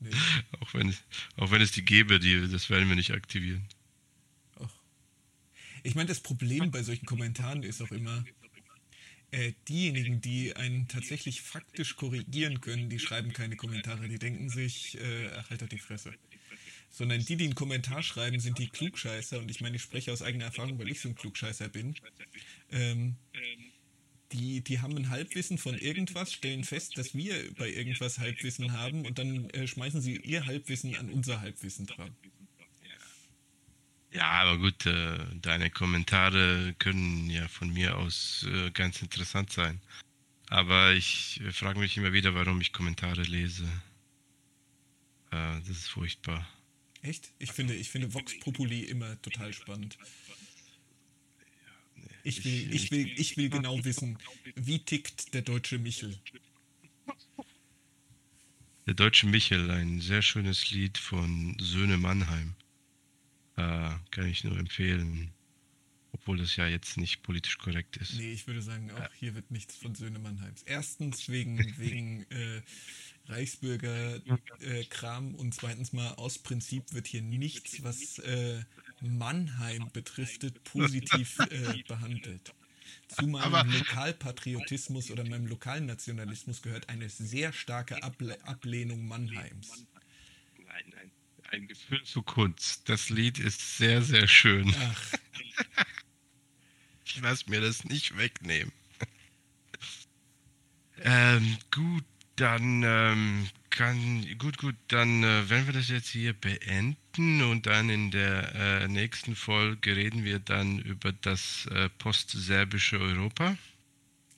nee. 0.00 0.10
auch, 0.60 0.72
wenn 0.74 0.90
es, 0.90 1.02
auch 1.36 1.50
wenn 1.50 1.60
es 1.60 1.72
die 1.72 1.84
gäbe, 1.84 2.20
die, 2.20 2.48
das 2.48 2.70
werden 2.70 2.88
wir 2.88 2.94
nicht 2.94 3.10
aktivieren. 3.10 3.66
Och. 4.60 4.70
Ich 5.82 5.96
meine, 5.96 6.08
das 6.08 6.20
Problem 6.20 6.70
bei 6.70 6.84
solchen 6.84 7.06
Kommentaren 7.06 7.64
ist 7.64 7.82
auch 7.82 7.90
immer, 7.90 8.24
äh, 9.32 9.52
diejenigen, 9.68 10.20
die 10.20 10.54
einen 10.54 10.86
tatsächlich 10.86 11.42
faktisch 11.42 11.96
korrigieren 11.96 12.60
können, 12.60 12.88
die 12.88 13.00
schreiben 13.00 13.32
keine 13.32 13.56
Kommentare. 13.56 14.08
Die 14.08 14.20
denken 14.20 14.48
sich, 14.48 14.96
äh, 15.00 15.30
ach, 15.36 15.50
halt 15.50 15.72
die 15.72 15.78
Fresse 15.78 16.14
sondern 16.90 17.24
die, 17.24 17.36
die 17.36 17.44
einen 17.44 17.54
Kommentar 17.54 18.02
schreiben, 18.02 18.40
sind 18.40 18.58
die 18.58 18.68
Klugscheißer. 18.68 19.38
Und 19.38 19.50
ich 19.50 19.60
meine, 19.60 19.76
ich 19.76 19.82
spreche 19.82 20.12
aus 20.12 20.22
eigener 20.22 20.46
Erfahrung, 20.46 20.78
weil 20.78 20.88
ich 20.88 21.00
so 21.00 21.08
ein 21.08 21.14
Klugscheißer 21.14 21.68
bin. 21.68 21.94
Ähm, 22.70 23.16
die, 24.32 24.60
die 24.62 24.80
haben 24.80 24.96
ein 24.96 25.10
Halbwissen 25.10 25.58
von 25.58 25.76
irgendwas, 25.76 26.32
stellen 26.32 26.64
fest, 26.64 26.98
dass 26.98 27.14
wir 27.14 27.54
bei 27.54 27.70
irgendwas 27.70 28.18
Halbwissen 28.18 28.72
haben 28.72 29.06
und 29.06 29.18
dann 29.18 29.50
äh, 29.50 29.66
schmeißen 29.66 30.00
sie 30.00 30.16
ihr 30.16 30.46
Halbwissen 30.46 30.96
an 30.96 31.10
unser 31.10 31.40
Halbwissen 31.40 31.86
dran. 31.86 32.14
Ja, 34.12 34.30
aber 34.30 34.58
gut, 34.58 34.86
äh, 34.86 35.18
deine 35.42 35.70
Kommentare 35.70 36.74
können 36.78 37.28
ja 37.28 37.46
von 37.48 37.70
mir 37.70 37.98
aus 37.98 38.46
äh, 38.50 38.70
ganz 38.70 39.02
interessant 39.02 39.52
sein. 39.52 39.80
Aber 40.48 40.92
ich 40.92 41.40
äh, 41.44 41.52
frage 41.52 41.78
mich 41.78 41.96
immer 41.96 42.12
wieder, 42.12 42.34
warum 42.34 42.60
ich 42.60 42.72
Kommentare 42.72 43.22
lese. 43.22 43.64
Äh, 45.32 45.60
das 45.60 45.68
ist 45.68 45.88
furchtbar. 45.88 46.48
Echt? 47.06 47.32
Ich 47.38 47.52
finde, 47.52 47.74
ich 47.74 47.88
finde 47.88 48.12
Vox 48.12 48.38
Populi 48.40 48.80
immer 48.82 49.20
total 49.22 49.52
spannend. 49.52 49.96
Ich 52.24 52.44
will, 52.44 52.74
ich 52.74 52.90
will, 52.90 53.06
ich 53.16 53.36
will 53.36 53.48
genau 53.48 53.84
wissen, 53.84 54.18
wie 54.56 54.80
tickt 54.80 55.32
der 55.32 55.42
deutsche 55.42 55.78
Michel? 55.78 56.18
Der 58.86 58.94
deutsche 58.94 59.26
Michel, 59.26 59.70
ein 59.70 60.00
sehr 60.00 60.22
schönes 60.22 60.70
Lied 60.72 60.98
von 60.98 61.56
Söhne 61.60 61.96
Mannheim. 61.96 62.54
Äh, 63.56 63.90
kann 64.10 64.26
ich 64.28 64.42
nur 64.42 64.58
empfehlen. 64.58 65.32
obwohl 66.12 66.38
das 66.38 66.56
ja 66.56 66.66
jetzt 66.66 66.96
nicht 66.96 67.22
politisch 67.22 67.58
korrekt 67.58 67.96
ist. 67.98 68.14
Nee, 68.14 68.32
ich 68.32 68.48
würde 68.48 68.62
sagen, 68.62 68.90
auch 68.90 69.12
hier 69.14 69.34
wird 69.36 69.52
nichts 69.52 69.76
von 69.76 69.94
Söhne 69.94 70.18
Mannheims. 70.18 70.62
Erstens 70.64 71.28
wegen, 71.28 71.58
wegen 71.78 72.22
äh, 72.30 72.62
Reichsbürgerkram 73.28 75.34
äh, 75.34 75.36
und 75.36 75.54
zweitens 75.54 75.92
mal 75.92 76.14
aus 76.14 76.38
Prinzip 76.38 76.92
wird 76.92 77.06
hier 77.06 77.22
nichts, 77.22 77.82
was 77.82 78.18
äh, 78.20 78.62
Mannheim 79.00 79.90
betrifft, 79.92 80.64
positiv 80.64 81.38
äh, 81.50 81.82
behandelt. 81.88 82.54
Zu 83.08 83.26
meinem 83.26 83.54
Aber 83.54 83.64
Lokalpatriotismus 83.64 85.10
oder 85.10 85.24
meinem 85.24 85.46
Lokalnationalismus 85.46 86.62
gehört 86.62 86.88
eine 86.88 87.08
sehr 87.08 87.52
starke 87.52 88.02
Able 88.02 88.42
Ablehnung 88.44 89.06
Mannheims. 89.06 89.86
Nein, 90.58 90.92
nein. 90.94 91.10
Ein 91.50 91.68
Gefühl 91.68 92.02
zu 92.02 92.22
Kunst. 92.22 92.88
Das 92.88 93.08
Lied 93.08 93.38
ist 93.38 93.78
sehr, 93.78 94.02
sehr 94.02 94.26
schön. 94.26 94.74
Ach. 94.78 95.12
Ich 97.04 97.20
lasse 97.20 97.48
mir 97.48 97.60
das 97.60 97.84
nicht 97.84 98.18
wegnehmen. 98.18 98.72
ähm, 100.98 101.56
gut, 101.70 102.04
dann 102.36 102.82
ähm, 102.84 103.48
kann, 103.70 104.26
gut, 104.38 104.58
gut, 104.58 104.76
dann 104.88 105.22
äh, 105.22 105.48
werden 105.48 105.66
wir 105.66 105.74
das 105.74 105.88
jetzt 105.88 106.08
hier 106.08 106.32
beenden 106.32 107.42
und 107.42 107.66
dann 107.66 107.90
in 107.90 108.10
der 108.10 108.54
äh, 108.54 108.88
nächsten 108.88 109.34
Folge 109.34 109.96
reden 109.96 110.24
wir 110.24 110.38
dann 110.38 110.78
über 110.78 111.12
das 111.12 111.66
äh, 111.72 111.88
postserbische 111.98 113.00
Europa. 113.00 113.56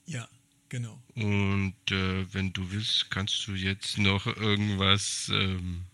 Ja, 0.05 0.27
genau. 0.69 1.01
Und 1.15 1.75
äh, 1.91 2.33
wenn 2.33 2.53
du 2.53 2.71
willst, 2.71 3.11
kannst 3.11 3.47
du 3.47 3.53
jetzt 3.53 3.97
noch 3.97 4.25
irgendwas, 4.25 5.29
ähm, 5.33 5.85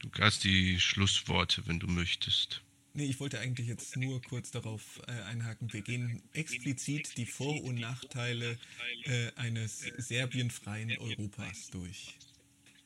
du 0.00 0.10
hast 0.20 0.44
die 0.44 0.80
Schlussworte, 0.80 1.66
wenn 1.66 1.78
du 1.78 1.86
möchtest. 1.86 2.62
Nee, 2.96 3.06
ich 3.06 3.18
wollte 3.18 3.40
eigentlich 3.40 3.66
jetzt 3.66 3.96
nur 3.96 4.22
kurz 4.22 4.52
darauf 4.52 5.00
äh, 5.08 5.12
einhaken. 5.22 5.72
Wir 5.72 5.82
gehen 5.82 6.22
explizit 6.32 7.16
die 7.16 7.26
Vor- 7.26 7.64
und 7.64 7.74
Nachteile 7.74 8.56
äh, 9.02 9.32
eines 9.34 9.80
serbienfreien 9.98 10.96
Europas 10.98 11.70
durch. 11.70 12.14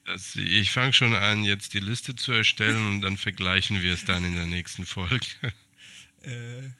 Das, 0.06 0.34
ich 0.36 0.70
fange 0.70 0.94
schon 0.94 1.12
an, 1.12 1.44
jetzt 1.44 1.74
die 1.74 1.80
Liste 1.80 2.16
zu 2.16 2.32
erstellen 2.32 2.86
und 2.86 3.00
dann 3.02 3.18
vergleichen 3.18 3.82
wir 3.82 3.92
es 3.92 4.06
dann 4.06 4.24
in 4.24 4.34
der 4.34 4.46
nächsten 4.46 4.84
Folge. 4.86 5.26
Äh, 6.22 6.70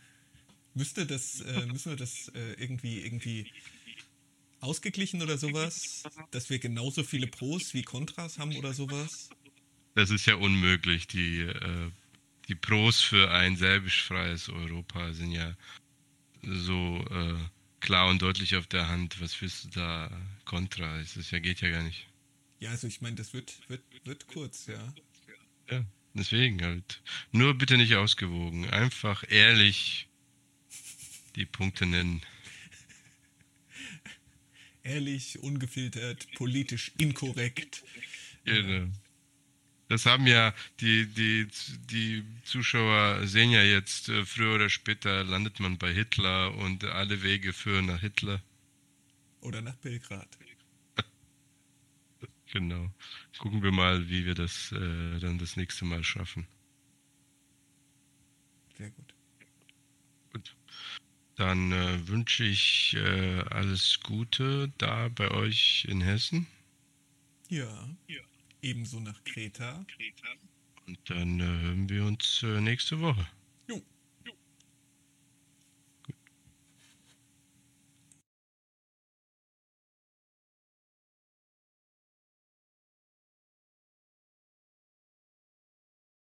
müsste 0.74 1.06
das, 1.06 1.42
äh, 1.42 1.64
müssen 1.66 1.92
wir 1.92 1.96
das 1.96 2.26
äh, 2.34 2.54
irgendwie, 2.54 3.02
irgendwie 3.02 3.46
ausgeglichen 4.58 5.22
oder 5.22 5.38
sowas? 5.38 6.02
Dass 6.32 6.50
wir 6.50 6.58
genauso 6.58 7.04
viele 7.04 7.28
Pros 7.28 7.72
wie 7.72 7.84
Kontras 7.84 8.38
haben 8.38 8.56
oder 8.56 8.74
sowas? 8.74 9.30
Das 9.94 10.10
ist 10.10 10.26
ja 10.26 10.34
unmöglich. 10.34 11.06
Die, 11.06 11.42
äh, 11.42 11.90
die 12.48 12.54
Pros 12.54 13.02
für 13.02 13.30
ein 13.30 13.56
serbisch-freies 13.56 14.48
Europa 14.48 15.12
sind 15.12 15.32
ja 15.32 15.54
so 16.42 17.04
äh, 17.10 17.34
klar 17.80 18.08
und 18.08 18.22
deutlich 18.22 18.56
auf 18.56 18.66
der 18.66 18.88
Hand. 18.88 19.20
Was 19.20 19.40
willst 19.40 19.64
du 19.64 19.68
da 19.68 20.10
kontra? 20.44 20.98
Das 20.98 21.30
ja, 21.30 21.38
geht 21.38 21.60
ja 21.60 21.70
gar 21.70 21.82
nicht. 21.82 22.08
Ja, 22.60 22.70
also 22.70 22.86
ich 22.86 23.00
meine, 23.00 23.16
das 23.16 23.34
wird, 23.34 23.68
wird, 23.68 23.82
wird 24.04 24.26
kurz, 24.26 24.66
ja. 24.66 24.94
Ja, 25.70 25.84
deswegen 26.14 26.62
halt. 26.62 27.02
Nur 27.32 27.56
bitte 27.56 27.76
nicht 27.76 27.94
ausgewogen. 27.94 28.68
Einfach 28.70 29.24
ehrlich 29.28 30.08
die 31.36 31.46
Punkte 31.46 31.86
nennen. 31.86 32.22
Ehrlich, 34.82 35.38
ungefiltert, 35.40 36.26
politisch 36.34 36.92
inkorrekt. 36.98 37.84
Genau. 38.44 38.90
Das 39.88 40.04
haben 40.04 40.26
ja 40.26 40.54
die, 40.80 41.06
die, 41.06 41.48
die 41.90 42.22
Zuschauer 42.44 43.26
sehen 43.26 43.50
ja 43.50 43.62
jetzt, 43.62 44.10
äh, 44.10 44.24
früher 44.24 44.56
oder 44.56 44.68
später 44.68 45.24
landet 45.24 45.60
man 45.60 45.78
bei 45.78 45.92
Hitler 45.92 46.54
und 46.56 46.84
alle 46.84 47.22
Wege 47.22 47.54
führen 47.54 47.86
nach 47.86 48.00
Hitler. 48.00 48.42
Oder 49.40 49.62
nach 49.62 49.76
Belgrad. 49.76 50.28
Genau. 52.50 52.90
Gucken 53.38 53.62
wir 53.62 53.72
mal, 53.72 54.08
wie 54.08 54.24
wir 54.24 54.34
das 54.34 54.72
äh, 54.72 55.18
dann 55.20 55.38
das 55.38 55.56
nächste 55.56 55.84
Mal 55.84 56.02
schaffen. 56.02 56.46
Sehr 58.78 58.90
gut. 58.90 59.14
Gut. 60.32 60.56
Dann 61.36 61.72
äh, 61.72 62.08
wünsche 62.08 62.44
ich 62.44 62.94
äh, 62.94 63.40
alles 63.50 64.00
Gute 64.02 64.72
da 64.78 65.08
bei 65.08 65.30
euch 65.30 65.84
in 65.88 66.00
Hessen. 66.00 66.46
Ja. 67.50 67.88
ja. 68.06 68.27
Ebenso 68.62 69.00
nach 69.00 69.22
Kreta. 69.24 69.84
Und 70.86 70.98
dann 71.10 71.40
äh, 71.40 71.44
hören 71.44 71.88
wir 71.88 72.04
uns 72.04 72.42
äh, 72.42 72.60
nächste 72.60 73.00
Woche. 73.00 73.26